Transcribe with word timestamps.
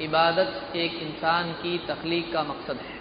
इबादत 0.00 0.76
एक 0.76 0.92
इंसान 1.02 1.52
की 1.54 1.76
तख्लीक 1.86 2.32
का 2.32 2.42
मकसद 2.44 2.78
है। 2.78 2.98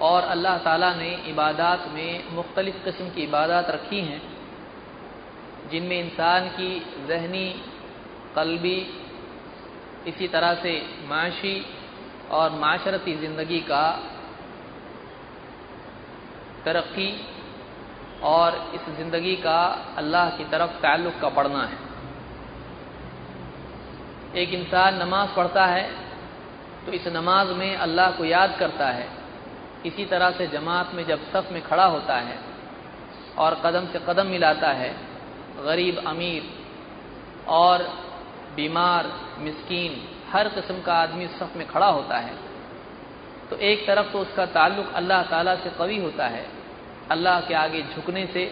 और 0.00 0.22
अल्लाह 0.24 0.58
ताला 0.58 0.92
ने 0.94 1.10
इबादत 1.28 1.88
में 1.94 2.34
मुख्तलिफ़ 2.34 2.84
किस्म 2.84 3.08
की 3.10 3.22
इबादत 3.22 3.70
रखी 3.70 4.00
हैं, 4.02 4.20
जिनमें 5.70 5.98
इंसान 5.98 6.48
की 6.50 6.70
जहनी, 7.08 7.48
कल्बी, 8.36 8.78
इसी 10.06 10.28
तरह 10.28 10.54
से 10.54 10.74
माशी 11.08 11.56
और 12.30 12.52
माशरती 12.60 13.14
ज़िंदगी 13.16 13.60
का 13.62 13.84
तरक्की 16.64 17.10
और 18.26 18.56
इस 18.74 18.88
ज़िंदगी 18.96 19.34
का 19.42 19.60
अल्लाह 19.96 20.30
की 20.30 20.44
तरफ़ 20.44 20.80
ताल्लुक़ 20.82 21.20
का 21.20 21.28
बढ़ना 21.30 21.64
है। 21.64 21.87
एक 24.34 24.52
इंसान 24.54 24.98
नमाज़ 25.02 25.34
पढ़ता 25.36 25.64
है 25.66 25.88
तो 26.86 26.92
इस 26.92 27.06
नमाज़ 27.08 27.48
में 27.54 27.76
अल्लाह 27.76 28.10
को 28.10 28.24
याद 28.24 28.56
करता 28.58 28.88
है। 28.88 29.06
इसी 29.86 30.04
तरह 30.06 30.30
से 30.30 30.46
जमात 30.48 30.94
में 30.94 31.04
जब 31.06 31.24
सफ़ 31.32 31.52
में 31.52 31.62
खड़ा 31.62 31.84
होता 31.86 32.16
है 32.18 32.36
और 33.38 33.54
कदम 33.64 33.86
से 33.86 33.98
कदम 34.08 34.26
मिलाता 34.26 34.70
है, 34.72 34.90
गरीब, 35.58 35.98
अमीर 36.06 36.42
और 37.48 37.82
बीमार, 38.56 39.06
मिस्कीन, 39.38 39.96
हर 40.30 40.48
किस्म 40.48 40.80
का 40.82 40.94
आदमी 40.94 41.26
सफ़ 41.38 41.56
में 41.58 41.66
खड़ा 41.68 41.86
होता 41.88 42.18
है। 42.18 42.34
तो 43.50 43.56
एक 43.64 43.86
तरफ़ 43.86 44.12
तो 44.12 44.18
उसका 44.20 44.46
ताल्लुक़ 44.48 44.94
अल्लाह 44.94 45.22
ताला 45.24 45.54
से 45.56 45.70
कवी 45.78 45.98
होता 45.98 46.26
है, 46.26 46.44
अल्लाह 47.10 47.40
के 47.40 47.54
आगे 47.56 47.82
झुकने 47.84 48.26
से, 48.26 48.50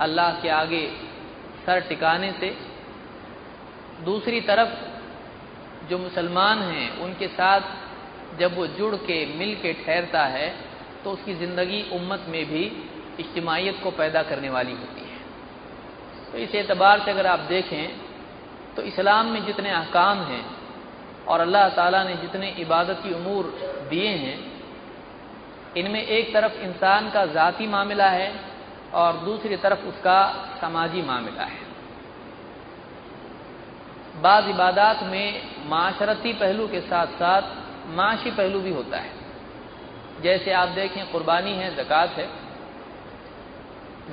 अल्लाह 0.00 0.40
के 0.40 0.48
आगे 0.52 0.86
सर 1.66 1.80
टिकाने 1.88 2.32
से। 2.32 2.56
दूसरी 4.04 4.40
तरफ़ 4.42 4.70
जो 5.88 5.98
मुसलमान 5.98 6.58
हैं, 6.60 6.98
उनके 6.98 7.28
साथ 7.30 7.60
जब 8.38 8.56
वो 8.56 8.66
जुड़ 8.68 8.94
के, 8.96 9.24
मिल 9.38 9.54
के 9.56 9.72
ठहरता 9.74 10.24
है 10.28 10.48
तो 11.04 11.10
उसकी 11.10 11.34
ज़िंदगी 11.34 11.82
उम्मत 11.92 12.24
में 12.28 12.44
भी 12.46 12.64
इज्तमाहीत 13.20 13.80
को 13.82 13.90
पैदा 13.92 14.22
करने 14.24 14.50
वाली 14.50 14.72
होती 14.72 15.02
है। 15.02 15.18
तो 16.32 16.38
इस 16.38 16.54
एतबार 16.56 17.04
से 17.04 17.10
अगर 17.10 17.26
आप 17.26 17.40
देखें 17.48 17.84
तो 18.76 18.82
इस्लाम 18.84 19.26
में 19.26 19.44
जितने 19.46 19.70
अहकाम 19.72 20.22
हैं, 20.24 20.44
और 21.26 21.40
अल्लाह 21.40 21.68
ताला 21.70 22.02
ने 22.04 22.14
जितने 22.16 22.48
इबादती 22.60 23.12
अमूर 23.14 23.44
दिए 23.90 24.08
हैं, 24.08 24.38
इनमें 25.76 26.02
एक 26.02 26.32
तरफ़ 26.34 26.60
इंसान 26.62 27.10
का 27.10 27.24
ज़ाती 27.28 27.66
मामला 27.68 28.08
है, 28.10 28.32
और 28.94 29.16
दूसरी 29.20 29.56
तरफ़ 29.58 29.86
उसका 29.86 30.18
समाजी 30.60 31.02
मामला 31.02 31.44
है। 31.44 31.63
बाज़ 34.22 34.48
इबादत 34.48 35.02
में 35.02 35.42
माशरती 35.68 36.32
पहलू 36.32 36.68
के 36.68 36.80
साथ 36.80 37.06
साथ 37.06 37.42
माशी 37.86 38.30
पहलू 38.30 38.60
भी 38.60 38.70
होता 38.70 38.98
है। 38.98 39.10
जैसे 40.22 40.52
आप 40.52 40.68
देखें, 40.68 41.12
कुर्बानी 41.12 41.52
है, 41.52 41.76
ज़क़़त 41.76 42.18
है। 42.18 42.28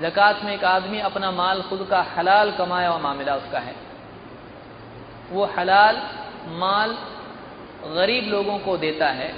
ज़क़़त 0.02 0.46
में 0.46 0.54
एक 0.54 0.64
आदमी 0.64 1.00
अपना 1.00 1.32
माल 1.32 1.62
खुद 1.62 1.88
का 1.90 2.02
हलाल 2.02 2.52
कमाया 2.52 2.90
हुआ 2.90 2.98
मामला 2.98 3.36
उसका 3.36 3.60
है। 3.60 3.76
वो 5.32 5.46
हलाल 5.46 6.02
माल 6.48 6.98
गरीब 7.86 8.24
लोगों 8.24 8.60
को 8.60 8.78
देता 8.78 9.08
है, 9.08 9.34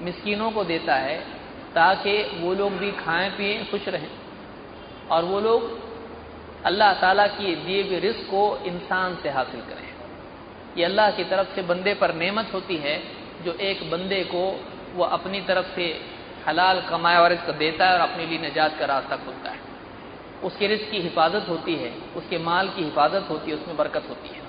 मिस्किनों 0.00 0.50
को 0.50 0.64
देता 0.64 0.94
है, 0.94 1.18
ताकि 1.74 2.22
वो 2.40 2.54
लोग 2.54 2.72
भी 2.72 2.92
खाएँ, 2.92 3.30
पिएँ, 3.30 3.64
खुश 3.70 3.88
रहें। 3.88 4.10
और 5.10 5.24
वो 5.24 5.40
लोग 5.40 5.78
अल्लाह 6.64 6.92
ताला 6.92 7.26
की 7.26 7.54
दिए 7.56 7.82
हुए 7.82 7.98
रिस्क 7.98 8.20
को 8.20 8.56
इंसान 8.56 9.16
से 9.22 9.30
हासिल 9.30 9.60
करें। 9.60 9.95
ये 10.76 10.84
अल्लाह 10.84 11.10
की 11.10 11.24
तरफ़ 11.24 11.54
से 11.54 11.62
बंदे 11.62 11.94
पर 11.94 12.14
नेमत 12.14 12.50
होती 12.54 12.76
है, 12.76 13.02
जो 13.44 13.52
एक 13.52 13.90
बंदे 13.90 14.22
को 14.24 14.42
वो 14.94 15.04
अपनी 15.04 15.40
तरफ़ 15.40 15.74
से 15.74 15.86
हलाल 16.48 16.80
कमाया 16.80 17.20
और 17.20 17.32
इसको 17.32 17.52
देता 17.52 17.86
है 17.86 17.94
और 17.94 18.00
अपने 18.00 18.26
लिए 18.26 18.38
निजात 18.38 18.78
का 18.78 18.84
रास्ता 18.84 19.16
खुलता 19.16 19.50
है। 19.50 19.60
उसके 20.44 20.66
रिस्क 20.66 20.90
की 20.90 21.00
हिफाजत 21.00 21.48
होती 21.48 21.74
है, 21.74 21.92
उसके 22.16 22.38
माल 22.38 22.68
की 22.68 22.82
हिफाजत 22.84 23.26
होती 23.30 23.50
है, 23.50 23.56
उसमें 23.56 23.76
बरकत 23.76 24.04
होती 24.08 24.28
है। 24.28 24.42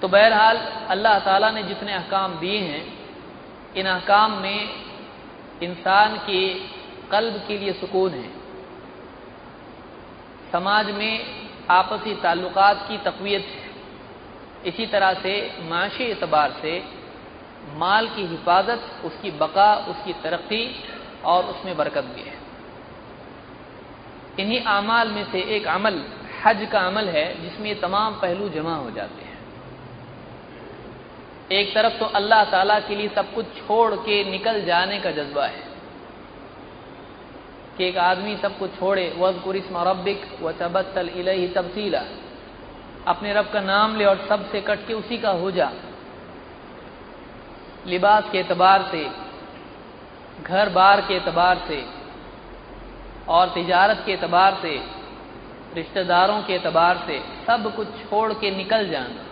तो 0.00 0.08
बहरहाल, 0.08 0.56
अल्लाह 0.88 1.18
ताला 1.18 1.50
ने 1.50 1.62
जितने 1.62 1.92
अहकाम 1.92 2.38
दिए 2.38 2.58
हैं, 2.58 2.84
इन 3.76 3.86
अहकाम 3.86 4.32
में 4.32 4.68
इंसान 5.62 6.16
के 6.16 6.42
कल्ब 7.10 7.34
के 7.48 7.58
लिए 7.58 7.72
सुकून 7.72 8.10
है। 8.10 8.28
समाज 10.52 10.90
में 10.90 11.12
आपसी 11.70 12.14
ताल्लुकात 12.14 12.86
की 12.88 12.98
तकवीत 12.98 13.46
है 13.46 13.59
इसी 14.66 14.86
तरह 14.86 15.12
से 15.14 15.32
माशी 15.68 16.04
एतबार 16.04 16.50
से 16.62 16.82
माल 17.76 18.08
की 18.08 18.26
हिफाजत, 18.26 18.80
उसकी 19.04 19.30
बका, 19.32 19.74
उसकी 19.90 20.12
तरक्की 20.22 20.64
और 21.24 21.44
उसमें 21.44 21.76
बरकत 21.76 22.04
भी 22.04 22.22
है। 22.22 22.38
इन्हीं 24.38 24.60
अमाल 24.68 25.08
में 25.08 25.24
से 25.32 25.40
एक 25.56 25.66
अमल, 25.68 26.02
हज 26.44 26.68
का 26.72 26.80
अमल 26.80 27.08
है, 27.08 27.26
जिसमें 27.42 27.66
ये 27.68 27.74
तमाम 27.76 28.14
पहलू 28.20 28.48
जमा 28.50 28.74
हो 28.76 28.90
जाते 28.90 29.24
हैं। 29.24 29.38
एक 31.52 31.74
तरफ़ 31.74 31.98
तो 31.98 32.04
अल्लाह 32.14 32.44
ताला 32.50 32.78
के 32.80 32.94
लिए 32.94 33.08
सब 33.08 33.32
कुछ 33.34 33.46
छोड़ 33.58 33.94
के 33.96 34.22
निकल 34.30 34.64
जाने 34.64 34.98
का 35.00 35.10
जज्बा 35.12 35.46
है, 35.46 35.62
कि 37.76 37.84
एक 37.84 37.96
आदमी 37.98 38.36
सब 38.36 38.58
कुछ 38.58 38.70
छोड़े 38.78 39.12
वज 39.18 39.42
कुरिस्म 39.44 39.82
रबिक 39.88 40.24
व 40.42 40.52
तबत्तल 40.52 41.08
इलही 41.10 41.46
तबसीला। 41.48 42.02
अपने 43.06 43.32
रब 43.32 43.50
का 43.52 43.60
नाम 43.60 43.96
ले 43.96 44.04
और 44.04 44.26
सबसे 44.28 44.60
कट 44.60 44.86
के 44.86 44.94
उसी 44.94 45.18
का 45.18 45.30
हो 45.30 45.50
जा। 45.50 45.70
लिबास 47.86 48.24
के 48.32 48.38
एतबार 48.38 48.82
से, 48.82 49.10
घर 50.42 50.68
बार 50.68 51.00
के 51.00 51.14
एतबार 51.14 51.58
से, 51.68 51.84
और 53.28 53.48
तिजारत 53.48 54.02
के 54.06 54.12
एतबार 54.12 54.58
से, 54.62 54.80
रिश्तेदारों 55.74 56.42
के 56.42 56.54
एतबार 56.54 56.96
से, 57.06 57.20
सब 57.46 57.76
कुछ 57.76 57.88
छोड़ 57.88 58.32
के 58.32 58.50
निकल 58.50 58.88
जाना। 58.88 59.24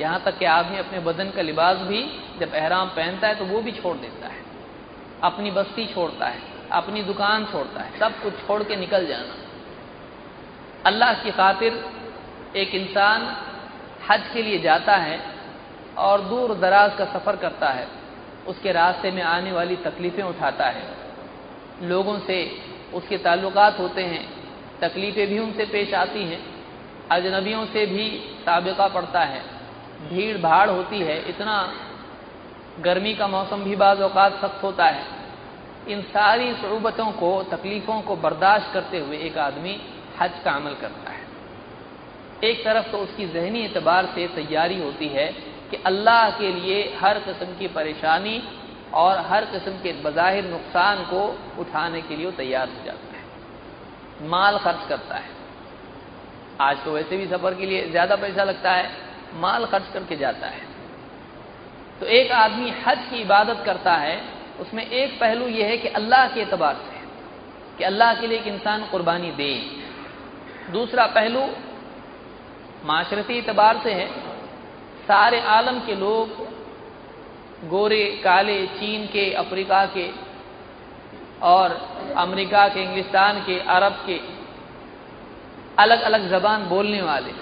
यहाँ 0.00 0.22
तक 0.24 0.38
कि 0.38 0.44
आदमी 0.44 0.78
अपने 0.78 0.98
बदन 0.98 1.30
का 1.30 1.42
लिबास 1.42 1.76
भी 1.78 2.02
जब 2.40 2.54
एहराम 2.54 2.88
पहनता 2.88 3.28
है 3.28 3.34
तो 3.34 3.44
वो 3.44 3.60
भी 3.62 3.72
छोड़ 3.72 3.96
देता 3.96 4.28
है। 4.28 4.44
अपनी 5.22 5.50
बस्ती 5.50 5.86
छोड़ता 5.86 6.26
है, 6.26 6.40
अपनी 6.72 7.02
दुकान 7.02 7.44
छोड़ता 7.44 7.82
है, 7.82 7.98
सब 7.98 8.22
कुछ 8.22 8.46
छोड़ 8.46 8.62
के 8.62 8.76
निकल 8.76 9.06
जाना। 9.06 9.34
अल्लाह 10.86 11.14
की 11.14 11.30
खातिर 11.30 11.84
एक 12.56 12.74
इंसान 12.74 13.36
हज 14.10 14.20
के 14.34 14.42
लिए 14.42 14.58
जाता 14.58 14.96
है 14.96 15.20
और 15.96 16.20
दूर 16.20 16.54
दराज 16.54 16.94
का 16.98 17.04
सफ़र 17.04 17.36
करता 17.36 17.68
है, 17.68 17.88
उसके 18.46 18.72
रास्ते 18.72 19.10
में 19.10 19.22
आने 19.22 19.52
वाली 19.52 19.76
तकलीफ़ें 19.76 20.24
उठाता 20.24 20.66
है। 20.66 20.82
लोगों 21.82 22.18
से 22.18 22.38
उसके 22.94 23.18
ताल्लुकात 23.18 23.78
होते 23.78 24.02
हैं, 24.02 24.24
तकलीफ़ें 24.80 25.26
भी 25.26 25.38
उनसे 25.38 25.64
पेश 25.64 25.94
आती 25.94 26.22
हैं, 26.24 26.40
अजनबियों 27.10 27.66
से 27.66 27.86
भी 27.86 28.08
सबका 28.44 28.88
पड़ता 28.88 29.20
है। 29.20 29.40
भीड़ 30.08 30.38
भाड़ 30.38 30.70
होती 30.70 30.98
है, 30.98 31.28
इतना 31.28 31.72
गर्मी 32.80 33.14
का 33.14 33.28
मौसम 33.28 33.64
भी 33.64 33.76
बाज़ 33.76 34.02
अवत 34.02 34.38
सख्त 34.42 34.62
होता 34.62 34.84
है। 34.84 35.04
इन 35.88 36.02
सारी 36.02 36.52
सूबतों 36.54 37.12
को, 37.12 37.42
तकलीफ़ों 37.42 38.00
को 38.02 38.16
बर्दाश्त 38.16 38.72
करते 38.72 38.98
हुए 38.98 39.18
एक 39.18 39.38
आदमी 39.38 39.80
हज 40.20 40.30
का 40.44 40.50
अमल 40.50 40.74
करता 40.74 41.10
है। 41.10 41.15
एक 42.44 42.64
तरफ़ 42.64 42.90
तो 42.92 42.98
उसकी 42.98 43.26
जहनी 43.26 43.60
एतबार 43.64 44.06
से 44.06 44.26
तैयारी 44.34 44.78
होती 44.80 45.08
है 45.08 45.26
कि 45.70 45.76
अल्लाह 45.86 46.30
के 46.30 46.52
लिए 46.52 46.82
हर 47.00 47.18
किस्म 47.18 47.46
की 47.58 47.68
परेशानी 47.68 48.42
और 48.94 49.18
हर 49.28 49.44
किस्म 49.44 49.72
के 49.72 49.92
बज़ाहिर 50.02 50.44
नुकसान 50.44 51.02
को 51.04 51.22
उठाने 51.60 52.00
के 52.02 52.16
लिए 52.16 52.30
तैयार 52.32 52.68
हो 52.68 52.84
जाता 52.84 53.16
है। 53.16 54.28
माल 54.28 54.58
खर्च 54.58 54.86
करता 54.88 55.16
है। 55.16 55.34
आज 56.60 56.84
तो 56.84 56.92
वैसे 56.92 57.16
भी 57.16 57.26
सफ़र 57.26 57.54
के 57.54 57.66
लिए 57.66 57.90
ज़्यादा 57.90 58.16
पैसा 58.16 58.44
लगता 58.44 58.72
है, 58.72 58.90
माल 59.34 59.66
खर्च 59.66 59.92
करके 59.94 60.16
जाता 60.16 60.46
है। 60.46 60.60
तो 62.00 62.06
एक 62.06 62.32
आदमी 62.32 62.70
हज 62.86 62.98
की 63.10 63.20
इबादत 63.20 63.62
करता 63.66 63.94
है, 63.96 64.20
उसमें 64.60 64.86
एक 64.86 65.18
पहलू 65.20 65.46
यह 65.48 65.66
है 65.66 65.76
कि 65.78 65.88
अल्लाह 65.90 66.28
के 66.28 66.40
एतबार 66.40 66.74
से, 66.74 67.00
कि 67.78 67.84
अल्लाह 67.84 68.14
के 68.14 68.26
लिए 68.26 68.38
एक 68.38 68.46
इंसान 68.46 68.86
कुर्बानी 68.86 69.30
दे। 69.32 69.52
दूसरा 70.72 71.06
पहलू 71.06 71.40
माशरती 72.86 73.38
एतबार 73.38 73.80
से 73.82 73.92
है। 73.92 74.08
सारे 75.08 75.40
आलम 75.40 75.80
के 75.80 75.94
लोग, 75.94 76.28
गोरे, 77.68 78.20
काले, 78.24 78.66
चीन 78.66 79.06
के, 79.06 79.32
अफ्रीका 79.32 79.86
के 79.86 80.10
और 81.42 81.88
अमेरिका 82.16 82.68
के, 82.68 82.82
इंग्लिस्तान 82.82 83.40
के, 83.40 83.60
अरब 83.60 83.92
के 84.06 84.20
अलग 85.78 86.00
अलग 86.00 86.30
जबान 86.30 86.66
बोलने 86.66 87.02
वाले। 87.02 87.32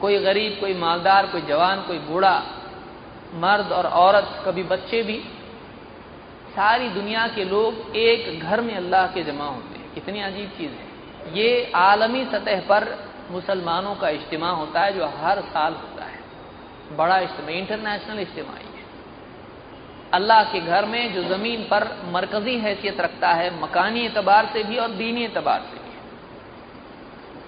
कोई 0.00 0.18
गरीब, 0.18 0.58
कोई 0.60 0.74
मालदार, 0.74 1.26
कोई 1.26 1.40
जवान, 1.40 1.82
कोई 1.82 1.98
बूढ़ा, 1.98 2.42
मर्द 3.34 3.72
और 3.72 3.86
औरत, 3.86 4.42
कभी 4.46 4.62
बच्चे 4.62 5.02
भी। 5.02 5.18
सारी 6.56 6.88
दुनिया 6.88 7.26
के 7.26 7.44
लोग 7.44 7.96
एक 7.96 8.40
घर 8.40 8.60
में 8.60 8.76
अल्लाह 8.76 9.06
के 9.06 9.22
जमा 9.22 9.44
होते 9.44 9.78
हैं। 9.78 9.94
कितनी 9.94 10.20
अजीब 10.20 10.48
चीज़ 10.48 10.70
है। 10.70 10.92
ये 11.38 11.72
आलमी 11.74 12.24
सतह 12.24 12.60
पर 12.60 13.11
मुसलमानों 13.32 13.94
का 13.94 14.08
इज्तम 14.08 14.44
होता 14.44 14.80
है 14.80 14.92
जो 14.92 15.06
हर 15.06 15.40
साल 15.40 15.72
होता 15.72 16.04
है। 16.04 16.20
बड़ा 16.96 17.18
इज्तम 17.18 17.48
इंटरनेशनल 17.48 18.18
इज्तम 18.18 18.52
है 18.54 18.70
अल्लाह 20.12 20.42
के 20.44 20.60
घर 20.60 20.84
में 20.84 21.14
जो 21.14 21.22
ज़मीन 21.24 21.62
पर 21.62 21.84
मरकजी 22.04 22.58
हैसियत 22.58 23.00
रखता 23.00 23.28
है, 23.28 23.62
मकानी 23.62 24.00
एतबार 24.00 24.46
से 24.46 24.62
भी 24.62 24.76
और 24.78 24.88
दीनी 24.88 25.24
एतबार 25.24 25.60
से 25.60 25.78
भी। 25.78 25.92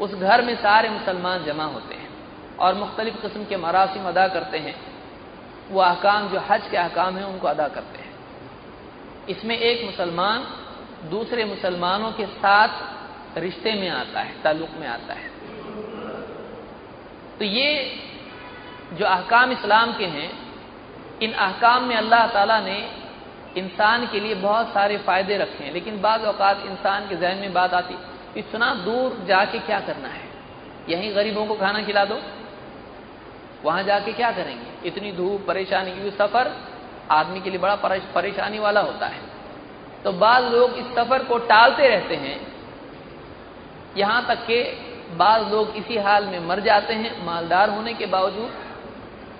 उस 0.05 0.15
घर 0.15 0.43
में 0.43 0.55
सारे 0.57 0.89
मुसलमान 0.89 1.45
जमा 1.45 1.65
होते 1.65 1.95
हैं 1.95 2.09
और 2.57 2.75
मुख्तलिफ़ 2.75 3.17
किस्म 3.17 3.45
के 3.45 3.57
मरासिम 3.57 4.09
अदा 4.09 4.29
करते 4.29 4.59
हैं। 4.59 4.75
वो 5.71 5.81
अहकाम, 5.81 6.29
जो 6.29 6.41
हज 6.41 6.69
के 6.71 6.77
अहकाम 6.77 7.17
हैं, 7.17 7.25
उनको 7.25 7.49
अदा 7.49 7.69
करते 7.69 7.99
हैं। 7.99 8.13
इसमें 9.29 9.59
एक 9.59 9.85
मुसलमान 9.85 10.47
दूसरे 11.11 11.45
मुसलमानों 11.45 12.13
के 12.13 12.27
साथ 12.27 13.39
रिश्ते 13.39 13.73
में 13.73 13.89
आता 13.89 14.21
है, 14.21 14.43
ताल्लुक 14.43 14.71
में 14.81 14.89
आता 14.89 15.15
है। 15.15 15.34
तो 17.39 17.45
ये 17.45 18.01
जो 18.93 19.05
अहकाम 19.07 19.53
इस्लाम 19.53 19.93
के 19.93 20.05
हैं, 20.05 20.31
इन 21.23 21.33
अहकाम 21.33 21.85
में 21.85 21.97
अल्लाह 21.97 22.27
ताला 22.27 22.61
ने 22.61 22.91
इंसान 23.57 24.07
के 24.07 24.21
लिए 24.21 24.35
बहुत 24.35 24.69
सारे 24.69 24.97
फ़ायदे 24.99 25.37
रखे 25.37 25.65
हैं। 25.65 25.73
लेकिन 25.73 26.01
बाद 26.01 26.21
अवकात 26.21 26.67
इंसान 26.67 27.09
के 27.09 27.17
जहन 27.17 27.39
में 27.39 27.53
बात 27.53 27.75
आती, 27.75 27.97
इतना 28.41 28.75
दूर 28.75 29.25
जाके 29.29 29.59
क्या 29.59 29.81
करना 29.81 30.09
है? 30.09 30.29
यहीं 30.89 31.15
गरीबों 31.17 31.47
को 31.47 31.55
खाना 31.55 31.83
खिला 31.83 32.05
दो। 32.05 32.21
वहाँ 33.65 33.83
जाके 33.83 34.13
क्या 34.13 34.31
करेंगे? 34.33 34.89
इतनी 34.89 35.13
धूप, 35.13 35.45
परेशानी 35.47 35.91
क्योंकि 35.91 36.11
सफ़र 36.11 36.51
आदमी 37.11 37.41
के 37.41 37.51
लिए 37.51 37.59
बड़ा 37.59 37.75
परेशानी 38.15 38.59
वाला 38.59 38.81
होता 38.81 39.07
है। 39.07 39.21
तो 40.05 40.13
बाद 40.13 40.45
लोग 40.45 40.71
इस 40.71 40.87
सफ़र 40.87 41.25
को 41.25 41.39
टालते 41.39 41.89
रहते 41.89 42.17
हैं। 42.17 42.41
यहाँ 43.97 44.27
तक 44.27 44.47
कि 44.47 44.61
बाद 45.17 45.53
लोग 45.53 45.77
इसी 45.77 45.97
हाल 45.97 46.25
में 46.25 46.39
मर 46.41 46.61
जाते 46.61 46.95
हैं, 46.95 47.25
मालदार 47.25 47.71
होने 47.71 47.95
के 47.95 48.07
बावजूद। 48.07 48.53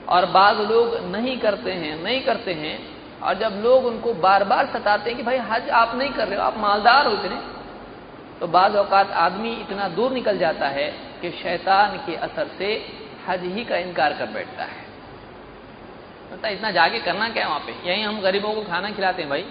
और 0.09 0.27
बाद 0.27 0.61
लोग 0.61 0.97
नहीं 1.17 1.39
करते 1.39 1.73
हैं, 1.73 2.03
नहीं 2.03 2.21
करते 2.21 2.53
हैं। 2.53 2.79
और 3.21 3.35
जब 3.35 3.61
लोग 3.65 3.87
उनको 3.87 4.15
बार 4.15 4.45
बार 4.45 4.67
सताते 4.67 5.11
हैं 5.11 5.17
कि 5.19 5.25
भाई, 5.25 5.39
हज 5.39 5.71
आप 5.71 5.95
नहीं 5.95 6.11
कर 6.11 6.29
रहे 6.29 6.39
हो, 6.39 6.43
आप 6.43 6.59
मालदार 6.59 7.07
हो 7.07 7.13
इतने 7.13 7.55
तो 8.41 8.47
बाद 8.47 8.77
अवकात 8.77 9.11
आदमी 9.11 9.53
इतना 9.53 9.89
दूर 9.89 10.13
निकल 10.13 10.39
जाता 10.39 10.69
है 10.69 10.89
कि 11.23 11.31
शैतान 11.31 11.97
के 11.97 12.15
असर 12.17 12.49
से 12.59 12.87
हज 13.29 13.41
ही 13.43 13.65
का 13.65 13.77
इनकार 13.77 14.13
कर 14.13 14.27
बैठता 14.27 14.63
है। 14.63 14.85
तो 16.43 16.49
इतना 16.49 16.71
जाके 16.71 16.99
करना 16.99 17.29
क्या 17.29 17.43
है 17.43 17.49
वहाँ 17.49 17.61
पे? 17.61 17.91
यही 17.91 18.03
हम 18.03 18.21
गरीबों 18.21 18.53
को 18.55 18.63
खाना 18.63 18.91
खिलाते 18.91 19.23
हैं 19.23 19.31
भाई। 19.31 19.45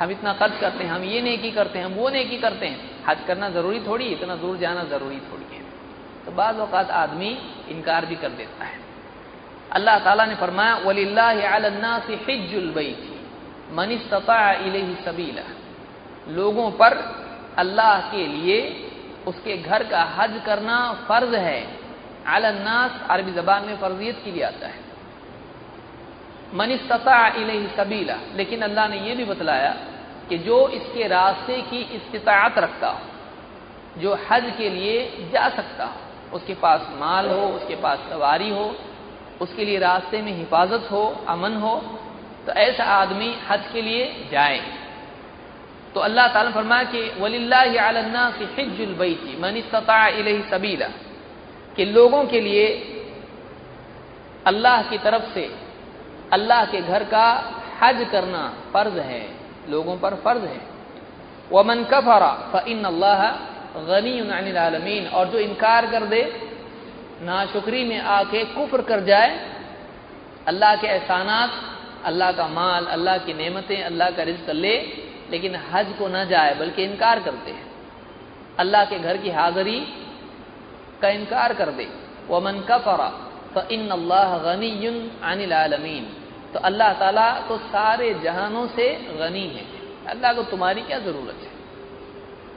हम 0.00 0.10
इतना 0.10 0.32
खर्च 0.32 0.60
करते 0.60 0.84
हैं, 0.84 0.90
हम 0.90 1.04
ये 1.04 1.20
नेकी 1.20 1.50
करते 1.50 1.78
हैं, 1.78 1.86
हम 1.86 1.92
वो 1.92 2.10
नेकी 2.10 2.36
करते 2.36 2.66
हैं। 2.66 3.06
हज 3.06 3.18
करना 3.26 3.50
ज़रूरी 3.50 3.80
थोड़ी 3.80 4.04
इतना 4.04 4.36
दूर 4.36 4.56
जाना 4.56 4.84
ज़रूरी 4.84 5.16
थोड़ी 5.16 5.56
है। 5.56 5.62
तो 6.26 6.32
बाद 6.32 6.56
अवकात 6.56 6.90
आदमी 6.90 7.38
इनकार 7.68 8.06
भी 8.06 8.16
कर 8.16 8.28
देता 8.28 8.64
है। 8.64 8.78
अल्लाह 9.72 9.98
ताला 9.98 10.26
ने 10.26 10.34
फरमाया 10.34 10.76
वलिल्लाहिज्जुलबैत 10.76 13.16
मन 13.72 14.08
सबीला। 15.04 15.42
लोगों 16.28 16.70
पर 16.70 17.14
अल्लाह 17.58 18.00
के 18.00 18.26
लिए 18.26 18.86
उसके 19.26 19.56
घर 19.56 19.84
का 19.84 20.02
हज 20.02 20.42
करना 20.46 21.04
फ़र्ज़ 21.08 21.34
है। 21.34 21.80
अलन्नास 22.26 23.06
अरबी 23.10 23.32
जबान 23.32 23.64
में 23.64 23.76
फर्जियत 23.76 24.20
के 24.24 24.30
लिए 24.30 24.42
आता 24.42 24.66
है। 24.66 24.80
मन 26.54 26.78
सबीला, 27.76 28.16
लेकिन 28.34 28.62
अल्लाह 28.62 28.88
ने 28.88 28.96
यह 28.96 29.14
भी 29.14 29.24
बतलाया 29.24 29.76
कि 30.30 30.38
जो 30.40 30.56
इसके 30.70 31.06
रास्ते 31.08 31.60
की 31.70 31.80
इस्तात 31.94 32.58
रखता 32.58 32.88
हो, 32.88 33.00
जो 33.96 34.14
हज 34.26 34.44
के 34.58 34.68
लिए 34.70 35.28
जा 35.32 35.48
सकता 35.50 35.84
हो, 35.84 36.36
उसके 36.36 36.54
पास 36.56 36.80
माल 36.98 37.28
हो, 37.30 37.46
उसके 37.48 37.76
पास 37.76 37.98
सवारी 38.10 38.50
हो, 38.50 38.66
उसके 39.40 39.64
लिए 39.64 39.78
रास्ते 39.78 40.20
में 40.22 40.32
हिफाजत 40.32 40.88
हो, 40.90 41.02
अमन 41.28 41.56
हो 41.56 41.74
तो 42.46 42.52
ऐसा 42.60 42.84
आदमी 42.84 43.34
हज 43.48 43.66
के 43.72 43.82
लिए 43.82 44.04
जाए। 44.30 44.60
तो 45.94 46.00
अल्लाह 46.00 46.28
ताला 46.28 46.50
फरमाया 46.50 46.84
कि 46.84 47.00
वलिल्लाह 47.20 48.30
से 48.32 48.44
हिजुलबैती 48.56 49.36
मन 49.40 49.60
सबीला, 50.50 50.88
कि 51.76 51.84
लोगों 51.86 52.24
के 52.26 52.40
लिए 52.40 52.66
अल्लाह 54.46 54.82
की 54.82 54.98
तरफ़ 54.98 55.34
से, 55.34 55.44
अल्लाह 56.32 56.64
के 56.66 56.80
घर 56.82 57.04
का 57.04 57.26
हज 57.82 58.06
करना 58.12 58.42
फ़र्ज़ 58.72 58.98
है। 59.00 59.22
लोगों 59.68 59.96
पर 59.96 60.14
फ़र्ज़ 60.16 60.44
है। 60.44 60.60
वमन 61.52 61.84
कफरा 61.84 62.32
फ़िन 62.52 62.84
अल्लाह 62.84 63.20
गनी 63.80 64.20
आलमीन, 64.56 65.06
और 65.08 65.28
जो 65.28 65.38
इनकार 65.40 65.86
कर 65.86 66.04
दे, 66.06 66.22
नाशुक्री 67.22 67.84
में 67.84 68.00
आके 68.00 68.44
कुफ्र 68.46 68.82
कर 68.82 69.00
जाए, 69.04 69.30
अल्लाह 70.48 70.76
के 70.76 70.86
एहसानात, 70.86 71.50
अल्लाह 72.04 72.32
का 72.32 72.46
माल, 72.48 72.86
अल्लाह 72.88 73.18
की 73.18 73.32
नेमतें, 73.34 73.82
अल्लाह 73.82 74.10
का 74.10 74.22
रिज्क 74.22 74.50
ले, 74.50 74.76
लेकिन 75.30 75.56
हज 75.72 75.86
को 75.98 76.08
न 76.08 76.24
जाए, 76.24 76.54
बल्कि 76.54 76.84
इनकार 76.84 77.20
करते 77.20 77.50
हैं 77.50 77.68
अल्लाह 78.58 78.84
के 78.84 78.98
घर 78.98 79.16
की 79.16 79.30
हाजिरी 79.30 79.80
का 81.02 81.08
इनकार 81.10 81.52
कर 81.54 81.70
दे। 81.70 81.86
वमन 82.28 82.60
कफरा 82.70 83.08
फ़िन 83.54 83.88
अल्लाह 83.90 84.38
गनी 84.38 84.70
अनिल 85.22 85.52
आलमीन। 85.54 86.04
तो 86.52 86.58
अल्लाह 86.58 86.92
ताला 86.92 87.30
तो 87.48 87.56
सारे 87.56 88.14
जहानों 88.14 88.66
से 88.66 88.86
गनी 89.18 89.46
है। 89.46 89.64
अल्लाह 90.08 90.32
को 90.32 90.42
तुम्हारी 90.42 90.82
क्या 90.82 90.98
ज़रूरत 90.98 91.38
है? 91.42 91.50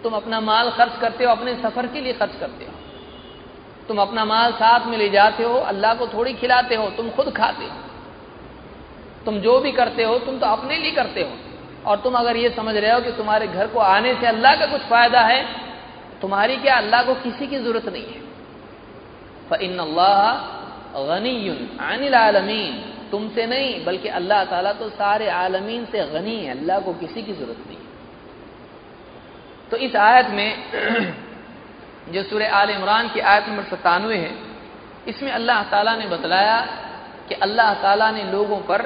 तुम 0.03 0.13
अपना 0.13 0.39
माल 0.41 0.69
खर्च 0.69 0.97
करते 1.01 1.23
हो, 1.23 1.31
अपने 1.31 1.55
सफ़र 1.55 1.87
के 1.87 2.01
लिए 2.01 2.13
खर्च 2.13 2.35
करते 2.35 2.65
हो। 2.65 2.71
तुम 3.87 3.97
अपना 4.01 4.25
माल 4.25 4.51
साथ 4.51 4.87
में 4.87 4.97
ले 4.97 5.09
जाते 5.09 5.43
हो, 5.43 5.53
अल्लाह 5.53 5.93
को 5.93 6.07
थोड़ी 6.07 6.33
खिलाते 6.33 6.75
हो, 6.75 6.89
तुम 6.89 7.09
खुद 7.09 7.33
खाते 7.37 7.65
हो। 7.65 7.77
तुम 9.25 9.39
जो 9.39 9.59
भी 9.59 9.71
करते 9.71 10.03
हो, 10.03 10.17
तुम 10.19 10.39
तो 10.39 10.45
अपने 10.47 10.77
लिए 10.77 10.91
करते 10.91 11.21
हो। 11.21 11.31
और 11.85 11.99
तुम 11.99 12.13
अगर 12.13 12.37
ये 12.37 12.49
समझ 12.49 12.75
रहे 12.75 12.91
हो 12.91 12.99
कि 13.01 13.11
तुम्हारे 13.11 13.47
घर 13.47 13.67
को 13.67 13.79
आने 13.79 14.13
से 14.13 14.27
अल्लाह 14.27 14.55
का 14.55 14.65
कुछ 14.65 14.81
फ़ायदा 14.81 15.21
है 15.21 15.43
तुम्हारी 16.21 16.55
क्या 16.57 16.75
अल्लाह 16.77 17.03
को 17.03 17.13
किसी 17.15 17.47
की 17.47 17.57
ज़रूरत 17.57 17.85
नहीं 17.85 18.03
है। 18.03 18.21
फ़िन 19.49 19.77
अल्लाह 19.79 20.51
गनी 20.97 21.35
अनिल 21.81 22.15
तुमसे 23.13 23.45
नहीं, 23.47 23.85
बल्कि 23.85 24.09
अल्लाह 24.11 24.43
ताला 24.45 24.71
तो 24.73 24.89
सारे 24.91 25.27
आलमीन 25.31 25.85
से 25.85 26.05
गनी 26.11 26.37
है। 26.37 26.51
अल्लाह 26.51 26.79
को 26.79 26.93
किसी 26.95 27.21
की 27.23 27.33
ज़रूरत 27.33 27.67
नहीं 27.67 27.77
तो 29.71 29.77
इस 29.79 29.95
आयत 29.97 30.27
में, 30.29 30.51
जो 32.13 32.23
सूर्य 32.23 32.47
आल 32.53 32.69
इमरान 32.71 33.09
की 33.09 33.19
आयत 33.21 33.47
नंबर 33.49 33.63
सतानवे 33.69 34.17
है, 34.17 34.31
इसमें 35.07 35.31
अल्लाह 35.33 35.63
ताला 35.71 35.95
ने 35.95 36.07
बतलाया 36.07 36.59
कि 37.29 37.35
अल्लाह 37.41 37.73
ताला 37.81 38.11
ने 38.11 38.23
लोगों 38.31 38.59
पर 38.67 38.81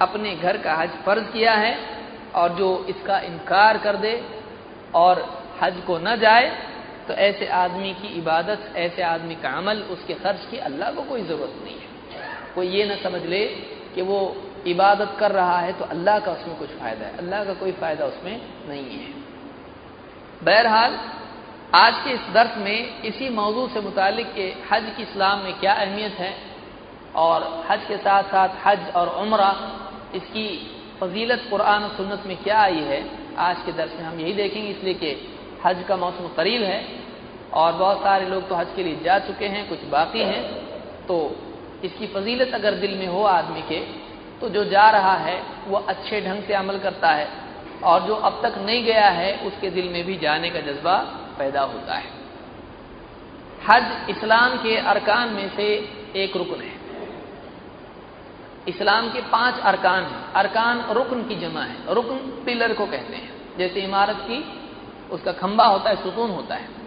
अपने 0.00 0.34
घर 0.36 0.56
का 0.58 0.74
हज 0.74 0.90
फ़र्ज़ 1.04 1.26
किया 1.32 1.54
है 1.56 1.74
और 2.34 2.54
जो 2.56 2.68
इसका 2.88 3.18
इनकार 3.22 3.78
कर 3.78 3.96
दे 3.98 4.14
और 4.96 5.14
हज 5.62 5.82
को 5.86 5.98
न 5.98 6.16
जाए 6.18 6.50
तो 7.08 7.14
ऐसे 7.20 7.46
आदमी 7.58 7.92
की 7.94 8.08
इबादत, 8.18 8.72
ऐसे 8.76 9.02
आदमी 9.04 9.34
का 9.36 9.50
अमल, 9.58 9.78
उसके 9.92 10.14
खर्च 10.16 10.46
की 10.50 10.58
अल्लाह 10.60 10.90
को 10.92 11.02
कोई 11.04 11.22
ज़रूरत 11.22 11.54
नहीं 11.64 11.74
है। 11.76 11.90
कोई 12.54 12.68
ये 12.68 12.84
ना 12.86 12.96
समझ 13.02 13.22
ले 13.26 13.44
कि 13.94 14.02
वो 14.02 14.18
इबादत 14.66 15.16
कर 15.20 15.30
रहा 15.32 15.58
है 15.58 15.72
तो 15.72 15.84
अल्लाह 15.86 16.18
का 16.18 16.32
उसमें 16.32 16.56
कुछ 16.58 16.68
फ़ायदा 16.70 17.06
है। 17.06 17.16
अल्लाह 17.18 17.44
का 17.44 17.54
कोई 17.54 17.72
फ़ायदा 17.74 18.04
उसमें 18.06 18.40
नहीं 18.68 18.98
है। 18.98 19.10
बहरहाल, 20.42 20.98
आज 21.76 21.94
के 22.04 22.10
इस 22.10 22.24
दर्स 22.34 22.56
में 22.58 23.02
इसी 23.04 23.28
मौजू 23.32 23.66
से 23.68 23.80
मुतालिक 23.80 24.32
के 24.34 24.46
हज 24.70 24.92
की 24.96 25.02
इस्लाम 25.02 25.38
में 25.38 25.52
क्या 25.60 25.72
अहमियत 25.74 26.18
है 26.18 26.32
और 27.16 27.44
हज 27.68 27.84
के 27.88 27.96
साथ 27.98 28.24
साथ 28.30 28.48
हज 28.64 28.90
और 28.96 29.08
उम्र, 29.20 29.42
इसकी 30.14 30.46
फजीलत 31.00 31.46
कुरान 31.50 31.82
और 31.82 31.90
सुन्नत 31.96 32.22
में 32.26 32.36
क्या 32.42 32.58
आई 32.60 32.82
है, 32.82 33.00
आज 33.38 33.56
के 33.66 33.72
दर्स 33.72 33.94
में 33.98 34.04
हम 34.04 34.20
यही 34.20 34.32
देखेंगे। 34.34 34.68
इसलिए 34.70 34.94
कि 34.94 35.10
हज 35.64 35.84
का 35.88 35.96
मौसम 35.96 36.28
करीब 36.36 36.62
है 36.62 36.84
और 37.52 37.72
बहुत 37.74 37.98
सारे 38.02 38.28
लोग 38.28 38.48
तो 38.48 38.54
हज 38.54 38.68
के 38.76 38.82
लिए 38.82 39.00
जा 39.04 39.18
चुके 39.20 39.46
हैं, 39.46 39.68
कुछ 39.68 39.84
बाकी 39.90 40.22
हैं। 40.22 40.42
तो 41.06 41.16
इसकी 41.84 42.06
फजीलत 42.06 42.54
अगर 42.54 42.74
दिल 42.74 42.98
में 42.98 43.06
हो 43.06 43.22
आदमी 43.22 43.62
के 43.62 43.80
तो 44.40 44.48
जो 44.48 44.64
जा 44.64 44.90
रहा 44.90 45.14
है 45.14 45.42
वह 45.68 45.84
अच्छे 45.88 46.20
ढंग 46.20 46.42
से 46.42 46.54
अमल 46.54 46.78
करता 46.78 47.10
है। 47.10 47.28
और 47.84 48.02
जो 48.02 48.14
अब 48.14 48.40
तक 48.42 48.58
नहीं 48.58 48.84
गया 48.84 49.08
है, 49.08 49.38
उसके 49.38 49.70
दिल 49.70 49.88
में 49.88 50.04
भी 50.04 50.16
जाने 50.16 50.50
का 50.50 50.60
जज्बा 50.60 50.96
पैदा 51.38 51.60
होता 51.60 51.94
है। 51.94 52.04
हज 53.70 54.10
इस्लाम 54.10 54.56
के 54.56 54.76
अरकान 54.76 55.28
में 55.28 55.56
से 55.56 55.66
एक 56.16 56.36
रुकन 56.36 56.60
है। 56.60 56.80
इस्लाम 58.68 59.08
के 59.12 59.20
पाँच 59.20 59.58
अरकान 59.58 60.04
हैं। 60.04 60.32
अरकान 60.32 60.84
रुकन 60.90 61.22
की 61.22 61.36
जमा 61.36 61.62
है। 61.62 61.94
रुकन 61.94 62.16
पिलर 62.46 62.74
को 62.74 62.86
कहते 62.86 63.16
हैं। 63.16 63.56
जैसे 63.58 63.80
इमारत 63.80 64.16
की, 64.16 64.44
उसका 65.10 65.32
खंबा 65.32 65.64
होता 65.64 65.90
है 65.90 65.96
सुतून 65.96 66.30
होता 66.30 66.54
है। 66.54 66.81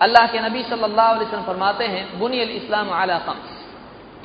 अल्लाह 0.00 0.26
के 0.26 0.40
नबी 0.40 0.62
सल्लल्लाहु 0.62 1.14
अलैहि 1.14 1.26
वसल्लम 1.26 1.44
फरमाते 1.44 1.84
हैं, 1.84 2.18
बुनियल 2.18 2.50
इस्लाम 2.50 2.90
आला 2.90 3.18
खम्स. 3.18 3.50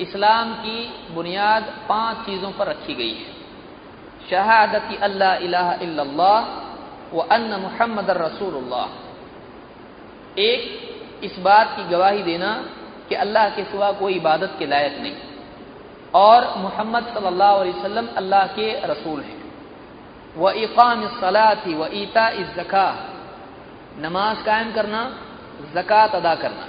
इस्लाम 0.00 0.54
की 0.54 0.78
बुनियाद 1.14 1.62
पाँच 1.88 2.16
चीज़ों 2.26 2.50
पर 2.50 2.66
रखी 2.66 2.94
गई 2.94 3.14
है। 3.14 3.30
शहादती 4.30 4.96
अल्लाह 4.96 5.34
इलाहा 5.34 5.74
इल्लल्लाह 5.74 6.38
व 7.14 7.18
अन्न 7.20 7.60
मुहम्मद 7.60 8.10
रसूलुल्लाह। 8.10 8.86
एक, 10.38 10.62
इस 11.24 11.38
बात 11.38 11.76
की 11.76 11.84
गवाही 11.84 12.22
देना 12.22 12.52
कि 13.08 13.14
अल्लाह 13.14 13.48
के 13.48 13.64
सिवा 13.64 13.92
कोई 13.92 14.14
इबादत 14.14 14.56
के 14.58 14.66
लायक 14.66 14.98
नहीं। 15.00 15.16
और 16.14 16.40
मोहम्मद 16.58 17.04
सल्लल्लाहु 17.14 17.58
अलैहि 17.58 17.78
वसल्लम 17.78 18.06
अल्लाह 18.16 18.46
के 18.46 18.86
रसूल 18.86 19.20
हैं। 19.20 19.42
व 20.36 20.50
इक़ाम 20.50 21.06
सलाती 21.20 21.74
व 21.74 21.88
ईता 21.92 22.30
ज़का 22.30 22.88
नमाज़ 23.98 24.44
कायम 24.44 24.72
करना 24.72 25.02
ज़क़़त 25.74 26.14
अदा 26.14 26.34
करना। 26.34 26.66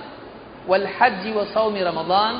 वल 0.67 0.87
हज 0.99 1.27
व 1.35 1.43
सौम 1.47 1.75
रमज़ान 1.83 2.35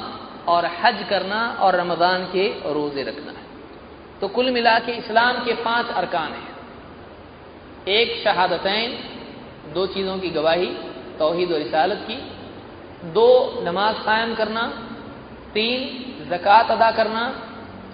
और 0.48 0.66
हज 0.78 1.04
करना 1.10 1.42
और 1.62 1.76
रमज़ान 1.76 2.26
के 2.26 2.48
रोज़े 2.74 3.04
रखना 3.04 3.34
तो 4.22 4.28
कुल 4.30 4.50
मिला 4.52 4.78
के 4.80 4.92
इस्लाम 4.94 5.44
के 5.46 5.54
पाँच 5.64 5.90
अरकान 5.94 6.32
हैं। 6.34 6.56
एक, 7.88 8.16
शहादतैन, 8.24 8.92
दो 9.74 9.86
चीज़ों 9.88 10.18
की 10.20 10.30
गवाही 10.30 10.68
तोहहीद 11.20 11.52
और 11.52 11.60
रिसालत 11.60 12.00
की। 12.08 12.16
दो, 13.12 13.30
नमाज़ 13.64 13.98
कायम 14.06 14.34
करना। 14.36 14.62
तीन, 15.54 15.80
ज़क़़त 16.30 16.72
अदा 16.72 16.90
करना। 16.92 17.24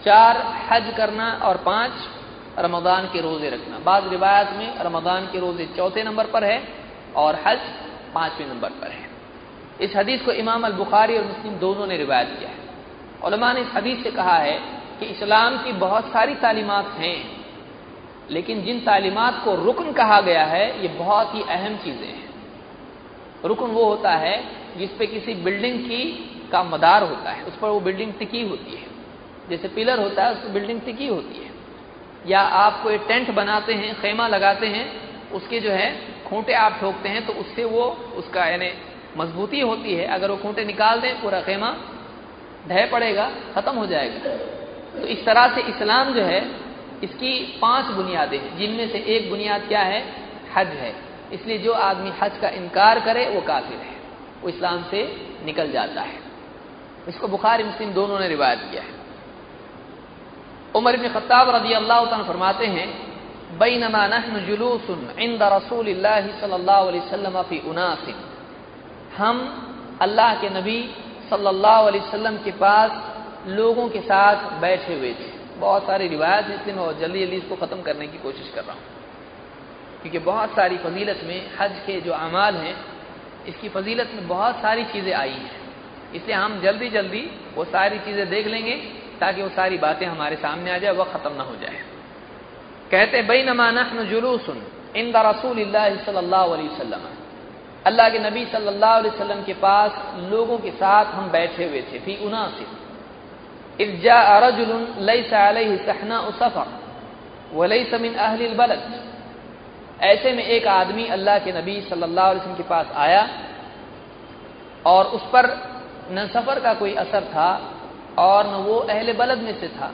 चार, 0.05 0.37
हज 0.69 0.93
करना 0.97 1.27
और 1.43 1.57
पाँच, 1.65 1.91
रमज़ान 2.59 3.05
के 3.13 3.21
रोज़े 3.21 3.49
रखना। 3.49 3.79
बाद 3.85 4.07
रिवायत 4.07 4.49
में 4.57 4.83
रमज़ान 4.83 5.27
के 5.27 5.39
रोज़े 5.39 5.65
चौथे 5.77 6.03
नंबर 6.03 6.25
पर 6.27 6.43
है 6.43 6.57
और 7.15 7.39
हज 7.47 7.59
पाँचवें 8.13 8.47
नंबर 8.47 8.69
पर 8.69 8.87
है। 8.87 9.09
इस 9.81 9.95
हदीस 9.95 10.21
को 10.21 10.31
इमाम 10.31 10.65
अल 10.65 10.73
बुखारी 10.73 11.17
और 11.17 11.25
मुस्लिम 11.25 11.53
दोनों 11.53 11.87
ने 11.87 11.97
रिवायत 11.97 12.35
किया 12.39 12.49
है। 12.49 12.61
ने 13.53 13.61
इस 13.61 13.67
हदीस 13.73 14.03
से 14.03 14.11
कहा 14.11 14.37
है 14.37 14.59
कि 14.99 15.05
इस्लाम 15.05 15.57
की 15.57 15.71
बहुत 15.71 16.05
सारी 16.05 16.35
तालीमत 16.35 16.95
हैं, 16.97 17.17
लेकिन 18.29 18.61
जिन 18.63 18.79
तालीमत 18.79 19.41
को 19.45 19.55
रुकन 19.55 19.91
कहा 19.91 20.21
गया 20.21 20.45
है, 20.45 20.81
ये 20.81 20.87
बहुत 20.87 21.35
ही 21.35 21.41
अहम 21.41 21.77
चीज़ें 21.77 22.07
हैं। 22.07 22.29
रुकन 23.45 23.65
वो 23.65 23.85
होता 23.85 24.11
है 24.11 24.43
जिस 24.77 24.89
पे 24.89 25.05
किसी 25.05 25.33
बिल्डिंग 25.33 25.79
की 25.79 26.29
का 26.51 26.63
मदार 26.63 27.03
होता 27.03 27.31
है, 27.31 27.43
उस 27.43 27.55
पर 27.55 27.67
वो 27.67 27.79
बिल्डिंग 27.79 28.13
टिकी 28.13 28.47
होती 28.47 28.75
है। 28.75 28.87
जैसे 29.49 29.67
पिलर 29.67 29.99
होता 29.99 30.23
है, 30.23 30.31
उस 30.31 30.37
पर 30.37 30.49
बिल्डिंग 30.49 30.81
टिकी 30.81 31.07
होती 31.07 31.43
है। 31.43 31.51
या 32.27 32.41
आप 32.41 32.83
कोई 32.83 32.97
टेंट 32.97 33.31
बनाते 33.31 33.73
हैं, 33.73 34.01
खेमा 34.01 34.27
लगाते 34.27 34.67
हैं 34.67 35.12
उसके 35.33 35.59
जो 35.59 35.71
है, 35.71 35.87
खूंटे 36.25 36.53
आप 36.53 36.77
ठोकते 36.81 37.09
हैं 37.09 37.25
तो 37.25 37.33
उससे 37.33 37.63
वो 37.63 37.83
उसका, 38.17 38.45
यानी 38.45 38.69
मजबूती 39.17 39.59
होती 39.59 39.93
है। 39.93 40.05
अगर 40.05 40.31
वो 40.31 40.37
खूंटे 40.37 40.65
निकाल 40.65 40.99
दें, 40.99 41.21
पूरा 41.21 41.41
खेमा 41.41 41.75
ढह 42.67 42.85
पड़ेगा, 42.91 43.31
खत्म 43.55 43.75
हो 43.75 43.85
जाएगा। 43.85 44.29
तो 45.01 45.07
इस 45.07 45.25
तरह 45.25 45.55
से 45.55 45.61
इस्लाम 45.61 46.13
जो 46.13 46.21
है, 46.21 46.51
इसकी 47.03 47.59
पाँच 47.61 47.85
बुनियादें 47.85 48.39
हैं, 48.39 48.57
जिनमें 48.57 48.89
से 48.89 48.97
एक 48.97 49.29
बुनियाद 49.29 49.61
क्या 49.61 49.81
है? 49.81 50.03
हज 50.57 50.67
है। 50.67 50.95
इसलिए 51.33 51.57
जो 51.57 51.73
आदमी 51.73 52.11
हज 52.21 52.37
का 52.37 52.49
इनकार 52.49 52.99
करे, 52.99 53.29
वो 53.29 53.41
काफिर 53.41 53.77
है। 53.77 53.95
वो 54.43 54.49
इस्लाम 54.49 54.83
से 54.83 55.27
निकल 55.45 55.71
जाता 55.71 56.01
है। 56.01 56.19
इसको 57.07 57.27
बुखारी 57.27 57.63
मुस्लिम 57.63 57.93
दोनों 57.93 58.19
ने 58.19 58.27
रिवायत 58.27 58.59
किया 58.71 58.81
है। 58.81 58.89
उमर 60.75 60.95
इबन 60.95 61.09
खत्ताब 61.09 61.49
रज़ी 61.49 61.73
अल्लाह 61.73 62.05
फरमाते 62.05 62.65
हैं 62.65 63.12
बैनमा 63.53 64.05
नहन 64.07 64.45
जुलूसन 64.45 64.99
इंद 65.19 65.43
रसूल 65.53 65.87
सल्लल्लाहु 66.35 66.87
अलैहि 66.87 67.01
वसल्लम 67.01 67.41
फ़ी 67.43 67.59
उनासिन 67.69 68.17
हम 69.17 69.37
अल्लाह 70.01 70.33
के 70.41 70.49
नबी 70.51 70.79
सल्लल्लाहु 71.29 71.87
अलैहि 71.87 72.03
वसल्लम 72.03 72.37
के 72.45 72.51
पास 72.57 72.91
लोगों 73.49 73.87
के 73.89 74.01
साथ 74.03 74.59
बैठे 74.61 74.95
हुए 74.95 75.13
थे 75.13 75.29
बहुत 75.59 75.85
सारी 75.87 76.07
रिवायत 76.07 76.45
है 76.45 76.55
इसलिए 76.55 76.75
मैं 76.75 76.87
जल्दी 76.99 77.19
जल्दी 77.19 77.37
इसको 77.37 77.55
ख़त्म 77.57 77.81
करने 77.81 78.07
की 78.07 78.17
कोशिश 78.19 78.51
कर 78.55 78.63
रहा 78.63 78.73
हूँ 78.73 78.91
क्योंकि 80.01 80.19
बहुत 80.21 80.55
सारी 80.55 80.77
फजीलत 80.79 81.21
में 81.23 81.39
हज 81.59 81.79
के 81.85 81.99
जो 82.01 82.13
अमाल 82.13 82.55
हैं 82.57 82.75
इसकी 83.47 83.69
फजीलत 83.69 84.11
में 84.15 84.27
बहुत 84.27 84.55
सारी 84.61 84.83
चीज़ें 84.87 85.13
आई 85.15 85.37
हैं 85.37 85.51
इसलिए 86.13 86.35
हम 86.35 86.59
जल्दी 86.61 86.89
जल्दी 86.89 87.23
वो 87.55 87.63
सारी 87.67 87.99
चीज़ें 87.99 88.29
देख 88.29 88.47
लेंगे 88.47 88.75
ताकि 89.19 89.41
वो 89.41 89.49
सारी 89.51 89.77
बातें 89.79 90.05
हमारे 90.07 90.35
सामने 90.37 90.71
आ 90.71 90.77
जाए 90.77 90.91
वह 90.93 91.13
ख़त्म 91.13 91.35
ना 91.35 91.43
हो 91.43 91.55
जाए 91.55 91.92
कहते 92.91 93.21
बई 93.21 93.43
नमा 93.43 93.69
नहन 93.71 94.05
जुलूसन 94.05 94.61
इन 94.95 95.11
द 95.11 95.17
रसूल 95.25 95.57
वसल्लम. 95.63 97.03
अल्लाह 97.85 98.09
के 98.09 98.19
नबी 98.19 98.45
सल्लल्लाहु 98.45 98.97
अलैहि 98.99 99.43
के 99.43 99.53
पास 99.59 99.91
लोगों 100.31 100.57
के 100.57 100.71
साथ 100.71 101.05
हम 101.13 101.29
बैठे 101.31 101.65
हुए 101.65 101.81
थे, 101.81 101.99
फ़ी 101.99 102.15
उनासिब 102.25 103.81
इर्जा 103.81 104.19
रजुल 104.39 104.71
लैस 104.99 105.33
अलैहि 105.33 105.77
सहना 105.77 106.19
सफ़र 106.39 106.67
वलैस 107.53 107.93
मिन 108.01 108.13
अहलिल 108.15 108.55
बलद. 108.55 108.81
ऐसे 110.03 110.31
में 110.33 110.43
एक 110.45 110.67
आदमी 110.67 111.05
अल्लाह 111.07 111.37
के 111.39 111.51
नबी 111.51 111.75
सल्लल्लाहु 111.81 112.29
अलैहि 112.29 112.55
के 112.55 112.63
पास 112.63 112.87
आया 112.97 113.27
और 114.85 115.05
उस 115.17 115.23
पर 115.33 115.45
न 116.11 116.27
सफ़र 116.33 116.59
का 116.59 116.73
कोई 116.73 116.93
असर 116.95 117.23
था 117.25 117.49
और 118.19 118.47
न 118.47 118.63
वो 118.63 118.75
अहले 118.79 119.13
बलद 119.13 119.39
में 119.39 119.53
से 119.59 119.67
था। 119.67 119.91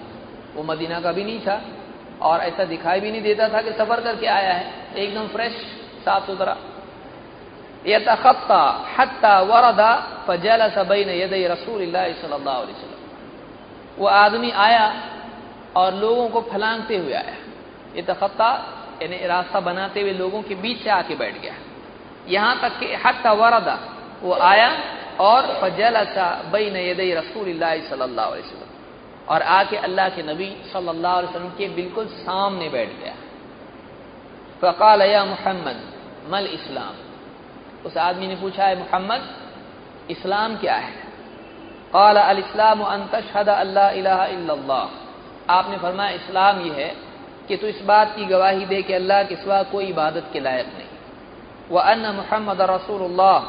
वो 0.56 0.64
मदीना 0.64 1.00
का 1.00 1.12
भी 1.12 1.24
नहीं 1.24 1.40
था। 1.40 1.62
और 2.22 2.40
ऐसा 2.40 2.64
दिखाई 2.66 3.00
भी 3.00 3.12
नहीं 3.12 3.22
देता 3.22 3.48
था 3.50 3.62
कि 3.62 3.72
सफ़र 3.72 4.02
करके 4.02 4.28
आया 4.28 4.54
है। 4.54 4.96
एकदम 4.96 5.28
फ्रेश 5.28 5.54
साफ़ 6.06 6.26
सुथरा। 6.26 6.56
यतखत्ता 7.88 8.62
हत्ता 8.98 9.40
वरदा 9.42 9.92
फजलस 10.28 10.78
बैन 10.88 11.10
यदय 11.10 11.48
रसूल 11.48 11.92
सल्लल्लाहु 11.92 12.64
वो 13.98 14.08
आदमी 14.08 14.52
आया 14.52 14.86
और 15.76 15.94
लोगों 15.94 16.28
को 16.30 16.42
फलांगते 16.42 16.98
हुए 16.98 17.14
आया। 17.14 17.36
ये 17.96 18.02
तखत्ता 18.02 18.50
यानी 19.02 19.26
रास्ता 19.28 19.60
बनाते 19.60 20.02
हुए 20.02 20.14
लोगों 20.14 20.42
के 20.42 20.56
बीच 20.56 20.84
से 20.84 20.90
आके 20.90 21.16
बैठ 21.16 21.42
गया। 21.42 21.56
यहाँ 22.28 22.60
तक 22.62 22.80
कि 22.80 22.94
हत्ता 23.06 23.32
वरदा, 23.34 23.78
वो 24.22 24.34
आया 24.34 24.70
और 25.20 25.42
फजलसा 25.62 26.26
बैन 26.52 26.76
यदय 26.78 27.14
रसूल 27.14 27.60
सल्लल्लाहु 27.90 28.34
और 29.30 29.42
आके 29.42 29.78
अल्लाह 29.78 30.10
के 30.10 30.24
नबी 30.24 30.56
सल्लल्लाहु 30.74 31.18
अलैहि 31.18 31.34
वसल्लम 31.34 31.50
के 31.50 31.68
बिल्कुल 31.68 32.06
सामने 32.06 32.70
बैठ 32.70 32.90
गया। 32.90 33.14
फ़काल, 34.62 35.02
या 35.02 35.26
मोहम्मद, 35.26 35.82
मल 36.30 36.46
इस्लाम? 36.46 36.94
उस 37.86 37.98
आदमी 37.98 38.28
ने 38.28 38.36
पूछा 38.36 38.66
है 38.66 38.80
मोहम्मद, 38.80 39.30
इस्लाम 40.10 40.58
क्या 40.58 40.76
है? 40.76 40.94
काल 41.94 42.18
अलस्लाम 42.18 42.82
अंतशहद 42.82 43.50
अल्लाह 43.50 44.20
आपने 45.50 45.78
फरमाया, 45.78 46.10
इस्लाम 46.10 46.62
यह 46.62 46.74
है 46.74 46.96
कि 47.48 47.58
तू 47.58 47.68
इस 47.68 47.82
बात 47.82 48.16
की 48.16 48.26
गवाही 48.26 48.66
दे 48.66 48.82
कि 48.82 48.94
अल्लाह 48.94 49.24
के 49.24 49.36
सिवा 49.36 49.64
कोई 49.64 49.86
इबादत 49.86 50.30
के 50.34 50.40
लायक 50.40 50.68
नहीं। 50.68 50.88
वह 51.72 51.82
अन 51.82 52.16
मोहम्मद 52.16 52.62
रसूलुल्लाह 52.62 53.40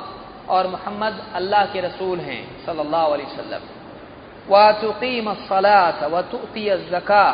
और 0.52 0.66
मोहम्मद 0.66 1.26
अल्लाह 1.34 1.66
के 1.66 1.80
रसूल 1.80 2.18
हैं, 2.20 2.66
सल्लल्लाहु 2.66 3.12
अलैहि 3.12 3.36
वसल्लम। 3.36 3.79
व 4.48 4.70
तुकीम 4.80 5.32
सलात 5.44 6.02
व 6.04 6.20
तुती 6.30 6.68
ज़का 6.88 7.26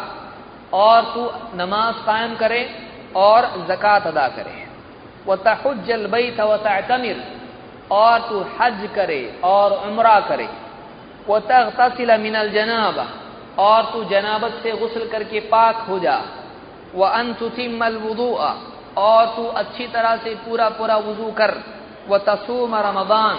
और 0.75 1.03
तू 1.15 1.23
नमाज़ 1.57 1.97
कायम 2.07 2.35
करे 2.37 2.63
और 3.17 3.47
ज़क़़त 3.69 4.07
अदा 4.07 4.27
करे। 4.29 4.65
व 5.27 5.37
तहुजल 5.45 6.07
बैत 6.07 6.41
व 6.41 6.57
तमिर 6.89 7.23
और 7.93 8.21
तू 8.21 8.45
हज 8.59 8.89
करे 8.95 9.21
और 9.45 9.73
उम्रा 9.87 10.19
करे। 10.21 10.49
व 11.29 11.39
तसिल 11.49 12.11
मिनल 12.21 12.51
जनाबा 12.51 13.07
और 13.59 13.85
तू 13.93 14.05
जनाबत 14.05 14.61
से 14.63 14.73
गुसल 14.73 15.09
करके 15.09 15.41
पाक 15.49 15.87
हो 15.89 15.99
जा। 15.99 16.21
व 16.95 17.05
अन 17.05 17.33
तुतिमल 17.33 17.97
वुदू 17.97 18.31
और 18.99 19.27
तू 19.27 19.45
अच्छी 19.55 19.87
तरह 19.87 20.17
से 20.17 20.35
पूरा 20.45 20.69
पूरा 20.69 20.97
वज़ू 20.99 21.31
कर। 21.33 21.55
व 22.09 22.19
तसूम 22.19 22.75
रमदान 22.77 23.37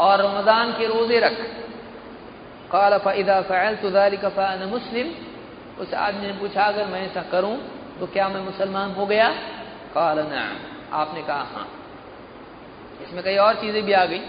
और 0.00 0.20
रमदान 0.20 0.72
के 0.72 0.86
रोज़े 0.86 1.18
रख। 1.20 1.36
काल 2.70 2.98
फ़ैदा 2.98 3.40
फ़ैल 3.42 3.76
तुदालिक 3.76 4.24
फ़ान 4.28 4.62
मुस्लिम 4.68 5.06
उस 5.78 5.94
आदमी 5.96 6.26
ने 6.26 6.32
पूछा, 6.34 6.62
अगर 6.64 6.86
मैं 6.86 7.00
ऐसा 7.02 7.22
करूँ 7.30 7.56
तो 7.98 8.06
क्या 8.08 8.28
मैं 8.28 8.40
मुसलमान 8.42 8.90
हो 8.92 9.06
गया? 9.06 9.28
काल 9.94 10.18
आपने 10.92 11.22
कहा 11.22 11.42
हाँ। 11.54 11.66
इसमें 13.02 13.22
कई 13.24 13.36
और 13.38 13.54
चीज़ें 13.54 13.82
भी 13.84 13.92
आ 13.92 14.04
गई। 14.04 14.20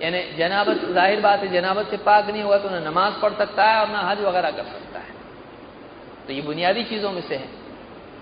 यानी 0.00 0.20
जनाबत, 0.36 0.84
ज़ाहिर 0.88 1.20
बात 1.20 1.40
है, 1.40 1.48
जनाबत 1.52 1.90
से 1.90 1.96
पाक 1.98 2.30
नहीं 2.30 2.42
होगा 2.42 2.58
तो 2.58 2.68
ना 2.70 2.78
नमाज़ 2.80 3.14
पढ़ 3.22 3.32
सकता 3.34 3.64
है 3.64 3.80
और 3.80 3.88
ना 3.88 4.00
हज 4.00 4.20
वगैरह 4.20 4.50
कर 4.50 4.64
सकता 4.64 4.98
है। 4.98 5.14
तो 6.26 6.32
ये 6.32 6.42
बुनियादी 6.42 6.84
चीज़ों 6.84 7.12
में 7.12 7.20
से 7.22 7.36
है। 7.36 7.48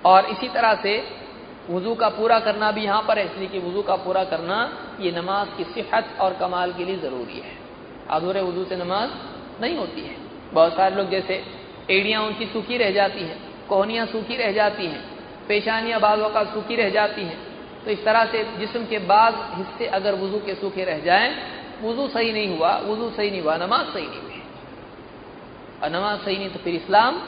और 0.05 0.31
इसी 0.31 0.49
तरह 0.49 0.75
से 0.83 0.97
वज़ू 1.71 1.95
का 1.95 2.09
पूरा 2.11 2.39
करना 2.41 2.71
भी 2.73 2.85
यहाँ 2.85 3.03
पर 3.03 3.19
है, 3.19 3.25
इसलिए 3.25 3.49
कि 3.49 3.59
वज़ू 3.59 3.83
का 3.83 3.97
पूरा 3.97 4.25
करना 4.27 4.59
ये 5.01 5.13
नमाज़ 5.13 5.57
की 5.57 5.65
सेहत 5.75 6.17
और 6.21 6.35
कमाल 6.41 6.73
के 6.73 6.85
लिए 6.85 6.97
ज़रूरी 6.99 7.41
है। 7.41 7.66
अधूरे 8.11 8.41
वज़ू 8.43 8.65
से 8.65 8.77
नमाज़ 8.77 9.11
नहीं 9.63 9.77
होती 9.77 10.01
है। 10.01 10.17
बहुत 10.53 10.73
सारे 10.73 10.95
लोग 10.97 11.11
जैसे 11.11 11.43
एड़ियाँ 11.91 12.23
उनकी 12.23 12.47
सूखी 12.47 12.77
रह 12.79 12.91
जाती 12.91 13.21
हैं, 13.21 13.39
कोहनियाँ 13.69 14.07
सूखी 14.07 14.37
रह 14.37 14.53
जाती 14.53 14.87
हैं, 14.87 15.03
पेशानियाँ 15.49 16.01
का 16.33 16.45
सूखी 16.45 16.77
रह 16.77 16.91
जाती 16.91 17.23
हैं। 17.23 17.39
तो 17.85 17.91
इस 17.91 18.05
तरह 18.05 18.25
से 18.25 18.43
जिस्म 18.59 18.85
के 18.87 18.99
बाद 19.07 19.35
हिस्से 19.55 19.87
अगर 19.99 20.15
वज़ू 20.15 20.39
के 20.47 20.55
सूखे 20.55 20.85
रह 20.85 20.99
जाएँ, 21.01 21.31
वज़ू 21.83 22.09
सही 22.09 22.33
नहीं 22.33 22.57
हुआ, 22.57 22.77
वज़ू 22.81 23.11
सही 23.11 23.31
नहीं 23.31 23.43
हुआ, 23.43 23.57
नमाज़ 23.57 23.87
सही 23.89 24.07
नहीं 24.07 24.21
हुई। 24.21 24.43
और 25.83 25.91
नमाज़ 25.91 26.21
सही 26.21 26.37
नहीं 26.37 26.51
तो 26.51 26.59
फिर 26.59 26.75
इस्लाम 26.75 27.21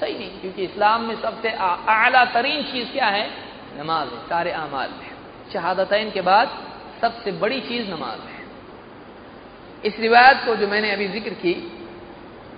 सही 0.00 0.14
नहीं, 0.14 0.30
क्योंकि 0.40 0.62
इस्लाम 0.64 1.02
में 1.02 1.16
सबसे 1.22 1.50
आला 1.50 2.24
तरीन 2.34 2.62
चीज़ 2.62 2.92
क्या 2.92 3.06
है? 3.06 3.26
नमाज़ 3.78 4.08
है, 4.08 4.18
सारे 4.28 4.50
अमाल 4.52 4.90
में 4.90 5.10
शहादतैन 5.52 6.10
के 6.10 6.20
बाद 6.20 6.48
सबसे 7.00 7.32
बड़ी 7.32 7.60
चीज़ 7.60 7.90
नमाज़ 7.90 8.20
है। 8.20 8.33
इस 9.84 9.98
रिवायत 10.00 10.36
को 10.46 10.56
जो 10.56 10.68
मैंने 10.68 10.90
अभी 10.90 11.08
ज़िक्र 11.08 11.30
की, 11.30 11.72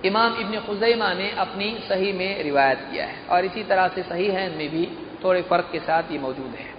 इमाम 0.05 0.39
इब्न 0.39 0.59
खुजैमा 0.59 1.13
ने 1.13 1.29
अपनी 1.31 1.77
सही 1.89 2.13
में 2.13 2.43
रिवायत 2.43 2.79
किया 2.91 3.05
है। 3.05 3.27
और 3.27 3.45
इसी 3.45 3.63
तरह 3.63 3.87
से 3.87 4.03
सही 4.03 4.27
है, 4.27 4.51
इनमें 4.51 4.69
भी 4.69 4.85
थोड़े 5.23 5.41
फ़र्क 5.41 5.69
के 5.71 5.79
साथ 5.79 6.11
ये 6.11 6.19
मौजूद 6.19 6.55
है। 6.59 6.73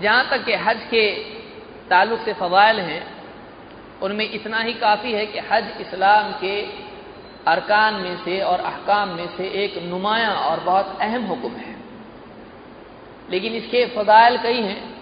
जहाँ 0.00 0.28
तक 0.30 0.44
कि 0.44 0.52
हज 0.52 0.76
के 0.90 1.10
ताल्लुक 1.90 2.20
से 2.20 2.32
फवायल 2.32 2.80
हैं, 2.80 3.06
उनमें 4.02 4.30
इतना 4.30 4.60
ही 4.60 4.72
काफ़ी 4.72 5.12
है 5.12 5.26
कि 5.26 5.38
हज 5.38 5.64
इस्लाम 5.80 6.32
के 6.32 6.62
अरकान 7.46 7.94
में 7.94 8.16
से 8.16 8.40
और 8.40 8.60
अहकाम 8.60 9.08
में 9.08 9.26
से 9.36 9.48
एक 9.48 9.82
नुमाया 9.82 10.30
और 10.30 10.60
बहुत 10.60 10.98
अहम 11.00 11.22
हुक्म 11.22 11.50
है। 11.50 11.76
लेकिन 13.30 13.52
इसके 13.52 13.86
फजाइल 13.86 14.38
कई 14.38 14.60
हैं 14.60 14.93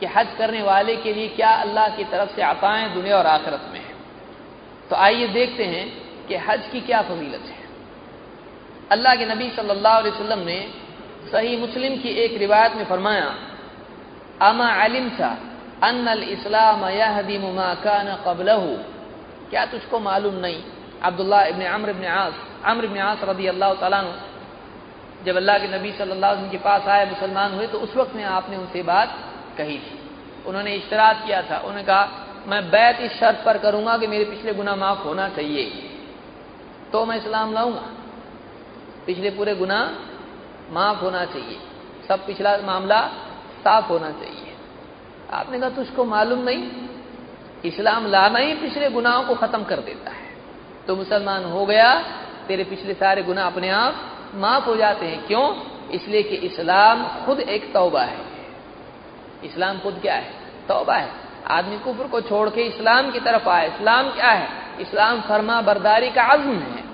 कि 0.00 0.06
हज 0.06 0.28
करने 0.38 0.62
वाले 0.62 0.96
के 0.96 1.12
लिए 1.12 1.28
क्या 1.30 1.50
अल्लाह 1.62 1.88
की 1.96 2.04
तरफ़ 2.12 2.30
से 2.36 2.42
अताएँ 2.44 2.88
दुनिया 2.94 3.16
और 3.18 3.26
आखिरत 3.28 3.64
में 3.72 3.80
है? 3.80 3.92
तो 4.90 4.96
आइए 4.96 5.26
देखते 5.30 5.64
हैं 5.64 5.86
कि 6.28 6.36
हज 6.46 6.62
की 6.72 6.80
क्या 6.80 7.00
फजीलत 7.02 7.44
है। 7.46 7.58
अल्लाह 8.90 9.14
के 9.16 9.26
नबी 9.26 9.48
सल्लल्लाहु 9.50 9.98
अलैहि 9.98 10.14
वसल्लम 10.14 10.40
ने 10.46 10.58
सही 11.32 11.56
मुस्लिम 11.56 11.96
की 12.02 12.10
एक 12.18 12.38
रिवायत 12.38 12.72
में 12.74 12.84
फरमाया, 12.84 13.28
अमा 14.42 14.68
अलिम 14.84 15.08
सा 15.18 15.30
अन 15.82 16.08
इस्लाम 16.30 16.82
कान 17.84 18.08
कबलहू? 18.26 18.72
क्या 19.50 19.64
तुझको 19.66 19.98
मालूम 20.00 20.34
नहीं? 20.36 20.60
अब्दुल्ला 21.02 21.40
इबन 21.44 21.62
अमर 21.66 21.90
इबन 21.90 22.04
आस, 22.06 22.34
अमर 22.64 22.84
इबन 22.84 22.98
आस 23.00 23.20
रदी 23.28 23.46
अल्लाह 23.46 23.74
तला 23.80 24.02
जब 25.24 25.36
अल्लाह 25.36 25.58
के 25.58 25.68
नबी 25.68 25.90
सल्लल्लाहु 25.92 26.32
अलैहि 26.32 26.40
वसल्लम 26.40 26.50
के 26.50 26.58
पास 26.64 26.88
आए, 26.88 27.04
मुसलमान 27.10 27.54
हुए 27.54 27.66
तो 27.66 27.78
उस 27.78 27.96
वक्त 27.96 28.14
में 28.16 28.24
आपने 28.26 28.56
उनसे 28.56 28.82
बात 28.82 29.08
कही 29.60 29.78
थी। 29.78 30.00
उन्होंने 30.46 30.74
इश्तरात 30.74 31.22
किया 31.26 31.42
था। 31.42 31.58
उन्होंने 31.58 31.82
कहा, 31.82 32.26
मैं 32.46 32.70
बैत 32.70 32.98
इस 33.00 33.12
शर्त 33.12 33.42
पर 33.46 33.58
करूँगा 33.58 33.98
कि 33.98 34.06
मेरे 34.06 34.24
पिछले 34.24 34.54
गुना 34.54 34.76
माफ़ 34.76 34.98
होना 34.98 35.28
चाहिए। 35.28 35.64
तो 36.92 37.06
मैं 37.06 37.16
इस्लाम 37.16 37.52
लाऊँगा। 37.52 37.82
पिछले 39.06 39.30
पूरे 39.30 39.54
गुना 39.54 39.96
माफ़ 40.70 40.98
होना 40.98 41.24
चाहिए। 41.24 41.58
सब 42.08 42.26
पिछला 42.26 42.58
मामला 42.58 43.00
साफ़ 43.64 43.88
होना 43.88 44.10
चाहिए। 44.10 44.54
आपने 45.30 45.60
कहा, 45.60 45.70
तुझको 45.70 46.04
मालूम 46.04 46.38
नहीं? 46.38 46.70
इस्लाम 47.64 48.06
लाना 48.06 48.38
ही 48.38 48.54
पिछले 48.54 48.90
गुनाहों 48.90 49.24
को 49.24 49.34
खत्म 49.34 49.64
कर 49.64 49.80
देता 49.80 50.10
है। 50.10 50.36
तो 50.86 50.96
मुसलमान 50.96 51.44
हो 51.44 51.66
गया, 51.66 52.00
तेरे 52.48 52.64
पिछले 52.64 52.94
सारे 52.94 53.22
गुना 53.22 53.46
अपने 53.46 53.68
आप 53.68 53.96
माफ़ 54.34 54.64
हो 54.64 54.76
जाते 54.76 55.06
हैं। 55.06 55.26
क्यों? 55.26 55.70
इसलिए 55.90 56.22
कि 56.22 56.36
इस्लाम 56.36 57.26
खुद 57.26 57.40
एक 57.40 57.72
तौबा 57.74 58.02
है। 58.02 58.39
इस्लाम 59.44 59.78
खुद 59.78 59.98
क्या 60.02 60.14
है? 60.14 60.32
तौबा 60.68 60.94
है। 60.94 61.10
आदमी 61.46 61.78
कुफर 61.78 62.06
को 62.06 62.20
छोड़ 62.20 62.50
के 62.50 62.62
इस्लाम 62.62 63.10
की 63.10 63.20
तरफ़ 63.20 63.48
आए। 63.48 63.68
इस्लाम 63.68 64.10
क्या 64.10 64.28
है? 64.28 64.48
इस्लाम 64.80 65.20
फरमा 65.20 65.60
बरदारी 65.60 66.10
का 66.10 66.22
आज़म 66.22 66.58
है। 66.58 66.84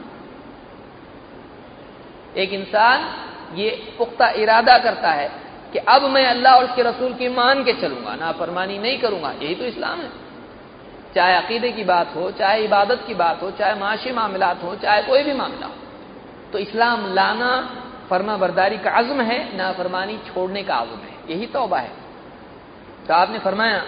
एक 2.36 2.52
इंसान 2.52 3.08
ये 3.56 3.94
पुख्ता 3.98 4.28
इरादा 4.28 4.78
करता 4.78 5.10
है 5.10 5.28
कि 5.72 5.78
अब 5.78 6.02
मैं 6.02 6.26
अल्लाह 6.26 6.56
और 6.56 6.64
उसके 6.64 6.82
रसूल 6.82 7.14
की 7.14 7.28
मान 7.28 7.64
के 7.64 7.72
चलूँगा 7.72 8.14
ना 8.14 8.32
फरमानी 8.32 8.78
नहीं 8.78 8.98
करूँगा। 8.98 9.30
यही 9.30 9.54
तो 9.54 9.64
इस्लाम 9.64 9.98
है। 9.98 10.10
चाहे 11.14 11.36
अकीदे 11.36 11.72
की 11.72 11.84
बात 11.84 12.14
हो, 12.16 12.30
चाहे 12.30 12.64
इबादत 12.64 13.04
की 13.06 13.14
बात 13.14 13.42
हो, 13.42 13.50
चाहे 13.50 13.74
माशी 13.74 14.12
मामलात 14.12 14.62
हो, 14.62 14.74
चाहे 14.76 15.02
कोई 15.02 15.22
भी 15.22 15.32
मामला 15.32 15.66
हो। 15.66 15.72
तो 16.52 16.58
इस्लाम 16.58 17.14
लाना 17.14 17.76
फरमा 18.10 18.36
बरदारी 18.36 18.78
का 18.78 18.90
आज़म 18.90 19.20
है 19.20 19.56
ना 19.56 19.72
फरमानी 19.72 20.18
छोड़ने 20.18 20.62
का 20.62 20.74
आज़म 20.74 20.98
है। 20.98 21.36
यही 21.36 21.46
तोबा 21.46 21.78
है। 21.78 22.05
तो 23.08 23.14
आपने 23.14 23.38
फरमाया 23.38 23.78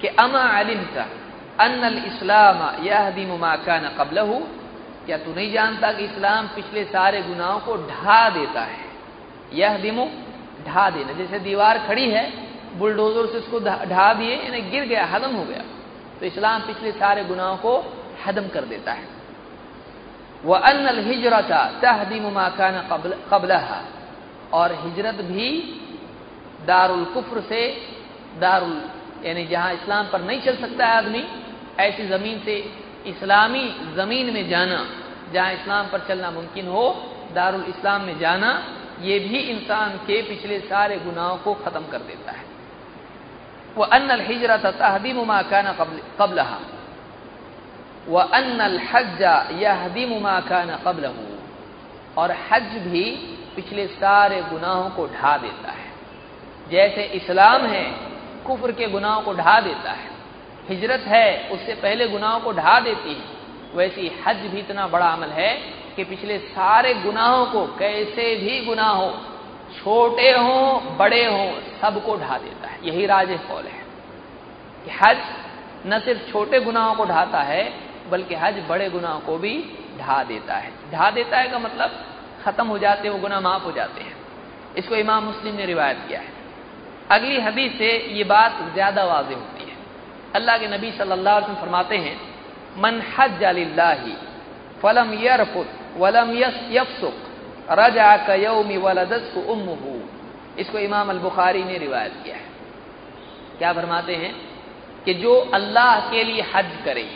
कि 0.00 0.06
अमा 0.06 0.62
का 0.62 1.08
अन 1.64 2.04
इस्लाम 2.06 2.84
यह 2.84 3.10
दिमा 3.10 3.56
का 3.56 3.78
न 3.78 3.88
कबल 3.88 4.44
क्या 5.06 5.16
तू 5.18 5.34
नहीं 5.34 5.52
जानता 5.52 5.92
कि 5.92 6.04
इस्लाम 6.04 6.46
पिछले 6.46 6.84
सारे 6.84 7.22
गुनाहों 7.22 7.60
को 7.60 7.76
ढा 7.76 8.30
देता 8.30 8.60
है? 8.60 8.84
यह 9.52 9.78
दिमो 9.78 10.10
ढा 10.66 10.90
देना। 10.90 11.12
जैसे 11.12 11.38
दीवार 11.38 11.78
खड़ी 11.78 12.10
है, 12.10 12.32
बुलडोजर 12.78 13.32
से 13.32 13.38
उसको 13.38 13.60
ढा 13.88 14.14
दिए, 14.14 14.36
यानी 14.36 14.60
गिर 14.60 14.84
गया, 14.84 15.04
हदम 15.04 15.36
हो 15.36 15.44
गया। 15.44 15.62
तो 16.20 16.26
इस्लाम 16.26 16.60
पिछले 16.60 16.92
सारे 16.92 17.24
गुनाहों 17.24 17.56
को 17.56 18.02
हदम 18.26 18.48
कर 18.48 18.60
देता 18.60 18.92
है। 18.92 19.08
वह 20.44 20.58
अन 20.58 20.98
हिजरत 20.98 21.80
तहदीम 21.82 22.32
माकान 22.32 22.88
कबल 23.32 23.70
और 24.52 24.72
हिजरत 24.72 25.14
भी 25.14 25.62
दारुल 26.66 27.04
कुफ्र 27.04 27.40
से 27.40 27.88
दारुल, 28.40 28.80
यानी 29.24 29.46
जहाँ 29.46 29.72
इस्लाम 29.72 30.06
पर 30.06 30.20
नहीं 30.20 30.40
चल 30.40 30.56
सकता 30.56 30.86
है 30.86 30.96
आदमी, 30.96 31.24
ऐसी 31.80 32.06
ज़मीन 32.08 32.40
से 32.44 32.56
इस्लामी 33.06 33.64
ज़मीन 33.96 34.32
में 34.34 34.48
जाना, 34.48 34.84
जहाँ 35.32 35.52
इस्लाम 35.52 35.88
पर 35.88 36.00
चलना 36.08 36.30
मुमकिन 36.30 36.66
हो, 36.68 36.84
दारुल 37.34 37.64
इस्लाम 37.68 38.02
में 38.02 38.18
जाना, 38.18 38.50
ये 39.00 39.18
भी 39.18 39.38
इंसान 39.38 39.96
के 40.06 40.22
पिछले 40.22 40.58
सारे 40.60 40.96
गुनाहों 40.98 41.36
को 41.36 41.54
खत्म 41.54 41.86
कर 41.86 41.98
देता 41.98 42.32
है। 42.32 42.44
वह 43.76 43.86
अन 43.86 44.20
हिजरत 44.20 44.66
तहदीम 44.66 45.24
माकाना 45.26 45.72
कबल 46.18 46.40
व 48.08 48.18
अन 48.18 48.60
हज्जा 48.92 49.34
यहदीम 49.52 50.18
माकाना 50.22 50.76
कबल 50.76 51.04
और 52.18 52.30
हज 52.50 52.76
भी 52.86 53.04
पिछले 53.56 53.86
सारे 53.86 54.40
गुनाहों 54.42 54.90
को 54.90 55.06
ढा 55.06 55.36
देता 55.36 55.70
है। 55.70 55.86
जैसे 56.70 57.02
इस्लाम 57.14 57.66
है 57.66 57.84
कुफर 58.48 58.72
के 58.72 58.86
गुनाहों 58.86 59.22
को 59.22 59.32
ढा 59.34 59.60
देता 59.60 59.92
है। 59.92 60.10
हिजरत 60.68 61.00
है, 61.00 61.48
उससे 61.48 61.74
पहले 61.74 62.08
गुनाहों 62.08 62.40
को 62.40 62.52
ढा 62.52 62.80
देती 62.80 63.14
है। 63.14 63.36
वैसी 63.74 64.10
हज 64.26 64.36
भी 64.36 64.58
इतना 64.58 64.86
बड़ा 64.86 65.06
अमल 65.06 65.28
है 65.28 65.54
कि 65.96 66.04
पिछले 66.04 66.38
सारे 66.38 66.94
गुनाहों 66.94 67.46
को 67.46 67.66
कैसे 67.78 68.34
भी 68.36 68.64
गुनाह 68.64 68.88
हो 68.88 69.10
छोटे 69.78 70.30
हों, 70.30 70.96
बड़े 70.96 71.24
हों, 71.24 71.50
सबको 71.80 72.16
ढा 72.16 72.38
देता 72.38 72.68
है। 72.68 72.78
यही 72.84 73.06
राज 73.06 73.38
कौल 73.48 73.64
है 73.64 73.82
कि 74.84 74.90
हज 74.90 75.18
न 75.86 75.98
सिर्फ़ 75.98 76.32
छोटे 76.32 76.60
गुनाहों 76.60 76.94
को 76.94 77.04
ढाता 77.04 77.40
है, 77.42 77.72
बल्कि 78.10 78.34
हज 78.34 78.62
बड़े 78.68 78.90
गुनाहों 78.90 79.20
को 79.20 79.38
भी 79.38 79.54
ढा 80.00 80.22
देता 80.24 80.54
है। 80.54 80.72
ढा 80.92 81.10
देता 81.10 81.38
है 81.38 81.48
का 81.48 81.58
मतलब 81.58 82.04
खत्म 82.44 82.66
हो 82.66 82.78
जाते 82.78 83.08
वो 83.08 83.18
गुनाह 83.18 83.40
माफ़ 83.40 83.62
हो 83.62 83.72
जाते 83.72 84.00
हैं। 84.00 84.16
इसको 84.76 84.94
इमाम 84.94 85.24
मुस्लिम 85.24 85.54
ने 85.54 85.66
रिवायत 85.66 86.04
किया 86.08 86.20
है। 86.20 86.37
अगली 87.10 87.40
हदीस 87.40 87.78
से 87.78 87.90
ये 88.12 88.24
बात 88.24 88.58
ज़्यादा 88.74 89.04
वाज 89.04 89.32
होती 89.32 89.64
है। 89.64 89.76
अल्लाह 90.34 90.58
के 90.58 90.66
नबी 90.68 90.90
सल्लल्लाहु 90.92 91.36
अलैहि 91.36 91.52
वसल्लम 91.52 91.64
फरमाते 91.64 91.96
हैं, 91.96 92.16
मन 92.78 93.02
हज 93.18 93.42
अलिल्लाही 93.44 94.14
फलम 94.82 95.12
यरफुत 95.22 95.68
वलम 95.96 96.30
यफसुक 96.70 97.16
रजा 97.70 98.16
कयौमी 98.26 98.76
वलदत 98.76 99.34
उम्मुहू। 99.48 99.94
इसको 100.58 100.78
इमाम 100.78 101.10
अल 101.10 101.18
बुखारी 101.18 101.62
ने 101.64 101.78
रिवायत 101.78 102.12
किया 102.24 102.36
है। 102.36 102.46
क्या 103.58 103.72
फरमाते 103.72 104.14
हैं 104.16 104.34
कि 105.04 105.14
जो 105.14 105.34
अल्लाह 105.54 106.10
के 106.10 106.24
लिए 106.24 106.42
हज 106.54 106.70
करे, 106.84 107.08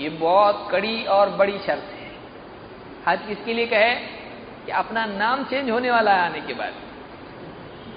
ये 0.00 0.08
बहुत 0.08 0.68
कड़ी 0.72 1.04
और 1.06 1.30
बड़ी 1.30 1.58
शर्त 1.58 1.88
है। 1.92 2.10
हज 3.08 3.26
किसके 3.28 3.54
लिए 3.54 3.66
कहे? 3.66 3.94
कि 4.64 4.72
अपना 4.72 5.04
नाम 5.06 5.44
चेंज 5.44 5.70
होने 5.70 5.90
वाला 5.90 6.12
है 6.12 6.20
आने 6.20 6.40
के 6.40 6.52
बाद। 6.52 6.72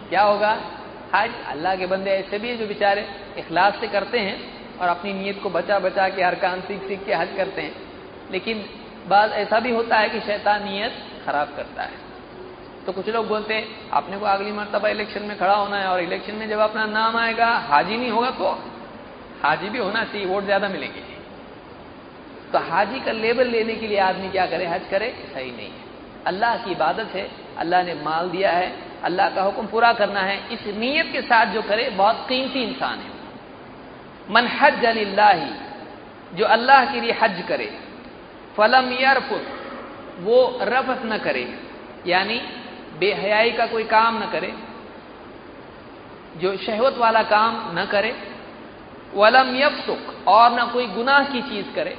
क्या 0.10 0.24
होगा? 0.24 0.58
हज, 1.13 1.32
अल्लाह 1.48 1.76
के 1.76 1.86
बंदे 1.88 2.12
ऐसे 2.13 2.39
भी 2.39 2.56
जो 2.58 2.67
बेचारे 2.67 3.06
इखलास 3.38 3.80
से 3.82 3.88
करते 3.88 4.20
हैं 4.20 4.38
और 4.78 4.88
अपनी 4.89 5.13
नीयत 5.13 5.39
को 5.43 5.50
बचा 5.50 5.80
बचा 5.80 6.08
के 6.10 6.24
हर 6.24 6.36
कान 6.38 6.62
सीख 6.62 6.88
सीख 6.88 7.06
के 7.06 7.13
हज 7.13 7.30
करते 7.38 7.62
हैं। 7.62 7.76
लेकिन 8.32 8.65
बाद 9.08 9.32
ऐसा 9.36 9.60
भी 9.60 9.72
होता 9.72 9.98
है 9.98 10.10
कि 10.10 10.20
शैतान 10.22 10.63
नीयत 10.63 10.93
खराब 11.26 11.54
करता 11.56 11.84
है। 11.84 12.06
तो 12.86 12.91
कुछ 12.93 13.10
लोग 13.10 13.28
बोलते 13.28 13.54
हैं, 13.54 13.67
आपने 13.91 14.17
को 14.17 14.26
अगली 14.28 14.52
मरतबा 14.54 14.89
इलेक्शन 14.89 15.24
में 15.24 15.38
खड़ा 15.39 15.54
होना 15.56 15.78
है 15.78 15.88
और 15.88 16.02
इलेक्शन 16.02 16.36
में 16.36 16.48
जब 16.50 16.60
अपना 16.62 16.86
नाम 16.88 17.17
आएगा, 17.17 17.48
हाजी 17.70 17.98
नहीं 17.98 18.10
होगा 18.10 18.30
तो? 18.32 18.52
हाजी 19.43 19.70
भी 19.70 19.80
होना 19.80 20.04
चाहिए, 20.04 20.26
वोट 20.26 20.43
ज़्यादा 20.43 20.67
मिलेंगे 20.70 21.02
तो 22.48 22.60
हाजी 22.65 23.00
का 23.00 23.12
लेबल 23.13 23.48
लेने 23.48 23.74
के 23.76 23.88
लिए 23.88 23.98
आदमी 24.02 24.30
क्या 24.30 24.46
करे, 24.46 24.65
हज 24.65 24.82
करे? 24.91 25.08
सही 25.34 25.52
नहीं 25.52 25.67
है। 25.67 25.86
अल्लाह 26.26 26.56
की 26.58 26.72
इबादत 26.72 27.15
है, 27.15 27.28
अल्लाह 27.58 27.84
ने 27.84 27.93
माल 28.04 28.30
दिया 28.30 28.52
है 28.52 28.70
अल्लाह 29.04 29.30
का 29.30 29.42
हुक्म 29.42 29.66
पूरा 29.68 29.92
करना 29.94 30.20
है। 30.20 30.38
इस 30.54 30.66
नीयत 30.78 31.12
के 31.12 31.22
साथ 31.22 31.46
जो 31.46 31.62
करे, 31.62 31.90
बहुत 31.90 32.26
कीमती 32.30 32.64
इंसान 32.64 33.00
है। 33.00 33.12
मन 34.30 34.48
हज 34.60 34.86
अल्लाह 34.86 35.40
जो 36.36 36.46
अल्लाह 36.46 36.86
के 36.86 37.02
लिए 37.02 37.12
हज 37.22 37.44
करे, 37.48 37.70
फलम 38.58 38.92
यरफुस, 38.94 39.46
वो 40.20 40.60
रफत 40.64 41.02
न 41.06 41.18
करे, 41.18 41.46
यानी 42.08 42.42
बेहयाई 43.00 43.52
का 43.52 43.66
कोई 43.66 43.84
काम 43.84 44.18
न 44.18 44.30
करे, 44.32 44.54
जो 46.38 46.56
शहवत 46.58 46.98
वाला 46.98 47.22
काम 47.24 47.80
न 47.80 47.86
करे, 47.86 48.14
वलम 49.14 49.56
यफसुक, 49.56 50.28
और 50.28 50.52
न 50.52 50.66
कोई 50.74 50.86
गुनाह 50.88 51.24
की 51.24 51.42
चीज़ 51.42 51.74
करे 51.76 51.98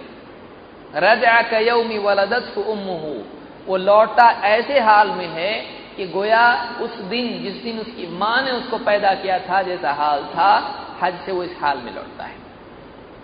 रजा 0.97 1.41
कयौमी 1.43 1.99
वलदत 1.99 2.59
उम्मू 2.59 3.25
वो 3.67 3.77
लौटा 3.77 4.29
ऐसे 4.47 4.79
हाल 4.81 5.09
में 5.11 5.27
है 5.27 5.53
कि 5.99 6.07
गोया 6.07 6.77
उस 6.81 6.99
दिन, 6.99 7.43
जिस 7.43 7.63
दिन 7.63 7.79
उसकी 7.79 8.19
माँ 8.19 8.43
ने 8.43 8.51
उसको 8.51 8.79
पैदा 8.79 9.15
किया 9.15 9.39
था, 9.39 9.63
जैसा 9.63 9.93
हाल 9.93 10.25
था, 10.25 10.75
हज 11.03 11.15
से 11.27 11.33
वो 11.33 11.43
इस 11.43 11.57
हाल 11.61 11.79
में 11.79 11.95
लौटता 11.95 12.25
है। 12.25 12.37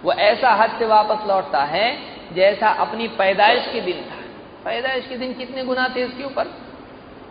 वो 0.02 0.12
ऐसा 0.12 0.50
हज 0.50 0.78
से 0.78 0.86
वापस 0.86 1.28
लौटता 1.28 1.64
है, 1.64 1.98
जैसा 2.34 2.68
अपनी 2.68 3.08
पैदाइश 3.08 3.70
के 3.72 3.80
दिन 3.80 3.96
था। 3.96 4.24
पैदाइश 4.64 5.06
के 5.06 5.16
दिन 5.16 5.34
कितने 5.34 5.64
गुना 5.64 5.88
थे 5.96 6.04
उसके 6.04 6.24
ऊपर? 6.24 6.44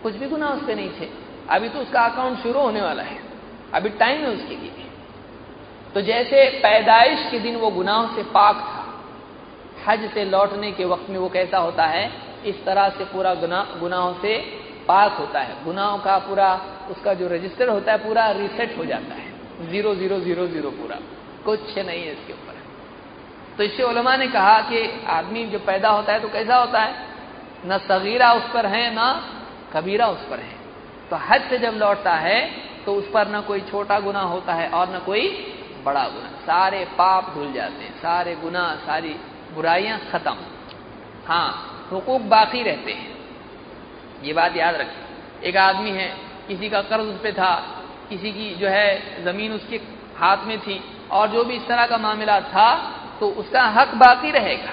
कुछ 0.04 0.14
भी 0.14 0.28
गुना 0.28 0.48
उसके 0.50 0.76
नहीं 0.76 0.90
थे। 0.90 1.10
अभी 1.50 1.70
तो 1.70 1.80
उसका 1.80 2.02
अकाउंट 2.02 2.40
शुरू 2.40 2.60
होने 2.60 2.82
वाला 2.82 3.04
है। 3.04 3.20
अभी 3.74 3.90
टाइम 3.90 4.22
है 4.22 4.28
उसके 4.28 4.56
लिए। 4.56 4.88
तो 5.94 6.02
जैसे 6.02 6.50
पैदाइश 6.50 7.28
के 7.32 7.40
दिन 7.40 7.56
वो 7.56 7.70
गुनाहों 7.70 8.16
से 8.16 8.24
पाक 8.24 8.56
था, 8.56 8.84
हज 9.92 10.14
से 10.14 10.26
लौटने 10.26 10.72
के 10.72 10.86
वक्त 10.86 11.10
में 11.10 11.18
वो 11.18 11.30
कैसा 11.30 11.58
होता 11.58 11.86
है, 11.86 12.12
इस 12.46 12.66
तरह 12.66 12.90
से 12.90 13.06
पूरा 13.06 13.34
गुना 13.34 13.68
गुनाहों 13.80 14.14
से 14.14 14.63
पाक 14.88 15.12
होता 15.12 15.40
है। 15.40 15.64
गुनाहों 15.64 15.98
का 15.98 16.18
पूरा, 16.18 16.62
उसका 16.92 17.14
जो 17.14 17.28
रजिस्टर 17.28 17.70
होता 17.70 17.92
है, 17.92 17.98
पूरा 17.98 18.32
रिसेट 18.32 18.78
हो 18.78 18.86
जाता 18.86 19.16
है। 19.16 19.34
ज़ीरो 19.72 19.96
ज़ीरो 19.96 20.20
ज़ीरो 20.20 20.48
ज़ीरो 20.48 20.70
पूरा। 20.70 20.98
कुछ 21.46 21.78
नहीं 21.78 22.02
है 22.04 22.12
इसके 22.12 22.34
ऊपर। 22.34 22.54
तो 23.58 23.64
इससे 23.64 23.84
उलमा 23.84 24.16
ने 24.16 24.28
कहा 24.28 24.60
कि 24.62 25.06
आदमी 25.08 25.46
जो 25.46 25.60
पैदा 25.60 25.90
होता 25.90 26.14
है 26.14 26.20
तो 26.20 26.30
कैसा 26.30 26.58
होता 26.58 26.80
है? 26.80 27.08
न 27.66 27.78
सगीरा 27.78 28.34
उस 28.34 28.44
पर 28.54 28.66
है, 28.66 28.94
ना 28.94 29.30
कबीरा 29.74 30.08
उस 30.08 30.22
पर 30.30 30.40
है। 30.40 30.56
तो 31.10 31.16
हज 31.16 31.42
से 31.50 31.58
जब 31.58 31.72
लौटता 31.72 32.14
है 32.14 32.52
तो 32.86 32.96
उस 32.96 33.12
पर 33.14 33.28
न 33.28 33.42
कोई 33.42 33.62
छोटा 33.62 34.00
गुना 34.00 34.22
होता 34.22 34.54
है 34.54 34.70
और 34.70 34.96
न 34.96 35.00
कोई 35.00 35.28
बड़ा 35.84 36.08
गुना। 36.08 36.30
सारे 36.30 36.86
पाप 36.86 37.34
धुल 37.34 37.54
जाते 37.54 37.84
हैं। 37.84 38.02
सारे 38.02 38.36
गुना, 38.36 38.76
सारी 38.76 39.16
बुराइयाँ 39.54 40.00
खत्म। 40.12 40.36
हाँ 41.28 41.70
हुकूक 41.92 42.22
बाकी 42.22 42.64
रहते 42.64 42.92
हैं। 42.92 43.23
ये 44.24 44.34
बात 44.34 44.56
याद 44.58 44.76
रखें। 44.76 45.44
एक 45.44 45.58
आदमी 45.58 45.92
है, 45.92 46.08
किसी 46.48 46.70
का 46.70 46.82
कर्ज 46.82 47.08
उस 47.08 47.22
पर 47.22 47.34
था, 47.34 47.54
किसी 48.10 48.32
की 48.32 48.50
जो 48.56 48.68
है 48.68 49.24
ज़मीन 49.26 49.54
उसके 49.54 49.76
हाथ 50.18 50.46
में 50.48 50.60
थी, 50.60 50.80
और 51.12 51.28
जो 51.28 51.44
भी 51.44 51.56
इस 51.56 51.68
तरह 51.68 51.86
का 51.86 51.98
मामला 51.98 52.40
था 52.42 52.70
तो 53.20 53.30
उसका 53.30 53.64
हक 53.70 53.94
बाकी 53.96 54.32
रहेगा। 54.32 54.72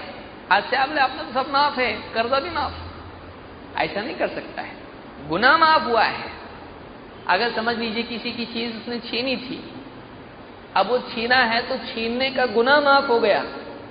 आज 0.52 0.64
से 0.64 0.76
आपने 0.76 1.00
अपना 1.00 1.22
तो 1.22 1.32
सब 1.32 1.50
माफ़ 1.52 1.80
है, 1.80 1.92
कर्जा 2.14 2.38
भी 2.40 2.50
माफ़ 2.50 3.78
ऐसा 3.78 4.00
नहीं 4.00 4.14
कर 4.14 4.28
सकता 4.28 4.62
है। 4.62 5.28
गुना 5.28 5.56
माफ़ 5.58 5.82
हुआ 5.82 6.02
है। 6.02 6.30
अगर 7.26 7.52
समझ 7.52 7.76
लीजिए 7.76 8.02
किसी 8.02 8.32
की 8.32 8.44
चीज़ 8.44 8.76
उसने 8.76 8.98
छीनी 9.00 9.36
थी। 9.36 9.62
अब 10.76 10.88
वो 10.88 10.98
छीना 11.06 11.36
है 11.44 11.60
तो 11.68 11.76
छीनने 11.86 12.30
का 12.30 12.46
गुना 12.46 12.80
माफ़ 12.80 13.06
हो 13.06 13.18
गया, 13.20 13.42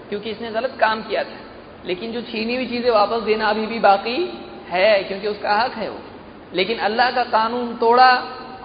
क्योंकि 0.09 0.29
इसने 0.29 0.51
गलत 0.51 0.77
काम 0.79 1.01
किया 1.03 1.23
था। 1.23 1.37
लेकिन 1.85 2.11
जो 2.11 2.21
छीनी 2.21 2.55
हुई 2.55 2.65
चीज़ें 2.65 2.91
वापस 2.91 3.21
देना 3.21 3.47
अभी 3.47 3.65
भी 3.65 3.79
बाकी 3.79 4.17
है 4.69 5.03
क्योंकि 5.03 5.27
उसका 5.27 5.55
हक 5.55 5.73
है 5.73 5.89
वो। 5.89 5.99
लेकिन 6.53 6.79
अल्लाह 6.81 7.11
का 7.11 7.23
कानून 7.31 7.75
तोड़ा 7.77 8.11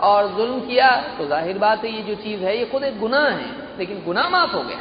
और 0.02 0.28
जुल्म 0.36 0.60
किया 0.60 0.90
तो 1.18 1.26
ज़ाहिर 1.26 1.58
बात 1.58 1.84
है 1.84 1.90
ये 1.90 2.02
जो 2.04 2.14
चीज़ 2.16 2.44
है, 2.44 2.56
ये 2.58 2.64
खुद 2.64 2.84
एक 2.84 2.98
गुनाह 3.00 3.28
है, 3.28 3.48
लेकिन 3.78 4.02
गुनाह 4.04 4.28
माफ़ 4.28 4.52
हो 4.52 4.62
गया। 4.62 4.78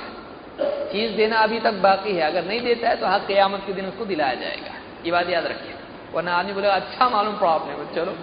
चीज़ 0.92 1.16
देना 1.18 1.38
अभी 1.40 1.60
तक 1.60 1.74
बाकी 1.82 2.16
है, 2.16 2.22
अगर 2.24 2.46
नहीं 2.46 2.62
देता 2.62 2.90
है 2.90 2.96
तो 2.96 3.08
हक 3.08 3.26
क्यामत 3.28 3.64
के 3.68 3.74
दिन 3.74 3.86
उसको 3.86 4.06
दिलाया 4.06 4.36
जाएगा। 4.36 4.74
ये 5.06 5.12
बात 5.12 5.30
याद 5.30 5.46
रखिए। 5.46 5.76
वरना 6.14 6.34
आदमी 6.34 6.54
बोलेगा 6.54 6.74
अच्छा 6.76 7.10
मालूम 7.10 7.36
पड़ा 7.38 7.52
आपने 7.52 7.86
चलो। 7.96 8.16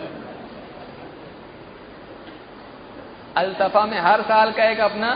अल्तफा 3.37 3.85
में 3.87 3.99
हर 4.01 4.23
साल 4.23 4.53
का 4.53 4.65
एक 4.65 4.81
अपना 4.81 5.11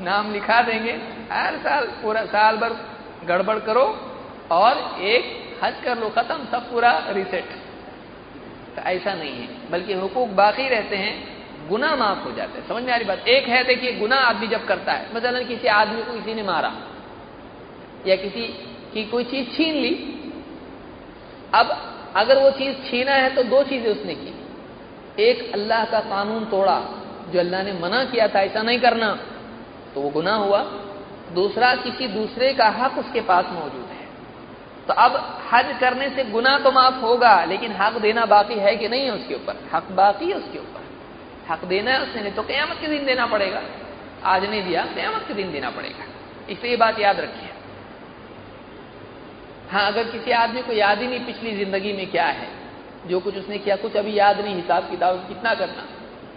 नाम 0.00 0.32
लिखा 0.32 0.60
देंगे। 0.62 0.92
हर 1.32 1.56
साल, 1.58 1.86
पूरा 2.02 2.24
साल 2.26 2.56
भर 2.56 2.72
गड़बड़ 3.26 3.58
करो 3.60 3.84
और 4.52 5.00
एक 5.04 5.24
हज 5.62 5.74
कर 5.84 5.98
लो 5.98 6.08
खत्म, 6.10 6.44
सब 6.50 6.70
पूरा 6.70 6.92
रिसेट 7.10 7.48
तो 8.76 8.82
ऐसा 8.84 9.14
नहीं 9.14 9.32
है। 9.32 9.48
बल्कि 9.70 9.94
हुकूक 9.94 10.28
बाकी 10.36 10.68
रहते 10.68 10.96
हैं 10.96 11.14
गुना 11.68 11.94
माफ़ 11.96 12.18
हो 12.18 12.32
जाते 12.32 12.58
हैं। 12.58 12.66
समझ 12.68 12.82
में 12.82 12.92
आ 12.92 12.96
रही 12.96 13.06
बात? 13.06 13.28
एक 13.28 13.48
है, 13.48 13.62
देखिए 13.64 13.92
गुना 13.94 14.16
आदमी 14.18 14.46
जब 14.46 14.66
करता 14.66 14.92
है 14.92 15.14
मतलब 15.14 15.46
किसी 15.48 15.68
आदमी 15.68 16.02
को 16.02 16.12
किसी 16.12 16.34
ने 16.34 16.42
मारा, 16.44 16.72
या 18.06 18.16
किसी 18.16 18.46
की 18.92 19.04
कोई 19.06 19.24
चीज़ 19.26 19.48
छीन 19.56 19.74
ली, 19.76 19.94
अब 21.52 21.76
अगर 22.16 22.38
वो 22.38 22.50
चीज़ 22.52 22.76
छीना 22.84 23.12
है 23.14 23.34
तो 23.34 23.42
दो 23.44 23.62
चीज़ें 23.64 23.90
उसने 23.90 24.14
की। 24.14 24.32
एक, 25.20 25.50
अल्लाह 25.54 25.84
का 25.84 26.00
कानून 26.02 26.44
तोड़ा, 26.46 26.78
जो 27.30 27.38
अल्लाह 27.40 27.62
ने 27.62 27.72
मना 27.80 28.04
किया 28.04 28.28
था, 28.28 28.40
ऐसा 28.40 28.62
नहीं 28.62 28.78
करना 28.80 29.12
तो 29.94 30.00
वो 30.00 30.10
गुना 30.10 30.34
हुआ। 30.36 30.62
दूसरा, 31.34 31.74
किसी 31.76 32.08
दूसरे 32.08 32.52
का 32.54 32.68
हक 32.76 32.98
उसके 32.98 33.20
पास 33.22 33.44
मौजूद 33.52 33.87
तो 34.88 34.94
अब 34.94 35.16
हज 35.52 35.66
करने 35.80 36.08
से 36.08 36.24
गुना 36.24 36.58
तो 36.58 36.70
माफ़ 36.70 36.94
होगा, 36.94 37.44
लेकिन 37.44 37.72
हक 37.72 37.92
देना 37.92 38.24
बाकी 38.26 38.54
है 38.54 38.76
कि 38.76 38.88
नहीं 38.88 39.04
है 39.04 39.10
उसके 39.10 39.34
ऊपर? 39.34 39.56
हक 39.74 39.90
बाकी 39.92 40.26
है 40.26 40.34
उसके 40.34 40.58
ऊपर। 40.58 40.86
हक 41.50 41.64
देना 41.64 41.90
है 41.90 42.00
उसने 42.02 42.30
तो 42.30 42.42
क्यामत 42.42 42.78
के 42.80 42.88
दिन 42.88 43.04
देना 43.06 43.26
पड़ेगा। 43.26 43.62
आज 44.24 44.44
नहीं 44.44 44.62
दिया, 44.62 44.84
क्यामत 44.84 45.24
के 45.28 45.34
दिन 45.34 45.52
देना 45.52 45.70
पड़ेगा। 45.70 46.04
इसलिए 46.50 46.76
बात 46.76 47.00
याद 47.00 47.20
रखिए। 47.20 47.50
हाँ 49.70 49.86
अगर 49.92 50.04
किसी 50.04 50.30
आदमी 50.30 50.62
को 50.62 50.72
याद 50.72 51.00
ही 51.00 51.06
नहीं 51.06 51.24
पिछली 51.26 51.56
ज़िंदगी 51.56 51.92
में 51.92 52.10
क्या 52.10 52.26
है, 52.26 52.48
जो 53.06 53.20
कुछ 53.20 53.36
उसने 53.36 53.58
किया, 53.58 53.76
कुछ 53.76 53.96
अभी 53.96 54.18
याद 54.18 54.40
नहीं 54.40 54.54
हिसाब 54.54 54.90
किताब 54.90 55.24
कितना 55.28 55.54
करना। 55.54 55.86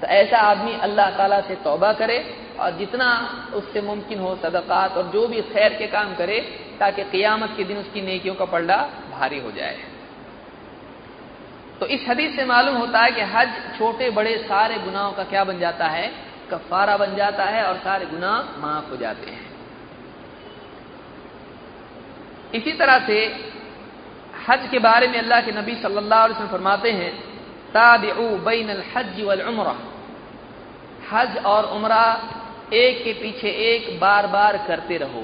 तो 0.01 0.07
ऐसा 0.09 0.37
आदमी 0.39 0.73
अल्लाह 0.81 1.09
ताला 1.17 1.39
से 1.41 1.55
तौबा 1.63 1.91
करे 1.93 2.17
और 2.59 2.71
जितना 2.77 3.07
उससे 3.55 3.81
मुमकिन 3.81 4.19
हो 4.19 4.35
सदकात 4.35 4.97
और 4.97 5.11
जो 5.13 5.27
भी 5.27 5.41
खैर 5.49 5.73
के 5.73 5.87
काम 5.87 6.15
करे, 6.15 6.39
ताकि 6.79 7.03
क़ियामत 7.03 7.53
के 7.57 7.63
दिन 7.63 7.77
उसकी 7.77 8.01
नेकियों 8.01 8.35
का 8.35 8.45
पलड़ा 8.47 8.77
भारी 9.11 9.39
हो 9.39 9.51
जाए। 9.51 9.77
तो 11.79 11.85
इस 11.87 12.05
हदीस 12.09 12.35
से 12.35 12.45
मालूम 12.45 12.75
होता 12.77 12.99
है 12.99 13.11
कि 13.11 13.21
हज 13.27 13.49
छोटे, 13.77 14.09
बड़े, 14.09 14.37
सारे 14.39 14.77
गुनाहों 14.79 15.11
का 15.11 15.23
क्या 15.23 15.43
बन 15.43 15.59
जाता 15.59 15.87
है? 15.87 16.11
कफारा 16.51 16.97
बन 16.97 17.15
जाता 17.15 17.43
है 17.45 17.63
और 17.65 17.77
सारे 17.77 18.05
गुनाह 18.05 18.59
माफ़ 18.61 18.89
हो 18.89 18.97
जाते 18.97 19.31
हैं। 19.31 19.49
इसी 22.53 22.71
तरह 22.73 23.05
से 23.07 23.17
हज 24.47 24.67
के 24.71 24.79
बारे 24.79 25.07
में 25.07 25.17
अल्लाह 25.19 25.41
के 25.41 25.51
नबी 25.51 25.75
सल्लल्लाहु 25.75 26.23
अलैहि 26.23 26.33
वसल्लम 26.33 26.51
फरमाते 26.51 26.91
हैं 26.91 27.11
ताबिउ 27.73 28.27
बैन 28.45 28.69
हज 28.95 29.21
वल 29.21 29.41
उम्र। 29.43 29.69
हज 31.11 31.37
और 31.37 31.65
उम्र 31.65 31.93
एक 32.73 33.03
के 33.03 33.13
पीछे 33.13 33.47
एक 33.47 33.99
बार 33.99 34.27
बार 34.27 34.57
करते 34.57 34.97
रहो। 34.97 35.21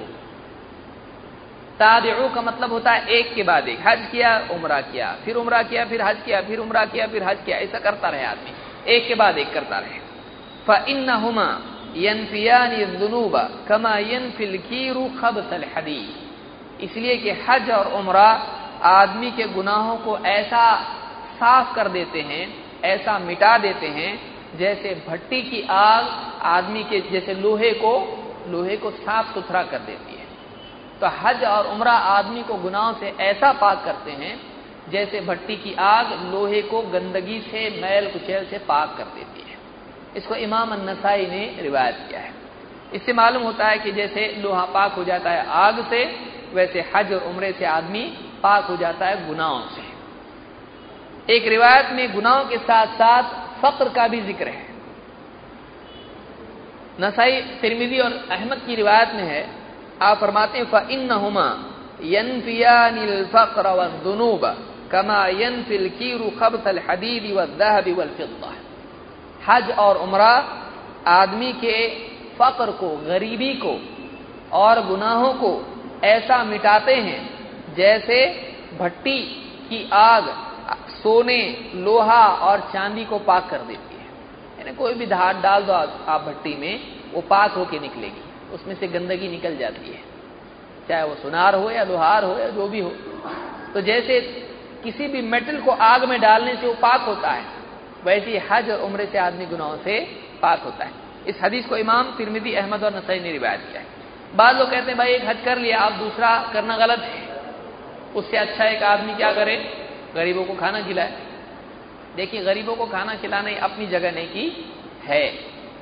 ताबिउ 1.79 2.33
का 2.35 2.41
मतलब 2.41 2.71
होता 2.71 2.91
है 2.91 3.07
एक 3.07 3.33
के 3.35 3.43
बाद 3.43 3.67
एक। 3.67 3.79
हज 3.87 4.07
किया, 4.11 4.47
उम्र 4.51 4.81
किया, 4.81 5.15
फिर 5.25 5.35
उम्र 5.35 5.63
किया, 5.63 5.85
फिर 5.85 6.01
हज 6.01 6.17
किया, 6.25 6.41
फिर 6.41 6.59
उम्र 6.59 6.85
किया, 6.85 7.07
फिर 7.07 7.23
हज 7.23 7.37
किया, 7.45 7.57
ऐसा 7.57 7.79
करता 7.79 8.09
रहे 8.09 8.25
आदमी। 8.25 8.51
एक 8.93 9.07
के 9.07 9.15
बाद 9.15 9.37
एक 9.37 9.53
करता 9.53 9.79
रहे। 9.79 9.99
फ़िन 10.67 11.09
हुमा 11.09 11.59
यनफियानूबा 11.95 13.49
कमा 13.67 13.97
यनफिल 13.97 14.57
कीरू 14.57 15.09
खबसल 15.21 15.65
हदीस 15.77 16.81
इसलिए 16.81 17.17
कि 17.17 17.29
हज 17.29 17.71
और 17.71 17.93
उम्र 17.93 18.17
आदमी 18.83 19.31
के 19.31 19.43
गुनाहों 19.43 19.97
को 19.97 20.17
ऐसा 20.17 20.75
साफ़ 21.35 21.75
कर 21.75 21.87
देते 21.87 22.21
हैं, 22.21 22.53
ऐसा 22.81 23.19
मिटा 23.19 23.57
देते 23.57 23.87
हैं 23.87 24.36
जैसे 24.57 25.03
भट्टी 25.07 25.41
की 25.41 25.67
आग 25.69 26.05
आदमी 26.41 26.83
के 26.83 26.99
जैसे 26.99 27.33
लोहे 27.33 27.71
को 27.71 28.23
लोहे 28.47 28.77
को 28.77 28.91
साफ़ 28.91 29.33
सुथरा 29.33 29.63
कर 29.63 29.79
देती 29.79 30.15
है। 30.15 30.25
तो 31.01 31.07
हज 31.07 31.43
और 31.43 31.67
उम्र 31.67 31.87
आदमी 31.87 32.43
को 32.43 32.53
गुनाहों 32.53 32.93
से 32.93 33.13
ऐसा 33.19 33.51
पाक 33.51 33.85
करते 33.85 34.11
हैं, 34.11 34.39
जैसे 34.89 35.21
भट्टी 35.21 35.55
की 35.55 35.73
आग 35.73 36.33
लोहे 36.33 36.61
को 36.61 36.81
गंदगी 36.81 37.39
से, 37.39 37.81
मैल 37.81 38.11
कुचैल 38.11 38.45
से 38.45 38.57
पाक 38.57 38.97
कर 38.97 39.03
देती 39.03 39.51
है। 39.51 39.57
इसको 40.15 40.35
इमाम 40.35 40.73
नसाई 40.89 41.25
ने 41.25 41.57
रिवायत 41.61 42.05
किया 42.09 42.19
है। 42.19 42.33
इससे 42.93 43.13
मालूम 43.13 43.43
होता 43.43 43.67
है 43.67 43.77
कि 43.77 43.91
जैसे 43.91 44.35
लोहा 44.37 44.65
पाक 44.65 44.91
हो 44.91 45.03
जाता 45.03 45.29
है 45.29 45.47
आग 45.47 45.89
से, 45.89 46.05
वैसे 46.53 46.85
हज 46.95 47.13
और 47.13 47.23
उम्र 47.23 47.51
से 47.51 47.65
आदमी 47.65 48.01
पाक 48.43 48.65
हो 48.65 48.77
जाता 48.77 49.05
है 49.05 49.27
गुनाहों 49.27 49.61
से। 49.61 49.81
एक 51.33 51.47
रिवायत 51.47 51.89
में 51.91 52.13
गुनाहों 52.13 52.45
के 52.45 52.57
साथ 52.57 52.87
साथ 52.87 53.46
फक्र 53.61 53.89
का 53.89 54.07
भी 54.07 54.21
ज़िक्र 54.21 54.47
है। 54.47 54.65
नसाई 57.01 57.41
तिरमिदी 57.41 57.99
और 57.99 58.13
अहमद 58.31 58.57
की 58.57 58.75
रिवायत 58.75 59.11
में 59.13 59.23
है, 59.23 59.49
आप 60.01 60.17
फरमाते 60.17 60.63
वल 67.93 68.07
फिद्दा 68.07 68.53
हज 69.47 69.71
और 69.71 69.97
उमरा 69.97 70.33
आदमी 71.07 71.53
के 71.53 71.87
फक्र 72.35 72.71
को, 72.71 72.89
गरीबी 72.97 73.53
को 73.53 73.79
और 74.51 74.85
गुनाहों 74.87 75.33
को 75.33 75.51
ऐसा 76.03 76.43
मिटाते 76.43 76.95
हैं 76.95 77.19
जैसे 77.75 78.25
भट्टी 78.79 79.19
की 79.69 79.89
आग 79.93 80.46
सोने, 81.07 81.71
लोहा 81.75 82.27
और 82.27 82.59
चांदी 82.73 83.05
को 83.05 83.19
पाक 83.19 83.49
कर 83.49 83.57
देती 83.57 83.95
है। 83.95 84.05
यानी 84.59 84.73
कोई 84.75 84.93
भी 84.93 85.05
धार 85.05 85.41
डाल 85.41 85.63
दो 85.63 85.73
आप 86.07 86.21
भट्टी 86.21 86.57
में, 86.57 86.79
वो 87.13 87.21
पाक 87.21 87.51
होके 87.51 87.79
निकलेगी। 87.79 88.53
उसमें 88.53 88.75
से 88.75 88.87
गंदगी 88.87 89.27
निकल 89.27 89.57
जाती 89.57 89.89
है। 89.89 89.99
चाहे 90.89 91.03
वो 91.03 91.15
सुनार 91.15 91.55
हो 91.55 91.71
या 91.71 91.83
लोहार 91.83 92.23
हो 92.23 92.39
या 92.39 92.49
जो 92.49 92.67
भी 92.67 92.79
हो। 92.79 92.89
तो 93.73 93.81
जैसे 93.81 94.21
किसी 94.83 95.07
भी 95.07 95.21
मेटल 95.21 95.61
को 95.61 95.71
आग 95.71 96.03
में 96.03 96.21
डालने 96.21 96.55
से 96.55 96.67
वो 96.67 96.73
पाक 96.73 97.01
होता 97.01 97.29
है, 97.29 97.43
वैसे 98.03 98.31
ही 98.31 98.37
हज 98.51 98.69
और 98.69 98.81
उम्र 98.81 99.05
से 99.05 99.17
आदमी 99.17 99.45
गुनाहों 99.45 99.77
से 99.77 99.99
पाक 100.41 100.59
होता 100.59 100.85
है। 100.85 100.91
इस 101.27 101.35
हदीस 101.41 101.65
को 101.65 101.77
इमाम 101.77 102.03
तिरमिदी 102.03 102.53
अहमद 102.53 102.83
और 102.83 102.95
नसई 102.95 103.19
ने 103.19 103.31
रिवायत 103.31 103.59
किया 103.59 103.81
है। 103.81 103.87
बाद 104.35 104.57
लोग 104.57 104.71
कहते 104.71 104.87
हैं, 104.87 104.97
भाई, 104.97 105.11
एक 105.11 105.25
हज 105.25 105.37
कर 105.45 105.57
लिया, 105.57 105.79
आप 105.79 105.91
दूसरा 105.91 106.49
करना 106.53 106.77
गलत 106.77 106.99
है। 106.99 107.37
उससे 108.15 108.37
अच्छा 108.37 108.65
एक 108.65 108.83
आदमी 108.83 109.13
क्या 109.13 109.33
करे? 109.33 109.86
गरीबों 110.17 110.45
को 110.45 110.53
खाना 110.53 110.81
खिलाए। 110.81 111.11
देखिए, 112.15 112.41
गरीबों 112.41 112.75
को 112.75 112.85
खाना 112.85 113.15
खिलाना 113.15 113.49
अपनी 113.61 113.87
जगह 113.87 114.11
नहीं 114.11 114.27
की 114.27 114.45
है। 115.05 115.23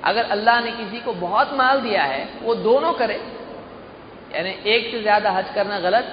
अगर 0.04 0.24
अल्लाह 0.30 0.60
ने 0.62 0.72
किसी 0.72 1.00
को 1.00 1.14
बहुत 1.14 1.54
माल 1.54 1.82
दिया 1.82 2.04
है, 2.04 2.24
वो 2.42 2.56
दोनों 2.56 2.94
करे। 2.94 3.20
यानी 4.36 4.50
एक 4.66 4.92
से 4.92 5.02
ज़्यादा 5.02 5.32
हज 5.32 5.54
करना 5.56 5.80
गलत 5.80 6.06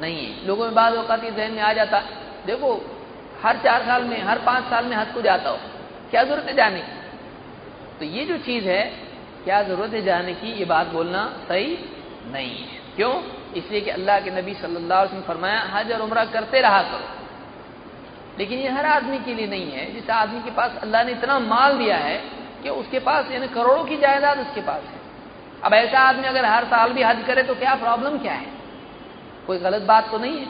नहीं 0.00 0.26
है। 0.26 0.46
लोगों 0.46 0.64
में 0.64 0.74
बाद 0.74 0.94
वक़्त 0.94 1.24
जहन 1.36 1.52
में 1.52 1.62
आ 1.62 1.72
जाता, 1.72 2.00
देखो, 2.46 2.70
हर 3.42 3.56
चार 3.56 3.82
साल 3.82 4.04
में, 4.04 4.22
हर 4.22 4.38
पाँच 4.38 4.64
साल 4.64 4.84
में 4.84 4.96
हज 4.96 5.12
को 5.14 5.22
जाता 5.22 5.50
हो, 5.50 5.58
क्या 6.10 6.22
ज़रूरत 6.24 6.46
है 6.48 6.54
जाने 6.56 6.80
की? 6.80 6.92
तो 7.98 8.04
ये 8.04 8.24
जो 8.24 8.36
चीज़ 8.38 8.68
है, 8.68 8.82
क्या 9.44 9.62
ज़रूरत 9.62 9.94
है 9.94 10.02
जाने 10.02 10.34
की, 10.34 10.52
ये 10.52 10.64
बात 10.64 10.86
बोलना 10.86 11.24
सही 11.48 11.78
नहीं 12.32 12.56
है। 12.56 12.80
क्यों? 12.96 13.12
इसलिए 13.56 13.80
कि 13.80 13.90
अल्लाह 13.90 14.20
के 14.20 14.30
नबी 14.30 14.54
सल्लल्लाहु 14.54 15.00
अलैहि 15.00 15.16
वसल्लम 15.16 15.34
फरमाया, 15.34 15.60
हज 15.74 15.92
और 15.92 16.00
उम्र 16.02 16.24
करते 16.32 16.60
रहा 16.60 16.82
करो। 16.82 17.15
लेकिन 18.38 18.58
ये 18.58 18.68
हर 18.68 18.86
आदमी 18.86 19.18
के 19.18 19.34
लिए 19.34 19.46
नहीं 19.46 19.70
है। 19.70 19.92
जिस 19.92 20.10
आदमी 20.10 20.40
के 20.40 20.50
पास 20.50 20.76
अल्लाह 20.82 21.04
ने 21.04 21.12
इतना 21.12 21.38
माल 21.38 21.78
दिया 21.78 21.96
है 21.96 22.16
कि 22.62 22.68
उसके 22.70 22.98
पास, 22.98 23.30
यानी 23.30 23.48
करोड़ों 23.48 23.84
की 23.84 23.96
जायदाद 23.96 24.38
उसके 24.38 24.60
पास 24.60 24.82
है। 24.82 25.00
अब 25.64 25.74
ऐसा 25.74 25.98
आदमी 26.00 26.26
अगर 26.28 26.44
हर 26.44 26.64
साल 26.64 26.92
भी 26.92 27.02
हज 27.02 27.24
करे 27.26 27.42
तो 27.42 27.54
क्या 27.54 27.74
प्रॉब्लम 27.74 28.18
क्या 28.18 28.32
है? 28.32 28.46
कोई 29.46 29.58
गलत 29.58 29.82
बात 29.82 30.10
तो 30.10 30.18
नहीं 30.18 30.38
है। 30.38 30.46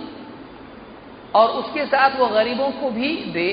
और 1.35 1.51
उसके 1.51 1.87
साथ 1.87 2.17
वो 2.17 2.27
गरीबों 2.27 2.71
को 2.71 2.91
भी 2.91 3.15
दे, 3.33 3.49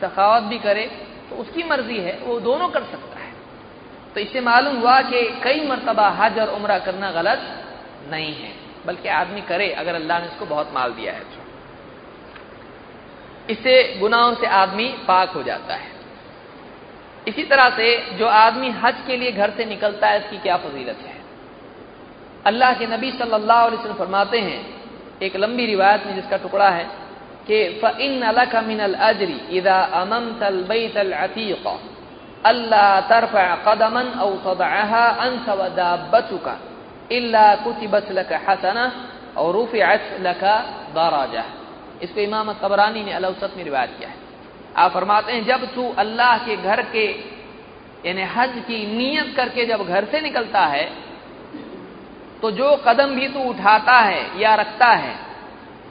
सखावत 0.00 0.42
भी 0.42 0.58
करे 0.58 0.84
तो 1.30 1.36
उसकी 1.36 1.62
मर्ज़ी 1.62 1.98
है, 1.98 2.18
वो 2.18 2.38
दोनों 2.40 2.68
कर 2.68 2.82
सकता 2.82 3.20
है। 3.20 3.32
तो 4.14 4.20
इससे 4.20 4.40
मालूम 4.40 4.76
हुआ 4.76 5.00
कि 5.02 5.22
कई 5.44 5.66
मरतबा 5.68 6.08
हज 6.08 6.38
और 6.38 6.48
उम्र 6.48 6.78
करना 6.78 7.10
गलत 7.10 7.40
नहीं 8.10 8.34
है। 8.34 8.52
बल्कि 8.86 9.08
आदमी 9.08 9.40
करे, 9.40 9.70
अगर 9.72 9.94
अल्लाह 9.94 10.20
ने 10.20 10.26
उसको 10.26 10.46
बहुत 10.46 10.70
माल 10.74 10.92
दिया 10.92 11.12
है 11.12 11.20
तो। 11.20 11.45
इससे 13.50 13.96
गुनाहों 13.98 14.34
से 14.34 14.46
आदमी 14.46 14.88
पाक 15.08 15.30
हो 15.30 15.42
जाता 15.42 15.74
है। 15.74 15.94
इसी 17.28 17.42
तरह 17.42 17.68
से 17.70 17.86
जो 18.18 18.26
आदमी 18.26 18.70
हज 18.82 18.94
के 19.06 19.16
लिए 19.16 19.32
घर 19.32 19.50
से 19.50 19.64
निकलता 19.64 20.08
है, 20.08 20.18
इसकी 20.18 20.38
क्या 20.38 20.56
फजीलत 20.56 20.98
है? 21.06 21.14
अल्लाह 22.46 22.72
के 22.72 22.86
नबी 22.86 23.10
सल्लल्लाहु 23.12 23.66
अलैहि 23.66 23.78
वसल्लम 23.78 23.98
फरमाते 23.98 24.38
हैं, 24.40 24.60
एक 25.22 25.36
लंबी 25.36 25.66
रिवायत 25.66 26.06
में 26.06 26.14
जिसका 26.14 26.36
टुकड़ा 26.36 26.68
है 26.68 26.84
कि 27.46 27.58
फ़िन 27.80 28.22
अलक 28.22 28.54
मिनल 28.64 28.94
अजरी 28.94 29.40
इदा 29.58 29.78
अमम 30.00 30.24
तल 30.40 30.62
बैतल 30.68 31.12
अतीक़। 31.14 31.66
अल्लाह 32.46 33.00
तरफ़ 33.08 33.36
कदमन 33.66 34.06
औ 34.20 34.30
तदअहा 34.44 35.04
अंत 35.26 35.48
व 35.50 35.68
दाब्बतुका। 35.76 36.58
इल्ला 37.12 37.48
और 39.36 39.56
इसको 42.02 42.20
इमाम 42.20 42.52
तबरानी 42.54 43.02
ने 43.04 43.12
अलौसत 43.12 43.54
में 43.56 43.64
रिवायत 43.64 43.90
किया 43.98 44.08
है। 44.08 44.14
आप 44.76 44.92
फरमाते 44.92 45.32
हैं, 45.32 45.44
जब 45.44 45.64
तू 45.74 45.88
अल्लाह 45.98 46.38
के 46.38 46.56
घर 46.58 46.82
के, 46.92 47.06
यानी 48.06 48.22
हज 48.34 48.62
की 48.66 48.86
नीयत 48.88 49.34
करके 49.36 49.64
जब 49.66 49.84
घर 49.84 50.04
से 50.04 50.20
निकलता 50.20 50.64
है 50.66 50.86
तो 52.42 52.50
जो 52.52 52.74
कदम 52.86 53.14
भी 53.14 53.28
तू 53.28 53.40
उठाता 53.42 53.98
है 54.00 54.40
या 54.40 54.54
रखता 54.54 54.88
है, 54.88 55.14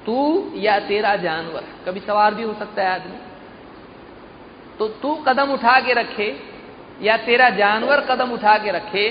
तू 0.06 0.52
या 0.56 0.80
तेरा 0.82 1.16
जानवर, 1.18 1.64
कभी 1.86 2.00
सवार 2.00 2.34
भी 2.34 2.44
हो 2.44 2.54
सकता 2.54 2.84
है 2.84 2.90
आदमी। 2.90 3.18
तो 4.80 4.88
तू 5.02 5.16
कदम 5.28 5.52
उठा 5.54 5.80
के 5.80 5.94
रखे 5.94 6.28
या 7.02 7.18
तेरा 7.20 7.50
जानवर 7.52 8.02
कदम 8.10 8.32
उठा 8.32 8.58
के 8.58 8.72
रखे 8.72 9.10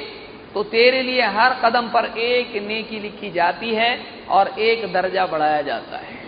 तो 0.54 0.62
तेरे 0.64 1.02
लिए 1.02 1.22
हर 1.35 1.54
कदम 1.64 1.88
पर 1.88 2.04
एक 2.18 2.54
नेकी 2.62 2.98
लिखी 3.00 3.30
जाती 3.30 3.74
है 3.74 3.90
और 4.30 4.48
एक 4.61 4.92
दर्जा 4.92 5.26
बढ़ाया 5.26 5.62
जाता 5.62 5.98
है। 5.98 6.23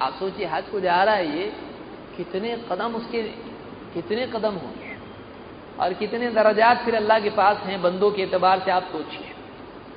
आप 0.00 0.14
सोचिए, 0.14 0.46
हज 0.46 0.64
को 0.72 0.80
जा 0.80 1.02
रहा 1.04 1.14
है 1.14 1.38
ये, 1.38 1.52
कितने 2.16 2.56
कदम 2.72 2.94
उसके, 2.94 3.22
कितने 3.94 4.26
कदम 4.26 4.54
होंगे 4.54 4.96
और 5.80 5.92
कितने 5.92 6.30
दर्जात 6.30 6.84
फिर 6.84 6.94
अल्लाह 6.94 7.20
के 7.20 7.30
पास 7.30 7.56
हैं 7.56 7.82
बंदों 7.82 8.10
के 8.10 8.22
एतबार 8.22 8.58
से 8.58 8.70
आप 8.70 8.82
सोचिए 8.82 9.32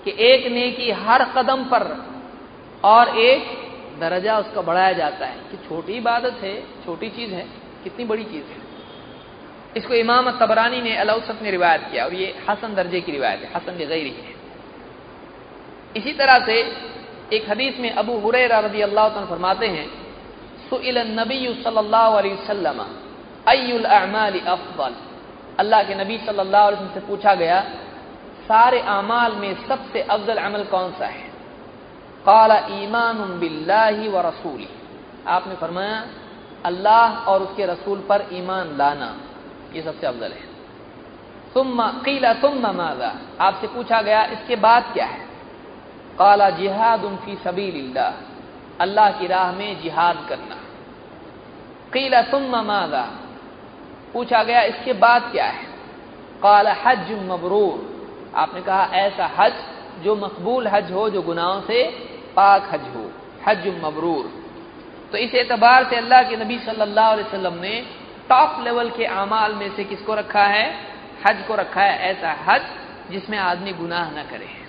कि 0.05 0.23
एक 0.23 0.51
नेकी 0.51 0.91
हर 0.91 1.23
कदम 1.37 1.63
पर 1.63 1.83
और 2.83 3.17
एक 3.17 3.43
दर्जा 3.99 4.37
उसका 4.39 4.61
बढ़ाया 4.61 4.91
जाता 4.91 5.25
है। 5.25 5.37
कि 5.51 5.57
छोटी 5.57 5.93
इबादत 5.93 6.33
है, 6.33 6.61
छोटी 6.85 7.09
चीज़ 7.09 7.33
है, 7.33 7.47
कितनी 7.83 8.05
बड़ी 8.05 8.23
चीज़ 8.23 8.43
है। 8.43 8.57
इसको 9.77 9.93
इमाम 9.93 10.31
तबरानी 10.31 10.81
ने 10.81 10.95
अलौसत 10.95 11.39
ने 11.41 11.51
रिवायत 11.51 11.81
किया, 11.81 12.05
और 12.05 12.13
ये 12.13 12.35
हसन 12.49 12.75
दर्जे 12.75 13.01
की 13.01 13.11
रिवायत 13.11 13.39
है, 13.39 13.51
हसन 13.55 13.77
गैरी 13.77 14.09
है। 14.09 14.35
इसी 15.97 16.13
तरह 16.13 16.45
से 16.45 16.63
एक 17.33 17.49
हदीस 17.49 17.79
में 17.79 17.91
अबू 17.91 18.13
हुरैरा 18.19 18.59
रदी 18.59 18.81
अल्लाह 18.81 19.09
फरमाते 19.25 19.67
हैं, 19.67 19.87
सुइल 20.69 20.97
नबी 21.19 21.39
सल्लल्लाहु 21.63 22.17
अलैहि 22.17 22.35
वसल्लम 22.35 22.79
अल्लाह 25.59 25.83
के 25.83 25.95
नबी 25.95 26.17
सल्लल्लाहु 26.17 26.93
से 26.93 26.99
पूछा 27.07 27.33
गया, 27.35 27.59
सारे 28.43 28.79
अमाल 28.91 29.31
में 29.33 29.53
सबसे 29.67 30.01
अफजल 30.03 30.37
अमल 30.39 30.63
कौन 30.71 30.91
सा 30.91 31.05
है? 31.07 31.27
काला 32.25 32.57
ईमान 32.73 33.17
बिल्लाही 33.39 34.07
व 34.07 34.19
रसूली। 34.19 34.67
आपने 35.27 35.55
फरमाया, 35.55 36.03
अल्लाह 36.65 37.25
और 37.25 37.41
उसके 37.43 37.65
रसूल 37.65 37.99
पर 38.09 38.25
ईमान 38.33 38.75
लाना, 38.77 39.09
ये 39.73 39.81
सबसे 39.81 40.07
अफजल 40.07 40.31
है। 40.31 40.43
तुम 41.53 41.81
कीला 42.05 42.33
तुम 42.41 42.53
मादा 42.67 43.11
आपसे 43.41 43.67
पूछा 43.67 44.01
गया, 44.01 44.23
इसके 44.25 44.55
बाद 44.57 44.83
क्या 44.93 45.05
है? 45.05 45.32
काला 46.19 46.49
जिहाद 46.49 47.03
उनकी 47.03 47.35
सबील्ला 47.35 48.13
अल्लाह 48.81 49.11
की 49.11 49.27
राह 49.27 49.51
में 49.51 49.81
जिहाद 49.81 50.25
करना। 50.29 50.55
कीला 51.93 52.21
तुम 52.21 52.55
मादा 52.55 53.01
पूछा 54.13 54.43
गया, 54.43 54.61
इसके 54.61 54.93
बाद 54.93 55.31
क्या 55.31 55.45
है? 55.45 55.63
काला 56.43 56.75
हज 56.85 57.11
मबरूर। 57.11 58.31
आपने 58.35 58.61
कहा, 58.61 58.83
ऐसा 58.83 59.29
हज 59.37 59.53
जो 60.03 60.15
मकबूल 60.15 60.67
हज 60.67 60.91
हो, 60.91 61.09
जो 61.09 61.21
गुनाहों 61.21 61.61
से 61.61 61.83
पाक 62.35 62.69
हज 62.73 62.95
हो। 62.95 63.11
हज 63.47 63.67
मबरूर। 63.83 64.31
तो 65.11 65.17
इस 65.17 65.33
एतबार 65.35 65.83
से 65.89 65.95
अल्लाह 65.95 66.23
के 66.23 66.35
नबी 66.35 66.59
सल्लल्लाहु 66.59 67.11
अलैहि 67.11 67.27
वसल्लम 67.27 67.53
ने 67.53 67.85
टॉप 68.29 68.61
लेवल 68.63 68.89
के 68.89 69.05
अमाल 69.05 69.53
में 69.53 69.75
से 69.75 69.83
किसको 69.83 70.13
रखा 70.15 70.43
है? 70.43 70.73
हज 71.27 71.45
को 71.47 71.55
रखा 71.55 71.81
है। 71.81 71.99
ऐसा 71.99 72.35
हज 72.47 72.61
जिसमें 73.11 73.37
आदमी 73.37 73.71
गुनाह 73.71 74.11
न 74.11 74.23
करे। 74.23 74.62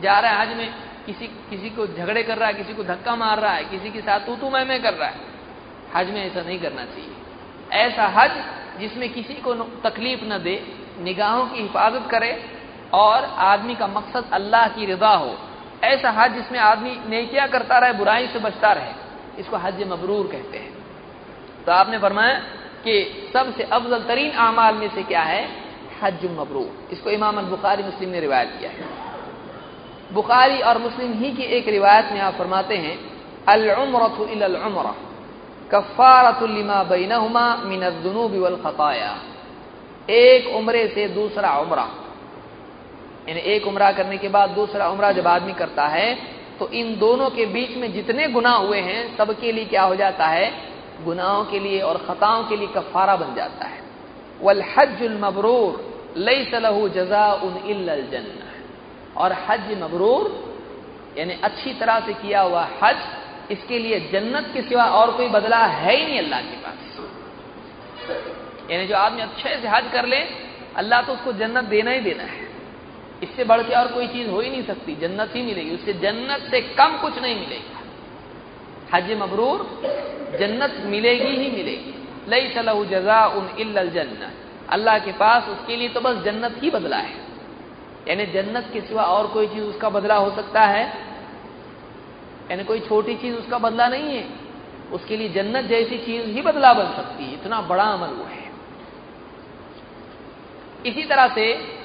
जा 0.00 0.18
रहा 0.18 0.32
है 0.32 0.40
हज 0.40 0.56
में, 0.56 0.74
किसी 1.06 1.26
किसी 1.26 1.70
को 1.70 1.86
झगड़े 1.86 2.22
कर 2.22 2.38
रहा 2.38 2.48
है, 2.48 2.54
किसी 2.54 2.74
को 2.74 2.84
धक्का 2.84 3.16
मार 3.16 3.40
रहा 3.40 3.52
है, 3.52 3.64
किसी 3.64 3.90
के 3.90 4.00
साथ 4.00 4.20
तू 4.20 4.36
तू 4.36 4.50
मैं 4.50 4.64
मैं 4.64 4.82
कर 4.82 4.94
रहा 4.94 5.08
है। 5.08 5.20
हज 5.96 6.10
में 6.10 6.26
ऐसा 6.26 6.42
नहीं 6.42 6.58
करना 6.60 6.84
चाहिए। 6.84 7.14
ऐसा 7.72 8.06
हज 8.06 8.30
जिसमें 8.80 9.12
किसी 9.12 9.34
को 9.34 9.54
तकलीफ़ 9.54 10.24
न 10.24 10.38
दे, 10.38 10.76
निगाहों 11.00 11.46
की 11.46 11.62
हिफाजत 11.62 12.10
करे 12.10 12.44
और 12.92 13.24
आदमी 13.24 13.74
का 13.74 13.86
मकसद 13.86 14.30
अल्लाह 14.32 14.68
की 14.68 14.86
रजा 14.86 15.08
हो। 15.08 15.38
ऐसा 15.84 16.10
हज 16.10 16.34
जिसमें 16.34 16.58
आदमी 16.58 17.00
नेकिया 17.08 17.46
करता 17.46 17.78
रहे, 17.78 17.92
बुराई 17.92 18.26
से 18.26 18.38
बचता 18.38 18.72
रहे, 18.72 18.92
इसको 19.38 19.56
हज 19.56 19.82
मबरूर 19.82 20.26
कहते 20.26 20.58
हैं। 20.58 20.72
तो 21.64 21.72
आपने 21.72 21.98
फरमाया 21.98 22.38
कि 22.84 23.30
सबसे 23.32 23.62
अफजल 23.62 24.02
तरीन 24.02 24.30
अमाल 24.30 24.74
में 24.74 24.88
से 24.94 25.02
क्या 25.02 25.22
है? 25.22 25.48
हज 26.02 26.24
मबरूर। 26.24 26.88
इसको 26.92 27.10
इमाम 27.10 27.42
बुखारी 27.42 27.82
मुस्लिम 27.82 28.10
ने 28.10 28.20
रिवायत 28.20 28.56
किया 28.58 28.70
है। 28.70 29.05
बुखारी 30.12 30.58
और 30.60 30.78
मुस्लिम 30.78 31.12
ही 31.12 31.30
की 31.32 31.42
एक 31.56 31.68
रिवायत 31.68 32.12
में 32.12 32.20
आप 32.20 32.34
फरमाते 32.34 32.76
हैं 32.76 32.96
अलमरतुलमर 33.48 34.94
कफ़ारतुल्लिमा 35.70 36.82
बैनहुमा 36.82 37.46
मिनजुनूब 37.64 38.34
वल 38.42 38.56
खताया 38.56 39.12
एक 40.10 40.54
उम्रे 40.56 40.86
से 40.88 41.06
दूसरा 41.08 41.50
उम्रा। 41.58 41.88
यानी 43.28 43.40
एक 43.52 43.66
उम्रा 43.66 43.90
करने 43.92 44.16
के 44.18 44.28
बाद 44.28 44.50
दूसरा 44.50 44.88
उम्रा 44.88 45.10
जब 45.12 45.26
आदमी 45.26 45.52
करता 45.52 45.86
है 45.88 46.14
तो 46.58 46.68
इन 46.72 46.96
दोनों 46.98 47.30
के 47.30 47.46
बीच 47.46 47.76
में 47.76 47.92
जितने 47.92 48.28
गुनाह 48.28 48.56
हुए 48.56 48.80
हैं 48.80 49.16
सबके 49.16 49.52
लिए 49.52 49.64
क्या 49.64 49.82
हो 49.82 49.94
जाता 49.96 50.26
है? 50.26 50.46
गुनाहों 51.04 51.44
के 51.44 51.58
लिए 51.58 51.80
और 51.80 51.96
खताओं 51.98 52.44
के 52.44 52.56
लिए 52.56 52.68
कफारा 52.68 53.16
बन 53.16 53.34
जाता 53.34 53.64
है। 53.64 53.80
वल 54.40 54.62
हज 54.70 55.02
मबरूर 55.20 55.70
लई 56.18 56.44
सलहू 56.44 56.88
जजा 56.88 57.32
उन 57.34 57.54
जन्ना 58.12 58.45
और 59.16 59.32
हज 59.48 59.82
मबरूर, 59.82 60.24
यानी 61.18 61.34
अच्छी 61.42 61.72
तरह 61.74 62.00
से 62.00 62.12
किया 62.12 62.40
हुआ 62.40 62.68
हज, 62.82 62.96
इसके 63.50 63.78
लिए 63.78 64.00
जन्नत 64.12 64.50
के 64.54 64.62
सिवा 64.62 64.84
और 64.84 65.10
कोई 65.16 65.28
बदला 65.28 65.64
है 65.66 65.96
ही 65.96 66.04
नहीं 66.06 66.18
अल्लाह 66.18 66.40
के 66.40 66.56
पास। 66.56 66.78
यानी 68.70 68.86
जो 68.86 68.96
आदमी 68.96 69.22
अच्छे 69.22 69.56
से 69.62 69.68
हज 69.68 69.92
कर 69.92 70.06
ले, 70.06 70.20
अल्लाह 70.76 71.02
तो 71.02 71.12
उसको 71.12 71.32
जन्नत 71.32 71.64
देना 71.64 71.90
ही 71.90 72.00
देना 72.00 72.22
है। 72.22 72.44
इससे 73.22 73.44
बढ़ 73.44 73.62
के 73.62 73.74
और 73.74 73.92
कोई 73.92 74.06
चीज़ 74.06 74.28
हो 74.28 74.40
ही 74.40 74.50
नहीं 74.50 74.62
सकती, 74.62 74.94
जन्नत 74.94 75.36
ही 75.36 75.42
मिलेगी। 75.42 75.74
उससे 75.74 75.92
जन्नत 75.92 76.50
से 76.50 76.60
कम 76.60 76.98
कुछ 76.98 77.18
नहीं 77.18 77.36
मिलेगा। 77.40 77.80
हज 78.94 79.12
मबरूर, 79.12 79.58
जन्नत 80.40 80.82
मिलेगी 80.86 81.36
ही 81.36 81.50
मिलेगी। 81.50 81.94
लई 82.28 82.48
सलह 82.54 82.84
जजा 82.84 83.26
उन 83.26 83.48
जन्नत। 83.56 84.32
अल्लाह 84.70 84.98
के 84.98 85.12
पास 85.12 85.48
उसके 85.48 85.76
लिए 85.76 85.88
तो 85.88 86.00
बस 86.00 86.16
जन्नत 86.24 86.62
ही 86.62 86.70
बदला 86.70 86.96
है। 86.96 87.25
यानी 88.08 88.26
जन्नत 88.26 88.70
के 88.72 88.80
सिवा 88.80 89.02
और 89.02 89.26
कोई 89.26 89.46
चीज़ 89.46 89.64
उसका 89.64 89.88
बदला 89.88 90.14
हो 90.14 90.30
सकता 90.30 90.60
है? 90.60 90.98
यानी 92.50 92.64
कोई 92.64 92.80
छोटी 92.80 93.16
चीज़ 93.16 93.36
उसका 93.36 93.58
बदला 93.58 93.88
नहीं 93.88 94.16
है। 94.16 94.28
उसके 94.92 95.16
लिए 95.16 95.28
जन्नत 95.28 95.64
जैसी 95.64 95.98
चीज़ 95.98 96.26
ही 96.26 96.42
बदला 96.42 96.72
बन 96.72 96.96
सकती 96.96 97.24
है। 97.24 97.32
इतना 97.32 97.60
बड़ा 97.60 97.84
अमल 97.84 98.08
वो 98.08 98.24
है। 98.24 98.50
इसी 100.86 101.02
तरह 101.02 101.34
से 101.34 101.76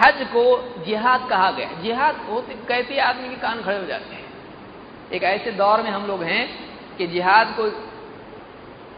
हज 0.00 0.14
को 0.22 0.74
जिहाद 0.84 1.28
कहा 1.30 1.50
गया 1.50 1.82
जिहाद 1.82 2.16
होते, 2.16 2.54
कहते 2.54 2.98
आदमी 2.98 3.28
के 3.28 3.36
कान 3.36 3.62
खड़े 3.62 3.78
हो 3.78 3.84
जाते 3.84 4.14
हैं। 4.14 4.24
एक 5.12 5.22
ऐसे 5.22 5.50
दौर 5.50 5.82
में 5.82 5.90
हम 5.90 6.06
लोग 6.06 6.22
हैं 6.22 6.70
कि 6.96 7.06
जिहाद 7.06 7.56
को 7.60 7.90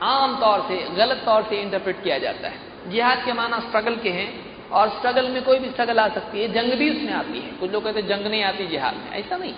आम 0.06 0.40
तौर 0.40 0.61
से, 0.61 0.82
गलत 0.82 1.22
तौर 1.24 1.42
से 1.42 1.56
इंटरप्रेट 1.56 2.02
किया 2.02 2.18
जाता 2.18 2.48
है। 2.48 2.59
जिहाद 2.88 3.24
के 3.24 3.32
माना 3.32 3.61
स्ट्रगल 3.61 3.96
के 3.96 4.11
हैं। 4.11 4.56
और 4.77 4.89
स्ट्रगल 4.89 5.29
में 5.29 5.45
कोई 5.45 5.59
भी 5.59 5.71
स्ट्रगल 5.71 5.99
आ 5.99 6.09
सकती 6.09 6.43
है, 6.43 6.53
जंग 6.53 6.79
भी 6.79 6.91
उसमें 6.91 7.12
आती 7.12 7.41
है। 7.41 7.51
कुछ 7.51 7.73
लोग 7.73 7.85
कहते 7.85 8.01
हैं, 8.01 8.09
जंग 8.09 8.27
नहीं 8.27 8.43
आती, 8.43 8.67
जिहाद 8.67 8.95
में। 8.97 9.11
ऐसा 9.11 9.37
नहीं। 9.37 9.55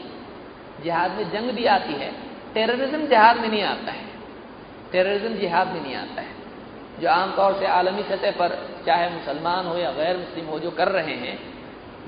जिहाद 0.83 1.11
में 1.11 1.31
जंग 1.31 1.51
भी 1.51 1.65
आती 1.65 1.93
है। 1.93 2.13
टेररिज्म 2.55 3.07
जिहाद 3.07 3.37
में 3.37 3.49
नहीं 3.49 3.63
आता 3.63 3.93
है। 3.93 4.05
टेररिज्म 4.93 5.35
जिहाद 5.35 5.69
में 5.69 5.83
नहीं 5.83 5.95
आता 5.95 6.21
है। 6.21 6.29
जो 7.01 7.09
आमतौर 7.09 7.55
से 7.55 7.67
आलमी 7.67 8.03
सतह 8.03 8.31
पर, 8.31 8.83
चाहे 8.87 9.11
मुसलमान 9.11 9.67
हो 9.67 9.77
या 9.77 9.91
गैर 9.91 10.17
मुस्लिम 10.17 10.47
हो, 10.47 10.59
जो 10.59 10.71
कर 10.71 10.89
रहे 10.89 11.15
हैं, 11.15 11.55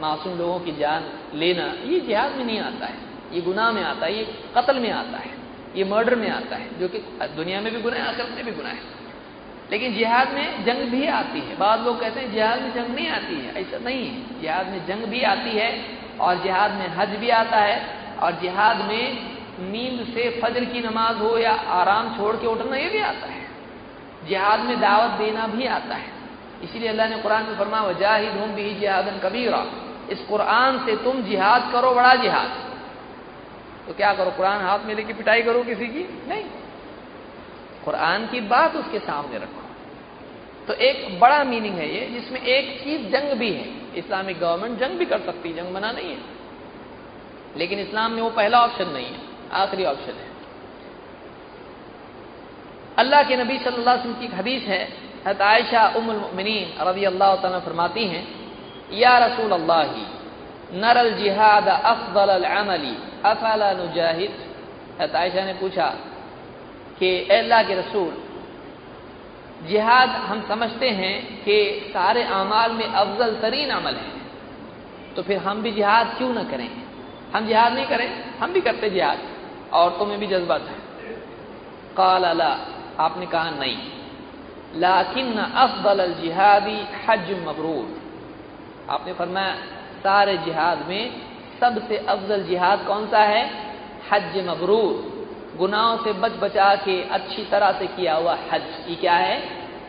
मासूम 0.01 0.38
लोगों 0.38 0.61
की 0.61 0.73
जान 0.73 1.05
लेना, 1.35 1.75
ये 1.85 2.01
जिहाद 2.01 2.33
में 2.33 2.44
नहीं 2.44 2.59
आता 2.59 2.87
है। 2.87 2.96
ये 3.33 3.40
गुनाह 3.40 3.73
में 3.73 3.83
आता 3.83 4.07
है, 4.07 4.18
ये 4.18 4.25
कत्ल 4.57 4.77
में 4.77 4.90
आता 4.90 5.18
है, 5.18 5.31
ये 5.77 5.85
मर्डर 5.85 6.14
में 6.14 6.31
आता 6.31 6.57
है, 6.57 6.79
जो 6.79 6.88
कि 6.88 6.99
दुनिया 7.23 7.61
में 7.61 7.75
भी 7.75 7.81
गुना 7.81 7.96
है, 7.96 8.09
आखिरत 8.09 8.29
में 8.29 8.44
भी 8.44 8.53
गुना 8.53 8.68
है। 8.68 8.99
लेकिन 9.70 9.94
जिहाद 9.94 10.33
में 10.33 10.64
जंग 10.64 10.76
भी 10.76 11.06
आती 11.06 11.40
है। 11.40 11.56
बाद 11.56 11.80
लोग 11.80 12.00
कहते 12.00 12.20
हैं, 12.20 12.33
जिहाद 12.33 12.62
में 12.62 12.74
जंग 12.74 12.94
नहीं 12.94 13.09
आती 13.09 13.40
है। 13.40 13.61
ऐसा 13.61 13.78
नहीं 13.78 14.06
है। 14.06 14.40
जिहाद 14.40 14.66
में 14.66 14.87
जंग 14.87 15.04
भी 15.04 15.22
आती 15.22 15.50
है 15.50 15.85
और 16.20 16.42
जिहाद 16.42 16.70
में 16.70 16.88
हज 16.88 17.09
भी 17.09 17.28
आता 17.28 17.56
है 17.56 17.98
और 18.22 18.33
जिहाद 18.33 18.76
में 18.76 19.30
नींद 19.61 20.14
से 20.14 20.40
फजर 20.44 20.64
की 20.64 20.80
नमाज़ 20.80 21.16
हो 21.16 21.38
या 21.38 21.52
आराम 21.52 22.16
छोड़ 22.16 22.37
के 22.37 22.46
उठना, 22.46 22.76
ये 22.76 22.90
भी 22.90 22.98
आता 22.98 23.26
है। 23.26 23.46
जिहाद 24.28 24.61
में 24.61 24.80
दावत 24.80 25.11
देना 25.11 25.46
भी 25.46 25.66
आता 25.66 25.94
है। 25.94 26.12
इसीलिए 26.62 26.88
अल्लाह 26.88 27.09
ने 27.09 27.16
कुरान 27.16 27.42
में 27.42 27.59
फरमा 27.59 27.80
वजाहिद 27.80 28.28
हम 28.28 28.54
भी 28.54 28.74
जिहादन 28.74 29.28
कबीरा। 29.28 29.66
इस 30.11 30.20
कुरान 30.20 30.78
से 30.78 30.96
तुम 30.96 31.22
जिहाद 31.22 31.70
करो, 31.72 31.94
बड़ा 31.94 32.14
जिहाद। 32.14 32.74
तो 33.87 33.94
क्या 33.94 34.14
करो, 34.14 34.30
कुरान 34.30 34.61
हाथ 34.61 34.78
में 34.85 34.94
लेके 34.94 35.12
पिटाई 35.12 35.42
करो 35.42 35.62
किसी 35.62 35.87
की? 35.87 36.22
नहीं। 36.28 36.44
कुरान 37.84 38.26
की 38.26 38.40
बात 38.40 38.76
उसके 38.76 38.98
सामने 38.98 39.38
रखो। 39.38 39.62
तो 40.66 40.74
एक 40.80 41.20
बड़ा 41.20 41.44
मीनिंग 41.44 41.74
है 41.74 41.88
ये, 41.94 42.06
जिसमें 42.06 42.40
एक 42.40 42.82
चीज़ 42.84 43.02
जंग 43.12 43.32
भी 43.32 43.52
है। 43.52 43.96
इस्लामिक 43.96 44.40
गवर्नमेंट 44.40 44.78
जंग 44.78 44.98
भी 44.98 45.04
कर 45.04 45.20
सकती 45.20 45.48
है, 45.48 45.54
जंग 45.56 45.74
मना 45.74 45.90
नहीं 45.92 46.10
है। 46.10 46.18
लेकिन 47.56 47.78
इस्लाम 47.78 48.12
में 48.12 48.22
वो 48.22 48.30
पहला 48.30 48.60
ऑप्शन 48.60 48.88
नहीं 48.88 49.06
है, 49.06 49.20
आखिरी 49.52 49.84
ऑप्शन 49.84 50.12
है। 50.12 50.28
अल्लाह 52.98 53.22
के 53.22 53.36
नबी 53.36 53.58
सल्लल्लाहु 53.58 53.98
अलैहि 53.98 54.10
वसल्लम 54.10 54.20
की 54.20 54.36
हदीस 54.36 54.62
है 54.62 54.82
हत 55.26 55.40
आयशा 55.42 55.86
उमिन 55.96 56.16
रज़ी 56.80 57.04
अल्लाह 57.04 57.58
फरमाती 57.60 58.04
हैं, 58.04 58.24
या 58.92 59.18
रसूल 59.18 59.52
अल्लाह 59.52 59.82
नरल 60.74 61.10
जिहाद 61.12 61.68
अफदल 61.68 62.44
अमली, 62.44 62.94
अफला 63.24 63.72
नुजाहिद? 63.72 64.32
हत 65.00 65.14
आयशा 65.14 65.44
ने 65.44 65.54
पूछा 65.54 65.86
कि 67.00 67.28
अल्लाह 67.30 67.62
के 67.62 67.74
रसूल, 67.74 68.16
जिहाद 69.66 70.08
हम 70.08 70.48
समझते 70.48 70.90
हैं 70.90 71.44
कि 71.44 71.90
सारे 71.94 72.22
अमाल 72.22 72.72
में 72.72 72.84
अफजल 72.84 73.36
तरीन 73.40 73.70
अमल 73.70 73.94
है। 73.94 74.20
तो 75.16 75.22
फिर 75.22 75.38
हम 75.38 75.62
भी 75.62 75.72
जिहाद 75.72 76.14
क्यों 76.18 76.34
ना 76.34 76.42
करें? 76.42 76.70
हम 77.36 77.46
जिहाद 77.46 77.72
नहीं 77.72 77.86
करें, 77.86 78.38
हम 78.38 78.52
भी 78.52 78.60
करते 78.60 78.90
जिहाद। 78.90 79.18
औरतों 79.72 80.06
में 80.06 80.18
भी 80.18 80.26
जज्बा 80.26 80.58
था 80.58 80.72
काल 81.96 82.24
अला, 82.24 82.58
आपने 83.00 83.26
कहा 83.26 83.50
नहीं। 83.50 83.78
लाकिन 84.76 85.38
अफदल 85.38 86.14
जिहादी 86.14 86.78
हज 87.08 87.30
मबरूर। 87.48 88.00
आपने 88.90 89.12
फरमाया, 89.12 89.54
सारे 90.00 90.36
जिहाद 90.36 90.86
में 90.88 91.12
सबसे 91.60 91.96
अफजल 91.96 92.42
जिहाद 92.42 92.84
कौन 92.86 93.06
सा 93.06 93.18
है? 93.18 93.50
हज 94.12 94.48
मबरूर। 94.48 95.19
गुनाहों 95.61 95.99
से 96.05 96.12
बच 96.12 96.33
बचा 96.33 96.75
के 96.75 97.09
अच्छी 97.09 97.44
तरह 97.44 97.73
से 97.73 97.87
किया 97.87 98.14
हुआ 98.14 98.38
हज, 98.53 98.62
ये 98.88 98.96
क्या 98.96 99.14
है? 99.14 99.42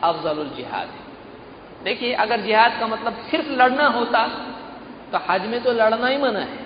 अफजल 0.04 0.50
जिहाद 0.56 0.88
देखिए, 1.84 2.12
अगर 2.12 2.40
जिहाद 2.40 2.80
का 2.80 2.86
मतलब 2.86 3.14
सिर्फ़ 3.30 3.50
लड़ना 3.50 3.86
होता 3.86 4.28
तो 5.12 5.18
हज 5.30 5.46
में 5.46 5.62
तो 5.62 5.72
लड़ना 5.72 6.06
ही 6.06 6.16
मना 6.16 6.38
है। 6.38 6.58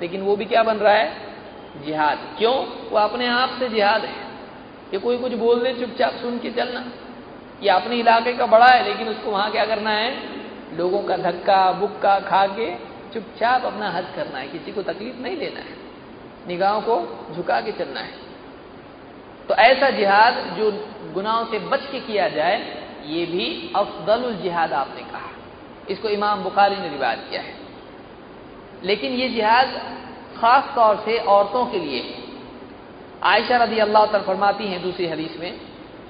लेकिन 0.00 0.22
वो 0.22 0.36
भी 0.36 0.44
क्या 0.44 0.62
बन 0.62 0.76
रहा 0.76 0.92
है? 0.92 1.16
जिहाद। 1.86 2.18
क्यों? 2.38 2.66
वो 2.90 2.98
अपने 2.98 3.26
आप 3.26 3.56
से 3.58 3.68
जिहाद 3.68 4.04
है। 4.04 4.14
कि 4.90 4.98
कोई 4.98 5.18
कुछ 5.18 5.32
बोल 5.32 5.60
दे, 5.62 5.74
चुपचाप 5.74 6.12
सुन 6.12 6.38
के 6.38 6.50
चलना। 6.50 6.84
ये 7.62 7.68
अपने 7.68 7.96
इलाके 7.96 8.32
का 8.32 8.46
बड़ा 8.46 8.66
है, 8.66 8.84
लेकिन 8.84 9.08
उसको 9.08 9.30
वहाँ 9.30 9.50
क्या 9.50 9.66
करना 9.66 9.90
है? 9.90 10.18
लोगों 10.76 11.02
का 11.02 11.16
धक्का, 11.16 11.72
बुक्का 11.72 12.20
खा 12.20 12.46
के 12.46 12.74
चुपचाप 13.14 13.64
अपना 13.64 13.90
हज 13.90 14.04
करना 14.16 14.38
है। 14.38 14.48
किसी 14.48 14.72
को 14.72 14.82
तकलीफ़ 14.82 15.16
नहीं 15.16 15.36
लेना 15.36 15.60
है। 15.60 15.76
निगाहों 16.48 16.80
को 16.80 17.26
झुका 17.34 17.60
के 17.60 17.72
चलना 17.72 18.00
है। 18.00 18.33
तो 19.48 19.54
ऐसा 19.54 19.90
जिहाद 19.90 20.34
जो 20.34 20.70
गुनाहों 21.14 21.44
से 21.44 21.58
बच 21.58 21.80
के 21.86 22.00
किया 22.00 22.28
जाए, 22.28 22.56
ये 23.06 23.26
भी 23.26 23.72
अफदल 23.76 24.34
जिहाद 24.34 24.72
आपने 24.72 25.02
कहा। 25.02 25.30
इसको 25.90 26.08
इमाम 26.08 26.42
बुखारी 26.42 26.76
ने 26.76 26.88
रिवायत 26.88 27.26
किया 27.30 27.42
है। 27.42 27.54
लेकिन 28.82 29.12
ये 29.12 29.28
जिहाद 29.28 29.66
खास 30.38 30.64
तौर 30.74 30.96
से 30.96 31.18
औरतों 31.18 31.66
के 31.66 31.78
लिए 31.78 32.28
आयशा 33.22 33.56
रदी 33.56 33.78
अल्लाह 33.78 34.06
तर 34.06 34.22
फरमाती 34.22 34.66
हैं 34.68 34.82
दूसरी 34.82 35.06
हदीस 35.06 35.36
में 35.40 35.60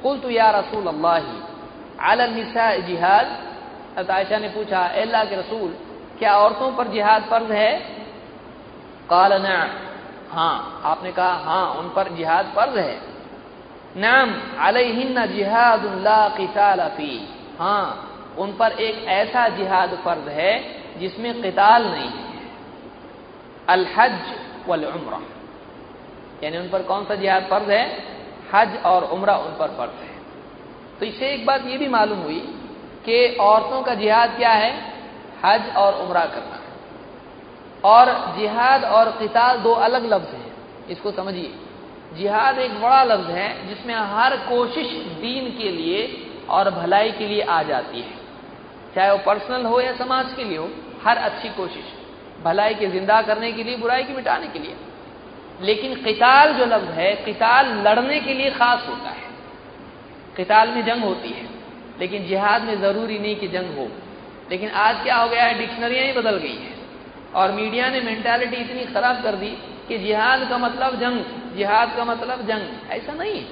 कुल 0.02 0.18
तो 0.18 0.30
या 0.30 0.50
रसूल 0.50 0.86
अल्लाह 0.86 1.18
अलनिसा 2.10 2.76
जिहाद। 2.76 3.26
आयशा 4.10 4.38
ने 4.38 4.48
पूछा 4.48 4.80
अल्लाह 4.80 5.24
के 5.24 5.36
रसूल, 5.36 5.76
क्या 6.18 6.36
औरतों 6.36 6.72
पर 6.72 6.88
जिहाद 6.88 7.22
फ़र्ज़ 7.22 7.52
है? 7.52 7.72
काल, 9.10 9.32
न। 9.32 9.46
हाँ। 10.30 10.80
आपने 10.84 11.12
कहा 11.12 11.32
हाँ 11.34 11.74
उन 11.74 11.88
पर 11.88 12.08
जिहाद 12.08 12.52
फ़र्ज़ 12.56 12.78
है। 12.78 13.13
नाम 13.96 14.34
अलहिन 14.58 15.26
जिहाद 15.26 15.80
फ़ी। 16.96 17.28
हाँ 17.58 18.10
उन 18.38 18.56
पर 18.56 18.72
एक 18.72 19.04
ऐसा 19.04 19.48
जिहाद 19.48 19.98
फ़र्ज़ 20.04 20.28
है, 20.28 20.62
जिसमें 20.98 21.42
किताल 21.42 21.84
नहीं 21.84 22.10
है। 22.10 22.40
अलहज 23.68 24.36
वल 24.68 24.84
उम्र 24.84 25.34
यानी 26.44 26.58
उन 26.58 26.68
पर 26.68 26.82
कौन 26.82 27.04
सा 27.04 27.14
जिहाद 27.14 27.42
फ़र्ज़ 27.42 27.70
है? 27.70 28.04
हज 28.54 28.82
और 28.86 29.04
उम्र 29.04 29.30
उन 29.30 29.56
पर 29.58 29.68
फ़र्ज़ 29.68 29.92
है। 29.92 30.18
तो 31.00 31.06
इससे 31.06 31.30
एक 31.30 31.46
बात 31.46 31.66
ये 31.66 31.78
भी 31.78 31.88
मालूम 31.88 32.18
हुई 32.18 32.40
कि 33.04 33.36
औरतों 33.40 33.82
का 33.82 33.94
जिहाद 33.94 34.36
क्या 34.36 34.50
है? 34.50 34.92
हज 35.44 35.76
और 35.76 35.94
उम्र 35.94 36.20
करना। 36.20 36.60
और 37.84 38.36
जिहाद 38.38 38.84
और 38.84 39.10
किताल 39.10 39.58
दो 39.58 39.72
अलग 39.72 40.12
लफ्ज 40.12 40.34
हैं। 40.34 40.52
इसको 40.88 41.10
समझिए। 41.10 41.63
जिहाद 42.18 42.58
एक 42.58 42.80
बड़ा 42.80 43.04
लफ्ज 43.04 43.30
है, 43.30 43.68
जिसमें 43.68 43.94
हर 43.94 44.36
कोशिश 44.36 44.86
दीन 45.20 45.58
के 45.58 45.70
लिए 45.70 46.26
और 46.48 46.70
भलाई 46.70 47.10
के 47.10 47.26
लिए 47.26 47.42
आ 47.42 47.62
जाती 47.62 48.00
है। 48.00 48.12
चाहे 48.94 49.10
वो 49.10 49.18
पर्सनल 49.18 49.64
हो 49.66 49.80
या 49.80 49.92
समाज 49.92 50.26
के 50.36 50.44
लिए 50.44 50.58
हो, 50.58 50.70
हर 51.04 51.16
अच्छी 51.16 51.48
कोशिश, 51.48 51.84
भलाई 52.44 52.74
के 52.74 52.86
ज़िंदा 52.86 53.22
करने 53.22 53.52
के 53.52 53.62
लिए, 53.62 53.76
बुराई 53.76 54.04
के 54.04 54.12
मिटाने 54.12 54.46
के 54.46 54.58
लिए। 54.58 54.76
लेकिन 55.60 55.94
किताल 55.94 56.52
जो 56.52 56.64
लफ्ज 56.64 56.88
है, 56.88 57.14
किताल 57.16 57.66
लड़ने 57.66 58.20
के 58.20 58.34
लिए 58.34 58.50
खास 58.50 58.86
होता 58.88 59.10
है। 59.10 59.24
किताल 60.36 60.68
में 60.68 60.84
जंग 60.84 61.02
होती 61.04 61.28
है, 61.28 61.48
लेकिन 62.00 62.26
जिहाद 62.26 62.62
में 62.62 62.80
ज़रूरी 62.80 63.18
नहीं 63.18 63.36
कि 63.36 63.48
जंग 63.48 63.78
हो। 63.78 63.88
लेकिन 64.50 64.70
आज 64.70 65.02
क्या 65.02 65.16
हो 65.16 65.28
गया 65.28 65.44
है, 65.44 65.58
डिक्शनरियाँ 65.58 66.06
ही 66.06 66.12
बदल 66.12 66.36
गई 66.36 66.56
हैं। 66.56 66.74
और 67.34 67.52
मीडिया 67.52 67.88
ने 67.88 68.00
मेंटालिटी 68.00 68.56
इतनी 68.56 68.84
खराब 68.94 69.22
कर 69.22 69.34
दी 69.34 69.58
कि 69.88 69.98
जिहाद 69.98 70.48
का 70.48 70.58
मतलब 70.58 71.00
जंग, 71.00 71.24
जिहाद 71.56 71.96
का 71.96 72.04
मतलब 72.04 72.46
जंग। 72.46 72.90
ऐसा 72.90 73.12
नहीं। 73.12 73.46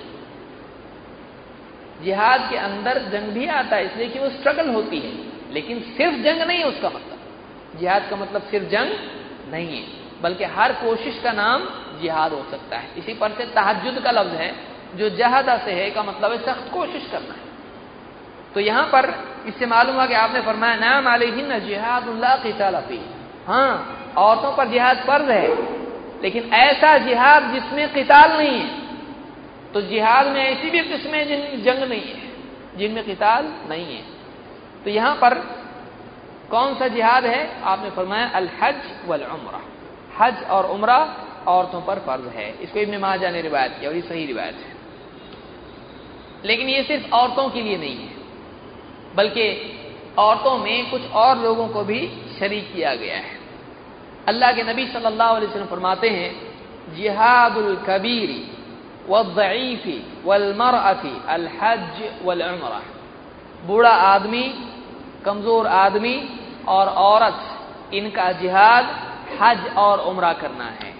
जिहाद 2.04 2.50
के 2.50 2.56
अंदर 2.56 2.98
जंग 2.98 3.28
भी 3.28 3.46
आता 3.46 3.76
है, 3.76 3.86
इसलिए 3.86 4.08
कि 4.08 4.18
वो 4.18 4.28
स्ट्रगल 4.28 4.70
होती 4.70 4.98
है। 4.98 5.32
लेकिन 5.52 5.80
सिर्फ़ 5.80 6.16
जंग 6.16 6.42
नहीं 6.42 6.58
है 6.58 6.64
उसका 6.64 6.88
मतलब। 6.88 7.18
जिहाद 7.80 8.06
का 8.10 8.16
मतलब 8.16 8.42
सिर्फ़ 8.42 8.68
जंग 8.68 8.90
नहीं 9.52 9.82
है। 9.82 9.86
बल्कि 10.22 10.44
हर 10.44 10.72
कोशिश 10.72 11.20
का 11.24 11.32
नाम 11.32 11.64
जिहाद 12.00 12.32
हो 12.32 12.46
सकता 12.50 12.76
है। 12.76 12.88
इसी 12.98 13.14
पर 13.14 13.30
से 13.30 13.44
तहजुद 13.44 14.04
का 14.04 14.10
लफ्ज 14.10 14.30
है, 14.30 14.54
जो 14.94 15.10
जहादा 15.10 15.56
से 15.56 15.70
है, 15.70 15.90
का 15.90 16.02
मतलब 16.02 16.32
है 16.32 16.38
सख्त 16.38 16.72
कोशिश 16.72 17.08
करना 17.12 17.32
है। 17.32 17.52
तो 18.54 18.60
यहाँ 18.60 18.86
पर 18.86 19.28
इससे 19.46 19.66
मालूम 19.66 19.94
हुआ 19.94 20.06
कि 20.06 20.14
आपने 20.14 20.40
फरमाया, 20.40 20.74
नाम 20.74 21.08
आलिन 21.08 21.58
जिहादुल्ला 21.58 22.36
की 22.36 22.52
हाँ 23.46 23.98
औरतों 24.16 24.56
पर 24.56 24.68
जिहाद 24.68 24.96
फ़र्ज़ 24.96 25.30
है। 25.30 25.81
लेकिन 26.22 26.52
ऐसा 26.54 26.96
जिहाद 26.98 27.52
जिसमें 27.52 27.92
किताल 27.94 28.36
नहीं 28.38 28.58
है 28.58 28.80
तो 29.72 29.80
जिहाद 29.80 30.26
में 30.26 30.42
ऐसी 30.44 30.70
भी 30.70 30.80
किस्में 30.80 31.26
जिन, 31.28 31.62
जंग 31.62 31.82
नहीं 31.82 32.00
है, 32.00 32.20
जिनमें 32.76 33.04
किताल 33.04 33.46
नहीं 33.70 33.94
है। 33.96 34.02
तो 34.84 34.90
यहाँ 34.90 35.14
पर 35.14 35.34
कौन 36.50 36.74
सा 36.74 36.88
जिहाद 36.88 37.24
है? 37.26 37.62
आपने 37.62 37.90
फरमाया 37.90 38.26
अल 38.28 38.48
हज 38.62 38.74
वल 39.06 39.22
उम्र 39.24 39.60
हज 40.18 40.44
और 40.44 40.66
उम्र 40.66 40.92
औरतों 41.48 41.80
पर 41.80 41.98
फ़र्ज़ 41.98 42.28
है। 42.28 42.48
इसको 42.62 42.78
इब्न 42.78 42.98
माजा 42.98 43.30
ने 43.30 43.40
रिवायत 43.40 43.76
किया 43.80 43.90
और 43.90 43.96
ये 43.96 44.02
सही 44.02 44.26
रिवायत 44.26 44.56
है। 44.56 44.72
लेकिन 46.44 46.68
ये 46.68 46.82
सिर्फ़ 46.82 47.10
औरतों 47.14 47.48
के 47.50 47.62
लिए 47.62 47.76
नहीं 47.78 47.96
है, 47.96 48.10
बल्कि 49.14 49.46
औरतों 50.18 50.58
में 50.58 50.90
कुछ 50.90 51.10
और 51.10 51.38
लोगों 51.38 51.68
को 51.68 51.84
भी 51.84 52.00
शरीक 52.38 52.72
किया 52.74 52.94
गया 52.94 53.16
है। 53.16 53.41
अल्लाह 54.28 54.52
के 54.52 54.62
नबी 54.62 54.86
सल्लल्लाहु 54.86 55.34
अलैहि 55.36 55.46
वसल्लम 55.46 55.66
फरमाते 55.66 56.08
हैं, 56.08 56.30
जिहादुल 56.94 57.76
कबीरी 57.88 58.40
वफ़ी 59.08 59.96
वलमरअती 60.24 61.14
अलहज 61.28 62.02
वलमरा 62.24 62.80
बूढ़ा 63.66 63.90
आदमी, 63.90 64.44
कमज़ोर 65.24 65.66
आदमी 65.66 66.16
और 66.68 66.88
औरत, 66.88 67.38
इनका 67.94 68.30
जिहाद 68.40 68.84
हज 69.40 69.60
और 69.76 70.00
उम्र 70.02 70.32
करना 70.40 70.64
है। 70.72 70.90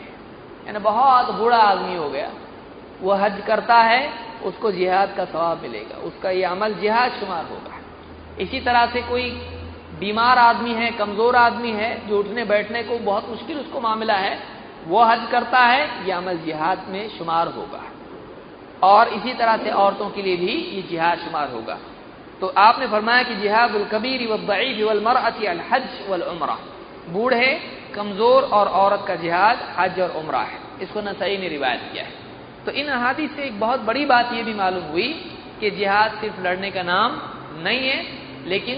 यानी 0.66 0.78
बहुत 0.80 1.30
बूढ़ा 1.34 1.58
आदमी 1.58 1.96
हो 1.96 2.08
गया, 2.10 2.30
वो 3.02 3.12
हज 3.14 3.40
करता 3.46 3.78
है, 3.82 4.02
उसको 4.44 4.70
जिहाद 4.72 5.14
का 5.16 5.24
सवाब 5.24 5.62
मिलेगा, 5.62 5.96
उसका 6.00 6.30
ये 6.30 6.44
अमल 6.44 6.74
जिहाद 6.74 7.10
शुमार 7.20 7.44
होगा। 7.44 7.78
इसी 8.40 8.60
तरह 8.60 8.86
से 8.86 9.02
कोई 9.02 9.26
बीमार 9.98 10.38
आदमी 10.38 10.72
है, 10.72 10.90
कमज़ोर 10.90 11.36
आदमी 11.36 11.70
है, 11.70 12.08
जो 12.08 12.18
उठने 12.18 12.44
बैठने 12.44 12.82
को 12.82 12.98
बहुत 12.98 13.28
मुश्किल 13.28 13.58
उसको 13.58 13.80
मामला 13.80 14.14
है, 14.14 14.38
वो 14.86 15.02
हज 15.04 15.30
करता 15.30 15.58
है 15.58 16.08
यह 16.08 16.16
अमल 16.16 16.38
जिहाद 16.38 16.86
में 16.88 17.08
शुमार 17.18 17.48
होगा। 17.48 17.82
और 18.82 19.08
इसी 19.08 19.34
तरह 19.34 19.56
से 19.56 19.70
औरतों 19.70 20.10
के 20.10 20.22
लिए 20.22 20.36
भी 20.36 20.52
ये 20.52 20.82
जिहाद 20.82 21.18
शुमार 21.18 21.50
होगा। 21.50 21.78
तो 22.40 22.46
आपने 22.58 22.86
फरमाया 22.86 23.22
कि 23.22 23.34
जिहादुल 23.34 23.84
कबीर 23.84 24.26
वल 24.28 24.82
वलमरअती 24.84 25.46
अल 25.46 25.60
हज 25.72 25.84
वल 26.08 26.22
उम्र। 26.22 26.56
बूढ़े, 27.08 27.52
कमज़ोर 27.94 28.42
और 28.42 28.68
औरत 28.68 29.04
का 29.08 29.14
जिहाद 29.14 29.58
हज 29.78 30.00
और 30.00 30.10
उम्र 30.10 30.36
है। 30.36 30.58
इसको 30.82 31.00
नसई 31.00 31.36
ने 31.38 31.48
रिवायत 31.48 31.80
किया 31.92 32.04
है। 32.04 32.10
तो 32.64 32.72
इन 32.72 32.88
अहादी 32.88 33.26
से 33.26 33.42
एक 33.42 33.60
बहुत 33.60 33.80
बड़ी 33.80 34.04
बात 34.04 34.32
यह 34.32 34.44
भी 34.44 34.54
मालूम 34.54 34.84
हुई 34.84 35.08
कि 35.60 35.70
जिहाद 35.70 36.18
सिर्फ़ 36.20 36.40
लड़ने 36.40 36.70
का 36.70 36.82
नाम 36.82 37.20
नहीं 37.62 37.88
है, 37.88 38.04
लेकिन 38.46 38.76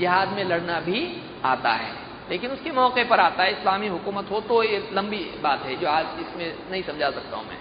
जिहाद 0.00 0.28
में 0.28 0.44
लड़ना 0.44 0.80
भी 0.80 1.00
आता 1.44 1.72
है। 1.72 1.92
लेकिन 2.30 2.50
उसके 2.50 2.70
मौके 2.70 3.04
पर 3.04 3.20
आता 3.20 3.42
है, 3.42 3.50
इस्लामी 3.52 3.88
हुकूमत 3.88 4.30
हो 4.30 4.40
तो 4.40 4.62
ये 4.62 4.88
लंबी 4.92 5.22
बात 5.42 5.62
है, 5.62 5.76
जो 5.76 5.88
आज 5.88 6.06
इसमें 6.20 6.70
नहीं 6.70 6.82
समझा 6.82 7.10
सकता 7.10 7.36
हूँ 7.36 7.46
मैं। 7.48 7.58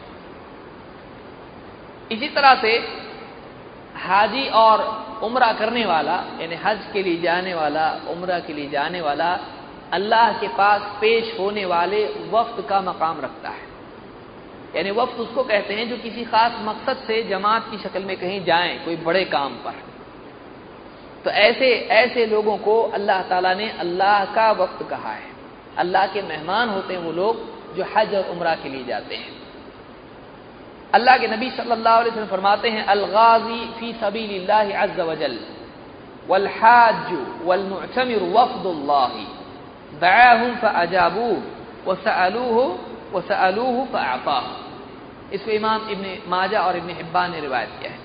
इसी 2.12 2.28
तरह 2.28 2.56
से 2.56 2.72
हाजी 3.98 4.48
और 4.56 4.82
उम्र 5.24 5.52
करने 5.54 5.86
वाला, 5.86 6.14
यानी 6.42 6.56
हज 6.56 6.80
के 6.94 7.04
लिए 7.04 7.22
जाने 7.22 7.54
वाला, 7.54 7.90
उम्र 8.10 8.40
के 8.40 8.54
लिए 8.54 8.70
जाने 8.70 9.02
वाला, 9.02 9.40
अल्लाह 9.94 10.32
के 10.32 10.48
पास 10.48 10.82
पेश 11.02 11.34
होने 11.40 11.66
वाले 11.66 12.06
वक्त 12.32 12.66
का 12.70 12.82
मकाम 12.82 13.22
रखता 13.22 13.50
है। 13.50 13.68
यानी 14.76 14.92
वक्त 14.92 15.20
उसको 15.20 15.44
कहते 15.44 15.74
हैं 15.74 15.90
जो 15.90 15.98
किसी 15.98 16.24
खास 16.24 16.52
मकसद 16.62 17.04
से 17.08 17.22
जमात 17.24 17.72
की 17.72 17.78
शक्ल 17.78 18.04
में 18.04 18.18
कहीं 18.18 18.44
जाएँ, 18.46 18.78
कोई 18.86 18.96
बड़े 18.96 19.24
काम 19.26 19.54
पर। 19.66 19.89
तो 21.26 21.30
ऐसे 21.30 21.70
ऐसे 21.93 22.26
लोगों 22.26 22.57
को 22.59 22.82
अल्लाह 22.93 23.22
ताला 23.30 23.53
ने 23.53 23.70
अल्लाह 23.80 24.26
का 24.36 24.51
वक्त 24.53 24.88
कहा 24.89 25.13
है। 25.13 25.28
अल्लाह 25.78 26.05
के 26.13 26.22
मेहमान 26.24 26.70
होते 26.70 26.93
हैं 26.93 27.01
वो 27.01 27.11
लोग 27.13 27.36
जो 27.76 27.84
हज 27.95 28.15
और 28.15 28.30
उम्र 28.32 28.55
के 28.63 28.70
लिए 28.70 28.84
जाते 28.86 29.15
हैं। 29.15 29.32
अल्लाह 30.93 31.17
के 31.17 31.28
नबी 31.28 31.49
सल्लल्लाहु 31.51 31.99
अलैहि 31.99 32.11
वसल्लम 32.11 32.28
फरमाते 32.28 32.70
हैं, 32.70 32.86
अलगाजी 32.86 33.59
फ़ी 33.80 33.93
सबीलिल्लाह 34.01 34.72
अज़्ज़ 34.84 35.01
वजल 35.01 35.38
वलहाज 36.30 37.11
वलमुअतमिर 37.43 38.24
वफ़दुल्लाह 38.36 39.13
दआहुम 40.01 40.55
फअजाबू 40.55 41.30
वसअलूहु 41.88 42.63
वसअलूहु 43.13 43.86
फअताहु 43.93 44.51
इसको 45.36 45.51
इमाम 45.51 45.89
इब्न 45.91 46.17
माजा 46.28 46.59
और 46.61 46.78
इब्न 46.78 46.89
हिब्बान 46.97 47.32
ने 47.32 47.39
रिवायत 47.39 47.70
किया 47.80 47.91
है। 47.91 47.99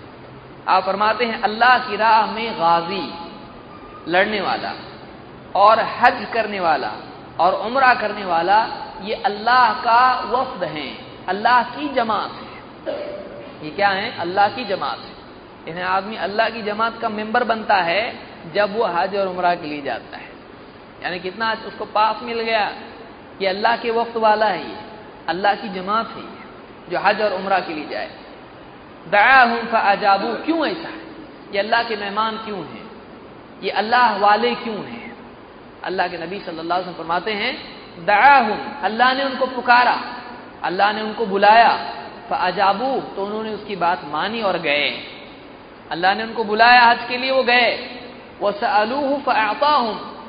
आप 0.68 0.84
फरमाते 0.84 1.24
हैं, 1.24 1.40
अल्लाह 1.42 1.78
की 1.78 1.96
राह 1.96 2.30
में 2.32 2.54
गाजी, 2.54 3.04
लड़ने 4.08 4.40
वाला 4.40 4.72
और 5.54 5.80
हज 5.80 6.26
करने 6.34 6.60
वाला 6.60 6.92
और 7.40 7.54
उम्र 7.66 7.94
करने 7.94 8.24
वाला, 8.24 8.58
ये 9.02 9.14
अल्लाह 9.24 9.72
का 9.82 10.02
वफद 10.30 10.64
हैं, 10.64 11.26
अल्लाह 11.26 11.62
की 11.70 11.88
जमात 11.88 12.30
है। 12.30 12.96
ये 13.64 13.70
क्या 13.70 13.88
है? 13.88 14.18
अल्लाह 14.18 14.48
की 14.48 14.64
जमात 14.64 14.98
है। 14.98 15.12
इन्हें 15.68 15.84
आदमी 15.84 16.16
अल्लाह 16.16 16.48
की 16.48 16.62
जमात 16.62 16.98
का 17.00 17.08
मेंबर 17.08 17.44
बनता 17.44 17.76
है, 17.82 18.02
जब 18.54 18.76
वो 18.76 18.84
हज 18.86 19.16
और 19.16 19.28
उम्र 19.28 19.54
के 19.54 19.66
लिए 19.66 19.82
जाता 19.82 20.16
है। 20.16 20.32
यानी 21.02 21.18
कितना 21.20 21.52
उसको 21.66 21.84
पास 21.84 22.22
मिल 22.22 22.40
गया 22.40 22.66
कि 23.38 23.46
अल्लाह 23.46 23.76
के 23.76 23.90
वक्त 23.90 24.16
वाला 24.16 24.46
है 24.46 24.60
ये, 24.60 24.76
अल्लाह 25.28 25.54
की 25.54 25.68
जमात 25.68 26.08
है 26.16 26.24
जो 26.90 26.98
हज 26.98 27.22
और 27.22 27.32
उम्र 27.32 27.60
के 27.60 27.74
लिए 27.74 27.88
जाए। 27.88 28.10
दया 29.06 29.44
का 29.72 29.78
अजाबू 29.90 30.28
क्यों 30.44 30.66
ऐसा 30.66 30.88
है 30.88 31.02
ये 31.52 31.58
अल्लाह 31.58 31.82
के 31.82 31.96
मेहमान 31.96 32.36
क्यों 32.44 32.58
हैं? 32.58 32.84
ये 33.62 33.70
अल्लाह 33.72 34.16
वाले 34.18 34.54
क्यों 34.54 34.80
हैं? 34.84 35.06
अल्लाह 35.84 36.08
के 36.08 36.16
नबी 36.18 36.38
सल्लल्लाहु 36.40 36.80
अलैहि 36.80 36.90
वसल्लम 36.90 37.02
फरमाते 37.02 37.32
हैं 37.32 37.52
दया 38.06 38.36
हूँ 38.38 38.58
अल्लाह 38.82 39.12
ने 39.14 39.24
उनको 39.24 39.46
पुकारा, 39.46 39.96
अल्लाह 40.62 40.92
ने 40.92 41.02
उनको 41.02 41.26
बुलाया 41.26 41.72
अजाबू 42.34 42.88
तो 43.14 43.24
उन्होंने 43.24 43.50
उसकी 43.54 43.76
बात 43.76 44.00
मानी 44.12 44.40
और 44.42 44.58
गए। 44.58 44.88
अल्लाह 45.90 46.14
ने 46.14 46.22
उनको 46.24 46.44
बुलाया, 46.44 46.82
हज 46.82 46.98
के 47.08 47.16
लिए 47.16 47.30
वो 47.30 47.42
गए। 47.44 47.70
वो 48.40 48.50
सलूह 48.52 49.18
फता 49.22 49.74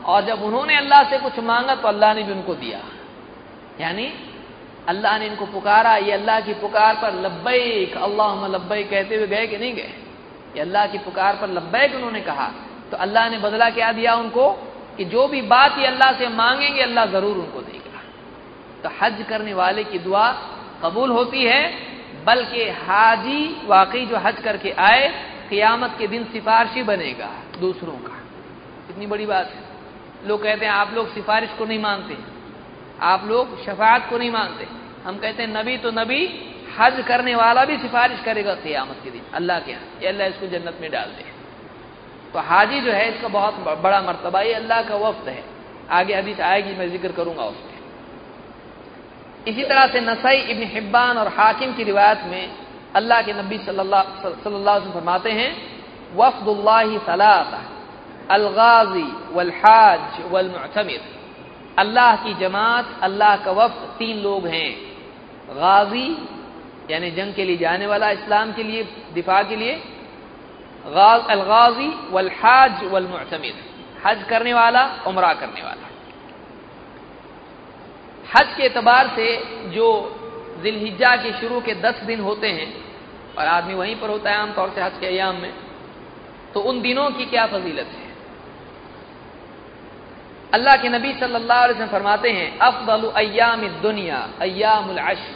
और 0.05 0.25
जब 0.25 0.43
उन्होंने 0.43 0.75
अल्लाह 0.77 1.03
से 1.09 1.17
कुछ 1.17 1.39
मांगा 1.41 1.75
तो 1.75 1.87
अल्लाह 1.87 2.13
ने 2.13 2.23
भी 2.23 2.31
उनको 2.31 2.53
दिया। 2.55 2.79
यानी 3.81 4.05
अल्लाह 4.87 5.17
ने 5.19 5.25
इनको 5.25 5.45
पुकारा, 5.45 5.95
ये 5.95 6.11
अल्लाह 6.11 6.39
की 6.39 6.53
पुकार 6.53 6.95
पर 6.95 7.13
लब्बैक 7.13 7.97
अल्लाह 7.97 8.47
लब्बैक 8.47 8.89
कहते 8.89 9.15
हुए 9.15 9.27
गए 9.27 9.47
कि 9.47 9.57
नहीं 9.57 9.73
गए? 9.73 9.93
ये 10.55 10.61
अल्लाह 10.61 10.87
की 10.87 10.97
पुकार 10.97 11.35
पर 11.35 11.49
लब्बैक 11.49 11.95
उन्होंने 11.95 12.21
कहा। 12.21 12.51
तो 12.91 12.97
अल्लाह 12.97 13.29
ने 13.29 13.37
बदला 13.37 13.69
क्या 13.69 13.91
दिया 13.91 14.15
उनको? 14.15 14.71
कि 14.97 15.05
जो 15.05 15.27
भी 15.27 15.41
बात 15.41 15.77
ये 15.77 15.85
अल्लाह 15.85 16.11
से 16.11 16.27
मांगेंगे, 16.27 16.81
अल्लाह 16.81 17.05
ज़रूर 17.05 17.37
उनको 17.37 17.61
देगा। 17.61 17.99
तो 18.83 18.89
हज 19.01 19.25
करने 19.29 19.53
वाले 19.53 19.83
की 19.83 19.99
दुआ 19.99 20.31
कबूल 20.83 21.09
होती 21.09 21.43
है, 21.43 21.73
बल्कि 22.25 22.69
हाजी 22.69 23.61
वाकई 23.65 24.05
जो 24.05 24.17
हज 24.17 24.39
करके 24.39 24.71
आए, 24.71 25.07
क़ियामत 25.49 25.95
के 25.99 26.07
दिन 26.07 26.23
सिफारशी 26.23 26.83
बनेगा 26.83 27.29
दूसरों 27.59 27.93
का। 27.93 28.17
इतनी 28.89 29.05
बड़ी 29.07 29.25
बात 29.25 29.45
है। 29.45 29.63
लोग 30.27 30.43
कहते 30.43 30.65
हैं, 30.65 30.73
आप 30.73 30.93
लोग 30.93 31.13
सिफारिश 31.13 31.49
को 31.57 31.65
नहीं 31.65 31.79
मानते। 31.79 32.34
आप 33.01 33.25
लोग 33.25 33.63
शफात 33.65 34.09
को 34.09 34.17
नहीं 34.17 34.31
मानते। 34.31 34.67
हम 35.05 35.17
कहते 35.17 35.43
हैं, 35.43 35.49
नबी 35.51 35.77
तो 35.77 35.91
नबी, 35.91 36.21
हज 36.77 37.03
करने 37.07 37.35
वाला 37.35 37.65
भी 37.65 37.77
सिफारिश 37.77 38.19
करेगा 38.25 38.53
क़ियामत 38.55 38.97
के 39.03 39.09
दिन, 39.09 39.21
अल्लाह 39.33 39.59
के 39.59 39.71
यहाँ। 39.71 39.83
ये 40.01 40.07
अल्लाह 40.07 40.27
इसको 40.27 40.47
जन्नत 40.47 40.77
में 40.81 40.91
डाल 40.91 41.09
दे। 41.09 41.23
तो 42.33 42.39
हाजी 42.41 42.81
जो 42.81 42.91
है, 42.91 43.09
इसका 43.09 43.27
बहुत 43.29 43.55
बड़ा 43.81 44.01
मरतबा, 44.01 44.41
ये 44.41 44.53
अल्लाह 44.53 44.81
का 44.81 44.95
वक्त 44.97 45.27
है। 45.27 45.43
आगे 45.89 46.15
हदीस 46.15 46.39
आएगी, 46.41 46.75
मैं 46.75 46.89
ज़िक्र 46.91 47.11
करूँगा 47.11 47.43
उसमें। 47.45 47.73
इसी 49.47 49.63
तरह 49.63 49.87
से 49.87 49.99
नसई 50.01 50.37
इबन 50.51 50.63
हिब्बान 50.69 51.17
और 51.17 51.27
हाकिम 51.27 51.73
की 51.73 51.83
रिवायत 51.83 52.21
में 52.25 52.43
अल्लाह 52.95 53.21
के 53.21 53.33
नबी 53.33 53.57
सल्लल्लाहु 53.57 54.29
अलैहि 54.45 54.91
फरमाते 54.91 55.31
हैं, 55.31 55.51
वफदुल्लाह 56.15 56.97
सलासा, 57.05 57.61
अलगाजी 58.31 59.07
वलहाज 59.31 60.21
वलमुतमिर 60.31 61.01
अल्लाह 61.77 62.15
की 62.15 62.33
जमात, 62.39 62.85
अल्लाह 63.03 63.35
का 63.37 63.51
वक्त 63.53 63.79
तीन 63.99 64.17
लोग 64.19 64.47
हैं। 64.47 64.71
गाजी, 65.49 66.07
यानी 66.91 67.11
जंग 67.11 67.33
के 67.33 67.43
लिए 67.43 67.57
जाने 67.57 67.87
वाला, 67.87 68.09
इस्लाम 68.11 68.51
के 68.53 68.63
लिए, 68.63 68.83
दिफा 69.13 69.41
के 69.43 69.55
लिए 69.55 69.73
अलगाजी, 71.27 71.87
वलहाज 72.11 72.83
वलमतमिर 72.85 73.55
हज 74.05 74.23
करने 74.29 74.53
वाला, 74.53 74.83
उमरा 75.07 75.33
करने 75.33 75.61
वाला। 75.61 75.87
हज 78.25 78.55
के 78.57 78.63
एतबार 78.63 79.07
से 79.15 79.27
जो 79.69 79.87
जिलहिजा 80.63 81.15
के 81.15 81.31
शुरू 81.39 81.59
के 81.61 81.73
दस 81.81 82.03
दिन 82.03 82.19
होते 82.21 82.47
हैं, 82.49 82.69
और 83.37 83.45
आदमी 83.47 83.73
वहीं 83.73 83.95
पर 83.95 84.09
होता 84.09 84.31
है 84.31 84.37
आमतौर 84.37 84.69
से 84.69 84.81
हज 84.81 84.99
के 84.99 85.07
अयाम 85.07 85.35
में 85.35 85.53
तो 86.53 86.59
उन 86.61 86.81
दिनों 86.81 87.09
की 87.11 87.25
क्या 87.25 87.45
फजीलत 87.47 87.87
है? 87.87 88.04
अल्लाह 90.55 90.75
के 90.75 90.89
नबी 90.89 91.11
सल्लल्लाहु 91.13 91.63
अलैहि 91.63 91.73
वसल्लम 91.73 91.91
फरमाते 91.91 92.29
हैं, 92.29 92.57
अफदल 92.59 93.03
अयाम 93.15 93.61
दुनिया 93.81 94.19
अयामुल 94.41 94.97
अश्र. 94.97 95.33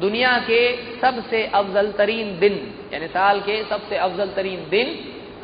दुनिया 0.00 0.32
के 0.48 0.60
सबसे 1.00 1.44
अफजल 1.54 1.92
तरीन 1.92 2.38
दिन, 2.38 2.54
यानी 2.92 3.06
साल 3.08 3.40
के 3.40 3.62
सबसे 3.64 3.96
अफजल 3.96 4.28
तरीन 4.36 4.66
दिन 4.70 4.88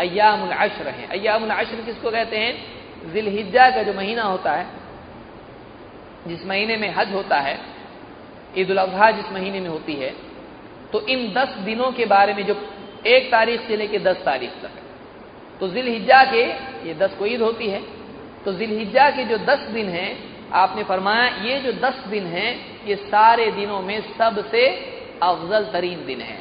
अयामुल 0.00 0.52
अश्र 0.58 0.88
है। 0.88 1.06
अयामुल 1.10 1.50
अश्र 1.50 1.76
किसको 1.86 2.10
कहते 2.10 2.36
हैं? 2.36 2.52
जिलहिजा 3.12 3.70
का 3.70 3.82
जो 3.82 3.92
महीना 3.94 4.22
होता 4.22 4.52
है, 4.52 4.66
जिस 6.26 6.46
महीने 6.46 6.76
में 6.76 6.94
हज 6.94 7.12
होता 7.12 7.36
है 7.40 7.58
ईद 8.58 8.70
उल 8.70 8.78
अजहा 8.78 9.10
जिस 9.10 9.32
महीने 9.32 9.60
में 9.60 9.68
होती 9.68 9.94
है 9.94 10.10
तो 10.92 11.00
इन 11.06 11.32
दस 11.32 11.54
दिनों 11.64 11.90
के 11.92 12.04
बारे 12.06 12.34
में 12.34 12.44
जो 12.46 12.54
एक 13.06 13.30
तारीख 13.30 13.60
से 13.68 13.76
लेकर 13.76 14.02
दस 14.02 14.22
तारीख 14.24 14.50
तक 14.62 14.70
तो 15.60 15.68
जिलहिजा 15.68 16.22
के 16.24 16.42
ये 16.88 16.94
दस 16.94 17.14
को 17.18 17.26
ईद 17.26 17.42
होती 17.42 17.68
है 17.68 17.80
तो 18.48 18.52
जिलहिजा 18.54 19.08
के 19.10 19.24
जो 19.24 19.36
दस 19.38 19.60
दिन 19.68 19.88
हैं, 19.88 20.10
आपने 20.56 20.82
फरमाया, 20.82 21.24
ये 21.44 21.58
जो 21.60 21.72
दस 21.78 21.96
दिन 22.08 22.26
हैं, 22.26 22.50
ये 22.86 22.94
सारे 22.96 23.50
दिनों 23.52 23.80
में 23.82 24.00
सबसे 24.18 24.62
अफजल 25.22 25.64
तरीन 25.72 26.04
दिन 26.06 26.20
है। 26.20 26.36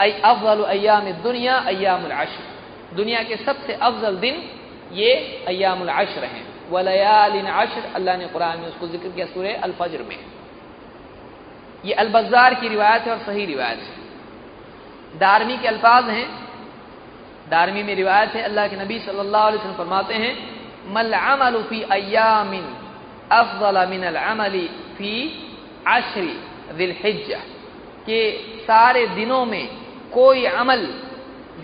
अफजल 0.00 0.62
अयाम 0.64 1.10
दुनिया 1.22 1.56
अयामुल 1.68 2.10
अशर। 2.10 2.96
दुनिया 2.96 3.22
के 3.22 3.36
सबसे 3.36 3.72
अफजल 3.72 4.16
दिन 4.16 4.42
ये 4.92 5.10
अयामुल 5.48 5.88
अशर 5.88 6.24
हैं। 6.24 6.70
वलयालिन 6.70 7.46
अशर, 7.46 7.90
अल्लाह 7.94 8.16
ने 8.16 8.26
कुरान 8.28 8.58
में 8.58 8.66
उसको 8.68 8.88
ज़िक्र 8.88 9.08
किया 9.08 9.26
सूर्य 9.26 9.52
अलफजर 9.62 10.02
में। 10.02 10.18
ये 11.84 11.92
अलबजार 11.92 12.54
की 12.54 12.68
रिवायत 12.68 13.02
है 13.02 13.12
और 13.12 13.18
सही 13.18 13.44
रिवायत 13.46 13.78
है। 13.78 15.18
दारमी 15.18 15.56
के 15.58 15.68
अल्फाज 15.68 16.08
हैं। 16.08 16.26
दारमी 17.50 17.82
में 17.82 17.94
रिवायत 17.94 18.30
है, 18.30 18.42
अल्लाह 18.42 18.66
के 18.68 18.76
नबी 18.76 18.98
सल्लल्लाहु 19.00 19.46
अलैहि 19.46 19.58
वसल्लम 19.58 19.76
फरमाते 19.76 20.14
हैं 20.14 20.61
मल 20.86 21.12
अमल 21.12 21.62
फ़ी 21.62 21.82
अयामिन 21.90 22.64
अफजल 23.32 23.86
मिन 23.88 24.04
अमली 24.04 24.66
फ़ी 24.98 25.14
आशरी 25.88 26.34
दिलहिजा 26.76 27.38
के 28.06 28.20
सारे 28.60 29.06
दिनों 29.14 29.44
में 29.46 29.66
कोई 30.12 30.44
अमल 30.46 30.86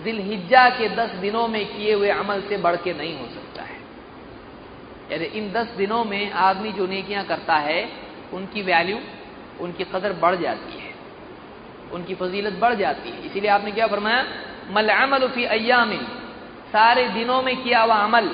दिलहिजा 0.03 0.67
के 0.69 0.87
दस 0.95 1.11
दिनों 1.21 1.47
में 1.47 1.65
किए 1.67 1.93
हुए 1.93 2.09
अमल 2.11 2.41
से 2.49 2.57
बढ़ 2.57 2.75
के 2.77 2.93
नहीं 2.93 3.17
हो 3.19 3.25
सकता 3.27 3.63
है 3.63 3.77
यानी 5.11 5.25
इन 5.39 5.51
दस 5.51 5.73
दिनों 5.77 6.03
में 6.05 6.31
आदमी 6.41 6.71
जो 6.71 6.87
नेकियाँ 6.87 7.23
करता 7.25 7.55
है 7.61 7.81
उनकी 8.33 8.61
वैल्यू 8.61 8.97
उनकी 9.59 9.83
कदर 9.85 10.13
बढ़ 10.21 10.35
जाती 10.35 10.79
है 10.79 10.93
उनकी 11.93 12.15
फजीलत 12.15 12.53
बढ़ 12.53 12.73
जाती 12.75 13.09
है 13.09 13.25
इसीलिए 13.25 13.49
आपने 13.51 13.71
क्या 13.71 13.87
फरमाया 13.87 14.23
मल 14.71 14.89
अमल 14.91 15.27
फ़ी 15.27 15.45
अयामिन 15.51 16.05
सारे 16.71 17.07
दिनों 17.09 17.41
में 17.41 17.55
किया 17.63 17.81
हुआ 17.81 17.95
अमल 17.97 18.29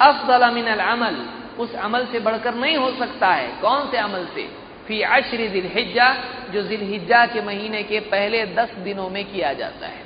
अफजल 0.00 0.50
मिन 0.54 0.66
अमल 0.66 1.16
उस 1.58 1.74
अमल 1.76 2.04
से 2.06 2.20
बढ़कर 2.20 2.54
नहीं 2.54 2.76
हो 2.76 2.90
सकता 2.98 3.28
है। 3.28 3.48
कौन 3.60 3.90
से 3.90 3.96
अमल 3.98 4.26
से? 4.34 4.48
फ़ी 4.86 5.00
अशरी 5.02 5.48
दिलहिजा 5.48 6.08
जो 6.52 6.62
जिलहिजा 6.62 7.24
के 7.26 7.42
महीने 7.42 7.82
के 7.82 8.00
पहले 8.06 8.44
दस 8.54 8.74
दिनों 8.84 9.08
में 9.10 9.24
किया 9.24 9.52
जाता 9.52 9.86
है। 9.86 10.04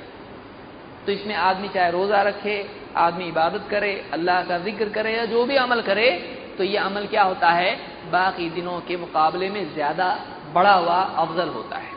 तो 1.05 1.11
इसमें 1.11 1.35
आदमी 1.35 1.67
चाहे 1.67 1.91
रोजा 1.91 2.21
रखे, 2.21 2.55
आदमी 2.97 3.25
इबादत 3.25 3.67
करे, 3.69 3.93
अल्लाह 4.13 4.41
का 4.43 4.57
ज़िक्र 4.59 4.89
करे 4.89 5.15
या 5.15 5.25
जो 5.25 5.45
भी 5.45 5.55
अमल 5.57 5.81
करे 5.81 6.09
तो 6.57 6.63
ये 6.63 6.77
अमल 6.79 7.05
क्या 7.07 7.23
होता 7.23 7.49
है? 7.49 7.71
बाकी 8.11 8.49
दिनों 8.49 8.79
के 8.81 8.97
मुकाबले 8.97 9.49
में 9.49 9.73
ज़्यादा 9.73 10.07
बड़ा 10.53 10.73
हुआ 10.73 10.99
अफजल 11.17 11.49
होता 11.49 11.77
है। 11.77 11.91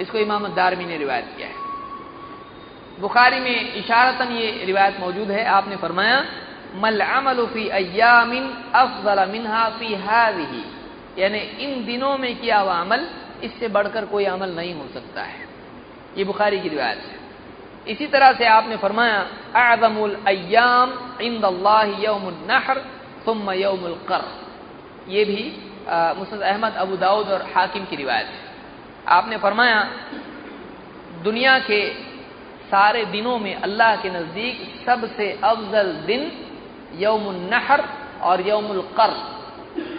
इसको 0.00 0.18
इमाम 0.18 0.46
दारमी 0.54 0.84
ने 0.84 0.96
रिवायत 0.96 1.32
किया 1.36 1.48
है। 1.48 1.54
बुखारी 3.00 3.40
में 3.40 3.74
इशारतन 3.74 4.32
ये 4.32 4.50
रिवायत 4.64 5.00
मौजूद 5.00 5.30
है। 5.30 5.44
आपने 5.50 5.76
फरमाया 5.76 6.18
मल 6.76 7.00
अमल 7.00 7.44
फ़ी 7.46 7.68
अयामिन 7.74 8.44
अफजल 8.74 9.26
मिनहा 9.28 9.68
फ़ी 9.78 9.94
हाजिही 10.02 10.62
यानी 11.18 11.38
इन 11.64 11.84
दिनों 11.84 12.16
में 12.18 12.34
किया 12.36 12.58
हुआ 12.58 12.80
अमल 12.80 13.06
इससे 13.44 13.68
बढ़कर 13.68 14.04
कोई 14.06 14.24
अमल 14.26 14.50
नहीं 14.52 14.74
हो 14.74 14.86
सकता 14.94 15.22
है 15.24 15.44
ये 16.16 16.24
बुखारी 16.24 16.60
की 16.60 16.68
रिवायत 16.68 17.02
है 17.04 17.24
इसी 17.86 18.06
तरह 18.08 18.32
से 18.32 18.46
आपने 18.48 18.76
फरमाया 18.78 19.18
आजमुल 19.56 20.16
अयाम 20.26 20.92
इंदल्लाह 21.22 22.02
यौमुन 22.02 22.38
नहर 22.48 22.78
सुम्म 23.24 23.52
यौमुल 23.54 23.94
कर 24.08 24.24
ये 25.08 25.24
भी 25.24 25.42
मुसद 26.18 26.40
अहमद 26.42 26.74
अबू 26.76 26.96
दाऊद 26.98 27.28
और 27.28 27.42
हाकिम 27.54 27.84
की 27.84 27.96
रिवायत 27.96 28.26
है 28.28 28.44
आपने 29.08 29.36
फरमाया 29.38 29.80
दुनिया 31.22 31.58
के 31.60 31.80
सारे 32.66 33.04
दिनों 33.06 33.38
में 33.38 33.54
अल्लाह 33.56 33.94
के 33.96 34.10
नज़दीक 34.10 34.56
सबसे 34.86 35.30
अफजल 35.44 35.92
दिन 36.06 36.22
यौमुन 36.94 37.36
नहर 37.50 37.84
और 38.22 38.40
यौमुल 38.40 38.80
कर 38.96 39.14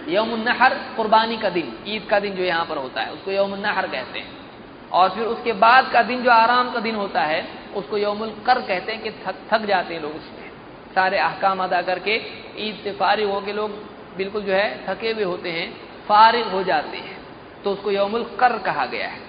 यौमुन 0.09 0.39
नहर 0.39 0.73
कुर्बानी 0.95 1.37
का 1.37 1.49
दिन, 1.49 1.73
ईद 1.87 2.05
का 2.09 2.19
दिन 2.19 2.35
जो 2.35 2.43
यहाँ 2.43 2.65
पर 2.65 2.77
होता 2.77 3.01
है, 3.01 3.11
उसको 3.11 3.31
यौमुन 3.31 3.59
नहर 3.59 3.87
कहते 3.87 4.19
हैं। 4.19 4.35
और 4.91 5.09
फिर 5.09 5.25
उसके 5.25 5.53
बाद 5.53 5.91
का 5.91 6.01
दिन 6.01 6.23
जो 6.23 6.31
आराम 6.31 6.71
का 6.73 6.79
दिन 6.79 6.95
होता 6.95 7.21
है, 7.21 7.45
उसको 7.75 7.97
यौमुल 7.97 8.29
कर 8.45 8.61
कहते 8.61 8.91
हैं 8.91 9.01
कि 9.01 9.09
थक 9.09 9.35
थक 9.51 9.65
जाते 9.65 9.93
हैं 9.93 10.01
लोग 10.01 10.11
उसमें। 10.11 10.49
सारे 10.95 11.17
अहकाम 11.17 11.63
अदा 11.63 11.81
करके 11.81 12.15
ईद 12.59 12.79
से 12.83 12.91
फारिग 12.91 13.29
होकर 13.29 13.53
लोग 13.53 13.71
बिल्कुल 14.17 14.41
जो 14.41 14.53
है 14.53 14.85
थके 14.87 15.11
हुए 15.11 15.23
होते 15.23 15.51
हैं, 15.51 15.69
फारिग 16.07 16.45
हो 16.45 16.63
जाते 16.63 16.97
हैं। 16.97 17.17
तो 17.63 17.71
उसको 17.71 17.91
यौमुल 17.91 18.23
कर 18.39 18.57
कहा 18.57 18.85
गया 18.85 19.07
है। 19.07 19.19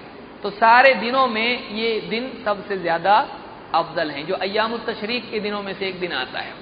तो 0.43 0.49
सारे 0.49 0.93
दिनों 0.93 1.27
में 1.27 1.69
ये 1.69 1.99
दिन 2.09 2.31
सबसे 2.45 2.77
ज़्यादा 2.77 3.15
अफजल 3.75 4.11
हैं, 4.11 4.25
जो 4.27 4.35
अयाम 4.35 4.77
तशरीक 4.77 5.29
के 5.31 5.39
दिनों 5.39 5.61
में 5.63 5.73
से 5.73 5.87
एक 5.87 5.99
दिन 5.99 6.11
आता 6.13 6.39
है। 6.39 6.53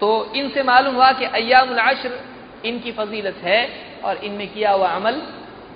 तो 0.00 0.08
इनसे 0.34 0.62
मालूम 0.62 0.94
हुआ 0.94 1.10
कि 1.12 1.24
अयामुल 1.24 1.78
अश्र 1.78 2.20
इनकी 2.64 2.92
फजीलत 2.92 3.36
है 3.44 3.60
और 4.04 4.16
इनमें 4.24 4.48
किया 4.48 4.70
हुआ 4.70 4.88
अमल 4.90 5.20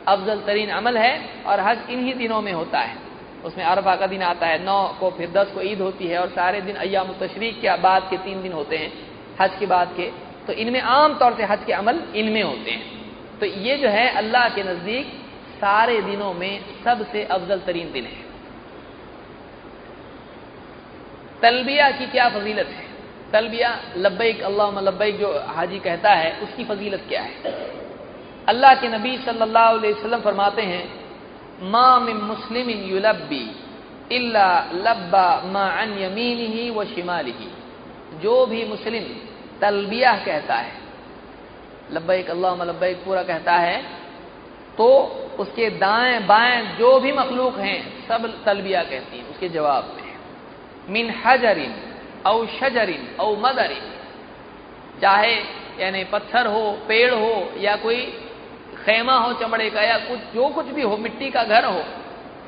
अफजल 0.09 0.41
तरीन 0.47 0.71
अमल 0.71 0.97
है 0.99 1.13
और 1.47 1.61
हज 1.61 1.91
इन्हीं 1.91 2.15
दिनों 2.15 2.41
में 2.43 2.53
होता 2.53 2.81
है। 2.81 2.97
उसमें 3.45 3.65
अरबा 3.65 3.95
का 3.97 4.07
दिन 4.07 4.23
आता 4.23 4.47
है, 4.47 4.65
नौ 4.65 4.97
को 5.01 5.11
फिर 5.11 5.31
दस 5.31 5.51
को 5.55 5.61
ईद 5.63 5.81
होती 5.81 6.07
है 6.07 6.19
और 6.19 6.29
सारे 6.29 6.61
दिन 6.61 6.77
अयाम 6.77 7.13
तशरीक 7.21 7.61
के 7.61 7.77
बाद 7.77 8.09
के 8.11 8.17
तीन 8.17 8.43
दिन 8.43 8.53
होते 8.53 8.77
हैं, 8.77 8.93
हज 9.41 9.59
के 9.59 9.67
बाद 9.67 9.93
के। 9.97 10.11
तो 10.47 10.53
इनमें 10.55 10.81
आम 10.81 11.15
तौर 11.19 11.35
से 11.35 11.45
हज 11.45 11.65
के 11.65 11.73
अमल 11.73 12.03
इनमें 12.17 12.43
होते 12.43 12.71
हैं। 12.71 13.39
तो 13.41 13.47
ये 13.47 13.77
जो 13.77 13.89
है 13.89 14.09
अल्लाह 14.17 14.49
के 14.49 14.63
नज़दीक 14.63 15.13
सारे 15.61 16.01
दिनों 16.03 16.33
में 16.35 16.61
सबसे 16.85 17.25
अफजल 17.25 17.61
तरीन 17.61 17.93
दिन 17.93 18.05
है। 18.05 18.27
तलबिया 21.43 21.91
की 21.91 22.07
क्या 22.07 22.29
फजीलत 22.29 22.67
है? 22.69 22.88
तलबिया, 23.33 23.71
लब्बैक 23.97 24.43
अल्लाह 24.43 24.81
लब्बैक 24.81 25.19
जो 25.21 25.29
हाजी 25.49 25.79
कहता 25.79 26.11
है, 26.13 26.31
उसकी 26.43 26.65
फजीलत 26.65 27.03
क्या 27.09 27.23
है? 27.23 27.35
अल्लाह 28.49 28.75
के 28.75 28.89
नबी 28.89 29.17
सल्लल्लाहु 29.19 29.77
अलैहि 29.79 29.93
वसल्लम 29.95 30.21
फरमाते 30.21 30.63
हैं 30.63 30.85
माम 31.65 32.05
मुस्लिम 32.25 32.69
युलब्बी 32.71 33.45
इल्ला 34.13 34.49
लब्बा 34.75 35.27
मा 35.47 35.65
अन 35.81 35.99
यमीनिही 35.99 36.71
व 36.71 36.85
शिमालिही. 36.87 37.49
जो 38.21 38.35
भी 38.47 38.65
मुस्लिम 38.65 39.05
तलबिया 39.61 40.13
कहता 40.17 40.55
है, 40.57 40.73
लब्बैक 41.93 42.31
अल्लाह 42.31 42.65
लब्बैक 42.65 43.05
पूरा 43.05 43.23
कहता 43.23 43.57
है 43.59 43.77
तो 44.79 44.89
उसके 45.39 45.69
दाएँ 45.79 46.19
बाएँ 46.27 46.63
जो 46.79 46.99
भी 47.01 47.13
मखलूक 47.13 47.59
हैं, 47.59 48.07
सब 48.09 48.27
तलबिया 48.45 48.83
कहती 48.83 49.19
हैं, 49.19 49.29
उसके 49.31 49.49
जवाब 49.49 49.85
में। 49.97 50.13
मिन 50.89 51.11
हजरिन 51.25 51.75
औ 52.29 52.47
शजरिन, 52.47 53.17
औ 53.21 53.37
मदरिन। 53.37 53.93
चाहे 55.03 55.35
यानी 55.81 56.05
पत्थर 56.05 56.47
हो, 56.47 56.79
पेड़ 56.89 57.15
हो, 57.15 57.53
या 57.59 57.77
कोई 57.77 58.01
खेमा 58.85 59.15
हो, 59.15 59.33
चमड़े 59.33 59.71
का, 59.71 59.83
या 59.83 59.99
कुछ, 59.99 60.19
जो 60.35 60.49
कुछ 60.49 60.67
भी 60.67 60.83
हो, 60.83 60.97
मिट्टी 60.97 61.31
का 61.31 61.45
घर 61.45 61.65
हो, 61.65 61.81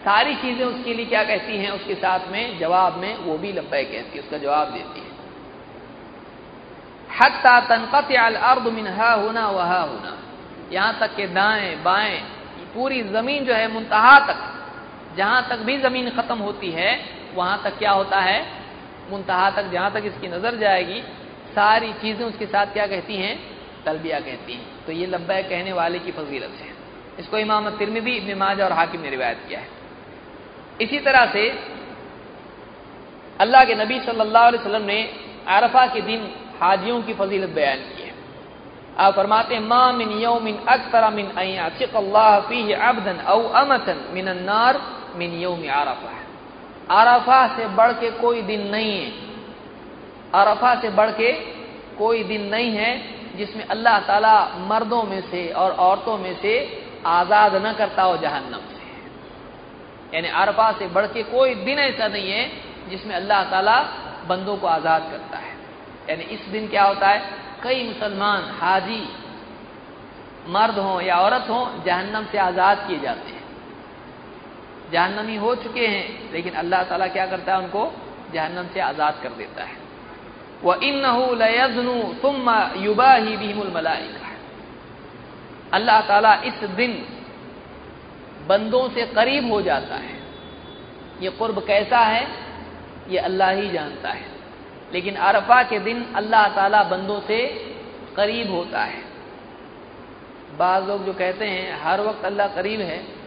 सारी 0.05 0.35
चीज़ें 0.35 0.66
उसके 0.66 0.95
लिए 0.95 1.07
क्या 1.07 1.24
कहती 1.24 1.57
हैं, 1.57 1.70
उसके 1.70 1.95
साथ 1.95 2.20
में, 2.28 2.59
जवाब 2.59 2.97
में, 2.97 3.16
वो 3.16 3.39
भी 3.39 3.53
लब्बे 3.53 3.83
कहती 3.85 4.18
है 4.18 4.24
उसका 4.24 4.39
जवाब 4.39 4.68
देती 4.68 5.01
है। 5.01 5.11
हत्ता 7.20 7.61
तनकत 7.61 8.12
अर्द 8.37 8.62
मिनहा 8.62 9.12
होना 9.12 9.49
वहा 9.49 9.81
होना। 9.81 10.18
यहाँ 10.72 10.99
तक 11.01 11.16
के 11.16 11.26
दाएँ, 11.26 11.76
बाएँ, 11.76 12.20
पूरी 12.74 13.03
ज़मीन 13.03 13.45
जो 13.45 13.55
है, 13.55 13.72
मुंतहा 13.72 14.18
तक, 14.20 14.37
जहाँ 15.16 15.47
तक 15.51 15.57
भी 15.57 15.78
ज़मीन 15.78 16.11
खत्म 16.11 16.39
होती 16.39 16.70
है, 16.70 17.01
वहाँ 17.35 17.61
तक 17.64 17.78
क्या 17.78 17.91
होता 17.91 18.20
है? 18.20 18.47
मुंतहा 19.11 19.50
तक, 19.50 19.70
जहाँ 19.72 19.90
तक 19.92 20.02
इसकी 20.06 20.28
नज़र 20.28 20.56
जाएगी, 20.56 21.00
सारी 21.50 21.92
चीज़ें 22.02 22.24
उसके 22.26 22.46
साथ 22.46 22.66
क्या 22.72 22.86
कहती 22.86 23.16
हैं? 23.16 23.34
तलबिया 23.84 24.20
कहती 24.20 24.52
हैं। 24.52 24.84
तो 24.86 24.92
ये 24.92 25.06
लब्बैक 25.06 25.48
कहने 25.48 25.72
वाले 25.72 25.98
की 25.98 26.12
फजीलत 26.12 26.54
है। 26.61 26.70
इसको 27.18 27.38
इमाम 27.38 27.70
तिरमिदी 27.78 28.12
इब्न 28.12 28.38
माजा 28.38 28.64
और 28.64 28.72
हाकिम 28.72 29.00
ने 29.00 29.11
रिवायत 29.11 29.38
किया 29.48 29.61
है। 29.61 29.68
इसी 30.80 30.98
तरह 31.00 31.26
से 31.32 31.48
अल्लाह 33.40 33.64
के 33.64 33.74
नबी 33.74 33.98
सल्लल्लाहु 34.00 34.46
अलैहि 34.46 34.62
वसल्लम 34.62 34.84
ने 34.84 35.00
आरफा 35.48 35.86
के 35.86 36.00
दिन 36.02 36.20
हाजियों 36.61 37.02
की 37.02 37.14
फजीलत 37.14 37.50
बयान 37.50 37.78
की 37.88 38.02
है। 38.02 38.14
आप 38.98 39.14
फरमाते 39.16 39.54
हैं, 39.54 39.62
मा 39.62 39.92
मिन 39.92 40.11
यौमिन 40.20 40.56
अक्सर 40.68 41.11
मिन 41.11 41.26
अयातिक 41.34 41.96
अल्लाह 41.96 42.40
फीह 42.48 42.88
अब्दन 42.88 43.16
औ 43.26 43.38
अमतन 43.61 43.98
मिन 44.12 44.26
अन्नार 44.28 44.80
मिन 45.16 45.40
यौम 45.40 45.61
आरफा। 45.72 46.12
आरफा 46.91 47.47
से 47.57 47.66
बढ़ 47.76 47.93
के 47.93 48.11
कोई 48.20 48.43
दिन 48.43 48.66
नहीं 48.68 48.93
है। 48.93 49.11
अरफा 50.34 50.74
से 50.80 50.88
बढ़ 50.91 51.11
के 51.12 51.32
कोई 51.99 52.22
दिन 52.24 52.43
नहीं 52.47 52.70
है 52.72 52.91
जिसमें 53.36 53.64
अल्लाह 53.66 53.99
ताला 54.01 54.34
मर्दों 54.68 55.03
में 55.03 55.20
से 55.30 55.49
और 55.55 55.70
औरतों 55.80 56.16
में 56.18 56.34
से 56.36 56.55
आज़ाद 57.09 57.55
न 57.57 57.72
करता 57.72 58.03
हो 58.03 58.16
जहन्नम 58.16 58.62
से। 58.70 60.16
यानी 60.16 60.28
अरफा 60.41 60.70
से 60.72 60.86
बढ़ 60.88 61.07
के 61.07 61.22
कोई 61.30 61.55
दिन 61.64 61.78
ऐसा 61.78 62.09
नहीं 62.09 62.30
है 62.30 62.45
जिसमें 62.91 63.14
अल्लाह 63.16 63.43
ताला 63.51 63.78
बंदों 64.28 64.57
को 64.57 64.66
आज़ाद 64.68 65.03
करता 65.11 65.38
है। 65.38 65.55
यानी 66.11 66.24
इस 66.34 66.49
दिन 66.49 66.68
क्या 66.68 66.84
होता 66.84 67.09
है? 67.09 67.20
कई 67.62 67.86
मुसलमान 67.88 68.43
हाजी 68.61 69.03
मर्द 70.49 70.78
हों 70.78 71.01
या 71.01 71.16
औरत 71.18 71.47
हों 71.51 71.64
जहन्नम 71.84 72.24
से 72.32 72.38
आज़ाद 72.41 72.86
किए 72.88 72.99
जाते 72.99 73.30
हैं। 73.30 73.39
जहन्नमी 74.93 75.36
हो 75.36 75.55
चुके 75.55 75.86
हैं, 75.86 76.32
लेकिन 76.32 76.53
अल्लाह 76.55 76.82
ताला 76.82 77.07
क्या 77.07 77.26
करता 77.26 77.53
है 77.53 77.59
उनको? 77.59 77.93
जहन्नम 78.32 78.66
से 78.74 78.80
आज़ाद 78.80 79.20
कर 79.22 79.28
देता 79.28 79.64
है। 79.64 79.76
वह 80.62 80.80
इन 80.82 81.03
लयजनु 81.38 82.03
तुम 82.22 82.51
युबाही 82.76 83.36
बीमुल 83.36 83.72
मलाइका। 83.74 84.28
अल्लाह 85.72 86.01
ताला 86.01 86.34
इस 86.34 86.64
दिन 86.64 87.07
बंदों 88.49 88.88
से 88.88 89.07
करीब 89.07 89.53
हो 89.53 89.62
जाता 89.62 89.95
है। 89.95 90.18
ये 91.20 91.30
कुर्ब 91.30 91.59
कैसा 91.66 91.99
है? 91.99 92.26
ये 93.09 93.18
अल्लाह 93.18 93.51
ही 93.51 93.70
जानता 93.70 94.09
है। 94.09 94.24
लेकिन 94.93 95.14
अरफा 95.14 95.62
के 95.62 95.78
दिन 95.78 96.12
अल्लाह 96.14 96.49
ताला 96.49 96.82
बंदों 96.82 97.20
से 97.20 97.47
करीब 98.16 98.51
होता 98.51 98.82
है। 98.84 99.03
बाज 100.59 100.88
लोग 100.88 101.05
जो 101.07 101.12
कहते 101.12 101.45
हैं, 101.45 101.82
हर 101.82 102.01
वक्त 102.01 102.24
अल्लाह 102.24 102.47
करीब 102.47 102.80
है 102.80 103.20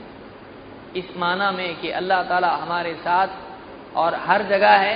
इस 0.95 1.17
माना 1.17 1.51
में 1.51 1.81
कि 1.81 1.89
अल्लाह 1.91 2.23
ताला 2.23 2.49
हमारे 2.55 2.93
साथ 2.93 3.27
और 3.95 4.15
हर 4.15 4.43
जगह 4.43 4.75
है, 4.77 4.95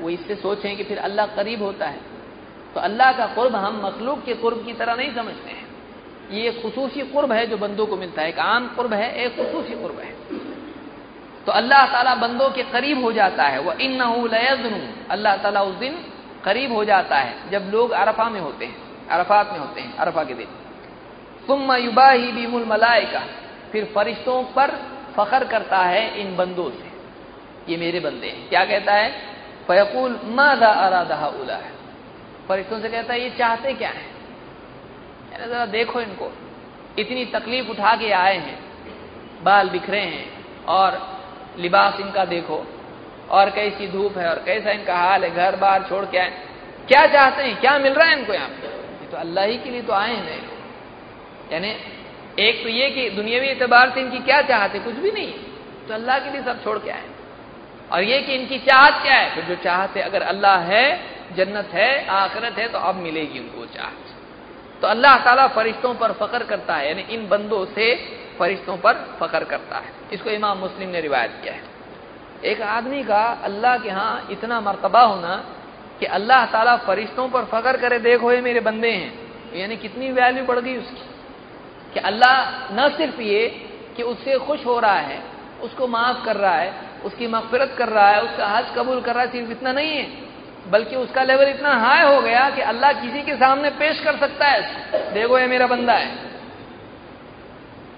वो 0.00 0.10
इससे 0.10 0.34
सोचें 0.34 0.76
कि 0.76 0.84
फिर 0.84 0.98
अल्लाह 0.98 1.26
करीब 1.26 1.62
होता 1.62 1.86
है। 1.86 2.00
तो 2.74 2.80
अल्लाह 2.80 3.12
का 3.12 3.26
कुर्ब 3.26 3.56
हम 3.56 3.80
मखलूक 3.84 4.24
के 4.24 4.34
कुर्ब 4.34 4.64
की 4.64 4.72
तरह 4.72 4.94
नहीं 4.94 5.14
समझते 5.14 5.50
हैं। 5.50 5.66
ये 6.30 6.48
एक 6.48 6.60
खसूसी 6.62 7.00
कुर्ब 7.00 7.32
है 7.32 7.46
जो 7.46 7.56
बंदों 7.56 7.86
को 7.86 7.96
मिलता 7.96 8.22
है। 8.22 8.28
एक 8.28 8.38
आम 8.38 8.66
कुर्ब 8.68 8.92
है, 8.92 9.14
एक 9.14 9.32
खसूसी 9.32 9.74
कुर्ब 9.82 9.98
है। 9.98 10.12
तो 11.46 11.52
अल्लाह 11.52 11.86
ताला 11.86 12.14
बंदों 12.14 12.50
के 12.50 12.62
करीब 12.62 13.02
हो 13.04 13.12
जाता 13.12 13.44
है। 13.44 13.58
वह 13.60 13.76
इन 13.80 14.02
लयजनू 14.28 14.80
अल्लाह 15.10 15.36
ताला 15.36 15.62
उस 15.62 15.74
दिन 15.74 15.94
करीब 16.44 16.72
हो 16.72 16.84
जाता 16.84 17.16
है, 17.16 17.50
जब 17.50 17.70
लोग 17.72 17.90
अरफा 17.90 18.28
में 18.28 18.40
होते 18.40 18.64
हैं, 18.64 18.76
अरफात 19.08 19.52
में 19.52 19.58
होते 19.58 19.80
हैं, 19.80 19.96
अरफा 19.96 20.24
के 20.24 20.34
दिन। 20.34 20.46
तुम 21.46 21.72
युबाही 21.72 22.32
बीमुल 22.32 22.64
मलाइका 22.64 23.22
फिर 23.72 23.84
फरिश्तों 23.94 24.42
पर 24.56 24.70
फखर 25.18 25.44
करता 25.44 25.78
है 25.78 26.20
इन 26.20 26.36
बंदों 26.36 26.70
से। 26.70 26.88
ये 27.72 27.76
मेरे 27.76 28.00
बंदे 28.00 28.26
हैं। 28.26 28.48
क्या 28.48 28.64
कहता 28.64 28.92
है? 28.92 29.12
फयकुल 29.68 30.20
मादा 30.24 30.68
अरादा 30.68 31.26
उला 31.26 31.54
है। 31.54 31.72
फरिश्तों 32.48 32.80
से 32.80 32.88
कहता 32.88 33.14
है, 33.14 33.20
ये 33.20 33.30
चाहते 33.30 33.72
क्या 33.72 33.88
है? 33.88 34.18
जरा 35.48 35.66
देखो 35.66 36.00
इनको। 36.00 36.32
इतनी 36.98 37.24
तकलीफ़ 37.24 37.68
उठा 37.68 37.96
के 37.96 38.12
आए 38.12 38.36
हैं। 38.36 38.64
बाल 39.42 39.68
बिखरे 39.68 40.00
हैं। 40.00 40.44
और 40.64 41.20
लिबास 41.58 42.00
इनका 42.00 42.24
देखो। 42.24 42.66
और 43.30 43.50
कैसी 43.50 43.88
धूप 43.88 44.18
है 44.18 44.30
और 44.30 44.42
कैसा 44.42 44.70
इनका 44.70 44.96
हाल 44.96 45.24
है। 45.24 45.30
घर 45.30 45.56
बार 45.56 45.86
छोड़ 45.88 46.04
के 46.04 46.18
आए। 46.18 46.48
क्या 46.88 47.06
चाहते 47.06 47.42
हैं? 47.42 47.60
क्या 47.60 47.78
मिल 47.78 47.92
रहा 47.92 48.08
है 48.08 48.18
इनको 48.18 48.32
यहाँ 48.32 48.48
पे? 48.48 48.66
ये 49.04 49.10
तो 49.10 49.16
अल्लाह 49.16 49.44
ही 49.44 49.58
के 49.58 49.70
लिए 49.70 49.82
तो 49.82 49.92
आए 49.92 50.14
हैं। 50.14 50.50
यानी 51.52 51.76
एक 52.38 52.62
तो 52.62 52.68
ये 52.68 52.88
कि 52.90 53.08
दुनियावी 53.10 53.46
एतबार 53.48 53.90
से 53.90 54.00
इनकी 54.00 54.18
क्या 54.24 54.40
चाहते 54.42 54.78
कुछ 54.78 54.94
भी 54.96 55.10
नहीं 55.10 55.32
तो 55.88 55.94
अल्लाह 55.94 56.18
के 56.18 56.30
लिए 56.30 56.42
सब 56.42 56.62
छोड़ 56.64 56.78
के 56.78 56.90
आए 56.90 57.08
और 57.92 58.02
ये 58.02 58.20
कि 58.22 58.34
इनकी 58.34 58.58
चाहत 58.60 59.02
क्या 59.02 59.14
है? 59.14 59.34
फिर 59.34 59.44
जो 59.44 59.54
चाहते 59.64 60.00
अगर 60.00 60.22
अल्लाह 60.24 60.58
है, 60.62 60.84
जन्नत 61.36 61.70
है, 61.72 62.06
आखरत 62.06 62.58
है 62.58 62.68
तो 62.68 62.78
अब 62.80 62.94
मिलेगी 62.96 63.38
उनको 63.38 63.64
चाहत। 63.66 64.14
तो 64.82 64.86
अल्लाह 64.86 65.16
ताला 65.18 65.46
फरिश्तों 65.48 65.94
पर 65.94 66.12
फकर 66.12 66.42
करता 66.44 66.74
है, 66.76 66.88
यानी 66.88 67.02
इन 67.14 67.28
बंदों 67.28 67.64
से 67.66 67.86
फरिश्तों 68.38 68.76
पर 68.76 68.94
फकर 69.20 69.44
करता 69.44 69.78
है। 69.78 69.92
इसको 70.12 70.30
इमाम 70.30 70.58
मुस्लिम 70.58 70.88
ने 70.88 71.00
रिवायत 71.00 71.40
किया 71.42 71.54
है। 71.54 71.62
एक 72.44 72.60
आदमी 72.62 73.02
का 73.04 73.24
अल्लाह 73.44 73.76
के 73.78 73.88
यहाँ 73.88 74.28
इतना 74.30 74.60
मर्तबा 74.60 75.02
होना 75.02 75.34
कि 76.00 76.06
अल्लाह 76.06 76.44
ताला 76.46 76.76
फरिश्तों 76.86 77.28
पर 77.28 77.44
फकर 77.44 77.76
करे, 77.76 77.98
देखो 77.98 78.32
ये 78.32 78.40
मेरे 78.40 78.60
बंदे 78.60 78.90
हैं। 78.90 79.12
यानी 79.54 79.76
कितनी 79.76 80.12
वैल्यू 80.12 80.44
बढ़ 80.44 80.58
गई 80.58 80.76
उसकी। 80.76 81.07
कि 81.98 82.04
अल्लाह 82.04 82.74
न 82.74 82.88
सिर्फ़ 82.96 83.20
ये 83.20 83.46
कि 83.96 84.02
उससे 84.02 84.38
खुश 84.38 84.64
हो 84.66 84.78
रहा 84.78 84.98
है, 85.00 85.22
उसको 85.62 85.86
माफ़ 85.86 86.24
कर 86.24 86.36
रहा 86.36 86.54
है, 86.54 86.72
उसकी 87.04 87.26
मगफरत 87.26 87.74
कर 87.78 87.88
रहा 87.88 88.08
है, 88.08 88.22
उसका 88.22 88.46
हज 88.46 88.66
कबूल 88.76 89.00
कर 89.00 89.14
रहा 89.14 89.24
है, 89.24 89.30
सिर्फ़ 89.30 89.50
इतना 89.50 89.72
नहीं 89.72 89.96
है, 89.96 90.06
बल्कि 90.70 90.96
उसका 90.96 91.22
लेवल 91.22 91.48
इतना 91.48 91.72
हाई 91.74 92.02
हो 92.04 92.20
गया 92.22 92.50
कि 92.50 92.60
अल्लाह 92.60 92.92
किसी 92.92 93.22
के 93.22 93.34
सामने 93.36 93.70
पेश 93.70 94.00
कर 94.00 94.16
सकता 94.16 94.46
है। 94.46 95.12
देखो 95.14 95.38
ये 95.38 95.46
मेरा 95.46 95.66
बंदा 95.66 95.92
है। 95.92 96.10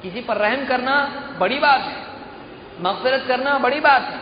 किसी 0.03 0.21
पर 0.21 0.37
रहम 0.37 0.67
करना 0.67 0.97
बड़ी 1.41 1.59
बात 1.59 1.81
है, 1.81 1.97
मगफरत 2.81 3.25
करना 3.29 3.59
बड़ी 3.59 3.81
बात 3.81 4.03
है, 4.03 4.21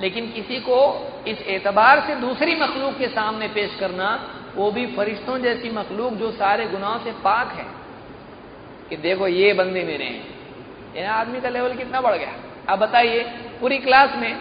लेकिन 0.00 0.30
किसी 0.32 0.60
को 0.60 0.78
इस 1.26 1.42
एतबार 1.48 2.00
से 2.00 2.14
दूसरी 2.14 2.54
मखलूक 2.54 2.96
के 2.98 3.08
सामने 3.08 3.48
पेश 3.48 3.76
करना, 3.80 4.08
वो 4.56 4.70
भी 4.70 4.86
फरिश्तों 4.86 5.38
जैसी 5.38 5.70
मखलूक 5.70 6.12
जो 6.12 6.30
सारे 6.30 6.66
गुनाहों 6.66 6.98
से 6.98 7.10
पाक 7.10 7.52
है। 7.52 7.79
कि 8.90 8.96
देखो 8.98 9.26
ये 9.28 9.52
बंदे 9.54 9.82
मेरे 9.84 10.04
हैं। 10.04 10.94
ये 10.94 11.04
आदमी 11.08 11.40
का 11.40 11.48
लेवल 11.48 11.74
कितना 11.74 12.00
बढ़ 12.00 12.14
गया। 12.14 12.32
अब 12.68 12.78
बताइए, 12.78 13.22
पूरी 13.60 13.78
क्लास 13.78 14.16
में 14.16 14.32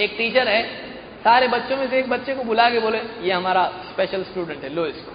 एक 0.00 0.14
टीचर 0.18 0.48
है, 0.48 0.62
सारे 1.24 1.48
बच्चों 1.48 1.76
में 1.76 1.88
से 1.90 1.98
एक 1.98 2.08
बच्चे 2.10 2.34
को 2.34 2.44
बुला 2.44 2.68
के 2.70 2.80
बोले, 2.80 2.98
ये 2.98 3.32
हमारा 3.32 3.66
स्पेशल 3.84 4.22
स्टूडेंट 4.24 4.62
है, 4.64 4.74
लो 4.74 4.86
इसको। 4.86 5.12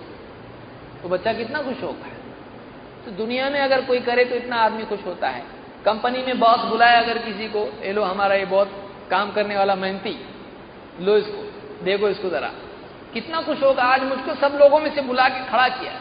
तो 1.03 1.09
बच्चा 1.09 1.33
कितना 1.33 1.61
खुश 1.61 1.83
होगा 1.83 2.15
तो 3.05 3.11
दुनिया 3.13 3.49
में 3.49 3.59
अगर 3.59 3.81
कोई 3.81 3.99
करे 3.99 4.23
तो 4.25 4.35
इतना 4.35 4.55
आदमी 4.57 4.85
खुश 4.85 5.05
होता 5.05 5.29
है। 5.29 5.43
कंपनी 5.85 6.23
में 6.23 6.39
बॉस 6.39 6.59
बुलाए 6.61 7.03
अगर 7.03 7.17
किसी 7.17 7.47
को, 7.47 7.59
ये 7.83 7.93
लो, 7.93 8.03
हमारा 8.03 8.35
ये 8.35 8.45
बहुत 8.45 8.71
काम 9.11 9.31
करने 9.31 9.57
वाला 9.57 9.75
मेहनती 9.75 10.15
लो 10.99 11.17
इसको, 11.17 11.43
देखो 11.85 12.09
इसको 12.09 12.29
जरा। 12.29 12.51
कितना 13.13 13.41
खुश 13.41 13.61
होगा। 13.63 13.83
आज 13.83 14.03
मुझको 14.03 14.33
सब 14.37 14.57
लोगों 14.59 14.79
में 14.79 14.93
से 14.95 15.01
बुला 15.01 15.27
के 15.29 15.45
खड़ा 15.45 15.67
किया 15.69 15.91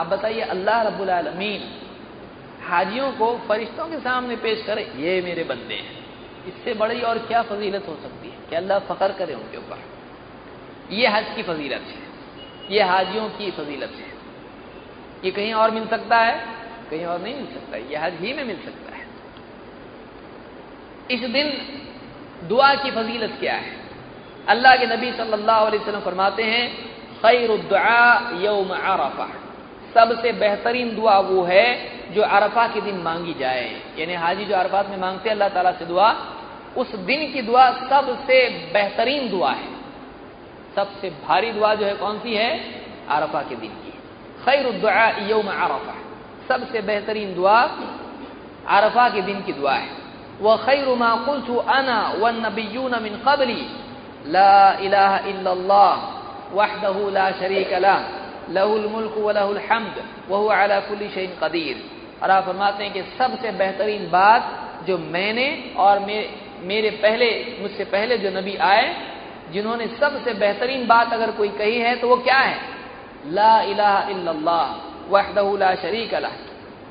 आप 0.00 0.06
बताइए, 0.06 0.40
अल्लाह 0.40 0.82
रब्बुल 0.82 1.10
आलमीन 1.10 1.80
हाजियों 2.68 3.12
को 3.12 3.40
फरिश्तों 3.48 3.88
के 3.88 3.98
सामने 3.98 4.36
पेश 4.36 4.62
करे, 4.66 4.92
ये 4.96 5.22
मेरे 5.22 5.44
बंदे 5.44 5.74
हैं। 5.74 6.04
इससे 6.46 6.74
बड़ी 6.74 7.00
और 7.00 7.18
क्या 7.18 7.42
फजीलत 7.42 7.88
हो 7.88 7.94
सकती 7.94 8.28
है? 8.30 8.36
कि 8.50 8.56
अल्लाह 8.56 8.78
फकर 8.78 9.12
करे 9.12 9.34
उनके 9.34 9.56
ऊपर। 9.56 9.78
ये 10.90 11.08
हज 11.08 11.24
की 11.36 11.42
फजीलत 11.42 11.80
है। 11.80 12.10
ये 12.70 12.82
हाजियों 12.82 13.28
की 13.28 13.50
फजीलत 13.50 13.90
है। 13.90 14.12
ये 15.24 15.30
कहीं 15.30 15.54
और 15.54 15.70
मिल 15.70 15.86
सकता 15.86 16.16
है, 16.16 16.46
कहीं 16.90 17.06
और 17.06 17.20
नहीं 17.20 17.34
मिल 17.34 17.46
सकता। 17.46 17.76
ये 17.76 17.96
हज 17.96 18.14
ही 18.14 18.32
में 18.32 18.44
मिल 18.44 18.56
सकता 18.56 18.96
है। 18.96 19.06
इस 21.10 21.20
दिन 21.20 21.52
दुआ 22.48 22.74
की 22.74 22.90
फजीलत 22.90 23.36
क्या 23.40 23.54
है? 23.54 23.76
अल्लाह 24.48 24.76
के 24.76 24.86
नबी 24.86 25.12
सल्लल्लाहु 25.12 25.66
अलैहि 25.66 25.82
वसल्लम 25.82 26.00
फरमाते 26.00 26.42
हैं 26.42 26.88
खैर 27.22 27.50
यौम 28.44 28.68
अरफा। 28.68 29.49
सबसे 29.94 30.32
बेहतरीन 30.32 30.96
दुआ 30.96 31.18
वो 31.18 31.42
है 31.42 31.90
जो 32.14 32.22
अरफा 32.22 32.66
के 32.66 32.80
दिन 32.80 32.96
मांगी 32.96 33.34
जाए। 33.34 33.82
यानी 33.98 34.14
हाजी 34.14 34.44
जो 34.44 34.54
अरफात 34.56 34.88
में 34.88 34.98
मांगते 34.98 35.28
हैं, 35.28 35.34
अल्लाह 35.34 35.48
ताला 35.48 35.72
से 35.72 35.84
दुआ, 35.84 36.16
उस 36.76 36.94
दिन 36.94 37.32
की 37.32 37.42
दुआ 37.42 37.70
सबसे 37.70 38.48
बेहतरीन 38.72 39.30
दुआ 39.30 39.52
है। 39.52 39.68
सबसे 40.76 41.10
भारी 41.10 41.52
दुआ 41.52 41.74
जो 41.74 41.86
है 41.86 41.94
कौन 41.94 42.18
सी 42.18 42.34
है? 42.34 42.58
अरफा 43.08 43.42
के 43.42 43.56
दिन 43.56 43.70
की। 43.70 43.90
खैर 44.44 44.72
दुआ 44.72 45.08
यौम 45.26 45.46
अरफा। 45.46 45.94
सबसे 46.48 46.80
बेहतरीन 46.80 47.34
दुआ 47.34 47.60
अरफा 48.68 49.08
के 49.08 49.22
दिन 49.22 49.42
की 49.42 49.52
दुआ 49.52 49.74
है। 49.74 49.88
वह 50.40 50.56
खैर 50.56 50.88
मा 50.88 51.10
अना 51.74 52.14
व 52.18 52.28
नबीयून 52.28 53.02
मिन 53.02 53.22
कबली। 53.28 53.76
ला 54.26 54.78
इलाहा 54.80 55.18
इल्लल्लाह 55.18 55.94
वहदहु 56.54 57.10
ला 57.10 57.30
शरीक 57.30 57.72
ला। 57.72 58.02
लहुल 58.50 58.86
मुल्क 58.86 59.14
व 59.18 59.30
लहुल 59.30 59.60
हम्द 59.70 60.02
वह 60.28 60.54
अला 60.54 60.80
कुल्ली 60.80 61.08
शैन 61.08 61.36
कदीर। 61.42 61.76
और 62.22 62.30
आप 62.30 62.44
फरमाते 62.46 62.84
हैं 62.84 62.92
कि 62.92 63.02
सबसे 63.18 63.50
बेहतरीन 63.52 64.10
बात 64.10 64.42
जो 64.86 64.98
मैंने 64.98 65.48
और 65.76 65.98
मे, 65.98 66.18
मेरे 66.62 66.90
पहले 67.02 67.28
मुझसे 67.60 67.84
पहले 67.86 68.18
जो 68.18 68.30
नबी 68.30 68.56
आए 68.64 68.86
जिन्होंने 69.52 69.86
सबसे 70.00 70.34
बेहतरीन 70.34 70.86
बात 70.86 71.12
अगर 71.12 71.30
कोई 71.30 71.48
कही 71.58 71.78
है 71.78 71.94
तो 71.96 72.08
वो 72.08 72.16
क्या 72.18 72.38
है? 72.38 72.56
ला 73.28 73.60
इलाहा 73.62 74.08
इल्लल्लाह 74.10 74.66
वहदहु 75.10 75.56
शरीक 75.82 76.14
लह। 76.14 76.34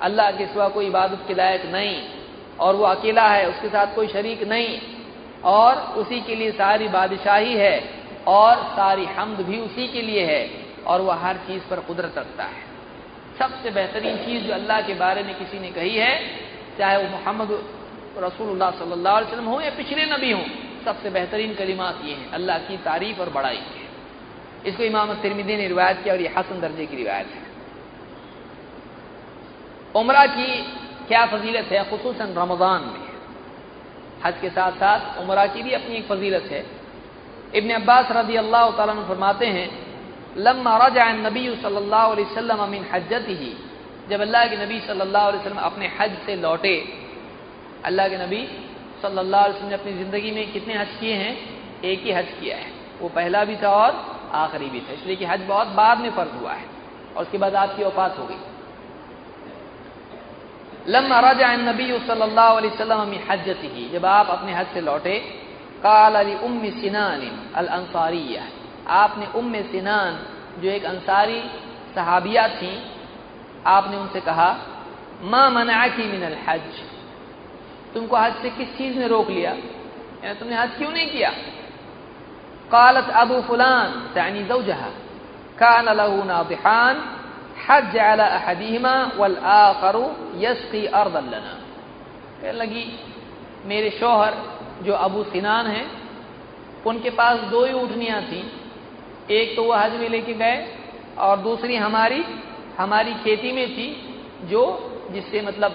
अल्लाह 0.02 0.32
के 0.32 0.46
सिवा 0.46 0.68
कोई 0.70 0.86
इबादत 0.86 1.24
के 1.28 1.34
लायक 1.34 1.66
नहीं 1.66 1.96
और 2.60 2.76
वो 2.76 2.84
अकेला 2.86 3.28
है 3.28 3.48
उसके 3.50 3.70
साथ 3.70 3.96
कोई 3.96 4.08
शरीक 4.08 4.44
नहीं। 4.48 4.80
और 5.44 5.76
उसी 5.98 6.20
के 6.22 6.36
लिए 6.36 6.52
सारी 6.52 6.88
बादशाही 6.88 7.54
है 7.56 7.76
और 8.28 8.64
सारी 8.76 9.06
हमद 9.18 9.42
भी 9.42 9.60
उसी 9.60 9.88
के 9.88 10.02
लिए 10.02 10.26
है। 10.26 10.42
और 10.84 11.02
वह 11.02 11.16
हर 11.18 11.36
चीज़ 11.48 11.64
पर 11.70 11.80
कुदरत 11.88 12.18
रखता 12.18 12.44
है। 12.46 12.64
सबसे 13.40 13.72
बेहतरीन 13.72 14.18
चीज़ 14.18 14.44
जो 14.44 14.54
अल्लाह 14.54 14.82
के 14.82 14.94
बारे 14.96 15.24
में 15.24 15.36
किसी 15.36 15.60
ने 15.60 15.70
कही 15.72 15.96
है, 15.98 16.14
चाहे 16.78 16.98
वो 16.98 17.08
मोहम्मद 17.10 17.52
रसूलुल्लाह 18.20 18.72
सल्लल्लाहु 18.80 19.46
हो 19.46 19.60
या 19.62 19.70
पिछले 19.78 20.06
नबी 20.08 20.32
हों, 20.32 20.46
सबसे 20.86 21.10
बेहतरीन 21.10 21.54
कलिमात 21.56 22.02
ये 22.06 22.14
हैं, 22.14 22.32
अल्लाह 22.32 22.58
की 22.68 22.78
तारीफ़ 22.84 23.20
और 23.20 23.30
बड़ाई 23.30 23.56
है 23.58 23.88
इसको 24.66 24.84
इमाम 24.84 25.14
तिरमिदी 25.22 25.56
ने 25.56 25.68
रिवायत 25.68 25.98
किया 26.04 26.14
और 26.14 26.22
ये 26.22 26.34
हसन 26.38 26.60
दर्जे 26.62 26.86
की 26.86 26.96
रिवायत 26.96 27.28
है। 27.28 27.44
उमरा 29.96 30.26
की 30.28 30.50
क्या 31.08 31.26
फजीलत 31.26 31.72
है 31.72 31.84
खसूस 31.90 32.18
रमज़ान 32.22 32.82
में। 32.84 33.08
हज 34.26 34.36
के 34.42 34.50
साथ 34.50 34.72
साथ 34.80 35.22
उमरा 35.22 35.46
की 35.46 35.64
भी 35.64 35.72
अपनी 35.74 35.96
एक 35.96 36.08
फजीलत 36.08 36.52
है। 36.52 36.66
इबन 37.56 37.72
अब्बास 37.74 38.12
रदी 38.12 38.36
अल्लाह 38.36 38.70
तु 38.72 39.04
फरमाते 39.08 39.46
हैं 39.48 39.68
लम्मा 40.38 40.78
रजा 40.78 41.06
नबी 41.26 41.44
सल्लल्लाहु 41.62 42.12
अलैहि 42.12 42.26
वसल्लम 42.26 42.62
मिन 42.70 42.84
हजत 42.94 43.26
ही 43.30 43.52
जब 44.10 44.22
अल्लाह 44.22 44.46
के 44.48 44.58
नबी 44.58 44.80
सल्लल्लाहु 44.88 45.28
अलैहि 45.28 45.42
वसल्लम 45.42 45.62
अपने 45.70 45.88
हज 46.00 46.12
से 46.26 46.36
लौटे 46.38 46.76
अल्लाह 47.86 48.08
के 48.10 48.18
नबी 48.18 48.42
सल्लल्लाहु 49.02 49.44
अलैहि 49.44 49.56
वसल्लम 49.56 49.70
ने 49.70 49.76
अपनी 49.76 49.94
ज़िंदगी 49.94 50.32
में 50.32 50.52
कितने 50.54 50.74
हज 50.78 50.92
किए 51.00 51.14
हैं 51.14 51.34
एक 51.86 52.04
ही 52.04 52.12
हज 52.12 52.30
किया 52.40 52.58
है 52.58 52.72
वो 53.02 53.10
पहला 53.10 53.44
भी 53.46 53.56
था 53.64 53.70
और 53.74 53.92
आखिरी 54.36 54.70
भी 54.70 54.80
था 54.82 54.94
इसलिए 54.94 55.16
कि 55.16 55.26
हज 55.26 55.42
बहुत 55.48 55.68
बाद 55.76 56.00
में 56.00 56.12
फ़र्ज़ 56.12 56.34
हुआ 56.36 56.54
है 56.54 56.66
और 57.16 57.24
उसके 57.24 57.38
बाद 57.38 57.56
आपकी 57.56 57.84
वफात 57.84 58.18
हो 58.20 58.26
गई 58.26 58.40
लम्मा 60.88 61.20
रजा 61.22 61.56
नबी 61.58 61.88
सल्लल्लाहु 62.08 62.58
अलैहि 62.58 62.74
वसल्लम 62.74 63.14
हजत 63.30 63.62
ही 63.74 63.90
जब 63.90 64.06
आप 64.08 64.30
अपने 64.30 64.54
हज 64.54 64.74
से 64.74 64.82
लौटे 64.82 65.18
काल 65.84 66.16
अली 66.16 66.36
उम्म 66.46 66.70
सिनान 66.80 67.22
अल 67.56 67.68
अंसारिया 67.80 68.46
आपने 68.90 69.28
उम्म 69.36 69.62
सिनान, 69.62 70.20
जो 70.62 70.70
एक 70.70 70.86
अंसारी 70.86 71.44
सहाबिया 71.96 72.48
थी, 72.48 72.84
आपने 73.68 73.98
उनसे 73.98 74.20
कहा, 74.20 74.58
माँ 75.22 75.52
मना 75.52 75.88
की 75.88 76.12
मिनल 76.12 76.38
हज? 76.48 76.62
तुमको 77.94 78.18
हज 78.18 78.34
से 78.42 78.50
किस 78.50 78.78
चीज़ 78.78 79.00
ने 79.00 79.08
रोक 79.08 79.30
लिया? 79.30 79.52
यानी 80.24 80.34
तुमने 80.34 80.56
हज 80.56 80.70
क्यों 80.78 80.92
नहीं 80.92 81.08
किया? 81.08 81.30
कालत 82.72 83.10
अबू 83.10 83.42
फुलान, 83.42 84.12
तानी 84.16 84.44
जहा 84.44 84.90
कान 85.60 85.90
लहू 85.90 86.24
नादिहान, 86.24 87.16
हज 87.70 87.98
अला 87.98 88.26
अहदीमा 88.26 89.12
वल 89.18 89.38
आखरु 89.38 90.04
यस्की 90.36 90.86
अर्दलना 90.86 91.40
कहने 92.42 92.52
लगी, 92.52 93.00
मेरे 93.66 93.90
शोहर, 93.90 94.34
जो 94.82 94.94
अबू 94.94 95.24
सिनान 95.24 95.68
हैं, 95.68 95.92
उनके 96.88 97.10
पास 97.10 97.40
दो 97.40 97.66
ही 97.66 97.74
उठनियाँ 97.74 98.22
थी 98.22 98.59
एक 99.32 99.56
तो 99.56 99.64
वो 99.64 99.74
हज 99.74 99.94
में 99.94 100.10
लेके 100.10 100.34
गए 100.34 100.58
और 101.18 101.38
दूसरी 101.38 101.76
हमारी 101.76 102.24
हमारी 102.80 103.14
खेती 103.14 103.52
में 103.52 103.68
थी 103.70 103.88
जो 104.44 104.64
जिससे 105.12 105.42
मतलब 105.42 105.72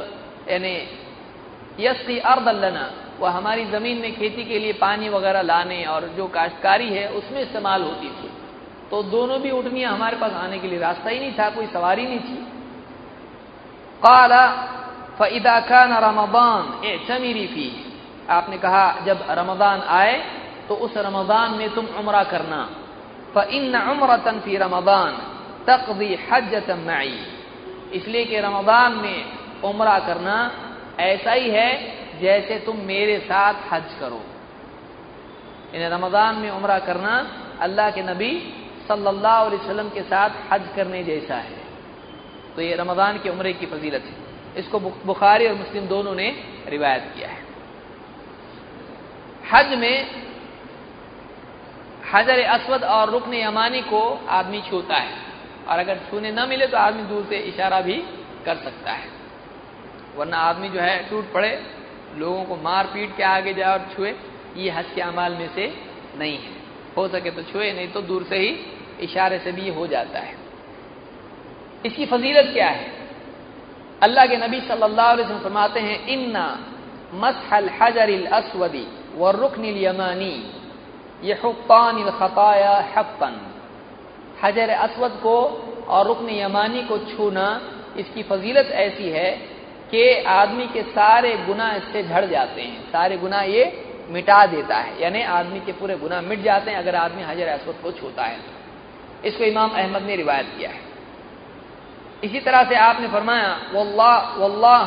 यानी 0.51 0.75
यस्की 1.81 2.19
अर्दलना 2.19 2.91
वह 3.21 3.31
हमारी 3.31 3.65
ज़मीन 3.65 3.99
में 3.99 4.15
खेती 4.17 4.45
के 4.45 4.59
लिए 4.59 4.73
पानी 4.73 5.09
वगैरह 5.09 5.43
लाने 5.43 5.85
और 5.85 6.07
जो 6.17 6.27
काश्तकारी 6.27 6.89
है 6.89 7.07
उसमें 7.09 7.41
इस्तेमाल 7.43 7.83
होती 7.83 8.09
थी। 8.09 8.31
तो 8.91 9.03
दोनों 9.03 9.41
भी 9.41 9.51
उठनियाँ 9.51 9.93
हमारे 9.93 10.17
पास 10.17 10.33
आने 10.33 10.59
के 10.59 10.69
लिए 10.69 10.79
रास्ता 10.79 11.11
ही 11.11 11.19
नहीं 11.21 11.33
था, 11.33 11.49
कोई 11.51 11.67
सवारी 11.67 12.05
नहीं 12.07 12.19
थी। 12.19 12.37
काला 14.03 14.47
फ़ैदा 15.19 15.59
खान 15.61 15.93
रमदान, 16.05 16.63
ए 16.85 16.99
चमीरी 17.09 17.47
फ़ी। 17.47 17.69
आपने 18.31 18.59
कहा, 18.59 18.85
जब 19.07 19.19
रमदान 19.31 19.81
आए 19.81 20.15
तो 20.69 20.75
उस 20.75 20.97
रमदान 20.97 21.51
में 21.51 21.69
तुम 21.75 21.87
उम्र 21.99 22.25
करना। 22.25 22.69
फ़िन 23.35 23.77
उम्रतन 23.85 24.41
फ़ी 24.41 24.57
रमदान 24.57 25.13
तकदी 25.67 26.15
हज 26.25 26.55
तमई 26.67 27.15
इसलिए 27.95 28.25
कि 28.25 28.41
रमदान 28.41 28.93
में 28.99 29.19
उम्र 29.65 29.99
करना 30.07 30.37
ऐसा 31.03 31.33
ही 31.33 31.51
है 31.51 31.71
जैसे 32.21 32.59
तुम 32.67 32.77
मेरे 32.87 33.19
साथ 33.21 33.55
हज 33.73 33.95
करो 34.01 34.23
इन 35.75 35.83
रमदान 35.89 36.37
में 36.37 36.51
उम्र 36.51 36.79
करना 36.87 37.15
अल्लाह 37.61 37.91
के 37.91 38.03
नबी 38.05 38.33
सल्लल्लाहु 38.89 39.47
अलैहि 39.47 39.63
वसल्लम 39.63 39.89
के 39.91 40.03
साथ 40.05 40.31
हज 40.51 40.69
करने 40.77 41.03
जैसा 41.05 41.37
है 41.39 41.63
तो 42.57 42.63
ये 42.63 42.75
रमज़ान 42.77 43.19
के 43.19 43.31
उम्र 43.31 43.53
की 43.53 43.67
फजीलत 43.67 44.03
है 44.03 44.23
इसको 44.57 44.79
बुखारी 44.81 45.47
और 45.47 45.55
मुस्लिम 45.55 45.87
दोनों 45.87 46.15
ने 46.15 46.29
रिवायत 46.69 47.11
किया 47.15 47.29
है 47.29 47.43
हज 49.45 49.75
में 49.79 49.97
हजर 52.15 52.41
असवद 52.41 52.85
और 52.85 53.11
रुकन 53.11 53.35
यमानी 53.35 53.81
को 53.81 54.27
आदमी 54.29 54.61
छूता 54.61 54.97
है। 54.97 55.23
और 55.69 55.79
अगर 55.79 55.99
छूने 56.11 56.31
न 56.31 56.49
मिले 56.49 56.67
तो 56.67 56.77
आदमी 56.77 57.03
दूर 57.03 57.27
से 57.29 57.39
इशारा 57.39 57.81
भी 57.81 57.95
कर 58.45 58.57
सकता 58.57 58.93
है। 58.93 59.09
वरना 60.17 60.37
आदमी 60.37 60.69
जो 60.69 60.81
है 60.81 61.11
टूट 61.11 61.33
पड़े, 61.33 61.63
लोगों 62.17 62.45
को 62.45 62.57
मार 62.57 62.87
पीट 62.87 63.17
के 63.17 63.23
आगे 63.23 63.55
जाए 63.55 63.73
और 63.73 63.87
छुए, 63.97 64.15
ये 64.57 64.71
हज 64.71 64.85
के 64.95 65.01
अमाल 65.01 65.33
में 65.33 65.49
से 65.55 65.75
नहीं 66.19 66.39
है। 66.39 66.53
हो 66.97 67.09
सके 67.09 67.31
तो 67.31 67.43
छुए, 67.43 67.73
नहीं 67.73 67.89
तो 67.89 68.03
दूर 68.03 68.23
से 68.23 68.37
ही 68.37 68.57
इशारे 69.01 69.39
से 69.39 69.53
भी 69.53 69.69
हो 69.69 69.87
जाता 69.87 70.19
है। 70.19 70.37
इसकी 71.87 72.07
फजीलत 72.07 72.51
क्या 72.53 72.69
है? 72.69 72.93
अल्लाह 74.03 74.27
के 74.27 74.37
नबी 74.37 74.61
सल्लल्लाहु 74.61 75.13
अलैहि 75.13 75.25
वसल्लम 75.25 75.43
फरमाते 75.43 75.81
हैं, 75.81 76.07
इन्ना 76.07 76.59
मसहल 77.15 77.71
हजर 77.83 78.27
असवदी 78.27 78.87
व 79.17 79.31
रुकन 79.31 79.65
यमानी। 79.65 80.54
ये 81.25 81.35
हुक्तान 81.43 82.03
खताया 82.13 82.73
हक्कन 82.95 83.35
हजर 84.43 84.71
असवद 84.71 85.19
को 85.23 85.37
और 85.89 86.07
रुकन 86.07 86.29
यमानी 86.31 86.83
को 86.83 86.99
छूना 87.07 87.49
इसकी 87.99 88.23
फजीलत 88.25 88.71
ऐसी 88.79 89.09
है 89.11 89.31
कि 89.91 90.03
आदमी 90.31 90.67
के 90.69 90.83
सारे 90.91 91.37
गुना 91.47 91.71
इससे 91.75 92.03
झड़ 92.05 92.25
जाते 92.27 92.63
हैं 92.63 92.81
सारे 92.93 93.17
गुना 93.19 93.43
ये 93.49 93.65
मिटा 94.11 94.45
देता 94.47 94.77
है 94.79 95.03
यानी 95.03 95.23
आदमी 95.33 95.61
के 95.61 95.73
पूरे 95.75 95.97
गुना 95.99 96.21
मिट 96.23 96.43
जाते 96.43 96.71
हैं 96.71 96.79
अगर 96.79 96.95
आदमी 96.97 97.23
हजर 97.23 97.49
असवद 97.51 97.79
को 97.83 97.93
छूता 97.93 98.25
है 98.25 98.39
इसको 99.25 99.45
इमाम 99.45 99.71
अहमद 99.73 100.03
ने 100.03 100.17
रिवायत 100.17 100.53
किया 100.57 100.71
है 100.71 100.83
इसी 102.23 102.41
तरह 102.41 102.63
से 102.65 102.75
आपने 102.81 103.09
फरमाया 103.09 103.49
वल्लाह 103.73 104.37
वल्लाह 104.37 104.83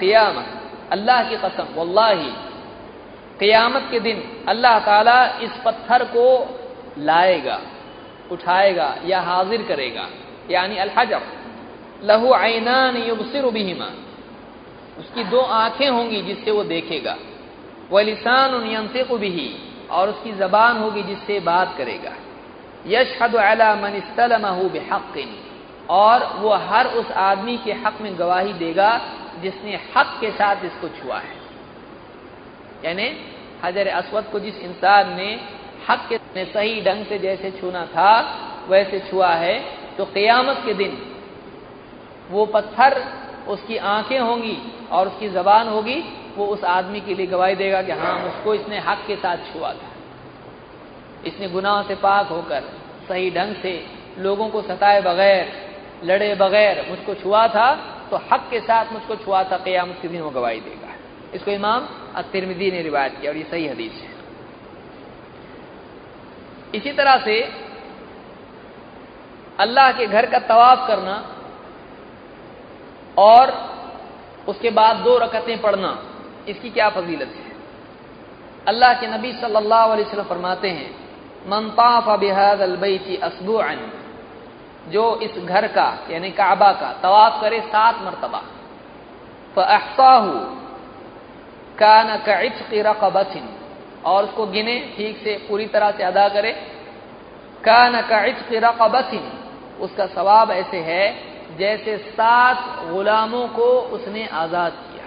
क़ियाम 0.00 0.36
अल्लाह 0.90 1.22
की 1.28 1.36
कसम 1.36 1.66
वल्लाही 1.76 2.30
क़ियामत 3.40 3.88
के 3.90 4.00
दिन 4.00 4.22
अल्लाह 4.48 4.78
ताला 4.80 5.18
इस 5.42 5.56
पत्थर 5.64 6.04
को 6.14 6.26
लाएगा 6.98 7.58
उठाएगा 8.32 8.88
या 9.04 9.20
हाजिर 9.20 9.62
करेगा 9.62 10.06
यानी 10.50 10.76
अलहजर 10.76 11.22
लहू 12.04 12.32
आइनान 12.34 12.96
युबसिर 13.08 13.50
बिहिमा 13.50 13.90
उसकी 15.00 15.24
दो 15.24 15.40
आँखें 15.56 15.88
होंगी 15.88 16.22
जिससे 16.22 16.50
वो 16.50 16.62
देखेगा 16.64 17.16
वह 17.90 18.02
लिसान 18.02 18.54
यंतिक 18.72 19.12
बिही 19.16 19.48
और 19.90 20.08
उसकी 20.08 20.32
जबान 20.38 20.78
होगी 20.78 21.02
जिससे 21.02 21.40
बात 21.42 21.74
करेगा 21.78 22.14
यशहद 22.86 23.34
अला 23.42 23.74
मन 23.74 24.00
बेहकिन 24.72 25.28
और 25.88 26.26
वो 26.36 26.54
हर 26.64 26.86
उस 26.96 27.10
आदमी 27.18 27.56
के 27.56 27.72
हक 27.74 28.00
में 28.00 28.18
गवाही 28.18 28.52
देगा 28.54 28.90
जिसने 29.42 29.74
हक 29.96 30.16
के 30.20 30.30
साथ 30.30 30.64
इसको 30.64 30.88
छुआ 30.90 31.18
है। 31.18 31.36
यानी 32.84 33.08
हजर 33.64 33.88
असवद 33.88 34.24
को 34.24 34.40
जिस 34.40 34.58
इंसान 34.60 35.14
ने 35.16 35.28
हक 35.88 36.08
के 36.08 36.44
सही 36.44 36.80
ढंग 36.82 37.06
से 37.06 37.18
जैसे 37.18 37.50
छूना 37.50 37.84
था, 37.86 38.10
वैसे 38.68 39.00
छुआ 39.00 39.32
है 39.34 39.58
तो 39.96 40.04
क़यामत 40.04 40.62
के 40.66 40.74
दिन 40.74 40.98
वो 42.30 42.44
पत्थर, 42.46 43.02
उसकी 43.48 43.76
आँखें 43.76 44.18
होंगी 44.18 44.56
और 44.92 45.08
उसकी 45.08 45.28
जबान 45.28 45.68
होगी, 45.68 46.02
वो 46.36 46.46
उस 46.46 46.64
आदमी 46.64 47.00
के 47.00 47.14
लिए 47.14 47.26
गवाही 47.26 47.54
देगा 47.54 47.82
कि 47.82 47.92
हाँ 47.92 48.14
उसको 48.24 48.54
इसने 48.54 48.78
हक 48.78 49.04
के 49.06 49.16
साथ 49.16 49.52
छुआ 49.52 49.72
था। 49.72 49.88
इसने 51.26 51.48
गुनाह 51.48 51.82
से 51.82 51.94
पाक 51.94 52.26
होकर 52.26 52.68
सही 53.08 53.30
ढंग 53.30 53.54
से 53.62 53.72
लोगों 54.18 54.48
को 54.48 54.62
सताए 54.62 55.00
बगैर 55.00 55.67
लड़े 56.04 56.34
बगैर 56.34 56.84
मुझको 56.90 57.14
छुआ 57.14 57.46
था 57.48 57.74
तो 58.10 58.16
हक 58.26 58.46
के 58.50 58.60
साथ 58.60 58.92
मुझको 58.92 59.16
छुआ 59.16 59.42
था, 59.44 59.56
क़यामत 59.58 59.98
के 60.02 60.08
दिन 60.08 60.20
वो 60.20 60.30
गवाही 60.30 60.60
देगा। 60.60 60.92
इसको 61.34 61.50
इमाम 61.50 61.88
अतिरमिदी 62.16 62.70
ने 62.70 62.82
रिवायत 62.82 63.18
किया, 63.20 63.30
और 63.30 63.36
ये 63.36 63.44
सही 63.44 63.66
हदीस 63.68 63.92
है। 63.94 64.16
इसी 66.74 66.92
तरह 66.92 67.16
से 67.24 67.40
अल्लाह 69.58 69.92
के 69.92 70.06
घर 70.06 70.26
का 70.26 70.38
तवाफ 70.38 70.86
करना 70.88 71.16
और 73.18 73.52
उसके 74.48 74.70
बाद 74.70 74.96
दो 74.96 75.18
रकतें 75.18 75.60
पढ़ना, 75.60 75.90
इसकी 76.48 76.70
क्या 76.70 76.88
फजीलत 76.90 77.28
है? 77.28 77.46
अल्लाह 78.66 78.92
के 78.94 79.06
नबी 79.08 79.32
सल्लल्लाहु 79.34 79.90
अलैहि 79.90 80.04
वसल्लम 80.04 80.24
फरमाते 80.26 80.68
हैं, 80.70 80.90
मन 81.46 81.68
ताफ 81.76 82.18
बिहाद 82.20 82.60
अलबैती 82.60 83.16
असबुअन 83.18 83.80
जो 84.90 85.04
इस 85.16 85.38
घर 85.38 85.66
का, 85.68 85.88
यानी 86.10 86.30
काबा 86.30 86.72
का, 86.72 86.92
तवाफ 87.02 87.40
करे 87.40 87.60
सात 87.62 88.02
मरतबा। 88.02 88.42
फ़अहसाहु 89.54 90.32
कान 91.78 92.16
कइत्क़ 92.18 92.74
रक़बतिन, 92.86 93.48
और 94.04 94.24
उसको 94.24 94.46
गिने, 94.46 94.78
ठीक 94.96 95.16
से 95.18 95.36
पूरी 95.48 95.66
तरह 95.66 95.90
से 95.90 96.02
अदा 96.04 96.28
करे। 96.28 96.52
कान 97.64 98.00
कइत्क़ 98.02 98.54
रक़बतिन, 98.56 99.30
उसका 99.80 100.06
सवाब 100.08 100.50
ऐसे 100.52 100.78
है, 100.82 101.04
जैसे 101.58 101.96
सात 102.10 102.58
गुलामों 102.90 103.46
को 103.48 103.68
उसने 103.94 104.26
आज़ाद 104.26 104.72
किया 104.72 105.06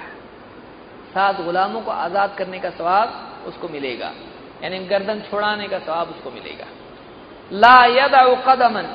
सात 1.14 1.42
गुलामों 1.42 1.82
को 1.82 1.92
आज़ाद 1.92 2.36
करने 2.38 2.60
का 2.60 2.70
सवाब 2.70 3.44
उसको 3.48 3.68
मिलेगा। 3.70 4.12
यानी 4.64 4.80
गर्दन 4.88 5.20
छोड़ाने 5.22 5.68
का 5.68 5.80
सवाब 5.80 6.10
उसको 6.10 6.32
मिलेगा। 6.32 6.66
ला 7.52 7.78
यद 7.88 8.16
कदमन 8.48 8.86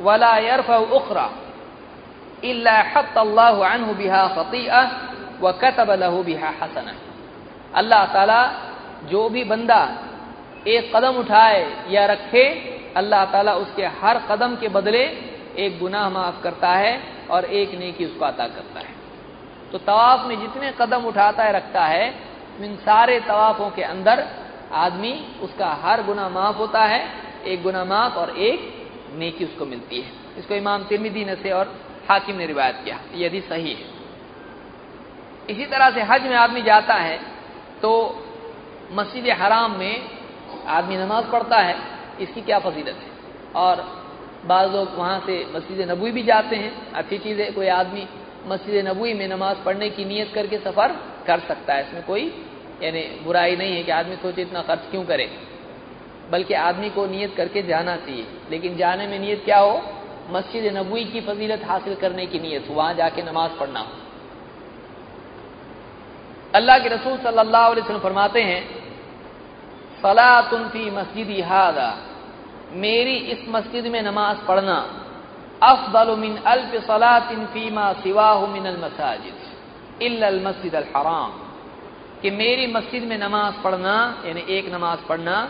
वला 0.00 0.32
यरफ 0.40 0.70
उखरा 0.98 1.28
अल्लाह 2.42 3.92
बिहा 3.92 4.26
फ़तिया 4.36 4.80
व 5.42 5.52
कतब 5.62 5.90
लहू 6.02 6.22
बिहा 6.22 6.50
हसना 6.60 6.92
अल्लाह 7.80 8.04
ताला 8.14 8.40
जो 9.10 9.28
भी 9.28 9.44
बंदा 9.44 9.80
एक 10.68 10.90
कदम 10.94 11.16
उठाए 11.16 11.60
या 11.88 12.04
रखे 12.06 12.44
अल्लाह 12.96 13.24
ताला 13.32 13.52
उसके 13.56 13.84
हर 14.00 14.18
कदम 14.30 14.56
के 14.56 14.68
बदले 14.70 15.04
एक 15.58 15.78
गुनाह 15.80 16.08
माफ़ 16.10 16.42
करता 16.42 16.70
है 16.74 16.92
और 17.30 17.44
एक 17.52 17.78
नेकी 17.78 18.04
उसको 18.04 18.24
अता 18.24 18.46
करता 18.48 18.80
है 18.80 18.94
तो 19.72 19.78
तवाफ 19.80 20.26
में 20.28 20.36
जितने 20.40 20.72
कदम 20.80 21.04
उठाता 21.06 21.44
है 21.44 21.52
रखता 21.52 21.84
है 21.86 22.04
इन 22.60 22.76
सारे 22.78 23.18
तवाफों 23.28 23.70
के 23.70 23.82
अंदर 23.84 24.26
आदमी 24.84 25.12
उसका 25.42 25.68
हर 25.82 26.02
गुना 26.06 26.28
माफ़ 26.28 26.56
होता 26.56 26.84
है 26.84 27.00
एक 27.46 27.62
गुना 27.62 27.84
माफ़ 27.84 28.14
और 28.18 28.36
एक 28.38 28.79
नेकी 29.12 29.44
उसको 29.44 29.66
मिलती 29.66 30.00
है। 30.00 30.10
इसको 30.38 30.54
इमाम 30.54 30.84
तिरमिदी 30.84 31.24
ने 31.24 31.34
से 31.36 31.50
और 31.50 31.74
हाकिम 32.08 32.36
ने 32.36 32.46
रिवायत 32.46 32.80
किया। 32.84 32.98
यदि 33.16 33.40
सही 33.40 33.72
है। 33.72 33.88
इसी 35.50 35.66
तरह 35.66 35.90
से 35.90 36.02
हज 36.02 36.22
में 36.22 36.36
आदमी 36.36 36.62
जाता 36.62 36.94
है 36.94 37.18
तो 37.82 37.90
मस्जिद 38.92 39.28
हराम 39.38 39.78
में 39.78 40.02
आदमी 40.68 40.96
नमाज़ 40.96 41.30
पढ़ता 41.32 41.58
है, 41.58 41.76
इसकी 42.20 42.40
क्या 42.40 42.58
फजीलत 42.58 42.96
है? 42.96 43.10
और 43.56 43.82
बाज़ 44.46 44.70
लोग 44.72 44.94
वहाँ 44.96 45.18
से 45.20 45.44
मस्जिद 45.54 45.90
नबी 45.90 46.10
भी 46.10 46.22
जाते 46.22 46.56
हैं। 46.56 46.92
अच्छी 46.92 47.18
चीज़ 47.18 47.40
है, 47.40 47.50
कोई 47.50 47.66
आदमी 47.68 48.06
मस्जिद 48.46 48.86
नबी 48.88 49.14
में 49.14 49.26
नमाज़ 49.28 49.58
पढ़ने 49.64 49.88
की 49.90 50.04
नीयत 50.04 50.32
करके 50.34 50.58
सफ़र 50.58 50.92
कर 51.26 51.40
सकता 51.40 51.74
है। 51.74 51.86
इसमें 51.88 52.02
कोई, 52.04 52.24
यानी 52.82 53.00
बुराई 53.24 53.56
नहीं 53.56 53.76
है 53.76 53.82
कि 53.82 53.92
आदमी 53.92 54.16
सोचे 54.16 54.42
इतना 54.42 54.62
खर्च 54.62 54.90
क्यों 54.90 55.04
करे। 55.04 55.30
बल्कि 56.30 56.54
आदमी 56.54 56.90
को 56.90 57.06
नियत 57.06 57.34
करके 57.36 57.62
जाना 57.62 57.96
चाहिए। 57.96 58.26
लेकिन 58.50 58.76
जाने 58.76 59.06
में 59.06 59.18
नियत 59.18 59.42
क्या 59.44 59.58
हो? 59.58 59.82
मस्जिद 60.30 60.76
नबी 60.76 61.04
की 61.04 61.20
फजीलत 61.20 61.62
हासिल 61.64 61.94
करने 61.94 62.26
की 62.26 62.38
नीयत 62.38 62.66
हो। 62.70 62.74
वहाँ 62.74 62.94
जाके 62.94 63.22
नमाज़ 63.22 63.52
पढ़ना 63.60 63.80
हो। 63.80 63.88
अल्लाह 66.54 66.78
के 66.78 66.88
रसूल 66.88 67.18
सल्लल्लाहु 67.18 67.98
फरमाते 67.98 68.42
हैं 68.42 68.80
सलातुन 70.02 70.68
फ़ी 70.68 70.90
मस्जिद 70.90 71.44
हादा। 71.44 71.98
मेरी 72.72 73.14
इस 73.14 73.38
मस्जिद 73.48 73.86
में 73.86 74.02
नमाज़ 74.02 74.38
पढ़ना 74.48 75.06
अफदल 75.62 76.16
मिन 76.16 76.36
अल्फ 76.36 76.86
सलातिन 76.86 77.46
फीमा 77.46 77.92
सिवाहु 77.92 78.46
मिन 78.46 78.64
अल 78.64 78.76
मसाजिद, 78.76 79.34
इल्ला 80.02 80.30
मस्जिद 80.30 80.74
अल 80.74 80.86
हराम। 80.96 81.32
कि 82.22 82.30
मेरी 82.30 82.66
मस्जिद 82.66 83.04
में 83.04 83.18
नमाज़ 83.18 83.54
पढ़ना, 83.64 84.22
यानी 84.26 84.44
एक 84.48 84.74
नमाज़ 84.74 85.00
पढ़ना 85.08 85.48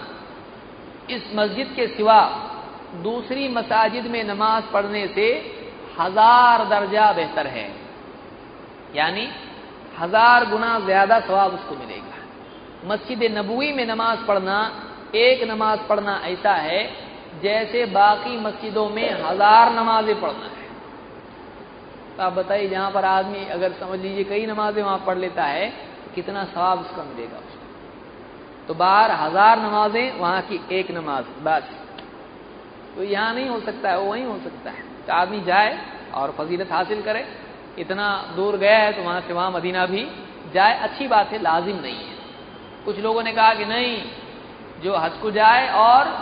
इस 1.09 1.23
मस्जिद 1.35 1.73
के 1.77 1.87
सिवा 1.87 2.21
दूसरी 3.03 3.49
मसाजिद 3.49 4.07
में 4.07 4.23
नमाज़ 4.25 4.65
पढ़ने 4.73 5.07
से 5.07 5.27
हज़ार 6.01 6.65
दर्जा 6.69 7.13
बेहतर 7.13 7.47
है। 7.47 7.69
यानी 8.95 9.29
हज़ार 10.01 10.45
गुना 10.51 10.79
ज़्यादा 10.81 11.19
सवाब 11.21 11.55
उसको 11.55 11.75
मिलेगा। 11.77 12.19
मस्जिद 12.87 13.23
नबुई 13.39 13.73
में 13.73 13.87
नमाज़ 13.87 14.25
पढ़ना, 14.27 14.59
एक 15.17 15.43
नमाज़ 15.51 15.81
पढ़ना 15.89 16.21
ऐसा 16.27 16.55
है 16.55 16.83
जैसे 17.43 17.85
बाकी 17.87 18.37
मस्जिदों 18.41 18.89
में 18.91 19.11
हज़ार 19.23 19.73
नमाजें 19.73 20.21
पढ़ना 20.21 20.45
है। 20.47 20.69
तो 22.17 22.23
आप 22.23 22.33
बताइए, 22.33 22.69
जहाँ 22.69 22.91
पर 22.91 23.05
आदमी 23.05 23.45
अगर 23.49 23.73
समझ 23.73 23.99
लीजिए 24.01 24.25
कई 24.25 24.47
नमाजें 24.47 24.83
वहाँ 24.83 25.03
पढ़ 25.07 25.19
लेता 25.19 25.45
है, 25.45 25.67
कितना 26.15 26.45
सवाब 26.45 26.81
उसका 26.81 27.03
मिलेगा। 27.05 27.41
तो 28.71 28.75
बाहर 28.77 29.11
हज़ार 29.13 29.59
नमाजें, 29.59 30.19
वहाँ 30.19 30.41
की 30.43 30.61
एक 30.73 30.91
नमाज़, 30.91 31.27
बस। 31.43 31.71
तो 32.97 33.03
यहाँ 33.05 33.35
नहीं 33.35 33.49
हो 33.49 33.59
सकता 33.61 33.91
है, 33.91 33.99
वो 33.99 34.11
वहीं 34.11 34.25
हो 34.25 34.39
सकता 34.39 34.71
है। 34.71 34.83
तो 35.07 35.13
आदमी 35.13 35.41
जाए 35.41 35.73
और 36.15 36.35
फजीलत 36.39 36.71
हासिल 36.73 37.03
करे। 37.03 37.25
इतना 37.79 38.07
दूर 38.37 38.57
गया 38.57 38.79
है 38.79 38.93
तो 38.93 39.03
वहाँ 39.03 39.21
से 39.21 39.33
वहाँ 39.33 39.51
मदीना 39.51 39.87
भी 39.87 40.07
जाए। 40.55 40.79
अच्छी 40.81 41.09
बात 41.09 41.33
है, 41.33 41.43
लाजिम 41.43 41.77
नहीं 41.79 41.97
है। 41.97 42.15
कुछ 42.85 42.99
लोगों 43.01 43.23
ने 43.23 43.33
कहा 43.33 43.55
कि 43.55 43.65
नहीं, 43.65 43.93
जो 44.83 44.97
हज 44.97 45.19
को 45.19 45.31
जाए 45.33 45.69
और 45.75 46.15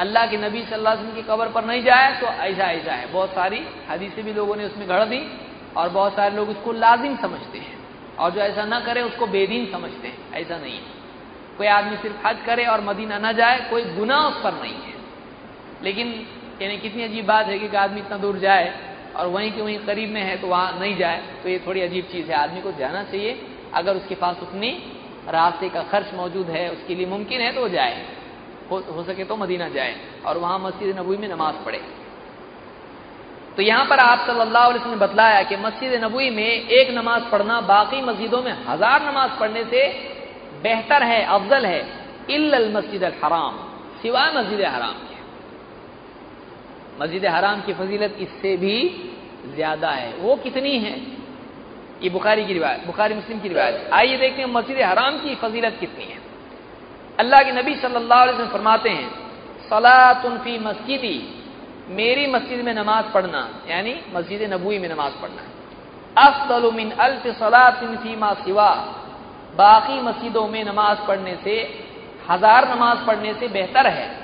अल्लाह 0.00 0.26
के 0.26 0.36
नबी 0.38 0.62
सल्लल्लाहु 0.62 0.96
अलैहि 0.96 1.06
वसल्लम 1.06 1.14
की 1.16 1.28
कब्र 1.28 1.48
पर 1.50 1.64
नहीं 1.64 1.82
जाए 1.82 2.20
तो 2.20 2.26
ऐसा 2.26 2.72
ऐसा 2.72 2.92
है। 2.92 3.12
बहुत 3.12 3.30
सारी 3.34 3.64
हदीसें 3.90 4.24
भी 4.24 4.32
लोगों 4.32 4.56
ने 4.56 4.64
उसमें 4.64 4.88
गढ़ 4.88 5.04
दी 5.04 5.24
और 5.76 5.88
बहुत 5.90 6.16
सारे 6.16 6.36
लोग 6.36 6.48
उसको 6.50 6.72
लाजिम 6.74 7.16
समझते 7.16 7.58
हैं 7.58 7.78
और 8.18 8.30
जो 8.30 8.40
ऐसा 8.42 8.64
ना 8.64 8.80
करे, 8.80 9.02
उसको 9.02 9.26
बेदीन 9.28 9.72
समझते 9.72 10.08
हैं। 10.08 10.32
ऐसा 10.34 10.58
नहीं 10.58 10.74
है। 10.74 11.02
कोई 11.58 11.66
आदमी 11.68 11.96
सिर्फ़ 11.96 12.26
हज 12.26 12.36
करे 12.46 12.64
और 12.66 12.80
मदीना 12.82 13.18
ना 13.18 13.32
जाए 13.32 13.58
कोई 13.70 13.82
गुना 13.94 14.18
उस 14.28 14.42
पर 14.42 14.52
नहीं 14.54 14.74
है। 14.76 14.94
लेकिन 15.82 16.08
यानी 16.62 16.76
कितनी 16.78 17.02
अजीब 17.02 17.26
बात 17.26 17.46
है 17.46 17.58
कि 17.58 17.76
आदमी 17.76 18.00
इतना 18.00 18.16
दूर 18.18 18.38
जाए 18.38 18.72
और 19.16 19.26
वहीं 19.28 19.50
के 19.52 19.62
वहीं 19.62 19.78
करीब 19.86 20.10
में 20.10 20.22
है 20.22 20.36
तो 20.40 20.46
वहाँ 20.48 20.78
नहीं 20.80 20.96
जाए 20.96 21.22
तो 21.42 21.48
ये 21.48 21.58
थोड़ी 21.66 21.80
अजीब 21.82 22.04
चीज़ 22.12 22.30
है। 22.30 22.36
आदमी 22.36 22.60
को 22.60 22.72
जाना 22.72 23.02
चाहिए। 23.04 23.32
अगर 23.74 23.96
उसके 23.96 24.14
पास 24.14 24.36
उतनी 24.42 24.70
रास्ते 25.28 25.68
का 25.68 25.82
खर्च 25.90 26.14
मौजूद 26.14 26.50
है 26.50 26.68
उसके 26.70 26.94
लिए 26.94 27.06
मुमकिन 27.06 27.40
है 27.40 27.52
तो 27.54 27.60
वो 27.60 27.68
जाए। 27.68 27.94
हो, 28.70 28.76
हो 28.90 29.02
सके 29.04 29.24
तो 29.24 29.36
मदीना 29.36 29.68
जाए 29.68 29.94
और 30.26 30.38
वहाँ 30.38 30.58
मस्जिद 30.58 30.98
नबी 30.98 31.16
में 31.16 31.28
नमाज़ 31.28 31.56
पढ़े। 31.64 31.80
तो 33.56 33.62
यहाँ 33.62 33.84
पर 33.84 33.98
आप 34.00 34.26
सल्लल्लाहु 34.26 34.90
ने 34.90 34.96
बतलाया 34.96 35.42
कि 35.42 35.56
मस्जिद 35.56 35.92
नबी 36.04 36.30
में 36.30 36.46
एक 36.46 36.90
नमाज़ 36.90 37.24
पढ़ना 37.32 37.60
बाकी 37.68 38.00
मस्जिदों 38.02 38.42
में 38.42 38.52
हज़ार 38.66 39.02
नमाज़ 39.02 39.38
पढ़ने 39.40 39.64
से 39.64 39.82
बेहतर 40.64 41.02
है, 41.02 41.24
अफजल 41.26 41.66
है 41.66 41.80
इल 42.30 42.72
मस्जिद 42.74 43.04
हराम 43.22 43.54
सिवाय 44.02 44.30
मस्जिद 44.32 44.60
हराम 44.66 44.96
के। 45.08 45.16
मस्जिद 47.00 47.24
हराम 47.26 47.60
की 47.62 47.72
फजीलत 47.74 48.16
इससे 48.20 48.56
भी 48.56 48.76
ज़्यादा 49.54 49.90
है। 49.92 50.12
वो 50.18 50.36
कितनी 50.44 50.78
है? 50.78 50.94
ये 52.02 52.10
बुखारी 52.10 52.44
की 52.44 52.52
रिवायत, 52.52 52.86
बुखारी 52.86 53.14
मुस्लिम 53.14 53.38
की 53.40 53.48
रिवायत 53.48 53.90
आइए 53.92 54.16
देखते 54.18 54.42
हैं 54.42 54.48
मस्जिद 54.50 54.80
हराम 54.82 55.18
की 55.18 55.34
फजीलत 55.42 55.76
कितनी 55.80 56.04
है। 56.04 56.18
अल्लाह 57.18 57.42
के 57.42 57.52
नबी 57.52 57.74
सल्लल्लाहु 57.76 58.22
अलैहि 58.22 58.34
वसल्लम 58.34 58.52
फरमाते 58.52 58.90
हैं, 58.90 59.08
सलातुन 59.68 60.38
फ़ी 60.38 60.58
मस्जिदी 60.60 61.16
मेरी 61.90 62.26
मस्जिद 62.26 62.64
में 62.64 62.74
नमाज़ 62.74 63.06
पढ़ना, 63.14 63.42
यानी 63.68 63.94
मस्जिद 64.14 64.42
नबूई 64.52 64.78
में 64.78 64.88
नमाज़ 64.88 65.14
पढ़ना 65.22 65.42
अफदल 66.16 66.70
मिन 66.72 66.90
अल्फ 66.98 67.26
सलातिन 67.38 67.96
फ़ी 67.96 68.16
मा 68.16 68.32
सिवा 68.42 68.70
बाकी 69.56 70.00
मस्जिदों 70.00 70.48
में 70.48 70.64
नमाज़ 70.64 70.98
पढ़ने 71.08 71.36
से, 71.44 71.84
हज़ार 72.30 72.76
नमाज़ 72.76 73.06
पढ़ने 73.06 73.34
से 73.34 73.48
बेहतर 73.48 73.86
है। 73.86 74.18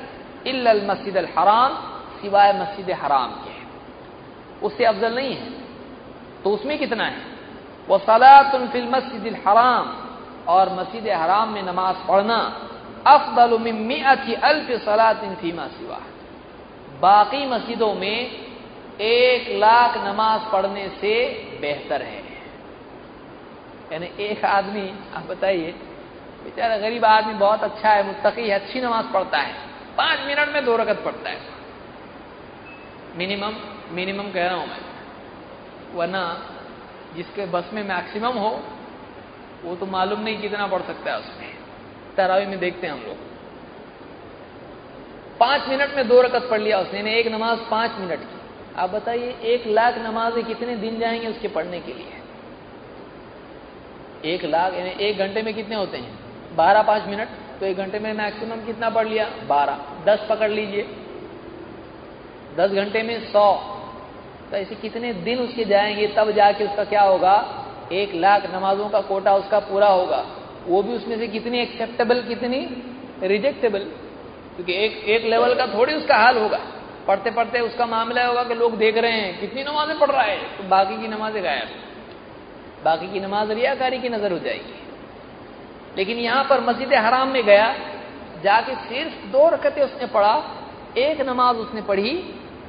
इल्ल 0.47 0.91
मस्जिद 0.91 1.17
अल 1.17 1.29
हराम, 1.39 1.75
सिवाय 2.21 2.53
मस्जिद 2.53 2.91
हराम 2.91 3.31
के। 3.31 3.61
उससे 4.67 4.85
अफजल 4.85 5.15
नहीं 5.15 5.35
है। 5.35 5.51
तो 6.45 6.51
उसमें 6.51 6.79
कितना 6.79 7.05
है? 7.05 7.23
वह 7.89 7.99
सलातुन 7.99 8.69
फिल 8.69 8.89
मस्जिद 8.89 9.43
हराम, 9.49 9.97
और 10.49 10.73
मस्जिद 10.73 11.09
हराम 11.09 11.49
में 11.49 11.63
नमाज़ 11.63 11.97
पढ़ना 12.09 12.67
अफदल 13.07 13.53
अल्फ 14.35 14.85
सलातिन 14.85 15.35
फीमा 15.35 15.67
सिवा। 15.67 16.01
बाकी 17.01 17.47
मस्जिदों 17.47 17.95
में 17.95 18.31
एक 19.01 19.59
लाख 19.59 19.97
नमाज़ 19.97 20.53
पढ़ने 20.53 20.89
से 20.89 21.15
बेहतर 21.61 22.03
है। 22.03 22.30
यानी 23.93 24.11
एक 24.19 24.45
आदमी, 24.45 24.95
आप 25.15 25.25
बताइए, 25.25 25.73
बेचारा 26.45 26.77
गरीब 26.77 27.05
आदमी 27.05 27.35
बहुत 27.35 27.63
अच्छा 27.63 27.91
है, 27.91 28.07
मुत्तकी 28.07 28.43
है, 28.43 28.51
अच्छी 28.51 28.81
नमाज़ 28.81 29.07
पढ़ता 29.07 29.39
है। 29.39 29.55
पाँच 29.97 30.21
मिनट 30.21 30.49
में 30.49 30.65
दो 30.65 30.77
रकत 30.77 31.03
पढ़ता 31.05 31.31
है। 31.31 31.41
मिनिमम 33.17 33.55
मिनिमम 33.91 34.31
कह 34.31 34.47
रहा 34.47 34.57
हूँ 34.57 34.69
मैं। 34.69 34.79
वरना 35.95 36.51
जिसके 37.15 37.47
बस 37.47 37.65
में 37.73 37.83
मैक्सिमम 37.83 38.33
हो, 38.33 38.63
वो 39.65 39.77
तो 39.77 39.87
मालूम 39.87 40.21
नहीं 40.21 40.41
कितना 40.41 40.67
पढ़ 40.67 40.83
सकता 40.83 41.11
है 41.11 41.19
उसमें। 41.19 41.55
तरावी 42.17 42.47
में 42.47 42.59
देखते 42.59 42.87
हैं 42.87 42.95
हम 42.95 43.01
लोग। 43.01 43.17
पाँच 45.39 45.69
मिनट 45.69 45.95
में 45.95 46.09
दो 46.09 46.23
रकत 46.23 46.49
पढ़ 46.51 46.61
लिया 46.61 46.79
उसने 46.79 47.15
एक 47.15 47.27
नमाज़ 47.27 47.61
पाँच 47.71 47.91
मिनट 47.99 48.21
की। 48.21 48.41
आप 48.77 48.91
बताइए, 48.91 49.31
एक 49.43 49.67
लाख 49.67 49.99
नमाजें 49.99 50.45
कितने 50.45 50.77
दिन 50.77 51.01
जाएँगे 51.01 51.27
उसके 51.27 51.49
पढ़ने 51.49 51.81
के 51.81 51.93
लिए? 51.93 52.20
एक 54.25 54.45
लाख, 54.45 54.75
यानी 54.75 54.91
एक 54.91 55.19
घंटे 55.19 55.43
में 55.43 55.55
कितने 55.55 55.77
होते 55.77 55.99
हैं? 55.99 56.19
बारह, 56.57 56.83
पाँच 56.83 57.05
मिनट। 57.05 57.29
तो 57.61 57.67
एक 57.67 57.77
घंटे 57.77 57.99
में 57.99 58.13
मैक्सिमम 58.13 58.57
कितना 58.57 58.91
पढ़ 58.91 59.09
लिया? 59.09 59.31
बारह। 59.47 59.79
दस 60.07 60.27
पकड़ 60.29 60.51
लीजिए। 60.51 60.83
दस 62.57 62.71
घंटे 62.71 63.03
में 63.03 63.33
सौ। 63.33 63.55
तो 64.51 64.57
ऐसे 64.57 64.75
कितने 64.75 65.13
दिन 65.13 65.39
उसके 65.39 65.65
जाएँगे, 65.65 66.07
तब 66.07 66.31
जाके 66.31 66.65
उसका 66.65 66.85
क्या 66.85 67.03
होगा? 67.03 67.57
एक 67.93 68.15
लाख 68.15 68.55
नमाजों 68.55 68.89
का 68.89 69.01
कोटा 69.01 69.37
उसका 69.37 69.59
पूरा 69.59 69.89
होगा। 69.89 70.27
वो 70.67 70.83
भी 70.83 70.95
उसमें 70.95 71.19
से 71.19 71.29
कितनी 71.29 71.59
एक्सेप्टेबल 71.59 72.23
कितनी 72.23 72.83
रिजेक्टेबल 73.23 73.79
क्योंकि 74.57 74.75
एक 74.75 75.05
एक 75.05 75.25
लेवल 75.25 75.55
का 75.55 75.67
थोड़ी 75.67 75.95
उसका 75.95 76.17
हाल 76.17 76.39
होगा। 76.39 76.61
पढ़ते 77.09 77.31
पढ़ते 77.31 77.61
उसका 77.61 77.87
मामला 77.87 78.27
होगा 78.27 78.45
कि 78.45 78.55
लोग 78.55 78.79
देख 78.79 78.99
रहे 78.99 79.13
हैं, 79.13 79.41
कितनी 79.41 79.65
नमाजें 79.65 79.99
पढ़ 79.99 80.11
रहा 80.11 80.23
है? 80.23 80.37
तो 80.37 80.65
बाकी 80.65 81.03
की 81.03 81.09
नमाजें 81.09 81.45
गायब। 81.45 81.69
बाकी 82.85 83.13
की 83.13 83.21
नमाज़ 83.21 83.53
रियाकारी 83.53 83.99
की 83.99 84.09
नज़र 84.09 84.33
हो 84.33 84.39
जाएगी। 84.39 84.75
लेकिन 85.97 86.19
यहाँ 86.19 86.45
पर 86.45 86.61
मस्जिद 86.61 86.95
हराम 86.95 87.29
में 87.29 87.45
गया, 87.45 87.75
जाके 88.43 88.75
सिर्फ़ 88.75 89.27
दो 89.33 89.49
रकतें 89.49 89.83
उसने 89.83 90.07
पढ़ा, 90.07 90.35
एक 90.99 91.21
नमाज़ 91.21 91.57
उसने 91.57 91.83
पढ़ी, 91.83 92.13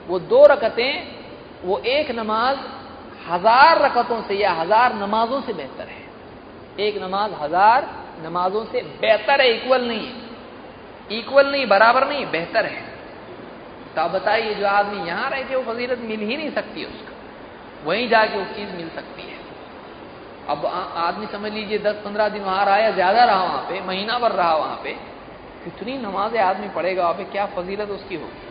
वो 0.07 0.19
दो 0.19 0.45
रकतें, 0.45 1.07
वो 1.63 1.77
एक 1.77 2.11
नमाज़ 2.11 2.57
हज़ार 3.29 3.81
रकतों 3.81 4.21
से 4.21 4.35
या 4.35 4.51
हज़ार 4.51 4.95
नमाजों 4.95 5.41
से 5.41 5.53
बेहतर 5.53 5.87
है। 5.87 6.01
एक 6.79 7.01
नमाज़ 7.03 7.31
हज़ार 7.33 7.89
नमाजों 8.23 8.65
से 8.65 8.81
बेहतर 9.01 9.41
है 9.41 9.49
इक्वल 9.55 9.87
नहीं 9.87 10.07
है। 10.07 11.19
इक्वल 11.19 11.51
नहीं, 11.51 11.67
बराबर 11.67 12.07
नहीं, 12.07 12.25
बेहतर 12.25 12.65
है। 12.65 12.83
तो 13.95 14.01
आप 14.01 14.11
बताइए, 14.11 14.53
जो 14.53 14.67
आदमी 14.67 15.07
यहाँ 15.07 15.29
रह 15.29 15.41
के 15.41 15.55
वो 15.55 15.73
फजीलत 15.73 15.99
मिल 15.99 16.19
ही 16.19 16.37
नहीं 16.37 16.51
सकती 16.51 16.85
उसको। 16.85 17.89
वहीं 17.89 18.09
जाके 18.09 18.37
वो 18.37 18.45
चीज़ 18.45 18.75
मिल 18.75 18.89
सकती 18.89 19.21
है। 19.21 19.40
अब 20.49 20.65
आदमी 20.65 21.25
समझ 21.27 21.51
लीजिए, 21.51 21.77
दस 21.79 21.95
पंद्रह 22.05 22.29
दिन 22.29 22.41
वहाँ 22.43 22.65
रहा 22.65 22.77
या 22.77 22.91
ज़्यादा 22.91 23.23
रहा 23.25 23.43
वहाँ 23.43 23.61
पे, 23.69 23.81
महीना 23.81 24.17
भर 24.19 24.31
रहा 24.31 24.55
वहाँ 24.55 24.79
पे, 24.83 24.93
कितनी 25.63 25.97
नमाजें 25.97 26.39
आदमी 26.41 26.69
पढ़ेगा 26.69 27.01
वहाँ 27.03 27.13
पे, 27.13 27.23
क्या 27.23 27.45
फजीलत 27.55 27.89
उसकी 27.89 28.15
होगी? 28.15 28.49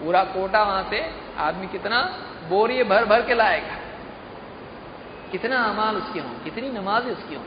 पूरा 0.00 0.22
कोटा 0.26 0.62
वहाँ 0.62 0.82
से 0.90 1.00
आदमी 1.38 1.66
कितना 1.68 2.02
बोरिए 2.48 2.84
भर 2.84 3.04
भर 3.04 3.22
के 3.26 3.34
लाएगा। 3.34 3.76
कितना 5.32 5.58
अमाल 5.64 5.96
उसके 5.96 6.20
हों 6.20 6.32
कितनी 6.44 6.68
नमाजें 6.70 7.10
उसकी 7.12 7.34
हों 7.34 7.44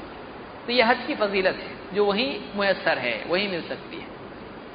तो 0.66 0.72
यह 0.72 0.90
हज 0.90 1.06
की 1.08 1.16
फजीलत 1.16 1.56
है, 1.56 1.96
जो 1.96 2.06
वहीं 2.06 2.30
मुयसर 2.56 2.98
है, 2.98 3.24
वहीं 3.28 3.50
मिल 3.50 3.62
सकती 3.62 3.98
है। 3.98 4.08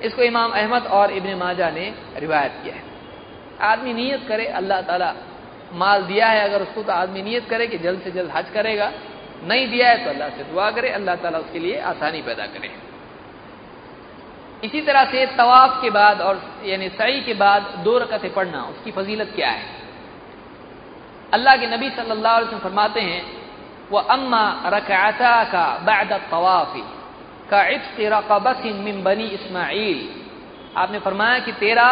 इसको 0.01 0.23
इमाम 0.23 0.53
अहमद 0.53 0.87
और 0.89 1.11
इबन 1.13 1.35
माजा 1.35 1.71
ने 1.71 1.93
रिवायत 2.17 2.53
किया 2.63 2.75
है। 2.75 2.83
आदमी 3.63 3.93
नीयत 3.95 4.25
करे, 4.29 4.47
अल्लाह 4.47 4.81
ताला 4.83 5.11
माल 5.73 6.03
दिया 6.03 6.27
है, 6.27 6.41
अगर 6.41 6.63
उसको 6.63 6.83
तो 6.83 6.93
आदमी 6.93 7.23
नियत 7.23 7.49
करे 7.49 7.67
कि 7.67 7.79
जल्द 7.79 8.01
से 8.01 8.11
जल्द 8.11 8.31
हज 8.31 8.51
करेगा। 8.51 8.93
नहीं 9.45 9.69
दिया 9.69 9.89
है 9.89 10.05
तो 10.05 10.11
अल्लाह 10.11 10.29
से 10.29 10.45
दुआ 10.45 10.71
करे, 10.71 10.89
अल्लाह 10.91 11.15
ताला 11.17 11.39
उसके 11.39 11.59
लिए 11.59 11.81
आसानी 11.81 12.23
पैदा 12.23 12.47
करे। 12.47 12.71
इसी 14.65 14.81
तरह 14.81 15.05
से 15.05 15.27
तवाफ 15.27 15.81
के 15.83 15.91
बाद 15.91 16.21
और, 16.21 16.41
यानी 16.65 16.89
सही 16.89 17.21
के 17.21 17.35
बाद 17.35 17.63
दो 17.85 17.99
रकतें 17.99 18.33
पढ़ना, 18.35 18.63
उसकी 18.63 18.91
फजीलत 18.91 19.33
क्या 19.35 19.51
है? 19.51 19.65
अल्लाह 21.33 21.57
के 21.57 21.67
नबी 21.67 21.91
सल्लल्लाहु 21.91 22.37
अलैहि 22.37 22.47
वसल्लम 22.47 22.69
फरमाते 22.69 23.01
हैं, 23.01 23.23
वह 23.91 24.01
अम्मा 24.01 24.45
रकाता 24.67 25.33
का 25.45 25.67
बाद 25.85 26.13
तवाफी, 26.31 26.83
का 27.51 27.63
इफ्क 27.69 28.01
रकबसिन 28.13 28.77
मिन 28.77 29.03
बनी 29.03 29.27
इस्माइल। 29.27 30.09
आपने 30.77 30.99
फरमाया 30.99 31.39
कि 31.39 31.53
तेरा 31.53 31.89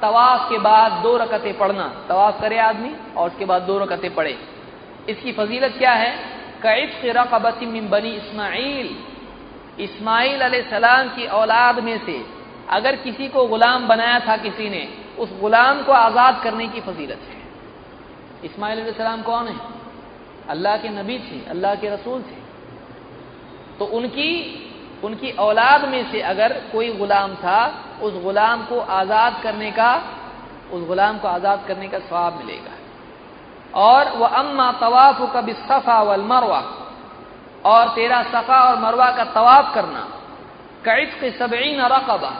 तवाफ 0.00 0.48
के 0.50 0.58
बाद 0.58 0.92
दो 1.02 1.16
रकतें 1.16 1.56
पढ़ना। 1.58 1.86
तवाफ 2.08 2.40
करे 2.40 2.58
आदमी 2.58 2.90
और 3.16 3.30
उसके 3.30 3.44
बाद 3.44 3.62
दो 3.62 3.78
रकतें 3.78 4.14
पढ़े। 4.14 4.38
इसकी 5.08 5.32
फजीलत 5.32 5.74
क्या 5.78 5.92
है? 5.92 6.12
कैफ 6.62 7.00
रकबसिन 7.04 7.68
मिन 7.68 7.88
बनी 7.88 8.10
इस्माइल। 8.10 8.96
इस्माइल 9.80 10.62
सलाम 10.70 11.08
की 11.08 11.26
औलाद 11.26 11.80
में 11.80 11.98
से 12.06 12.24
अगर 12.70 12.96
किसी 12.96 13.28
को 13.28 13.46
गुलाम 13.46 13.88
बनाया 13.88 14.18
था 14.20 14.36
किसी 14.36 14.68
ने, 14.68 14.88
उस 15.18 15.28
गुलाम 15.40 15.82
को 15.82 15.92
आज़ाद 15.92 16.40
करने 16.42 16.68
की 16.68 16.80
फजीलत 16.80 17.20
है। 17.28 17.42
इस्माइल 18.44 18.92
सलाम 18.92 19.22
कौन 19.22 19.48
है? 19.48 19.56
अल्लाह 20.48 20.76
के 20.76 20.88
नबी 20.88 21.18
थे, 21.18 21.50
अल्लाह 21.50 21.74
के 21.74 21.88
रसूल 21.88 22.22
थे। 22.22 22.42
तो 23.78 23.84
उनकी 23.84 24.30
उनकी 25.04 25.30
औलाद 25.38 25.84
में 25.88 26.02
से 26.12 26.20
अगर 26.22 26.52
कोई 26.72 26.92
गुलाम 26.92 27.34
था, 27.34 27.60
उस 28.02 28.22
गुलाम 28.22 28.64
को 28.64 28.78
आज़ाद 28.80 29.40
करने 29.42 29.70
का, 29.70 29.90
उस 30.72 30.86
गुलाम 30.86 31.18
को 31.18 31.28
आज़ाद 31.28 31.64
करने 31.68 31.88
का 31.88 31.98
स्वाब 31.98 32.38
मिलेगा। 32.38 32.72
और 33.80 34.08
वह 34.16 34.28
अम्मा 34.28 34.70
तवाफ 34.72 35.32
का 35.32 35.40
बिसफ़ा 35.40 36.00
वल 36.02 36.22
मरवा, 36.22 36.62
और 37.64 37.88
तेरा 37.88 38.22
सफ़ा 38.22 38.58
और 38.60 38.78
मरवा 38.78 39.10
का 39.10 39.24
तवाफ 39.24 39.74
करना। 39.74 40.00
कैफ 40.84 41.20
के 41.20 41.30
सबईन 41.30 41.80
रकबा, 41.82 42.32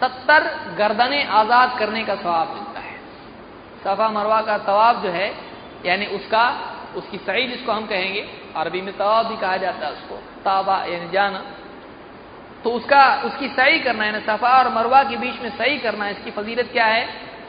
सत्तर 0.00 0.44
गर्दने 0.78 1.22
आज़ाद 1.24 1.78
करने 1.78 2.04
का 2.04 2.14
स्वाब 2.14 2.48
मिलता 2.48 2.80
है। 2.80 2.96
सफ़ा 3.84 4.08
मरवा 4.08 4.40
का 4.40 4.58
तवाफ 4.58 5.02
जो 5.02 5.10
है, 5.10 5.28
यानी 5.86 6.06
उसका, 6.06 6.44
उसकी 6.96 7.18
सही 7.18 7.46
जिसको 7.48 7.72
हम 7.72 7.86
कहेंगे, 7.86 8.20
अरबी 8.56 8.80
में 8.80 8.96
तवाफ 8.98 9.26
भी 9.26 9.36
कहा 9.36 9.56
जाता 9.56 9.86
है 9.86 9.92
उसको, 9.92 10.14
ताबा, 10.44 10.76
यानी 10.84 11.10
जाना। 11.10 11.42
तो 12.64 12.70
उसका, 12.70 13.22
उसकी 13.24 13.48
सही 13.48 13.78
करना 13.78 14.04
है 14.04 14.20
सफ़ा 14.20 14.50
और 14.58 14.68
मरवा 14.74 15.02
के 15.02 15.16
बीच 15.16 15.40
में 15.42 15.50
सही 15.50 15.78
करना 15.78 16.04
है, 16.04 16.10
इसकी 16.12 16.30
फजीलत 16.30 16.68
क्या 16.72 16.86
है? 16.86 17.04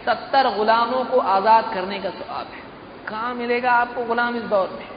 सत्तर 0.05 0.49
गुलामों 0.57 1.03
को 1.05 1.20
आज़ाद 1.20 1.74
करने 1.74 1.99
का 1.99 2.09
स्वाब 2.12 2.47
है। 2.47 2.62
कहाँ 3.07 3.34
मिलेगा 3.36 3.72
आपको 3.74 4.05
गुलाम 4.05 4.36
इस 4.38 4.43
दौर 4.43 4.70
में? 4.70 4.88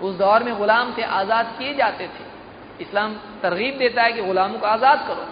उस 0.00 0.16
दौर 0.16 0.42
में 0.42 0.56
गुलाम 0.58 0.92
थे 0.98 1.02
आज़ाद 1.02 1.54
किए 1.58 1.74
जाते 1.74 2.06
थे। 2.06 2.26
इस्लाम 2.80 3.14
तरगीब 3.42 3.78
देता 3.78 4.02
है 4.02 4.12
कि 4.12 4.22
गुलामों 4.22 4.58
को 4.58 4.66
आज़ाद 4.66 5.06
करो। 5.08 5.26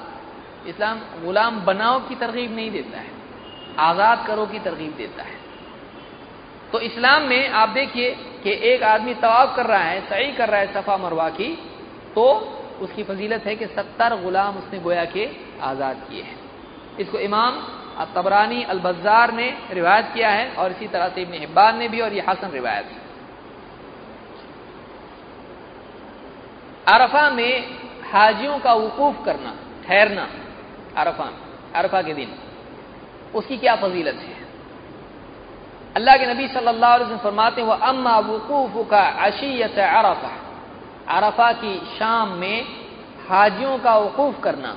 इस्लाम 0.70 1.01
गुलाम 1.24 1.61
बनाओ 1.64 1.99
की 2.09 2.14
तरगीब 2.16 2.55
नहीं 2.57 2.70
देता 2.70 2.99
है। 2.99 3.11
आज़ाद 3.81 4.27
करो 4.27 4.47
की 4.47 4.59
तरगीब 4.59 4.95
देता 4.97 5.22
है। 5.22 5.35
तो 6.72 6.81
इस्लाम 6.81 7.22
में 7.22 7.49
आप 7.51 7.68
देखिए 7.68 8.11
कि 8.43 8.51
एक 8.70 8.83
आदमी 8.85 9.14
तवाब 9.16 9.55
कर 9.57 9.66
रहा 9.66 9.83
है, 9.83 10.01
सही 10.01 10.33
कर 10.33 10.49
रहा 10.49 10.61
है 10.61 10.72
सफ़ा 10.74 10.97
मरवा 10.97 11.29
की 11.31 11.55
तो 12.14 12.24
उसकी 12.81 13.03
फजीलत 13.03 13.47
है 13.47 13.55
कि 13.57 13.66
सत्तर 13.66 14.16
गुलाम 14.22 14.57
उसने 14.57 14.79
गोया 14.79 15.05
के 15.05 15.29
आज़ाद 15.62 15.97
किए 16.11 16.22
हैं। 16.22 16.39
इसको 17.01 17.18
इमाम 17.18 17.53
तबरानी 18.14 18.62
अलबजार 18.64 19.33
ने 19.33 19.49
रिवायत 19.72 20.11
किया 20.14 20.31
है 20.31 20.51
और 20.55 20.70
इसी 20.72 20.87
तरह 20.87 21.09
से 21.09 21.22
इबन 21.22 21.35
हिब्बान 21.35 21.79
ने 21.79 21.89
भी 21.89 22.01
और 22.01 22.12
यह 22.12 22.31
हसन 22.31 22.51
रिवायत 22.51 22.87
है। 22.87 23.05
अरफा 26.87 27.31
में 27.31 27.53
हाजियों 28.12 28.59
का 28.59 28.72
वकूफ 28.74 29.24
करना, 29.24 29.55
ठहरना 29.87 30.29
अरफा 30.97 31.24
में, 31.24 31.41
अरफा 31.74 32.03
के 32.03 32.14
दिन, 32.14 32.31
उसकी 33.35 33.57
क्या 33.57 33.74
फजीलत 33.77 34.14
है? 34.16 34.37
अल्लाह 35.97 36.16
के 36.16 36.27
नबी 36.27 36.49
सल्लल्लाहु 36.49 36.95
अलैहि 36.95 37.05
वसल्लम 37.05 37.22
फरमाते 37.22 37.61
हैं, 37.61 37.68
वह 37.68 37.87
अम्मा 37.89 38.18
वकूफ 38.18 38.91
का 38.91 39.03
अशीयत 39.24 39.79
अरफा। 39.79 40.33
अरफा 41.09 41.52
की 41.52 41.78
शाम 41.98 42.28
में 42.28 42.64
हाजियों 43.28 43.78
का 43.78 43.96
वकूफ 43.96 44.42
करना, 44.42 44.76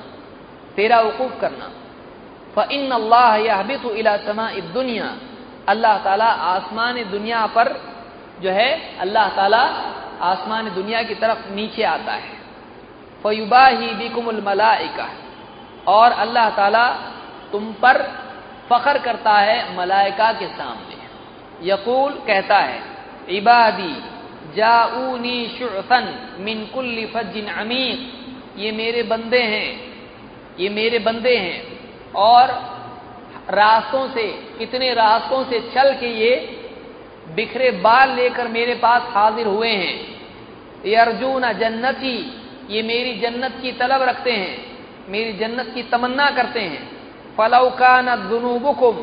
तेरा 0.76 1.02
वकूफ 1.02 1.42
करना। 1.42 1.70
फ़िन 2.56 2.92
अल्लाह 2.92 3.36
यहबित 3.36 3.86
इला 3.86 4.18
समा 4.18 4.52
दुनिया। 4.52 5.18
अल्लाह 5.68 5.98
ताला 5.98 6.26
आसमान 6.26 6.96
दुनिया 6.96 7.46
पर 7.46 7.82
जो 8.42 8.50
है, 8.50 8.98
अल्लाह 8.98 9.30
ताला 9.30 9.62
आसमान 10.22 10.70
दुनिया 10.70 11.04
की 11.04 11.16
तरफ़ 11.16 11.50
नीचे 11.50 11.84
आता 11.84 12.12
है। 12.12 12.40
फयुबा 13.24 13.68
ही 13.68 13.88
बिकुमुल 13.88 14.44
मलाइका। 14.46 15.10
और 15.88 16.12
अल्लाह 16.12 16.50
ताला 16.50 16.88
तुम 17.52 17.74
पर 17.74 18.12
फखर 18.70 18.98
करता 18.98 19.34
है 19.34 19.78
मलाइका 19.78 20.32
के 20.32 20.48
सामने। 20.48 20.98
यकूल 21.62 22.12
कहता 22.28 22.58
है, 22.58 22.84
इबादी 23.30 24.19
जाऊनी 24.56 25.46
शुसन 25.60 26.38
मिन 26.40 26.66
कुल्ली 26.66 27.06
फजिन 27.06 27.48
अमीक 27.48 28.60
ये 28.60 28.72
मेरे 28.72 29.04
बंदे 29.04 29.42
हैं, 29.44 29.70
ये 30.60 30.70
मेरे 30.70 31.00
बंदे 31.00 31.36
हैं। 31.38 32.14
और 32.14 32.48
रास्तों 33.50 34.08
से 34.08 34.24
कितने 34.58 34.94
रास्तों 34.94 35.44
से 35.44 35.60
चल 35.76 35.94
के 35.94 36.08
ये 36.08 36.36
बिखरे 37.36 37.72
बाल 37.72 38.10
लेकर 38.10 38.48
मेरे 38.48 38.76
पास 38.76 39.02
हाजिर 39.06 39.48
हुए 39.48 39.70
हैं। 39.70 39.96
ये 40.86 40.96
अर्जुन 40.96 41.52
जन्नती, 41.54 42.18
ये 42.70 42.82
मेरी 42.84 43.14
जन्नत 43.20 43.60
की 43.62 43.72
तलब 43.72 44.02
रखते 44.02 44.32
हैं, 44.32 44.78
मेरी 45.10 45.34
जन्नत 45.34 45.72
की 45.76 45.84
तमन्ना 45.84 46.30
करते 46.30 46.60
हैं। 46.60 46.82
फलौका 47.38 48.02
न 48.02 48.16
दुनूबुकुम 48.30 48.96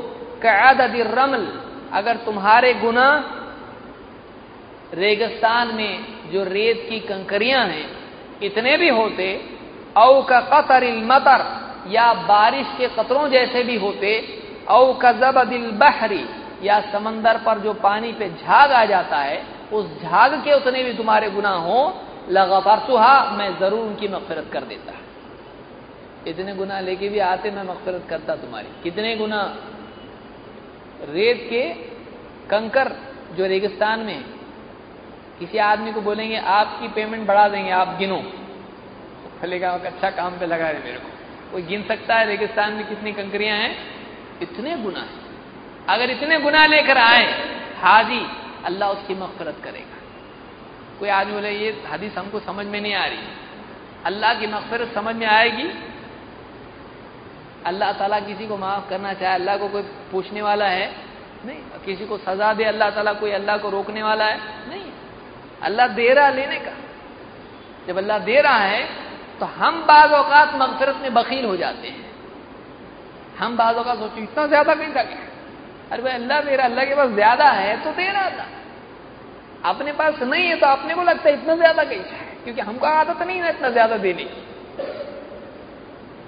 कैद 0.42 0.80
रमल, 1.14 1.46
अगर 1.92 2.16
तुम्हारे 2.16 2.74
गुना 2.74 3.08
रेगिस्तान 4.94 5.74
में 5.74 6.04
जो 6.32 6.44
रेत 6.44 6.86
की 6.90 7.00
कंकरियाँ 7.00 7.66
हैं, 7.66 7.86
इतने 8.42 8.76
भी 8.76 8.88
होते, 8.88 9.26
औ 9.98 10.22
का 10.22 10.40
कतर 10.40 10.84
मतर, 11.04 11.44
या 11.88 12.12
बारिश 12.14 12.66
के 12.78 12.88
कतरों 12.88 13.28
जैसे 13.28 13.62
भी 13.62 13.76
होते, 13.76 14.38
औ 14.68 14.92
का 14.92 15.12
जबदिल 15.12 15.70
बहरी, 15.70 16.24
या 16.62 16.80
समंदर 16.80 17.36
पर 17.36 17.58
जो 17.58 17.72
पानी 17.72 18.12
पे 18.12 18.28
झाग 18.28 18.72
आ 18.72 18.84
जाता 18.84 19.16
है, 19.16 19.42
उस 19.72 20.02
झाग 20.02 20.34
के 20.44 20.52
उतने 20.52 20.84
भी 20.84 20.92
तुम्हारे 20.92 21.30
गुना 21.30 21.50
हो 21.50 22.02
लगातार 22.30 22.78
सुहा 22.78 23.30
मैं 23.30 23.58
ज़रूर 23.58 23.86
उनकी 23.86 24.08
मफफरत 24.08 24.50
कर 24.52 24.64
देता। 24.64 24.92
इतने 26.26 26.54
गुना 26.54 26.80
लेके 26.80 27.08
भी 27.08 27.18
आते, 27.18 27.50
मैं 27.50 27.62
मफफरत 27.62 28.06
करता 28.08 28.36
तुम्हारी। 28.36 28.68
कितने 28.82 29.16
गुना 29.16 29.42
रेत 31.08 31.46
के 31.50 31.62
कंकर 32.50 32.92
जो 33.36 33.46
रेगिस्तान 33.46 34.00
में 34.00 34.24
किसी 35.38 35.58
आदमी 35.58 35.92
को 35.92 36.00
बोलेंगे, 36.00 36.36
आपकी 36.36 36.88
पेमेंट 36.88 37.26
बढ़ा 37.26 37.48
देंगे, 37.48 37.70
आप 37.70 37.88
गिनो। 37.88 38.22
फलेगा 39.40 39.70
अच्छा 39.70 40.10
काम 40.10 40.38
पे 40.38 40.46
लगा 40.46 40.70
रहे 40.70 40.82
मेरे 40.82 40.98
को। 40.98 41.08
कोई 41.52 41.62
गिन 41.62 41.82
सकता 41.82 42.14
है? 42.14 42.26
रेगिस्तान 42.26 42.72
में 42.72 42.88
कितनी 42.88 43.12
कंकरियाँ 43.12 43.56
हैं? 43.56 43.76
इतने 44.42 44.76
गुना 44.76 45.00
है। 45.00 45.26
अगर 45.88 46.10
इतने 46.10 46.38
गुना 46.38 46.66
लेकर 46.66 46.98
आए, 46.98 47.24
हाजी, 47.78 48.26
अल्लाह 48.64 48.90
उसकी 48.90 49.14
मफफरत 49.14 49.56
करेगा। 49.64 49.96
कोई 51.00 51.08
आदमी 51.08 51.32
बोले, 51.32 51.50
ये 51.50 51.82
हदीस 51.90 52.18
हमको 52.18 52.40
समझ 52.40 52.66
में 52.66 52.80
नहीं 52.80 52.94
आ 52.94 53.06
रही। 53.06 53.18
अल्लाह 54.04 54.34
की 54.34 54.46
मफफरत 54.46 54.94
समझ 54.94 55.16
में 55.16 55.26
आएगी? 55.26 55.70
अल्लाह 57.66 57.92
ताला 57.92 58.20
किसी 58.20 58.46
को 58.46 58.56
माफ़ 58.56 58.90
करना 58.90 59.12
चाहे, 59.12 59.34
अल्लाह 59.34 59.56
को 59.56 59.68
कोई 59.68 59.82
पूछने 59.82 60.42
वाला 60.42 60.66
है? 60.66 60.94
नहीं। 61.44 61.58
किसी 61.84 62.06
को 62.06 62.18
सजा 62.18 62.52
दे, 62.52 62.64
अल्लाह 62.64 62.90
ताला 62.90 63.12
कोई 63.12 63.30
अल्लाह 63.30 63.56
को 63.56 63.70
रोकने 63.70 64.02
वाला 64.02 64.24
है? 64.24 64.40
नहीं। 64.68 64.85
अल्लाह 65.60 65.86
दे 65.88 66.12
रहा 66.14 66.28
लेने 66.30 66.58
का। 66.58 66.72
जब 67.86 67.96
अल्लाह 67.98 68.18
दे 68.20 68.40
रहा 68.40 68.58
है 68.58 68.84
तो 69.40 69.46
हम 69.54 69.80
बाज 69.82 70.12
अवकात 70.12 70.54
मगफरत 70.56 70.96
में 71.02 71.14
बकील 71.14 71.44
हो 71.44 71.56
जाते 71.56 71.88
हैं। 71.88 72.04
हम 73.38 73.56
बाज 73.56 73.76
अवकात 73.76 73.98
सोचते 73.98 74.20
इतना 74.22 74.46
ज़्यादा 74.46 74.74
कैसा 74.74 75.02
क्या 75.04 75.24
अरे 75.86 76.02
भाई, 76.02 76.12
अल्लाह 76.14 76.40
दे 76.40 76.56
रहा 76.56 76.66
अल्लाह 76.66 76.84
के 76.84 76.94
पास 76.94 77.10
ज़्यादा 77.10 77.48
है 77.50 77.76
तो 77.84 77.90
दे 77.92 78.06
रहा 78.08 78.30
था। 78.30 78.46
अपने 79.64 79.92
पास 79.94 80.22
नहीं 80.24 80.46
है 80.46 80.56
तो 80.56 80.66
अपने 80.68 80.94
को 80.94 81.02
लगता 81.04 81.28
है 81.28 81.34
इतना 81.34 81.54
ज़्यादा 81.56 81.84
कैसा 81.84 82.16
है? 82.16 82.34
क्योंकि 82.44 82.60
हमको 82.60 82.86
आदत 82.86 83.22
नहीं 83.22 83.40
है 83.40 83.50
इतना 83.50 83.68
ज़्यादा 83.70 83.96
देने 83.98 84.24
की। 84.24 84.42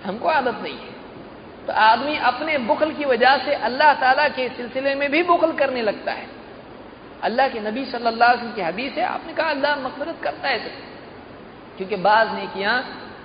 हमको 0.04 0.28
आदत 0.30 0.62
नहीं 0.62 0.76
है। 0.76 0.96
तो 1.66 1.72
आदमी 1.82 2.16
अपने 2.24 2.58
बुखल 2.66 2.92
की 2.92 3.04
वजह 3.04 3.36
से 3.44 3.54
अल्लाह 3.66 3.92
ताला 4.00 4.28
के 4.30 4.48
सिलसिले 4.50 4.94
में 4.94 5.10
भी 5.10 5.22
बुखल 5.24 5.52
करने 5.54 5.82
लगता 5.82 6.12
है। 6.12 6.26
अल्लाह 7.24 7.48
के 7.48 7.60
नबी 7.60 7.84
सल्लल्लाहु 7.84 8.32
अलैहि 8.32 8.38
वसल्लम 8.38 8.54
की 8.54 8.62
हदीस 8.62 8.92
है, 8.92 9.04
आपने 9.04 9.32
कहा 9.32 9.50
अल्लाह 9.50 9.76
मफफरत 9.78 10.20
करता 10.22 10.48
है 10.48 10.58
क्योंकि 11.78 11.96
बाज 11.98 12.34
ने 12.34 12.46
किया 12.46 12.72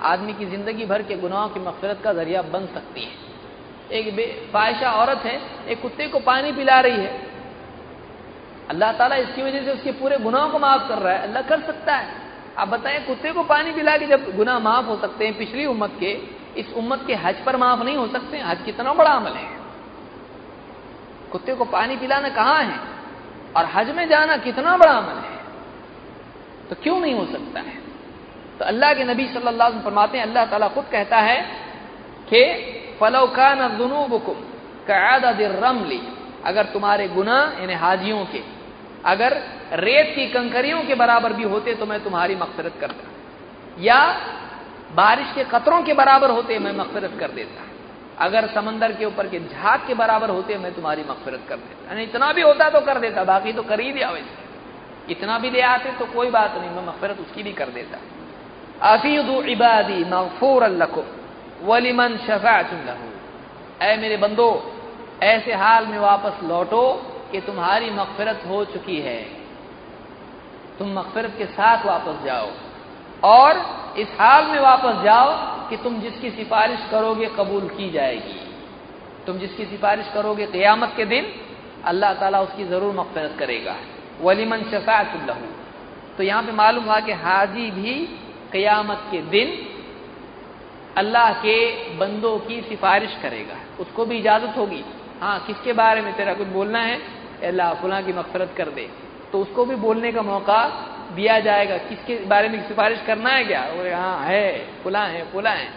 आदमी 0.03 0.33
की 0.33 0.45
ज़िंदगी 0.45 0.85
भर 0.85 1.01
के 1.01 1.15
गुनाहों 1.17 1.49
की 1.49 1.59
मफफरत 1.59 2.01
का 2.03 2.13
ज़रिया 2.13 2.41
बन 2.53 2.65
सकती 2.73 3.01
है। 3.01 3.11
एक 3.91 4.49
फायशा 4.53 4.91
औरत 4.93 5.21
है, 5.25 5.39
एक 5.67 5.81
कुत्ते 5.81 6.07
को 6.07 6.19
पानी 6.21 6.51
पिला 6.51 6.79
रही 6.79 7.01
है। 7.01 7.11
अल्लाह 8.69 8.91
ताला 8.91 9.15
इसकी 9.15 9.41
वजह 9.41 9.65
से 9.65 9.71
उसके 9.71 9.91
पूरे 9.91 10.17
गुनाहों 10.19 10.49
को 10.49 10.59
माफ़ 10.59 10.87
कर 10.87 10.97
रहा 10.97 11.13
है। 11.13 11.21
अल्लाह 11.21 11.41
कर 11.43 11.61
सकता 11.61 11.95
है। 11.95 12.21
आप 12.57 12.67
बताएँ, 12.67 12.99
कुत्ते 13.05 13.31
को 13.31 13.43
पानी 13.43 13.71
पिला 13.71 13.97
के 13.97 14.05
जब 14.07 14.35
गुनाह 14.35 14.59
माफ़ 14.59 14.85
हो 14.85 14.95
सकते 14.97 15.25
हैं, 15.25 15.37
पिछली 15.37 15.65
उम्मत 15.65 15.91
के, 15.99 16.11
इस 16.57 16.73
उम्मत 16.73 17.03
के 17.07 17.15
हज 17.15 17.43
पर 17.45 17.57
माफ़ 17.57 17.83
नहीं 17.83 17.97
हो 17.97 18.07
सकते 18.07 18.39
हज 18.39 18.61
कितना 18.65 18.93
बड़ा 18.93 19.11
अमल 19.11 19.33
है। 19.33 19.47
कुत्ते 21.31 21.55
को 21.55 21.65
पानी 21.67 21.97
पिलाना 21.97 22.29
कहाँ 22.29 22.61
है? 22.63 22.92
और 23.55 23.65
हज 23.73 23.89
में 23.95 24.07
जाना 24.09 24.37
कितना 24.39 24.75
बड़ा 24.77 24.91
अमल 24.93 25.17
है? 25.19 25.37
तो 26.69 26.75
क्यों 26.83 26.99
नहीं 26.99 27.13
हो 27.13 27.25
सकता 27.27 27.59
है? 27.59 27.75
तो 28.59 28.65
अल्लाह 28.65 28.93
के 28.93 29.03
नबी 29.03 29.25
सल्लल्लाहु 29.27 29.71
अलैहि 29.71 29.79
वसल्लम 29.79 30.15
हैं, 30.15 30.21
अल्लाह 30.21 30.45
ताला 30.45 30.67
खुद 30.69 30.85
कहता 30.91 31.17
है 31.19 31.37
कि 32.29 32.41
फलौकान 32.99 33.77
जुनूबुकुम 33.77 34.37
रमली 34.87 36.01
अगर 36.45 36.65
तुम्हारे 36.73 37.07
गुना 37.09 37.37
यानी 37.59 37.73
हाजियों 37.75 38.25
के, 38.25 38.41
अगर 39.05 39.31
रेत 39.75 40.13
की 40.15 40.25
कंकरियों 40.29 40.81
के 40.83 40.95
बराबर 40.95 41.33
भी 41.33 41.43
होते 41.45 41.73
तो 41.75 41.85
मैं 41.85 41.99
तुम्हारी 42.03 42.35
मकफरत 42.35 42.73
करता, 42.81 43.05
या 43.79 43.99
बारिश 44.93 45.31
के 45.35 45.43
कतरों 45.51 45.81
के 45.83 45.93
बराबर 45.95 46.29
होते 46.31 46.59
मैं 46.59 46.73
मकफरत 46.73 47.17
कर 47.19 47.31
देता। 47.31 47.61
अगर 48.19 48.47
समंदर 48.47 48.91
के 48.91 49.05
ऊपर 49.05 49.27
के 49.27 49.39
झाग 49.39 49.87
के 49.87 49.93
बराबर 49.93 50.29
होते, 50.29 50.57
मैं 50.57 50.73
तुम्हारी 50.73 51.03
मकफरत 51.03 51.45
कर 51.49 51.55
देता। 51.55 51.89
यानी 51.89 52.03
इतना 52.03 52.31
भी 52.33 52.41
होता 52.41 52.69
तो 52.69 52.79
कर 52.79 52.99
देता, 52.99 53.23
बाकी 53.23 53.53
तो 53.53 53.63
कर 53.63 53.79
ही 53.79 53.91
दिया 53.91 54.09
वैसे 54.09 55.11
इतना 55.11 55.37
भी 55.39 55.49
ले 55.49 55.61
आते 55.61 55.91
तो 55.91 56.05
कोई 56.05 56.29
बात 56.29 56.55
नहीं, 56.57 56.69
मैं 56.69 56.85
मकफरत 56.87 57.19
उसकी 57.19 57.43
भी 57.43 57.53
कर 57.53 57.69
देता। 57.69 57.97
अफीदू 58.93 59.41
इबादी 59.41 60.03
मगफूर 60.03 60.67
लको 60.67 61.03
वलिमन 61.61 62.17
शफा 62.17 62.61
लहू। 62.61 63.09
ऐ 63.81 63.97
मेरे 63.97 64.17
बंदो, 64.17 64.73
ऐसे 65.23 65.53
हाल 65.53 65.87
में 65.87 65.99
वापस 65.99 66.43
लौटो 66.43 66.83
कि 67.31 67.41
तुम्हारी 67.41 67.89
मकफरत 67.89 68.43
हो 68.47 68.65
चुकी 68.65 68.99
है। 69.01 69.21
तुम 70.79 70.93
मकफरत 70.99 71.35
के 71.37 71.45
साथ 71.45 71.85
वापस 71.85 72.23
जाओ। 72.25 72.47
और 73.23 73.57
इस 73.99 74.07
हाल 74.19 74.45
में 74.45 74.59
वापस 74.59 75.03
जाओ 75.03 75.31
कि 75.69 75.77
तुम 75.77 75.99
जिसकी 76.01 76.29
सिफारिश 76.31 76.79
करोगे 76.91 77.25
कबूल 77.37 77.67
की 77.69 77.89
जाएगी। 77.91 78.39
तुम 79.25 79.37
जिसकी 79.39 79.65
सिफारिश 79.65 80.07
करोगे 80.13 80.45
क़यामत 80.47 80.93
के 80.97 81.05
दिन, 81.05 81.25
अल्लाह 81.85 82.13
ताला 82.13 82.41
उसकी 82.41 82.63
ज़रूर 82.65 82.93
मकफरत 82.95 83.35
करेगा। 83.39 83.75
वलीमन 84.21 84.63
शफातुल्लहू 84.71 85.45
तो 86.17 86.23
यहाँ 86.23 86.43
पे 86.43 86.51
मालूम 86.53 86.83
हुआ 86.83 86.99
कि 86.99 87.11
हाजी 87.19 87.69
भी 87.71 87.93
क़यामत 88.51 89.07
के 89.11 89.21
दिन 89.29 89.53
अल्लाह 90.97 91.31
के 91.41 91.55
बंदों 91.97 92.37
की 92.39 92.61
सिफारिश 92.61 93.15
करेगा। 93.21 93.55
उसको 93.79 94.05
भी 94.05 94.17
इजाज़त 94.17 94.57
होगी। 94.57 94.83
हाँ 95.21 95.39
किसके 95.47 95.73
बारे 95.73 96.01
में 96.01 96.13
तेरा 96.13 96.33
कुछ 96.33 96.47
बोलना 96.49 96.79
है? 96.79 96.97
अल्लाह, 97.43 97.73
फुला 97.73 98.01
की 98.01 98.13
मफफरत 98.13 98.53
कर 98.57 98.69
दे। 98.69 98.89
तो 99.31 99.39
उसको 99.39 99.65
भी 99.65 99.75
बोलने 99.77 100.11
का 100.11 100.21
मौका 100.21 100.59
दिया 101.15 101.39
जाएगा, 101.39 101.77
किसके 101.77 102.15
बारे 102.25 102.49
में 102.49 102.67
सिफारिश 102.67 103.01
करना 103.07 103.29
है 103.29 103.43
क्या? 103.45 103.61
बोले 103.73 103.91
हाँ 103.91 104.25
है, 104.25 104.83
फुला 104.83 105.05
है 105.05 105.31
फुला 105.31 105.51
है। 105.51 105.67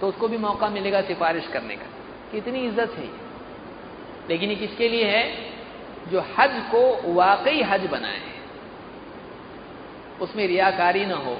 तो 0.00 0.08
उसको 0.08 0.28
भी 0.28 0.36
मौका 0.36 0.68
मिलेगा 0.68 1.00
सिफारिश 1.02 1.46
करने 1.46 1.76
का। 1.76 1.86
कितनी 2.32 2.64
इज़्ज़त 2.66 2.94
है 2.98 3.08
लेकिन 4.28 4.50
ये 4.50 4.56
किसके 4.56 4.88
लिए 4.88 5.04
है? 5.04 5.22
जो 6.10 6.20
हज 6.38 6.50
को 6.70 7.12
वाकई 7.14 7.62
हज 7.62 7.86
बनाए। 7.86 8.20
उसमें 10.20 10.46
रियाकारी 10.46 11.04
ना 11.06 11.16
हो, 11.16 11.36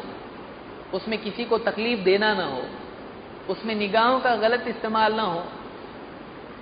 उसमें 0.95 1.19
किसी 1.19 1.45
को 1.45 1.59
तकलीफ़ 1.59 2.01
देना 2.01 2.35
ना 2.35 2.45
हो, 2.45 2.63
उसमें 3.49 3.75
निगाहों 3.75 4.21
का 4.21 4.35
गलत 4.37 4.65
इस्तेमाल 4.69 5.15
ना 5.15 5.23
हो, 5.23 5.45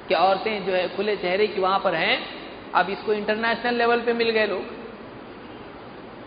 कि 0.09 0.14
औरतें 0.14 0.66
जो 0.66 0.72
है 0.72 0.97
खुले 0.97 1.16
चेहरे 1.16 1.47
की 1.47 1.61
वहाँ 1.61 1.79
पर 1.79 1.95
हैं, 1.95 2.18
अब 2.74 2.91
इसको 2.91 3.12
इंटरनेशनल 3.12 3.74
लेवल 3.74 4.01
पे 4.01 4.12
मिल 4.12 4.31
गए 4.31 4.47
लोग। 4.47 4.86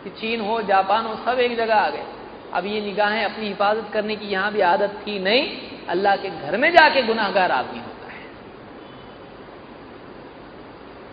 कि 0.03 0.09
चीन 0.09 0.41
हो, 0.41 0.61
जापान 0.61 1.05
हो, 1.05 1.15
सब 1.25 1.39
एक 1.39 1.57
जगह 1.57 1.75
आ 1.75 1.89
गए। 1.89 2.03
अब 2.53 2.65
ये 2.65 2.81
निगाहें 2.81 3.25
अपनी 3.25 3.47
हिफाजत 3.47 3.89
करने 3.93 4.15
की 4.15 4.27
यहाँ 4.27 4.51
भी 4.51 4.61
आदत 4.61 5.03
थी 5.07 5.19
नहीं, 5.19 5.57
अल्लाह 5.87 6.15
के 6.15 6.29
घर 6.29 6.57
में 6.57 6.71
जाके 6.71 7.01
गुनाहगार 7.03 7.51
आदमी 7.51 7.79
होता 7.79 8.11
है। 8.11 8.21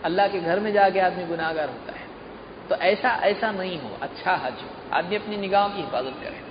अल्लाह 0.03 0.27
के 0.27 0.39
घर 0.39 0.59
में 0.59 0.73
जाके 0.73 0.99
आदमी 0.99 1.25
गुनाहगार 1.25 1.69
होता 1.69 1.91
है। 1.91 2.05
तो 2.69 2.75
ऐसा 2.75 3.09
ऐसा 3.09 3.51
नहीं 3.51 3.79
हो 3.79 3.89
अच्छा 4.01 4.35
हज 4.35 4.53
हो। 4.53 4.97
आदमी 4.97 5.15
अपनी 5.15 5.37
निगाहों 5.37 5.69
की 5.69 5.81
हिफाजत 5.81 6.15
करे, 6.23 6.41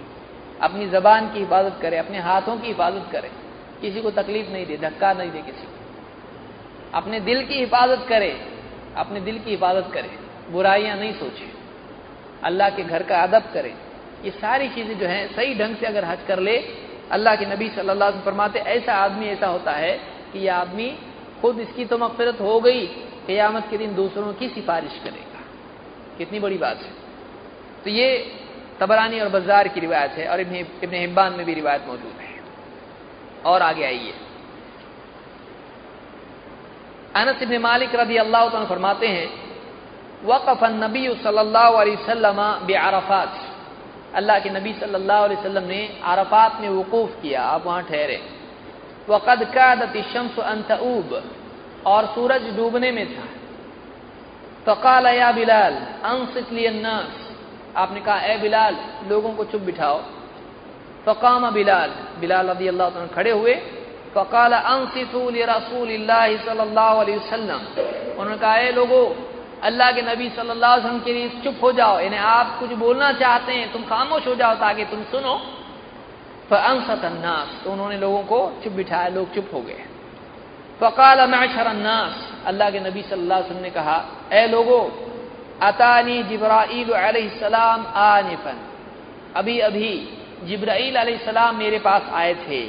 अपनी 0.61 0.89
जबान 0.89 1.33
की 1.33 1.39
हिफाजत 1.39 1.79
करे, 1.83 1.97
अपने 1.97 2.19
हाथों 2.19 2.57
की 2.59 2.67
हिफाजत 2.67 3.09
करे। 3.13 3.31
किसी 3.81 4.01
को 4.01 4.11
तकलीफ़ 4.11 4.51
नहीं 4.51 4.67
दे, 4.67 4.77
धक्का 4.77 5.13
नहीं 5.13 5.31
दे 5.31 5.43
किसी 5.43 5.67
को। 5.67 5.73
अपने 6.95 7.21
दिल 7.21 7.47
की 7.47 7.55
हिफाजत 7.55 8.07
करे, 8.09 8.47
अपने 8.97 9.21
दिल 9.21 9.39
की 9.39 9.51
हिफाजत 9.51 9.91
करे, 9.93 10.19
बुराइयाँ 10.51 10.97
नहीं 10.97 11.13
सोचे। 11.13 11.56
अल्लाह 12.47 12.71
के 12.71 12.83
घर 12.85 13.03
का 13.03 13.23
अदब 13.23 13.51
करे। 13.53 13.75
ये 14.25 14.31
सारी 14.33 14.69
चीज़ें 14.71 14.99
जो 14.99 15.07
है, 15.07 15.27
सही 15.29 15.55
ढंग 15.55 15.77
से 15.77 15.87
अगर 15.87 16.05
हज 16.05 16.19
कर 16.29 16.39
ले, 16.41 16.57
अल्लाह 17.13 17.37
के 17.37 17.47
नबी 17.47 17.69
सल्लल्लाहु 17.71 18.21
फरमाते, 18.25 18.59
ऐसा 18.59 18.95
आदमी 18.97 19.27
ऐसा 19.29 19.47
होता 19.49 19.73
है 19.75 19.93
कि 20.33 20.39
यह 20.39 20.55
आदमी 20.57 20.89
खुद 21.41 21.59
इसकी 21.61 21.85
तो 21.85 21.99
मकफरत 21.99 22.41
हो 22.41 22.61
गई, 22.61 22.87
क़यामत 23.27 23.67
के 23.71 23.77
दिन 23.79 23.95
दूसरों 23.95 24.33
की 24.35 24.49
सिफारिश 24.51 24.99
करेगा। 25.05 25.41
कितनी 26.19 26.39
बड़ी 26.41 26.59
बात 26.59 26.77
है। 26.79 26.93
तो 27.85 27.91
ये 27.91 28.09
तबरानी 28.81 29.21
और 29.21 29.29
बाज़ार 29.31 29.69
की 29.69 29.81
रिवायत 29.81 30.13
है 30.13 30.29
और 30.29 30.41
इब्न 30.41 30.95
हिब्बान 30.95 31.33
में 31.33 31.45
भी 31.47 31.55
रिवायत 31.55 31.87
मौजूद 31.87 32.21
है। 32.21 32.35
और 33.45 33.63
आगे 33.63 33.85
आइए। 33.85 34.15
अनस 37.17 37.43
इब्न 37.43 37.59
मालिक 37.61 37.95
रदी 37.95 38.17
अल्लाह 38.17 38.65
फरमाते 38.65 39.07
हैं 39.09 39.29
वक़फ़ 40.25 40.65
नबी 40.65 41.07
सल्लल्लाहु 41.23 42.67
बेआरफात 42.67 43.33
अल्लाह 44.15 44.39
के 44.39 44.51
नबी 44.51 44.73
सल्लल्लाहु 44.73 45.25
अलैहि 45.25 45.41
वसल्लम 45.41 45.65
ने 45.65 45.81
आरफात 46.05 46.61
में 46.61 46.69
वकूफ़ 46.71 47.21
किया 47.23 47.43
आप 47.45 47.67
वहाँ 47.67 47.83
ठहरे 47.91 48.19
वक़द 49.09 49.45
कादत 49.55 49.97
शम्स 50.13 50.39
अंतऊब 50.47 51.23
और 51.87 52.07
सूरज 52.15 52.49
डूबने 52.57 52.91
में 52.93 53.07
था 53.07 53.27
फ़काल 54.67 55.07
या 55.15 55.31
बिलाल 55.33 55.75
अंसित 56.05 56.53
नास 56.77 57.23
आपने 57.77 58.01
कहा 58.01 58.19
ए 58.25 58.39
बिलाल 58.41 58.77
लोगों 59.09 59.33
को 59.35 59.45
चुप 59.45 59.63
बिठाओ 59.63 60.01
फ़काम 61.07 61.51
बिलाल 61.53 61.91
बिलाल 62.21 62.51
रदी 62.51 62.69
अल्लाह 62.69 63.07
खड़े 63.15 63.31
हुए 63.33 63.55
फ़काल 64.15 64.53
अंसितू 64.55 65.29
रसूल 65.45 65.91
वसल्लम 66.11 67.61
उन्होंने 68.19 68.37
कहा 68.39 68.71
लोगों 68.73 69.05
अल्लाह 69.63 69.93
के 69.93 70.03
नबी 70.03 70.29
सल्लल्लाहु 70.29 70.73
अलैहि 70.73 70.87
वसल्लम 70.87 71.05
के 71.05 71.13
लिए 71.13 71.29
चुप 71.45 71.59
हो 71.63 71.73
जाओ। 71.73 72.01
यानी 72.01 72.17
आप 72.17 72.59
कुछ 72.61 72.73
बोलना 72.73 73.13
चाहते 73.13 73.53
हैं, 73.53 73.73
तुम 73.73 73.83
खामोश 73.83 74.27
हो 74.27 74.35
जाओ 74.35 74.55
ताकि 74.55 74.85
तुम 74.85 75.03
सुनो। 75.05 75.35
फसत 76.51 77.05
अन्नास 77.05 77.65
तो 77.65 77.73
उन्होंने 77.73 77.97
लोगों 77.99 78.23
को 78.23 78.39
चुप 78.65 78.73
बिठाया, 78.73 79.09
लोग 79.09 79.35
चुप 79.35 79.51
हो 79.55 79.61
गए। 79.61 79.83
फ़काल 80.81 81.21
मैशर 81.31 81.67
अन्नास 81.67 82.13
अल्लाह 82.47 82.71
के 82.71 82.81
नबी 82.81 83.03
सल्लल्लाहु 83.03 83.41
अलैहि 83.41 83.51
वसल्लम 83.51 83.63
ने 83.63 83.71
कहा, 83.71 83.97
ए 84.33 84.47
लोगो, 84.47 84.81
अतानी 85.63 86.23
जिब्राईल 86.23 87.29
सलाम 87.41 87.87
आनिफन। 87.87 88.59
अभी 89.37 89.59
अभी 89.59 89.91
जिब्राईल 90.45 91.17
सलाम 91.19 91.57
मेरे 91.57 91.79
पास 91.79 92.03
आए 92.13 92.35
थे। 92.35 92.67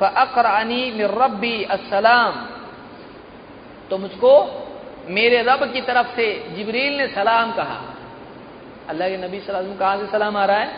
फ़अकरानी 0.00 0.90
मिर 0.90 1.10
रब्बी 1.10 1.62
अस्सलाम। 1.64 2.32
तो 3.90 3.98
मुझको 3.98 4.32
मेरे 5.08 5.42
रब 5.42 5.72
की 5.72 5.80
तरफ़ 5.80 6.06
से 6.16 6.26
जिब्रील 6.56 6.96
ने 6.96 7.06
सलाम 7.08 7.52
कहा। 7.52 7.78
अल्लाह 8.88 9.08
के 9.08 9.16
नबी 9.16 9.40
सलाम 9.40 9.76
कहाँ 9.76 9.96
से 9.98 10.06
सलाम 10.06 10.36
आ 10.36 10.44
रहा 10.44 10.58
है? 10.58 10.68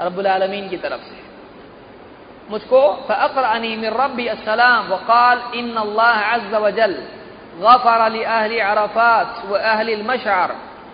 रब्बुल 0.00 0.26
आलमीन 0.26 0.68
की 0.68 0.76
तरफ़ 0.76 1.00
से। 1.00 1.22
मुझको 2.50 2.80
वक़ाल 4.90 5.40
इन 5.54 5.78
वजल 6.54 6.94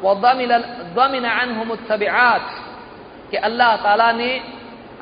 व 0.01 0.15
दमिन 0.95 1.25
अनहुम 1.25 1.75
तबिआत 1.75 2.51
कि 3.31 3.37
अल्लाह 3.37 3.77
ताला 3.77 4.13
ने 4.13 4.31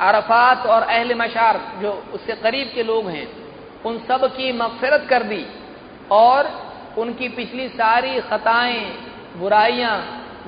अरफात 0.00 0.66
और 0.66 0.82
अहल 0.82 1.14
मशार 1.14 1.60
जो 1.82 2.04
उससे 2.14 2.32
करीब 2.32 2.70
के 2.74 2.82
लोग 2.82 3.08
हैं, 3.08 3.28
उन 3.84 3.98
सब 3.98 4.24
की 4.36 4.52
मगफरत 4.52 5.06
कर 5.10 5.22
दी 5.22 5.46
और 6.10 6.67
उनकी 6.98 7.28
पिछली 7.28 7.68
सारी 7.68 8.20
खताएँ, 8.20 8.80
बुराइयाँ, 9.36 9.96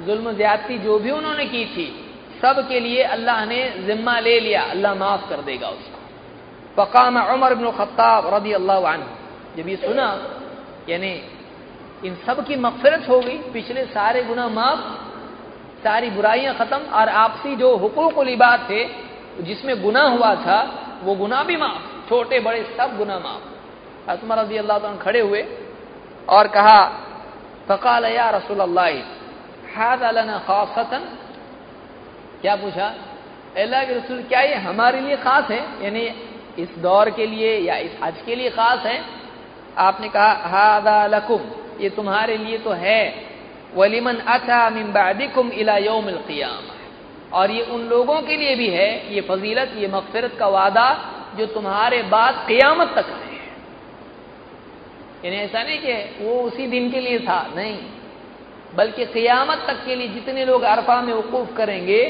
जुल्म, 0.06 0.32
ज्यादती 0.32 0.78
जो 0.78 0.98
भी 0.98 1.10
उन्होंने 1.10 1.44
की 1.44 1.64
थी, 1.66 1.86
सब 2.42 2.68
के 2.68 2.80
लिए 2.80 3.02
अल्लाह 3.02 3.44
ने 3.44 3.60
जिम्मा 3.86 4.18
ले 4.20 4.40
लिया। 4.40 4.62
अल्लाह 4.62 4.94
माफ़ 4.94 5.28
कर 5.28 5.40
देगा 5.40 5.68
उसको। 5.68 5.98
फ़काम 6.76 7.16
उमर 7.34 7.54
बिन 7.54 7.70
खत्ताब 7.70 8.34
रदी 8.34 8.52
अल्लाह 8.52 8.96
जब 9.56 9.68
ये 9.68 9.76
सुना, 9.76 10.08
यानी 10.88 11.12
इन 12.04 12.16
सब 12.26 12.46
की 12.46 12.56
मगफरत 12.56 13.08
हो 13.08 13.20
गई, 13.20 13.38
पिछले 13.52 13.84
सारे 13.84 14.22
गुना 14.22 14.48
माफ़, 14.48 14.80
सारी 15.84 16.10
बुराइयाँ 16.10 16.54
खत्म, 16.54 16.78
और 16.78 17.08
आपसी 17.08 17.56
जो 17.56 17.76
हुकूक 17.76 18.18
लिबाद 18.18 18.66
थे, 18.70 18.84
जिसमें 19.42 19.82
गुना 19.82 20.02
हुआ 20.02 20.34
था, 20.34 20.60
वो 21.02 21.14
गुना 21.14 21.42
भी 21.42 21.56
माफ़ 21.56 22.08
छोटे 22.08 22.40
बड़े 22.40 22.62
सब 22.78 22.96
गुना 22.96 23.18
माफ़। 23.18 24.10
असमा 24.10 24.34
रज़ी 24.34 24.56
अल्लाह 24.56 24.78
खड़े 24.96 25.20
हुए 25.20 25.42
और 26.28 26.48
कहा, 26.48 26.80
फ़काल 27.68 28.04
या 28.04 28.30
रसूल 28.30 28.60
हाद 29.76 30.02
अलना 30.02 30.38
खासतन? 30.38 31.02
क्या 32.42 32.56
पूछा? 32.56 32.94
अल्लाह 33.56 33.84
के 33.84 33.94
रसूल, 33.94 34.22
क्या 34.22 34.40
ये 34.40 34.54
हमारे 34.54 35.00
लिए 35.00 35.16
खास 35.16 35.50
है? 35.50 35.84
यानी 35.84 36.02
इस 36.58 36.78
दौर 36.78 37.10
के 37.10 37.26
लिए 37.26 37.58
या 37.58 37.76
इस 37.76 37.90
हज 38.02 38.22
के 38.26 38.34
लिए 38.34 38.50
खास 38.50 38.86
है? 38.86 39.00
आपने 39.78 40.08
कहा, 40.08 40.32
हादा 40.32 41.06
लकुम, 41.06 41.40
ये 41.80 41.90
तुम्हारे 41.90 42.36
लिए 42.36 42.58
तो 42.58 42.70
है। 42.70 43.30
वलीमन 43.74 44.16
अथा 44.28 44.70
मिन 44.70 44.92
बादिकुम 44.92 45.50
इला 45.50 45.76
और 47.32 47.50
ये 47.50 47.62
उन 47.62 47.80
लोगों 47.80 48.22
के 48.22 48.36
लिए 48.36 48.54
भी 48.56 48.68
है, 48.68 49.14
ये 49.14 49.20
फजीलत, 49.20 49.72
ये 49.76 49.88
मगफरत 49.88 50.36
का 50.38 50.48
वादा 50.48 50.88
जो 51.38 51.46
तुम्हारे 51.46 52.02
बाद 52.02 52.44
क़ियामत 52.46 52.88
तक 52.88 53.06
है। 53.06 53.29
यानी 55.24 55.36
ऐसा 55.38 55.62
नहीं 55.62 55.78
कि 55.78 55.92
वो 56.20 56.40
उसी 56.42 56.66
दिन 56.66 56.90
के 56.90 57.00
लिए 57.00 57.18
था, 57.20 57.40
नहीं। 57.56 57.78
बल्कि 58.76 59.04
क़ियामत 59.06 59.64
तक 59.68 59.84
के 59.84 59.94
लिए 59.94 60.08
जितने 60.08 60.44
लोग 60.44 60.62
अरफा 60.64 61.00
में 61.02 61.12
वकूफ़ 61.12 61.54
करेंगे, 61.54 62.02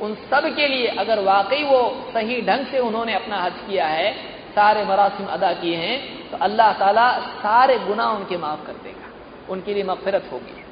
उन 0.00 0.14
सब 0.30 0.44
के 0.56 0.66
लिए 0.68 0.86
अगर 0.98 1.20
वाकई 1.22 1.62
वो 1.64 1.80
सही 2.14 2.40
ढंग 2.42 2.66
से 2.66 2.78
उन्होंने 2.80 3.14
अपना 3.14 3.36
हज 3.42 3.52
किया 3.68 3.86
है, 3.88 4.12
सारे 4.54 4.84
मरासिम 4.84 5.26
अदा 5.26 5.52
किए 5.52 5.76
हैं 5.76 5.96
तो 6.30 6.36
अल्लाह 6.38 6.72
ताला 6.72 7.08
सारे 7.36 7.78
गुनाह 7.78 8.08
उनके 8.12 8.36
माफ़ 8.36 8.66
कर 8.66 8.72
देगा। 8.84 9.08
उनके 9.48 9.74
लिए 9.74 9.84
मगफरत 9.84 10.28
होगी। 10.32 10.62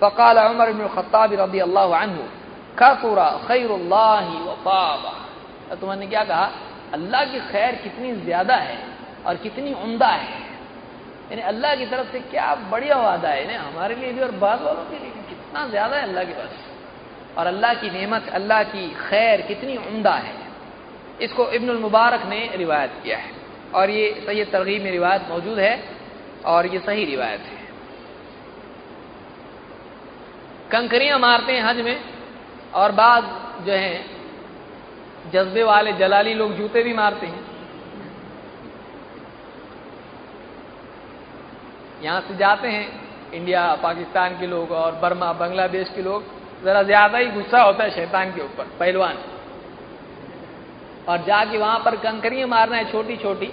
फ़काल 0.00 0.38
उमर 0.40 0.72
खत्ताब 0.88 1.32
रदी 1.40 1.58
अल्लाह 1.60 2.06
कसूरा 2.78 3.28
खैरुल्लाह 3.48 4.26
वफ़ाबा 4.42 5.12
तो 5.70 5.76
तुमने 5.76 6.06
क्या 6.06 6.22
कहा? 6.24 6.50
अल्लाह 6.94 7.24
की 7.24 7.40
खैर 7.50 7.74
कितनी 7.82 8.12
ज़्यादा 8.20 8.54
है 8.56 8.78
और 9.26 9.36
कितनी 9.36 9.72
उम्दा 9.74 10.08
है। 10.08 10.49
यानी 11.30 11.42
अल्लाह 11.42 11.74
की 11.74 11.86
तरफ़ 11.86 12.12
से 12.12 12.20
क्या 12.20 12.54
बढ़िया 12.70 12.96
वादा 12.96 13.28
है? 13.28 13.46
ना 13.46 13.62
हमारे 13.62 13.94
लिए 13.94 14.12
भी 14.12 14.20
और 14.20 14.30
बाद 14.30 14.62
वालों 14.62 14.84
के 14.84 14.98
लिए 14.98 15.10
कितना 15.28 15.66
ज़्यादा 15.68 15.96
है 15.96 16.02
अल्लाह 16.02 16.24
के 16.24 16.32
पास। 16.32 16.68
और 17.38 17.46
अल्लाह 17.46 17.74
की 17.74 17.90
नेमत, 17.90 18.28
अल्लाह 18.28 18.62
की 18.62 18.88
खैर 18.90 19.40
कितनी 19.40 19.76
उम्दा 19.76 20.14
है। 20.14 20.34
इसको 21.20 21.48
इब्नुल 21.50 21.78
मुबारक 21.78 22.26
ने 22.26 22.40
रिवायत 22.56 22.92
किया 23.02 23.18
है। 23.18 23.30
और 23.74 23.90
ये 23.90 24.22
सही 24.26 24.44
तरगीब 24.44 24.82
में 24.82 24.90
रिवायत 24.90 25.26
मौजूद 25.30 25.58
है 25.58 25.74
और 26.44 26.66
ये 26.66 26.78
सही 26.78 27.04
रिवायत 27.04 27.40
है। 27.40 27.58
कंकरियाँ 30.70 31.18
मारते 31.18 31.52
हैं 31.52 31.62
हज 31.62 31.80
में 31.80 32.00
और 32.74 32.92
बाद 32.92 33.24
जो 33.66 33.72
है, 33.72 34.04
जज्बे 35.32 35.62
वाले 35.62 35.92
जलाली 35.92 36.34
लोग 36.34 36.56
जूते 36.56 36.82
भी 36.82 36.92
मारते 36.92 37.26
हैं। 37.26 37.49
यहाँ 42.02 42.20
से 42.20 42.36
जाते 42.36 42.68
हैं, 42.68 43.00
इंडिया, 43.32 43.74
पाकिस्तान 43.74 44.38
के 44.38 44.46
लोग 44.46 44.70
और 44.72 44.94
बर्मा, 44.94 45.32
बांग्लादेश 45.32 45.88
के 45.88 46.02
लोग, 46.02 46.24
जरा 46.64 46.82
ज़्यादा 46.82 47.18
ही 47.18 47.26
गुस्सा 47.26 47.62
होता 47.62 47.84
है 47.84 47.90
शैतान 47.90 48.30
के 48.30 48.40
ऊपर, 48.40 48.64
पहलवान। 48.80 49.18
और 51.08 51.24
जाके 51.24 51.58
वहाँ 51.58 51.78
पर 51.78 51.96
कंकरियाँ 51.96 52.48
मारना 52.48 52.76
है 52.76 52.92
छोटी 52.92 53.16
छोटी 53.16 53.52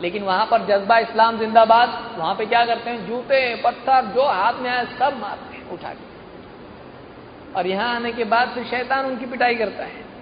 लेकिन 0.00 0.22
वहाँ 0.22 0.46
पर 0.46 0.64
जज्बा 0.66 0.98
इस्लाम 0.98 1.38
जिंदाबाद, 1.38 2.16
वहाँ 2.18 2.34
पे 2.34 2.46
क्या 2.46 2.64
करते 2.66 2.90
हैं, 2.90 3.06
जूते, 3.06 3.56
पत्थर, 3.56 4.04
जो 4.04 4.22
हाथ 4.22 4.52
में 4.52 4.70
आए 4.70 4.86
सब 4.86 5.18
मारते 5.20 5.56
हैं, 5.56 5.70
उठा 5.70 5.88
के। 5.88 6.12
और 7.52 7.66
यहाँ 7.66 7.94
आने 7.94 8.12
के 8.12 8.24
बाद 8.24 8.48
फिर 8.48 8.64
शैतान 8.64 9.06
उनकी 9.06 9.26
पिटाई 9.26 9.54
करता 9.54 9.84
है। 9.84 10.12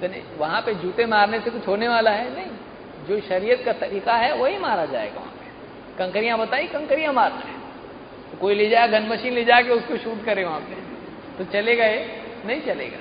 तो 0.00 0.40
वहाँ 0.40 0.60
पे 0.60 0.74
जूते 0.74 1.06
मारने 1.06 1.40
से 1.40 1.50
कुछ 1.50 1.68
होने 1.68 1.88
वाला 1.88 2.10
है? 2.10 2.34
नहीं। 2.34 2.46
जो 3.08 3.20
शरीयत 3.20 3.62
का 3.64 3.72
तरीका 3.72 4.14
है, 4.14 4.36
वही 4.36 4.58
मारा 4.58 4.84
जाएगा 4.86 5.20
वहाँ 5.20 5.32
पे। 5.32 5.44
कंकरियाँ 5.98 6.38
बताई, 6.38 6.66
कंकरियाँ 6.66 7.12
मारना 7.12 7.38
है। 7.38 7.54
तो 8.32 8.38
कोई 8.38 8.54
ले 8.54 8.68
जाए, 8.68 8.88
गन 8.88 9.02
मशीन 9.02 9.32
ले 9.32 9.44
जाके 9.44 9.70
उसको 9.70 9.96
शूट 9.96 10.24
करे 10.24 10.44
वहाँ 10.44 10.60
पे। 10.60 10.74
तो 11.38 11.52
चलेगा 11.52 11.84
ये 11.84 12.22
नहीं 12.46 12.60
चलेगा। 12.60 12.98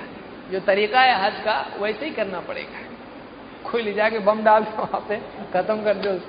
जो 0.51 0.59
तरीका 0.59 1.01
है 1.01 1.23
हज 1.23 1.43
का, 1.43 1.75
वैसे 1.80 2.05
ही 2.05 2.11
करना 2.11 2.39
पड़ेगा। 2.39 2.80
कोई 3.71 3.81
ले 3.81 3.93
जाके 3.93 4.19
बम 4.19 4.43
डाल 4.43 4.63
दो 4.63 4.81
वहाँ 4.81 5.05
पे, 5.09 5.17
खत्म 5.53 5.84
कर 5.84 5.93
दो 5.93 6.19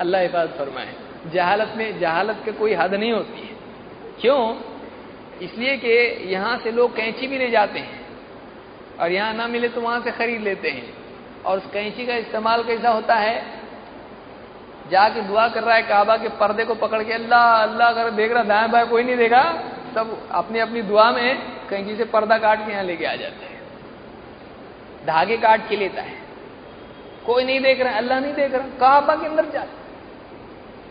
अल्लाह 0.00 0.20
हिफाजत 0.20 0.52
फरमाए। 0.52 0.94
जहालत 1.32 1.72
में, 1.76 2.00
जहालत 2.00 2.42
के 2.44 2.52
कोई 2.52 2.74
हद 2.74 2.94
नहीं 2.94 3.12
होती 3.12 3.40
है। 3.40 3.54
क्यों? 4.20 4.60
इसलिए 5.42 5.76
कि 5.76 5.88
यहाँ 6.32 6.58
से 6.58 6.70
लोग 6.70 6.96
कैंची 6.96 7.26
भी 7.26 7.38
ले 7.38 7.50
जाते 7.50 7.78
हैं। 7.78 8.06
और 9.00 9.12
यहाँ 9.12 9.34
ना 9.34 9.46
मिले 9.46 9.68
तो 9.68 9.80
वहाँ 9.80 10.00
से 10.00 10.10
खरीद 10.10 10.40
लेते 10.40 10.70
हैं। 10.70 11.03
और 11.46 11.58
उस 11.58 11.66
कैंची 11.72 12.06
का 12.06 12.14
इस्तेमाल 12.14 12.62
कैसा 12.62 12.90
होता 12.90 13.14
है? 13.14 13.42
जाके 14.90 15.20
दुआ 15.20 15.48
कर 15.48 15.62
रहा 15.62 15.76
है 15.76 15.82
काबा 15.82 16.16
के 16.16 16.28
पर्दे 16.28 16.64
को 16.64 16.74
पकड़ 16.74 17.02
के, 17.02 17.12
अल्लाह 17.12 17.62
अल्लाह 17.62 17.88
अगर 17.88 18.10
देख 18.10 18.32
रहा 18.32 18.42
दाएँ 18.42 18.68
बाएँ 18.68 18.86
कोई 18.88 19.02
नहीं 19.02 19.16
देगा 19.16 19.42
सब 19.94 20.28
अपनी 20.30 20.58
अपनी 20.58 20.82
दुआ 20.82 21.10
में 21.10 21.38
कैंची 21.70 21.96
से 21.96 22.04
पर्दा 22.04 22.38
काट 22.38 22.66
के 22.66 22.72
यहाँ 22.72 22.84
लेके 22.84 23.04
आ 23.04 23.14
जाते 23.14 23.46
हैं। 23.46 23.60
धागे 25.06 25.36
काट 25.36 25.68
के 25.68 25.76
लेता 25.76 26.02
है। 26.02 26.16
कोई 27.26 27.44
नहीं 27.44 27.60
देख 27.60 27.80
रहा, 27.80 27.96
अल्लाह 27.96 28.20
नहीं 28.20 28.34
देख 28.34 28.54
रहा, 28.54 28.66
काबा 28.80 29.14
के 29.14 29.26
अंदर 29.26 29.44
जाता 29.44 29.82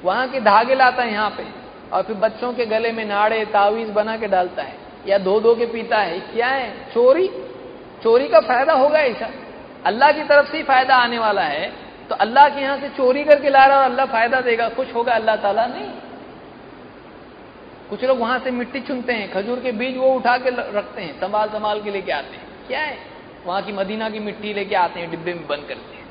वहाँ 0.04 0.28
के 0.28 0.40
धागे 0.40 0.76
लाता 0.76 1.04
है 1.04 1.12
यहाँ 1.12 1.30
पे, 1.30 1.46
और 1.92 2.04
फिर 2.04 2.16
बच्चों 2.16 2.54
के 2.54 2.66
गले 2.66 2.92
में 2.92 3.06
नाड़े, 3.06 3.46
तावीज 3.46 3.90
बना 3.90 4.18
के 4.18 4.28
डालता 4.28 4.64
है, 4.64 4.76
या 5.08 5.18
धो 5.18 5.40
धो 5.40 5.56
के 5.56 5.66
पीता 5.66 5.98
है। 5.98 6.20
क्या 6.20 6.48
है? 6.48 6.70
चोरी? 6.94 7.28
चोरी 8.04 8.28
का 8.28 8.40
फ़ायदा 8.40 8.74
होगा 8.74 9.00
ऐसा। 9.00 9.30
अल्लाह 9.86 10.12
की 10.12 10.24
तरफ़ 10.24 10.52
से 10.52 10.58
ही 10.58 10.64
फ़ायदा 10.64 10.96
आने 10.96 11.20
वाला 11.20 11.42
है 11.42 11.72
तो 12.10 12.16
अल्लाह 12.16 12.48
के 12.50 12.62
यहाँ 12.62 12.78
से 12.80 12.90
चोरी 12.90 13.24
करके 13.24 13.50
ला 13.50 13.66
रहा 13.66 13.78
और 13.78 13.84
अल्लाह 13.84 14.06
फ़ायदा 14.06 14.42
देगा, 14.42 14.70
खुश 14.70 14.94
होगा, 14.96 15.14
अल्लाह 15.14 15.36
ताला 15.36 15.66
नहीं। 15.66 15.90
कुछ 17.90 18.04
लोग 18.04 18.20
वहाँ 18.20 18.40
से 18.40 18.52
मिट्टी 18.52 18.80
चुनते 18.80 19.14
हैं, 19.14 19.32
खजूर 19.34 19.60
के 19.60 19.72
बीज 19.72 19.98
वो 19.98 20.14
उठा 20.16 20.38
के 20.38 20.50
रखते 20.50 21.02
हैं, 21.02 21.20
संभाल 21.20 21.50
संभाल 21.50 21.82
के 21.82 21.92
लेके 21.92 22.12
आते 22.12 22.36
हैं। 22.36 22.68
क्या 22.68 22.80
है? 22.80 22.98
वहाँ 23.46 23.62
की 23.62 23.72
मदीना 23.72 24.10
की 24.10 24.20
मिट्टी 24.20 24.54
लेके 24.54 24.76
आते 24.76 25.00
हैं, 25.00 25.10
डिब्बे 25.12 25.34
में 25.34 25.48
बंद 25.48 25.68
करते 25.68 25.96
हैं 25.96 26.06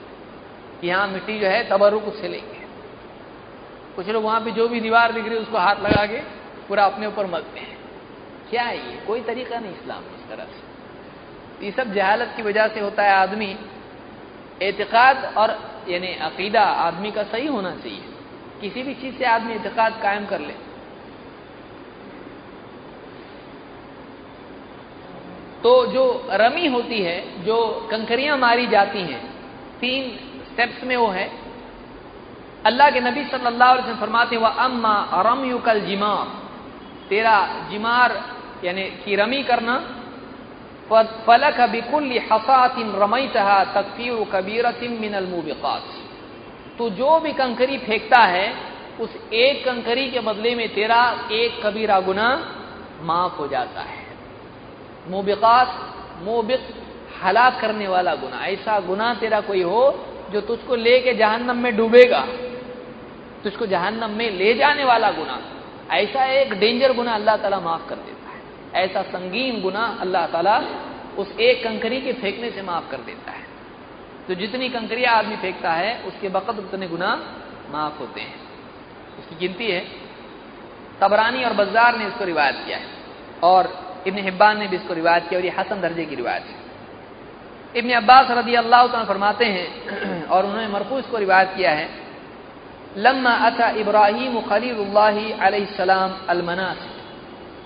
कि 0.80 0.88
यहाँ 0.88 1.06
मिट्टी 1.08 1.38
जो 1.38 1.46
है, 1.46 1.62
तबरुक 1.70 2.04
उससे 2.04 2.28
लेंगे। 2.28 2.60
कुछ 3.96 4.08
लोग 4.08 4.24
वहाँ 4.24 4.40
पे 4.40 4.50
जो 4.50 4.68
भी 4.68 4.80
दीवार 4.80 5.12
दिख 5.12 5.24
रही 5.24 5.34
है, 5.34 5.40
उसको 5.40 5.58
हाथ 5.58 5.76
लगा 5.76 6.06
के 6.06 6.20
पूरा 6.68 6.84
अपने 6.84 7.06
ऊपर 7.06 7.26
मलते 7.26 7.60
हैं। 7.60 7.76
क्या 8.50 8.62
है 8.62 8.76
ये? 8.76 8.96
कोई 9.06 9.20
तरीका 9.20 9.58
नहीं 9.58 9.72
इस्लाम 9.72 10.02
इस 10.14 10.28
तरह 10.28 10.44
से। 10.44 10.71
ये 11.62 11.70
सब 11.70 11.92
जहालत 11.92 12.34
की 12.36 12.42
वजह 12.42 12.68
से 12.68 12.80
होता 12.80 13.02
है 13.02 13.10
आदमी। 13.10 13.56
एतकाद 14.62 15.34
और, 15.36 15.80
यानी 15.88 16.14
अकीदा 16.14 16.62
आदमी 16.62 17.10
का 17.10 17.22
सही 17.22 17.46
होना 17.46 17.70
चाहिए। 17.70 18.04
किसी 18.60 18.82
भी 18.82 18.94
चीज़ 18.94 19.16
से 19.16 19.24
आदमी 19.24 19.54
इतकाद 19.54 20.00
कायम 20.02 20.26
कर 20.26 20.40
ले। 20.40 20.52
तो 25.62 25.86
जो 25.86 26.28
रमी 26.30 26.66
होती 26.66 27.02
है, 27.02 27.44
जो 27.44 27.88
कंकरियाँ 27.90 28.38
मारी 28.38 28.66
जाती 28.66 28.98
हैं, 28.98 29.32
तीन 29.80 30.16
स्टेप्स 30.52 30.84
में 30.84 30.96
वो 30.96 31.06
है। 31.06 31.32
अल्लाह 32.64 32.90
के 32.90 33.00
नबी 33.00 33.24
सल्लल्लाहु 33.24 33.72
अलैहि 33.72 33.82
वसल्लम 33.82 34.00
फरमाते 34.00 34.36
हैं 34.36 34.42
वह 34.42 34.48
अम्मा 34.48 35.10
रमयु 35.14 35.58
कल 35.58 35.80
जिमार। 35.80 36.42
तेरा 37.08 37.66
जिमार, 37.70 38.36
यानी 38.64 38.82
की 38.82 39.16
रमी 39.16 39.42
करना 39.42 40.01
फलक 41.26 41.60
बिकुल 41.70 42.12
हसातिन 42.22 42.92
रमई 42.94 43.26
तहा 43.34 43.62
तकफीर 43.74 44.24
कबीरतिन 44.32 44.98
मिनल 45.00 45.26
मुबिकात 45.26 45.84
तो 46.78 46.88
जो 46.92 47.18
भी 47.20 47.32
कंकरी 47.32 47.78
फेंकता 47.80 48.20
है 48.26 48.46
उस 49.00 49.16
एक 49.34 49.64
कंकरी 49.64 50.06
के 50.10 50.20
बदले 50.20 50.54
में 50.54 50.68
तेरा 50.74 51.02
एक 51.32 51.60
कबीरा 51.64 51.98
गुना 52.00 52.28
माफ़ 53.02 53.36
हो 53.36 53.46
जाता 53.48 53.82
है 53.82 54.00
मोबिकात 55.06 55.68
मोबिक 56.22 56.62
हलाक 57.22 57.60
करने 57.60 57.88
वाला 57.88 58.14
गुना 58.16 58.44
ऐसा 58.46 58.78
गुना 58.80 59.12
तेरा 59.20 59.40
कोई 59.42 59.62
हो 59.64 59.82
जो 60.32 60.40
तुझको 60.42 60.76
लेके 60.76 61.14
जहन्नम 61.14 61.56
में 61.56 61.76
डूबेगा 61.76 62.24
तुझको 63.44 63.66
जहन्नम 63.66 64.10
में 64.18 64.30
ले 64.32 64.54
जाने 64.54 64.84
वाला 64.84 65.10
गुना 65.12 65.38
ऐसा 65.92 66.24
एक 66.32 66.52
डेंजर 66.60 66.92
गुना 66.92 67.14
अल्लाह 67.14 67.36
ताला 67.36 67.60
माफ़ 67.60 67.88
कर 67.88 67.96
देता 67.98 68.21
ऐसा 68.74 69.02
संगीन 69.02 69.60
गुना 69.60 69.98
अल्लाह 70.00 70.26
ताला 70.26 70.62
उस 71.18 71.36
एक 71.40 71.64
कंकरी 71.64 72.00
के 72.00 72.12
फेंकने 72.12 72.50
से 72.50 72.62
माफ़ 72.62 72.90
कर 72.90 72.96
देता 72.96 73.32
है। 73.32 73.44
तो 74.28 74.34
जितनी 74.34 74.68
कंकरियाँ 74.68 75.14
आदमी 75.14 75.36
फेंकता 75.36 75.72
है, 75.72 76.02
उसके 76.02 76.28
बकत 76.28 76.58
उतने 76.58 76.88
गुना 76.88 77.36
माफ़ 77.70 77.98
होते 77.98 78.20
हैं। 78.20 78.34
उसकी 79.18 79.36
गिनती 79.36 79.66
है। 79.66 79.86
तबरानी 81.00 81.44
और 81.44 81.52
बजार 81.52 81.98
ने 81.98 82.06
इसको 82.06 82.24
रिवायत 82.24 82.54
किया 82.66 82.78
है। 82.78 82.84
और 83.42 83.92
इब्न 84.06 84.18
हिब्बान 84.18 84.58
ने 84.58 84.68
भी 84.68 84.76
इसको 84.76 84.94
रिवायत 84.94 85.28
किया 85.28 85.40
और 85.40 85.46
ये 85.46 85.52
हसन 85.58 85.80
दर्जे 85.80 86.04
की 86.04 86.14
रिवायत 86.14 86.42
है। 86.42 86.62
इब्न 87.76 87.90
अब्बास 87.90 88.30
रदी 88.30 88.54
अल्लाह 88.54 88.86
फरमाते 88.86 89.44
हैं, 89.44 89.84
और 90.28 90.46
उन्होंने 90.46 90.68
मरफू 90.68 90.98
इसको 90.98 91.18
रिवायत 91.18 91.54
किया 91.56 91.70
है, 91.70 91.88
लम्मा 92.96 93.30
अता 93.30 93.70
इब्राहिम 93.70 94.40
खलील 94.40 95.66
सलाम 95.66 96.26
अलमनास। 96.28 96.91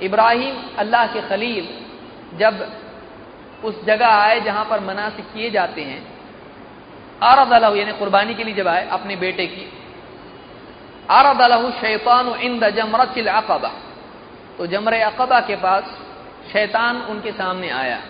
इब्राहिम, 0.03 0.57
अल्लाह 0.79 1.07
के 1.07 1.21
खलील, 1.29 1.69
जब 2.39 2.55
उस 3.65 3.85
जगह 3.85 4.09
आए 4.09 4.41
जहाँ 4.41 4.65
पर 4.65 4.81
मनासिक 4.81 5.27
किए 5.35 5.51
जाते 5.51 5.83
हैं 5.83 6.03
आरद 7.23 7.53
अलहू 7.53 7.75
यानी 7.75 7.93
कुर्बानी 7.93 8.35
के 8.35 8.45
लिए 8.45 8.55
जब 8.55 8.69
आए 8.69 8.89
अपने 8.91 9.17
बेटे 9.17 9.47
की 9.47 9.67
आरद 11.11 11.41
अलहू 11.43 11.71
शैतान 11.81 12.29
इंद 12.41 12.65
जमरतिल 12.77 13.27
अकबा 13.27 13.73
तो 14.59 14.67
जमर 14.67 14.95
अकबा 14.95 15.41
के 15.41 15.57
पास 15.57 15.85
शैतान 16.53 16.97
उनके 17.11 17.33
सामने 17.33 17.71
आया। 17.71 18.01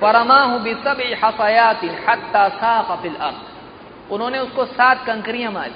बिसब 0.00 1.00
हफयातिन 1.24 1.96
हत्ता 2.08 2.48
साफिल 2.50 3.14
अर्द। 3.16 4.12
उन्होंने 4.12 4.38
उसको 4.38 4.64
सात 4.66 5.04
कंकरियाँ 5.06 5.52
मारी। 5.52 5.74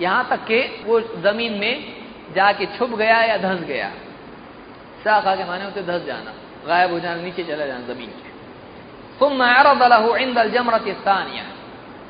यहाँ 0.00 0.26
तक 0.30 0.44
कि 0.44 0.60
वो 0.86 1.00
ज़मीन 1.00 1.58
में 1.58 1.74
जाके 2.34 2.66
छुप 2.78 2.90
गया 2.90 3.18
या 3.22 3.36
धंस 3.38 3.60
गया। 3.62 3.90
साखा 5.00 5.34
के 5.36 5.44
माने 5.44 5.64
होते 5.64 5.82
धंस 5.82 6.02
जाना, 6.02 6.32
गायब 6.66 6.92
हो 6.92 7.00
जाना, 7.00 7.22
नीचे 7.22 7.44
चला 7.44 7.66
जाना 7.66 7.80
ज़मीन 7.80 8.10
के। 8.10 8.30
तुम 9.18 9.44
अरदलहू 9.44 10.16
इंदल 10.16 10.50
जमरत 10.50 10.84
स्थानिया 10.88 11.44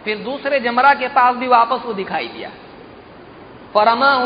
फिर 0.04 0.18
दूसरे 0.18 0.60
जमरा 0.60 0.94
के 0.94 1.08
पास 1.08 1.36
भी 1.36 1.46
वापस 1.46 1.86
वो 1.86 1.92
दिखाई 1.92 2.28
दिया। 2.28 2.50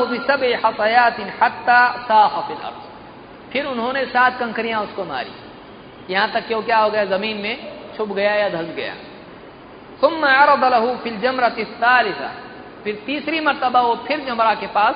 भी 0.05 0.19
सब 0.19 0.43
हसयातिन 0.67 1.33
हत्ता 1.43 1.79
साफिल 2.03 2.57
अर्द। 2.57 2.83
फिर 3.53 3.67
उन्होंने 3.67 4.05
सात 4.05 4.39
कंकरियाँ 4.39 4.83
उसको 4.83 5.05
मारी। 5.05 5.33
यहाँ 6.13 6.33
तक 6.33 6.47
कि 6.49 6.55
वो 6.55 6.63
क्या 6.63 6.79
हो 6.79 6.91
गया? 6.91 7.05
ज़मीन 7.05 7.37
में 7.37 7.81
छुप 7.97 8.09
गया 8.09 8.35
या 8.35 8.49
धंस 8.49 8.75
गया? 8.75 8.95
तुम 10.01 10.27
अरदलहू 10.27 10.97
फिल 10.97 11.21
जमरत 11.21 11.57
सालिसा। 11.61 12.35
फिर 12.85 13.03
तीसरी 13.07 13.41
मरतबा 13.41 13.81
वो 13.81 13.95
फिर 13.97 14.21
जमरा 14.21 14.55
के 14.55 14.67
पास 14.67 14.95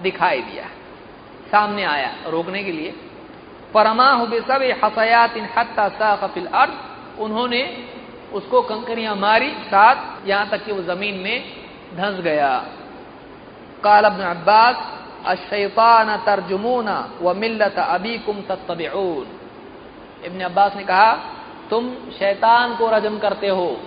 दिखाई 0.00 0.42
दिया। 0.42 0.64
सामने 1.50 1.84
आया 1.84 2.16
रोकने 2.26 2.64
के 2.64 2.72
लिए। 2.72 3.09
परमा 3.74 4.10
हो 4.10 4.26
सब 4.26 4.62
हसयात 4.84 5.36
इन 5.36 5.48
हत्ता 5.58 5.88
साफिल 5.88 6.46
अर्द। 6.46 6.72
उन्होंने 7.20 7.62
उसको 8.32 8.62
कंकरियाँ 8.62 9.16
मारी, 9.16 9.50
साथ 9.50 10.28
यहाँ 10.28 10.48
तक 10.50 10.64
कि 10.64 10.72
वो 10.72 10.82
ज़मीन 10.82 11.14
में 11.14 11.44
धंस 11.96 12.20
गया। 12.20 12.64
काल 13.84 14.04
अब्न 14.04 14.22
अब्बास, 14.24 14.76
अशैतान 15.26 16.16
तर्जुमूना 16.16 17.18
व 17.22 17.34
मिल्लत 17.34 17.78
अबी 17.78 18.18
कुम 18.18 18.40
तत्तबून 18.40 19.26
इब्न 20.24 20.40
अब्बास 20.40 20.76
ने 20.76 20.84
कहा, 20.84 21.12
तुम 21.70 21.94
शैतान 22.18 22.76
को 22.76 22.90
रजम 22.90 23.18
करते 23.18 23.48
हो 23.48 23.80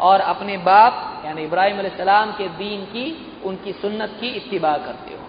और 0.00 0.20
अपने 0.20 0.56
बाप, 0.56 1.22
यानी 1.26 1.42
इब्राहिम 1.42 1.88
सलाम 1.88 2.32
के 2.32 2.48
दीन 2.48 2.84
की, 2.84 3.40
उनकी 3.44 3.72
सुन्नत 3.72 4.16
की 4.20 4.28
इत्तिबा 4.28 4.76
करते 4.76 5.14
हो। 5.14 5.26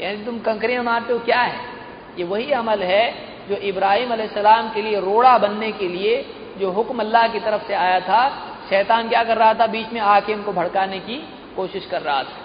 यानी 0.00 0.24
तुम 0.24 0.38
कंकरियाँ 0.38 0.84
मारते 0.84 1.12
हो, 1.12 1.18
क्या 1.18 1.40
है? 1.40 1.75
ये 2.18 2.24
वही 2.24 2.50
अमल 2.52 2.82
है 2.82 3.04
जो 3.48 3.56
इब्राहिम 3.56 4.14
सलाम 4.26 4.68
के 4.68 4.82
लिए 4.82 5.00
रोड़ा 5.00 5.38
बनने 5.38 5.70
के 5.72 5.88
लिए 5.88 6.14
जो 6.58 6.70
हुक्म 6.70 6.98
अल्लाह 6.98 7.28
की 7.28 7.40
तरफ़ 7.40 7.66
से 7.66 7.74
आया 7.74 8.00
था। 8.00 8.28
शैतान 8.68 9.08
क्या 9.08 9.22
कर 9.24 9.36
रहा 9.36 9.54
था? 9.54 9.66
बीच 9.66 9.92
में 9.92 10.00
आके 10.00 10.34
उनको 10.34 10.52
भड़काने 10.52 10.98
की 10.98 11.16
कोशिश 11.56 11.86
कर 11.86 12.02
रहा 12.02 12.22
था। 12.22 12.38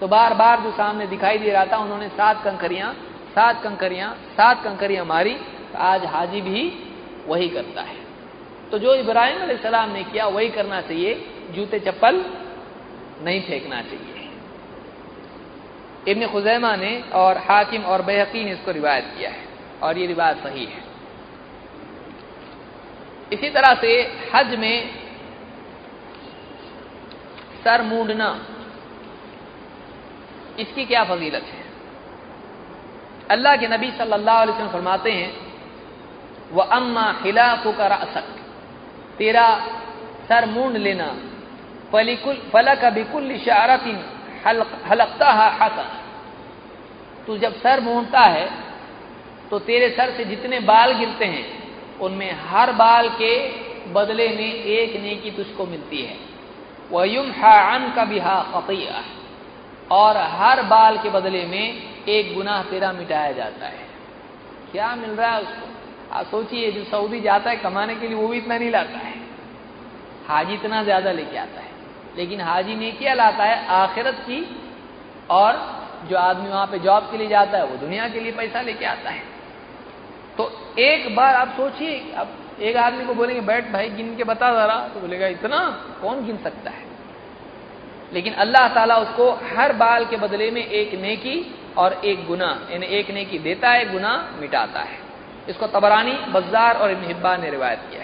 तो 0.00 0.08
बार 0.08 0.34
बार 0.34 0.60
जो 0.60 0.70
सामने 0.70 1.06
दिखाई 1.06 1.38
दे 1.38 1.50
रहा 1.50 1.64
था, 1.64 1.78
उन्होंने 1.78 2.08
सात 2.08 2.44
कंकरियाँ 2.44 2.92
सात 3.34 3.62
कंकरियाँ 3.62 4.14
सात 4.32 4.62
कंकरियाँ 4.64 5.04
मारी। 5.04 5.34
तो 5.72 5.78
आज 5.78 6.04
हाजी 6.04 6.40
भी 6.40 6.72
वही 7.26 7.48
करता 7.48 7.82
है। 7.82 7.96
तो 8.70 8.78
जो 8.78 8.94
इब्राहिम 8.94 9.56
सलाम 9.56 9.90
ने 9.90 10.04
किया, 10.04 10.26
वही 10.26 10.48
करना 10.48 10.80
चाहिए। 10.80 11.14
जूते 11.50 11.78
चप्पल 11.78 12.24
नहीं 13.22 13.40
फेंकना 13.40 13.80
चाहिए। 13.82 14.15
इब्न 16.06 16.26
खुजैमा 16.26 16.74
ने 16.76 16.92
और 17.14 17.38
हाकिम 17.40 17.82
और 17.84 18.02
बेहकी 18.02 18.44
ने 18.44 18.52
इसको 18.52 18.70
रिवायत 18.72 19.04
किया 19.16 19.30
है, 19.30 19.44
और 19.82 19.98
ये 19.98 20.06
रिवायत 20.06 20.36
सही 20.38 20.64
है। 20.64 20.84
इसी 23.32 23.48
तरह 23.50 23.74
से 23.74 23.90
हज 24.34 24.54
में 24.58 24.90
सर 27.64 27.82
मूंडना 27.82 28.28
इसकी 30.58 30.84
क्या 30.84 31.02
फजीलत 31.04 31.42
है? 31.44 31.64
अल्लाह 33.30 33.56
के 33.56 33.68
नबी 33.68 33.90
सल्लल्लाहु 33.92 34.42
अलैहि 34.42 34.52
वसल्लम 34.52 34.72
फरमाते 34.72 35.12
हैं 35.12 35.30
वह 36.52 36.64
अम्मा 36.72 37.12
खिलाफु 37.22 37.72
का 37.72 37.86
रसक 37.88 38.26
तेरा 39.18 39.46
सर 40.28 40.46
मूंड 40.46 40.76
लेना, 40.78 41.08
फलिकुल 41.92 42.36
फलक 42.52 42.84
बिकुल 42.94 43.30
इशारतिन 43.32 43.98
हलकता 44.46 45.30
हसन। 45.54 45.88
तू 47.26 47.36
जब 47.38 47.54
सर 47.56 47.80
मूंढता 47.80 48.20
है 48.20 48.48
तो 49.50 49.58
तेरे 49.60 49.88
सर 49.90 50.10
से 50.16 50.24
जितने 50.24 50.60
बाल 50.62 50.92
गिरते 50.92 51.24
हैं, 51.24 51.46
उनमें 52.00 52.32
हर 52.42 52.72
बाल 52.74 53.08
के 53.18 53.32
बदले 53.92 54.28
में 54.28 54.52
एक 54.52 55.00
नेकी 55.02 55.30
तुझको 55.30 55.66
मिलती 55.66 56.02
है। 56.02 56.16
वयुम 56.90 57.30
हान 57.32 57.92
का 57.94 58.04
बिहा 58.04 58.40
फ़तिया 58.52 59.02
और 59.90 60.16
हर 60.32 60.62
बाल 60.64 60.98
के 60.98 61.10
बदले 61.10 61.44
में 61.44 62.04
एक 62.08 62.34
गुनाह 62.34 62.62
तेरा 62.62 62.92
मिटाया 62.92 63.32
जाता 63.32 63.66
है। 63.66 63.86
क्या 64.72 64.94
मिल 64.96 65.10
रहा 65.10 65.30
है 65.30 65.42
उसको? 65.42 65.66
आप 66.12 66.26
सोचिए, 66.26 66.70
जो 66.72 66.84
सऊदी 66.84 67.20
जाता 67.20 67.50
है 67.50 67.56
कमाने 67.56 67.94
के 67.94 68.08
लिए, 68.08 68.16
वो 68.16 68.28
भी 68.28 68.38
इतना 68.38 68.58
नहीं 68.58 68.70
लाता 68.70 68.98
है। 68.98 69.14
हाजी 70.28 70.54
इतना 70.54 70.82
ज़्यादा 70.82 71.12
लेके 71.12 71.38
आता 71.38 71.60
है। 71.60 71.70
लेकिन 72.16 72.40
हाजी 72.40 72.74
ने 72.74 72.90
क्या 72.90 73.14
लाता 73.14 73.44
है 73.44 73.66
आखिरत 73.66 74.14
की, 74.14 74.62
और 75.30 75.76
जो 76.08 76.16
आदमी 76.16 76.48
वहाँ 76.48 76.66
पे 76.66 76.78
जॉब 76.78 77.10
के 77.10 77.18
लिए 77.18 77.26
जाता 77.26 77.58
है, 77.58 77.66
वो 77.66 77.76
दुनिया 77.76 78.08
के 78.08 78.20
लिए 78.20 78.32
पैसा 78.32 78.60
लेके 78.60 78.84
आता 78.84 79.10
है। 79.10 79.22
तो 80.38 80.74
एक 80.78 81.16
बार 81.16 81.34
आप 81.34 81.48
सोचिए, 81.48 82.12
अब 82.16 82.28
एक 82.60 82.76
आदमी 82.76 83.04
को 83.04 83.14
बोलेंगे, 83.14 83.40
बैठ 83.40 83.72
भाई, 83.72 83.88
गिन 83.88 84.16
के 84.16 84.24
बता 84.24 84.52
जरा। 84.52 84.88
तो 84.94 85.00
बोलेगा, 85.00 85.26
इतना? 85.26 85.58
कौन 86.02 86.26
गिन 86.26 86.36
सकता 86.36 86.70
है? 86.70 86.86
लेकिन 88.12 88.34
अल्लाह 88.34 88.68
ताला 88.68 88.96
उसको 88.96 89.30
हर 89.32 89.72
बाल 89.72 90.04
के 90.04 90.16
बदले 90.16 90.50
में 90.50 90.66
एक 90.66 90.94
नेकी 91.00 91.54
और 91.76 91.92
एक 92.04 92.26
गुना 92.26 92.68
यानी 92.70 92.86
एक 92.86 93.10
नेकी 93.10 93.38
देता 93.38 93.70
है 93.70 93.92
गुना 93.92 94.32
मिटाता 94.40 94.80
है। 94.80 94.98
इसको 95.48 95.66
तबरानी 95.66 96.12
बजार 96.12 96.76
और 96.76 96.90
इब्न 96.90 97.04
हिब्बान 97.04 97.40
ने 97.40 97.50
रिवायत 97.50 97.78
किया। 97.78 97.95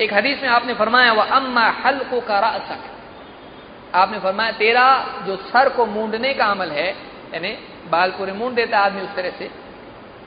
एक 0.00 0.14
हदीस 0.14 0.42
में 0.42 0.48
आपने 0.48 0.74
फरमाया, 0.74 1.12
वह 1.12 1.24
अम्मा 1.24 1.66
हल्को 1.84 2.20
का 2.20 2.38
रासक। 2.38 2.82
आपने 3.94 4.18
फरमाया, 4.18 4.50
तेरा 4.50 4.86
जो 5.26 5.36
सर 5.36 5.68
को 5.68 5.86
मूंडने 5.86 6.34
का 6.34 6.44
अमल 6.44 6.70
है, 6.70 6.88
यानी 7.34 7.58
बाल 7.90 8.10
पूरे 8.10 8.32
मूंड 8.32 8.54
देता 8.54 8.78
आदमी 8.78 9.00
उस 9.00 9.14
तरह 9.16 9.30
से 9.30 9.50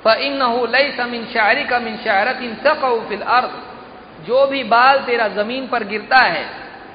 फ़िन 0.04 0.42
लई 0.70 0.92
समिन 0.92 1.26
शायरी 1.26 1.64
का 1.64 1.80
मिन 1.80 1.98
शायरत 1.98 2.42
इन 2.42 2.56
फिल 3.10 3.22
अर्द। 3.22 3.52
जो 4.28 4.48
भी 4.48 4.64
बाल 4.64 5.00
तेरा 5.00 5.28
ज़मीन 5.28 5.68
पर 5.68 5.84
गिरता 5.84 6.18
है, 6.18 6.46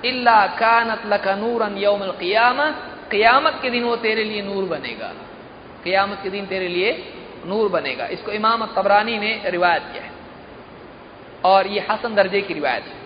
इल्ला 0.04 0.46
कानत 0.46 1.02
लका 1.06 1.34
नूरन 1.34 1.76
यौम 1.78 2.02
क़ियामा, 2.12 2.70
क़ियामत 3.10 3.58
के 3.62 3.70
दिन 3.70 3.84
वो 3.84 3.96
तेरे 3.96 4.24
लिए 4.24 4.42
नूर 4.42 4.64
बनेगा। 4.64 5.12
क़ियामत 5.84 6.18
के 6.22 6.30
दिन 6.30 6.46
तेरे 6.46 6.68
लिए 6.68 6.90
नूर 7.46 7.68
बनेगा। 7.68 8.06
इसको 8.06 8.32
इमाम 8.32 8.66
तबरानी 8.66 9.18
ने 9.18 9.42
रिवायत 9.46 9.82
किया 9.82 10.02
है। 10.02 10.15
और 11.46 11.66
ये 11.68 11.86
हसन 11.90 12.14
दर्जे 12.14 12.40
की 12.42 12.54
रिवायत 12.54 12.84
है। 12.84 13.04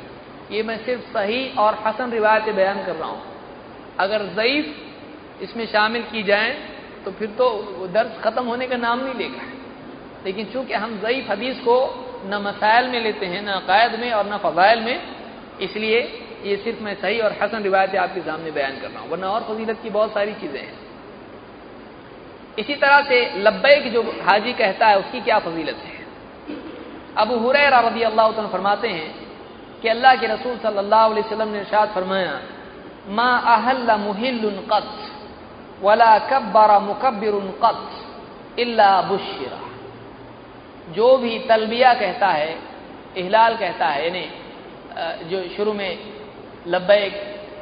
ये 0.50 0.62
मैं 0.62 0.76
सिर्फ़ 0.84 1.02
सही 1.12 1.40
और 1.58 1.78
हसन 1.86 2.10
रिवायतें 2.10 2.54
बयान 2.56 2.84
कर 2.86 2.96
रहा 2.96 3.08
हूँ। 3.08 3.22
अगर 3.98 4.26
ज़यीफ 4.34 5.42
इसमें 5.42 5.66
शामिल 5.66 6.02
की 6.02 6.22
जाए 6.22 6.50
तो 7.04 7.10
फिर 7.10 7.28
तो 7.38 7.46
दर्द 7.88 8.20
ख़त्म 8.24 8.44
होने 8.44 8.66
का 8.66 8.76
नाम 8.78 9.04
नहीं 9.04 9.14
लेगा। 9.14 9.44
लेकिन 10.24 10.46
चूँकि 10.46 10.74
हम 10.74 10.98
ज़यीफ 11.00 11.30
हदीस 11.30 11.60
को 11.60 11.76
न 12.26 12.40
मसाइल 12.42 12.88
में 12.88 13.00
लेते 13.00 13.26
हैं, 13.26 13.42
न 13.42 13.48
अकायद 13.50 14.00
में 14.00 14.10
और 14.12 14.26
न 14.26 14.36
फ़जाइल 14.38 14.80
में, 14.80 14.96
इसलिए 15.60 16.00
ये 16.44 16.56
सिर्फ़ 16.56 16.82
मैं 16.82 16.94
सही 16.94 17.18
और 17.20 17.36
हसन 17.42 17.62
रिवायतें 17.62 17.98
आपके 17.98 18.20
सामने 18.20 18.50
बयान 18.50 18.80
कर 18.80 18.90
रहा 18.90 19.00
हूँ। 19.02 19.10
वरना 19.10 19.30
और 19.30 19.42
फजीलत 19.44 19.78
की 19.82 19.90
बहुत 19.90 20.12
सारी 20.14 20.32
चीज़ें 20.32 20.60
हैं। 20.60 20.78
इसी 22.58 22.74
तरह 22.74 23.00
से 23.02 23.18
लब्बैक 23.38 23.92
जो 23.92 24.02
हाजी 24.22 24.52
कहता 24.52 24.86
है, 24.86 24.98
उसकी 24.98 25.20
क्या 25.20 25.38
फजीलत 25.38 25.82
है? 25.84 25.99
अबू 27.16 27.34
हुरैरा 27.38 27.80
रदी 27.80 28.02
अल्लाह 28.02 28.30
फरमाते 28.46 28.88
हैं 28.88 29.08
कि 29.82 29.88
अल्लाह 29.88 30.14
के 30.16 30.26
रसूल 30.26 30.56
सल्लल्लाहु 30.58 31.10
अलैहि 31.10 31.26
वसल्लम 31.26 31.48
ने 31.48 31.58
इरशाद 31.60 31.88
फरमाया, 31.94 32.34
मा 33.08 33.30
अहल्ला 33.54 33.96
मुहिल्लुन 33.96 34.56
कत 34.72 34.88
वला 35.82 36.18
कब्बरा 36.30 36.78
मुकब्बिरुन 36.80 37.48
कत 37.62 38.58
इल्ला 38.58 38.90
बुशिरा. 39.02 39.58
जो 40.90 41.16
भी 41.16 41.38
तलबिया 41.48 41.92
कहता 41.94 42.28
है, 42.28 42.52
इहलाल 43.16 43.56
कहता 43.56 43.86
है, 43.86 44.04
यानी 44.04 44.24
जो 45.30 45.42
शुरू 45.56 45.72
में 45.72 45.98
लब्बैक 46.66 47.12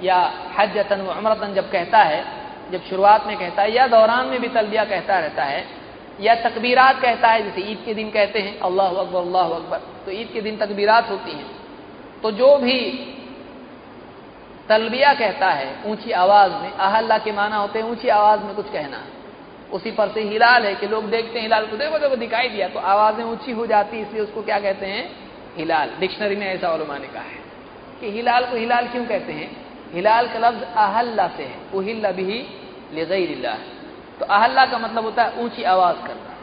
या 0.02 0.18
हजतन 0.58 1.00
व 1.00 1.10
अमरतन 1.12 1.54
जब 1.54 1.70
कहता 1.70 1.98
है, 2.02 2.24
जब 2.72 2.82
शुरुआत 2.84 3.26
में 3.26 3.36
कहता 3.38 3.62
है, 3.62 3.72
या 3.72 3.86
दौरान 3.86 4.26
में 4.26 4.40
भी 4.40 4.48
तलबिया 4.48 4.84
कहता 4.84 5.18
रहता 5.18 5.44
है 5.44 5.64
या 6.20 6.34
तकबीरात 6.40 7.00
कहता 7.02 7.28
है, 7.28 7.42
जैसे 7.42 7.60
ईद 7.62 7.82
के 7.84 7.94
दिन 7.94 8.10
कहते 8.10 8.38
हैं, 8.38 8.58
अल्लाह 8.60 8.88
अकबर 8.94 9.20
अल्लाह 9.20 9.50
अकबर 9.52 9.78
तो 10.06 10.10
ईद 10.12 10.30
के 10.32 10.40
दिन 10.40 10.56
तकबीरात 10.56 11.10
होती 11.10 11.32
हैं। 11.32 11.50
तो 12.22 12.30
जो 12.32 12.56
भी 12.58 12.80
तलबिया 14.68 15.12
कहता 15.14 15.50
है, 15.50 15.68
ऊँची 15.86 16.10
आवाज़ 16.14 16.52
में 16.52 16.72
आहल्ला 16.78 17.18
के 17.18 17.32
माना 17.32 17.56
होते 17.56 17.78
हैं, 17.78 17.86
ऊँची 17.86 18.08
आवाज़ 18.10 18.40
में 18.40 18.54
कुछ 18.54 18.72
कहना, 18.72 19.02
उसी 19.72 19.90
पर 19.90 20.08
से 20.08 20.22
हिलाल 20.24 20.66
है 20.66 20.74
कि 20.74 20.86
लोग 20.86 21.08
देखते 21.10 21.38
हैं 21.38 21.42
हिलाल 21.42 21.66
को, 21.66 21.76
देखो 21.76 21.98
देखो, 21.98 22.16
दिखाई 22.16 22.48
दिया 22.48 22.68
तो 22.68 22.78
आवाज़ें 22.80 23.24
ऊँची 23.24 23.52
हो 23.52 23.66
जाती 23.66 24.00
इसलिए 24.00 24.22
उसको 24.22 24.42
क्या 24.42 24.58
कहते 24.60 24.86
हैं? 24.86 25.08
हिलाल। 25.56 25.90
डिक्शनरी 26.00 26.36
में 26.36 26.46
ऐसा 26.46 26.72
उलमा 26.74 26.98
ने 26.98 27.08
कहा 27.08 27.22
है 27.22 27.40
कि 28.00 28.10
हिलाल 28.10 28.44
को 28.44 28.56
हिलाल 28.56 28.88
क्यों 28.88 29.04
कहते 29.06 29.32
हैं? 29.32 29.50
हिलाल 29.94 30.28
का 30.28 30.38
लफ्ज 30.40 30.62
आहल्ला 30.76 31.26
से 31.28 31.42
है। 31.42 31.56
उहिल्ला 31.74 32.10
भी 32.12 32.44
लगैरिल्ला 32.94 33.56
तो 34.20 34.24
आहल्ला 34.26 34.64
का 34.66 34.78
मतलब 34.78 35.04
होता 35.04 35.22
है 35.22 35.42
ऊँची 35.42 35.62
आवाज़ 35.64 35.96
करना। 36.06 36.36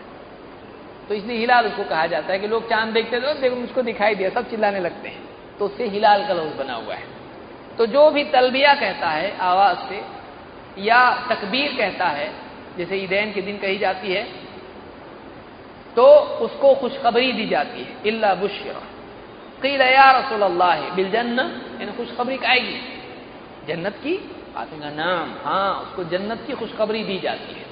तो 1.10 1.14
इसलिए 1.14 1.38
हिलाल 1.38 1.66
उसको 1.68 1.84
कहा 1.84 2.06
जाता 2.08 2.34
है 2.34 2.40
कि 2.40 2.48
लोग 2.48 2.70
चाँद 2.70 2.94
देखते 2.94 3.20
तो 3.20 3.34
देखो 3.34 3.56
मुझको 3.56 3.82
दिखाई 3.84 4.16
दिया, 4.16 4.30
सब 4.30 4.50
चिल्लाने 4.50 4.80
लगते 4.80 5.10
हैं। 5.10 5.24
तो 5.60 5.66
उससे 5.66 5.88
हिलाल 5.88 6.28
का 6.28 6.34
लफ्ज 6.34 6.58
बना 6.58 6.74
हुआ 6.76 6.96
है। 6.96 7.04
तो 7.78 7.86
जो 7.88 8.10
भी 8.12 8.24
तलबिया 8.32 8.74
कहता 8.76 9.10
है 9.10 9.38
आवाज़ 9.42 9.78
से, 9.90 10.02
या 10.78 11.04
तकबीर 11.30 11.76
कहता 11.78 12.08
है, 12.08 12.32
जैसे 12.78 12.96
ईदैन 12.98 13.32
के 13.34 13.42
दिन 13.42 13.58
कही 13.58 13.78
जाती 13.78 14.14
है 14.14 14.24
तो 15.96 16.06
उसको 16.44 16.74
खुशखबरी 16.76 17.32
दी 17.32 17.46
जाती 17.48 17.82
है। 17.82 17.94
इल्ला 18.06 18.34
बुशरा। 18.36 18.80
कील 19.62 19.82
या 19.82 20.10
रसूल 20.12 20.42
अल्लाह 20.42 20.80
बिलजन्न 20.96 21.40
यानी 21.80 21.92
खुशखबरी 21.98 22.38
आएगी। 22.46 22.76
जन्नत 23.68 23.96
की 23.98 24.16
का 24.56 24.90
नाम 24.92 25.28
हाँ 25.44 25.70
उसको 25.82 26.04
जन्नत 26.12 26.44
की 26.48 26.54
खुशखबरी 26.56 27.04
दी 27.04 27.18
जाती 27.20 27.54
है। 27.54 27.66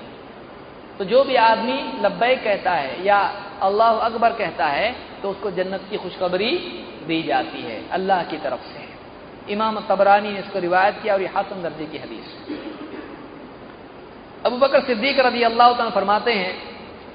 तो 0.98 1.06
जो 1.06 1.24
भी 1.24 1.36
आदमी 1.42 1.78
लब्बैक 2.04 2.44
कहता 2.44 2.72
है 2.74 3.06
या 3.06 3.20
अल्लाह 3.64 3.92
अकबर 4.08 4.32
कहता 4.34 4.68
है 4.68 4.88
तो 5.22 5.30
उसको 5.30 5.52
जन्नत 5.52 5.84
की 5.90 5.98
खुशखबरी 5.98 6.52
दी 7.08 7.22
जाती 7.24 7.62
है, 7.62 7.78
अल्लाह 7.90 8.24
की 8.24 8.38
तरफ़ 8.40 8.64
से। 8.64 8.82
इमाम 9.44 9.80
तबरानी 9.90 10.32
ने 10.32 10.40
इसको 10.40 10.60
रिवायत 10.60 10.96
किया 11.02 11.14
और 11.14 11.22
ये 11.22 11.28
हासन 11.28 11.64
दर्जे 11.64 11.86
की 11.86 11.98
हदीस 11.98 12.28
अबू 14.46 14.58
बकर 14.58 14.82
सिद्दीक 14.84 15.20
रदी 15.20 15.42
अल्लाह 15.44 15.90
फरमाते 15.90 16.34
हैं, 16.34 16.54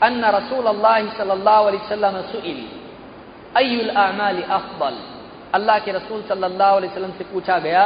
अन्न 0.03 0.24
रसूल 0.35 0.66
अल्लाह 0.66 0.97
अफबल 4.51 4.95
अल्लाह 5.55 5.78
के 5.78 5.93
रसूल 5.93 6.23
सल्लल्लाहु 6.28 6.77
अलैहि 6.77 6.93
वसल्लम 6.93 7.12
से 7.19 7.24
पूछा 7.24 7.59
गया 7.59 7.82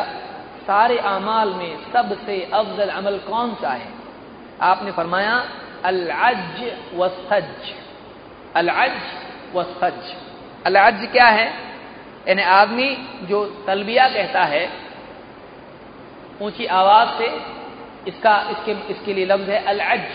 सारे 0.63 0.99
अमाल 0.99 1.49
में 1.49 1.93
सबसे 1.93 2.43
अफजल 2.55 2.89
अमल 2.91 3.19
कौन 3.19 3.55
सा 3.55 3.71
है? 3.73 3.89
आपने 4.63 4.93
फरमाया 4.93 5.35
अलअज 5.85 6.63
वसज 6.95 7.73
अलअज 8.57 8.99
वसज 9.55 10.15
अलअज 10.67 11.07
क्या 11.13 11.27
है? 11.27 11.47
यानी 12.29 12.43
आदमी 12.43 12.89
जो 13.23 13.45
तलबिया 13.67 14.09
कहता 14.09 14.45
है, 14.45 14.69
ऊँची 16.43 16.67
आवाज़ 16.67 17.09
से 17.19 17.27
इसका, 18.09 18.35
इसके 18.51 18.73
इसके 18.93 19.13
लिए 19.15 19.27
लफ्ज 19.27 19.51
है 19.51 19.65
अलअज 19.65 20.07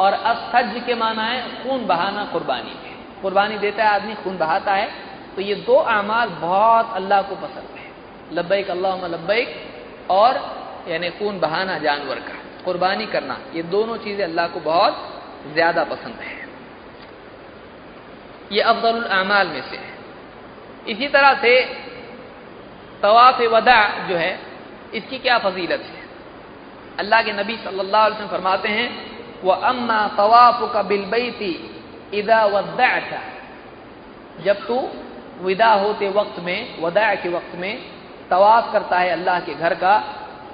और 0.00 0.12
असज 0.12 0.82
के 0.86 0.94
माना 0.94 1.22
है 1.22 1.62
खून 1.62 1.86
बहाना 1.86 2.24
कुर्बानी। 2.24 2.74
में 2.74 3.20
कुर्बानी 3.22 3.58
देता 3.58 3.84
है 3.84 3.90
आदमी, 3.90 4.14
खून 4.14 4.38
बहाता 4.38 4.74
है। 4.74 4.88
तो 5.36 5.42
ये 5.42 5.54
दो 5.54 5.74
अमाल 5.74 6.28
बहुत 6.28 6.92
अल्लाह 6.94 7.22
को 7.22 7.34
पसंद 7.34 7.76
है। 7.78 7.90
लब्बैक 8.32 8.70
अल्लाह 8.70 9.06
लब्बैक। 9.06 9.71
और, 10.10 10.62
यानी 10.88 11.10
खून 11.10 11.40
बहाना 11.40 11.78
जानवर 11.78 12.18
का, 12.18 12.64
कुर्बानी 12.64 13.06
करना, 13.06 13.38
ये 13.54 13.62
दोनों 13.62 13.96
चीज़ें 13.96 14.24
अल्लाह 14.24 14.48
को 14.48 14.60
बहुत 14.60 15.20
ज़्यादा 15.52 15.84
पसंद 15.84 16.14
है। 16.14 16.48
ये 18.52 18.60
अफजल 18.60 19.02
अमाल 19.02 19.48
में 19.48 19.62
से 19.62 19.76
है। 19.76 19.92
इसी 20.88 21.08
तरह 21.08 21.34
से 21.34 21.60
तवाफ 23.02 23.40
वदा 23.40 24.06
जो 24.08 24.16
है, 24.16 24.38
इसकी 24.94 25.18
क्या 25.18 25.38
फजीलत 25.38 25.80
है? 25.80 26.02
अल्लाह 26.98 27.22
के 27.22 27.32
नबी 27.32 27.56
सल्लल्लाहु 27.56 28.04
अलैहि 28.04 28.24
वसल्लम 28.24 28.36
फरमाते 28.36 28.68
हैं, 28.68 29.12
वह 29.44 29.54
अम्मा 29.54 30.08
तवाफ 30.08 30.72
का 30.72 30.82
बिलबैती 30.82 31.80
इदा 32.14 32.44
वदा 32.44 32.98
जब 34.44 34.66
तू 34.66 34.90
विदा 35.42 35.72
होते 35.72 36.08
वक्त 36.08 36.40
में, 36.40 36.82
वदा 36.82 37.14
के 37.14 37.28
वक्त 37.28 37.54
में 37.54 37.84
तवाफ 38.32 38.72
करता 38.72 38.98
है 38.98 39.10
अल्लाह 39.10 39.40
के 39.40 39.54
घर 39.56 39.74
का 39.76 39.94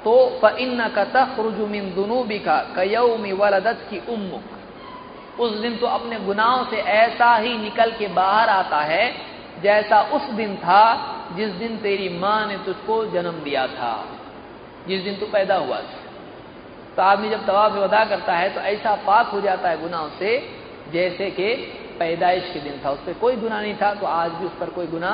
तो 0.04 0.14
फ़िन 0.40 0.88
का 0.88 1.04
तखरुजुमिन 1.06 1.90
दुनूबी 1.94 2.38
का 2.38 2.56
कयौमी 2.76 3.32
वलदत 3.34 3.86
की 3.90 3.98
उम्मुक। 4.08 5.40
उस 5.40 5.52
दिन 5.56 5.76
तो 5.76 5.86
अपने 5.88 6.18
गुनाहों 6.20 6.64
से 6.64 6.76
ऐसा 6.76 7.34
ही 7.36 7.56
निकल 7.58 7.90
के 7.92 8.06
बाहर 8.14 8.48
आता 8.50 8.80
है, 8.82 9.04
जैसा 9.62 10.00
उस 10.14 10.30
दिन 10.32 10.54
था, 10.56 10.84
जिस 11.36 11.50
दिन 11.54 11.76
तेरी 11.78 12.08
माँ 12.18 12.46
ने 12.46 12.56
तुझको 12.64 13.04
जन्म 13.06 13.42
दिया 13.42 13.66
था। 13.68 13.92
जिस 14.88 15.02
दिन 15.02 15.16
तू 15.16 15.26
पैदा 15.26 15.56
हुआ 15.56 15.78
था। 15.78 15.98
तो 16.96 17.02
आदमी 17.02 17.28
जब 17.30 17.44
तवाफ 17.46 17.72
वदा 17.74 18.04
करता 18.04 18.34
है 18.34 18.48
तो 18.54 18.60
ऐसा 18.62 18.94
पाक 19.06 19.26
हो 19.26 19.40
जाता 19.40 19.68
है 19.68 19.80
गुनाहों 19.80 20.08
से, 20.18 20.30
जैसे 20.92 21.30
कि 21.30 21.48
पैदाइश 21.98 22.50
के 22.52 22.60
दिन 22.60 22.80
था। 22.84 22.90
उस 22.90 22.98
पर 22.98 23.12
कोई 23.20 23.36
गुना 23.36 23.60
नहीं 23.60 23.74
था 23.74 23.94
तो 23.94 24.06
आज 24.06 24.30
भी 24.32 24.46
उस 24.46 24.56
पर 24.60 24.70
कोई 24.70 24.86
गुना 24.86 25.12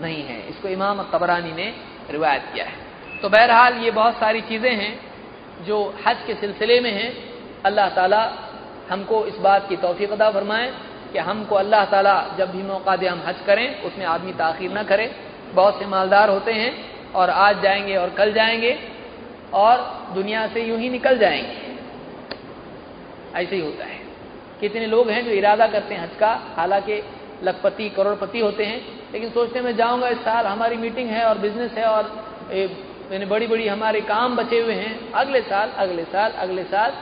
नहीं 0.00 0.22
है। 0.24 0.38
इसको 0.48 0.68
इमाम 0.68 1.02
तबरानी 1.12 1.52
ने 1.52 1.72
रिवायत 2.10 2.42
किया 2.54 2.64
है। 2.64 3.20
तो 3.22 3.28
बहरहाल 3.28 3.74
ये 3.74 3.90
बहुत 3.90 4.14
सारी 4.14 4.40
चीज़ें 4.40 4.70
हैं 4.72 4.92
जो 5.66 5.78
हज 6.06 6.16
के 6.26 6.34
सिलसिले 6.34 6.80
में 6.80 6.90
हैं। 6.92 7.12
अल्लाह 7.64 7.88
ताला 7.88 8.22
हमको 8.90 9.24
इस 9.26 9.38
बात 9.38 9.68
की 9.68 9.76
तोफ़ी 9.76 10.06
अदा 10.06 10.30
फरमाए 10.30 10.70
कि 11.12 11.18
हमको 11.18 11.54
अल्लाह 11.54 11.84
ताला 11.84 12.36
जब 12.38 12.50
भी 12.52 12.62
मौका 12.62 12.96
दे 12.96 13.06
हम 13.06 13.22
हज 13.26 13.40
करें, 13.46 13.82
उसमें 13.82 14.06
आदमी 14.06 14.32
ताखिर 14.32 14.72
ना 14.72 14.82
करे। 14.82 15.10
बहुत 15.54 15.78
से 15.78 15.86
मालदार 15.86 16.30
होते 16.30 16.52
हैं 16.52 16.72
और 17.12 17.30
आज 17.30 17.62
जाएँगे 17.62 17.96
और 17.96 18.10
कल 18.10 18.32
जाएँगे 18.32 18.78
और 19.52 19.78
दुनिया 20.14 20.46
से 20.46 20.64
यूँ 20.64 20.78
ही 20.78 20.88
निकल 20.90 21.18
जाएँगे। 21.18 21.66
ऐसे 23.34 23.56
ही 23.56 23.62
होता 23.62 23.84
है। 23.84 23.98
कितने 24.60 24.86
लोग 24.86 25.10
हैं 25.10 25.24
जो 25.24 25.30
इरादा 25.30 25.66
करते 25.66 25.94
हैं 25.94 26.02
हज 26.02 26.16
का? 26.20 26.32
हालाँकि 26.56 27.02
लखपति, 27.42 27.88
करोड़पति 27.88 28.40
होते 28.40 28.64
हैं। 28.64 28.80
लेकिन 29.12 29.30
सोचते 29.30 29.60
मैं 29.60 29.74
जाऊँगा 29.76 30.08
इस 30.08 30.18
साल, 30.18 30.46
हमारी 30.46 30.76
मीटिंग 30.76 31.10
है 31.10 31.24
और 31.24 31.38
बिज़नेस 31.38 31.72
है 31.72 31.84
और 31.84 32.10
मैंने 33.10 33.26
बड़ी 33.26 33.46
बड़ी 33.46 33.68
हमारे 33.68 34.00
काम 34.00 34.36
बचे 34.36 34.60
हुए 34.60 34.74
हैं। 34.74 35.12
अगले 35.12 35.40
साल 35.42 35.70
अगले 35.78 36.04
साल 36.04 36.32
अगले 36.38 36.64
साल 36.64 36.92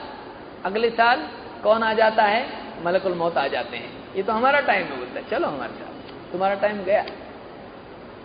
अगले 0.65 0.89
साल 0.89 1.27
कौन 1.63 1.83
आ 1.83 1.93
जाता 1.93 2.23
है? 2.23 2.45
मलकुल 2.85 3.13
मौत 3.13 3.37
आ 3.37 3.47
जाते 3.47 3.77
हैं। 3.77 4.15
ये 4.15 4.23
तो 4.23 4.33
हमारा 4.33 4.59
टाइम 4.59 4.85
है 4.85 4.97
बोलता 4.97 5.19
है। 5.19 5.29
चलो 5.29 5.47
हमारे 5.47 5.73
साथ। 5.73 6.31
तुम्हारा 6.31 6.55
टाइम 6.55 6.83
गया। 6.83 7.01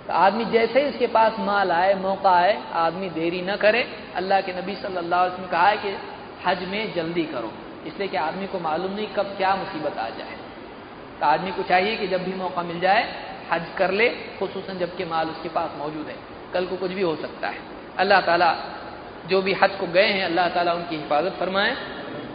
तो 0.07 0.13
आदमी 0.13 0.45
जैसे 0.45 0.81
ही 0.81 0.89
उसके 0.89 1.07
पास 1.07 1.37
माल 1.39 1.73
आए, 1.73 1.95
मौका 1.95 2.31
आए, 2.31 2.55
आदमी 2.75 3.09
देरी 3.11 3.43
न 3.43 3.57
करे। 3.57 3.83
अल्लाह 4.17 4.41
के 4.41 4.53
नबी 4.53 4.75
सल्लल्लाहु 4.75 5.25
अलैहि 5.25 5.35
वसल्लम 5.35 5.51
कहा 5.51 5.69
है 5.69 5.77
कि 5.77 5.97
हज 6.47 6.65
में 6.69 6.95
जल्दी 6.95 7.25
करो। 7.25 7.53
इसलिए 7.87 8.09
कि 8.09 8.17
आदमी 8.17 8.47
को 8.47 8.59
मालूम 8.59 8.93
नहीं 8.93 9.07
कब 9.17 9.35
क्या 9.37 9.55
मुसीबत 9.57 9.99
आ 9.99 10.09
जाए। 10.09 10.37
तो 11.21 11.27
आदमी 11.27 11.51
को 11.51 11.63
चाहिए 11.63 11.97
कि 11.97 12.07
जब 12.09 12.25
भी 12.25 12.35
मौका 12.35 12.63
मिल 12.63 12.81
जाए 12.81 13.03
हज 13.53 13.65
कर 13.79 13.91
ले 13.93 14.09
खसूस 14.39 14.71
जबकि 14.79 15.05
माल 15.07 15.29
उसके 15.31 15.49
पास 15.51 15.71
मौजूद 15.79 16.07
है। 16.09 16.17
कल 16.55 16.67
को 16.67 16.77
कुछ 16.77 16.91
भी 16.93 17.03
हो 17.03 17.15
सकता 17.17 17.49
है। 17.49 17.61
अल्लाह 17.99 18.21
ताला 18.21 18.51
जो 19.29 19.41
भी 19.43 19.53
हज 19.55 19.73
को 19.81 19.87
गए 19.89 20.07
हैं, 20.09 20.25
अल्लाह 20.25 20.49
ताला 20.49 20.73
उनकी 20.75 20.97
हिफाजत 20.97 21.37
फरमाएँ 21.41 21.75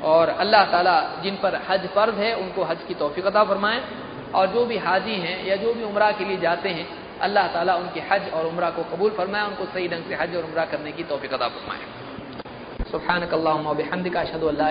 और 0.04 0.30
अल्लाह 0.30 0.64
ताला 0.72 0.96
जिन 1.24 1.36
पर 1.36 1.56
हज 1.70 1.88
फ़र्ज़ 1.96 2.16
है, 2.16 2.34
उनको 2.36 2.64
हज 2.64 2.84
की 2.88 2.94
तोफ़ी 2.94 3.22
फरमाएँ 3.22 3.82
और 4.36 4.48
जो 4.48 4.66
भी 4.66 4.78
हाजी 4.78 5.16
हैं 5.16 5.38
या 5.46 5.56
जो 5.56 5.74
भी 5.74 5.84
उम्र 5.84 6.12
के 6.14 6.26
लिए 6.26 6.38
जाते 6.38 6.70
हैं, 6.70 6.88
अल्लाह 7.22 7.48
ताला 7.54 7.76
उनके 7.76 8.00
हज 8.12 8.30
और 8.34 8.46
उम्र 8.46 8.70
को 8.72 8.84
कबूल 8.92 9.12
फरमाए 9.18 9.48
उनको 9.48 9.66
सही 9.66 9.88
ढंग 9.88 10.04
से 10.10 10.16
हज 10.16 10.36
और 10.36 10.44
उम्र 10.44 10.66
करने 10.72 10.92
की 10.92 11.04
तोफ़ी 11.04 11.28
अता 11.30 11.48
फरमाए। 11.48 11.82
सुबहानक 12.92 13.34
अशहदु 14.18 14.48
अल्ला 14.48 14.68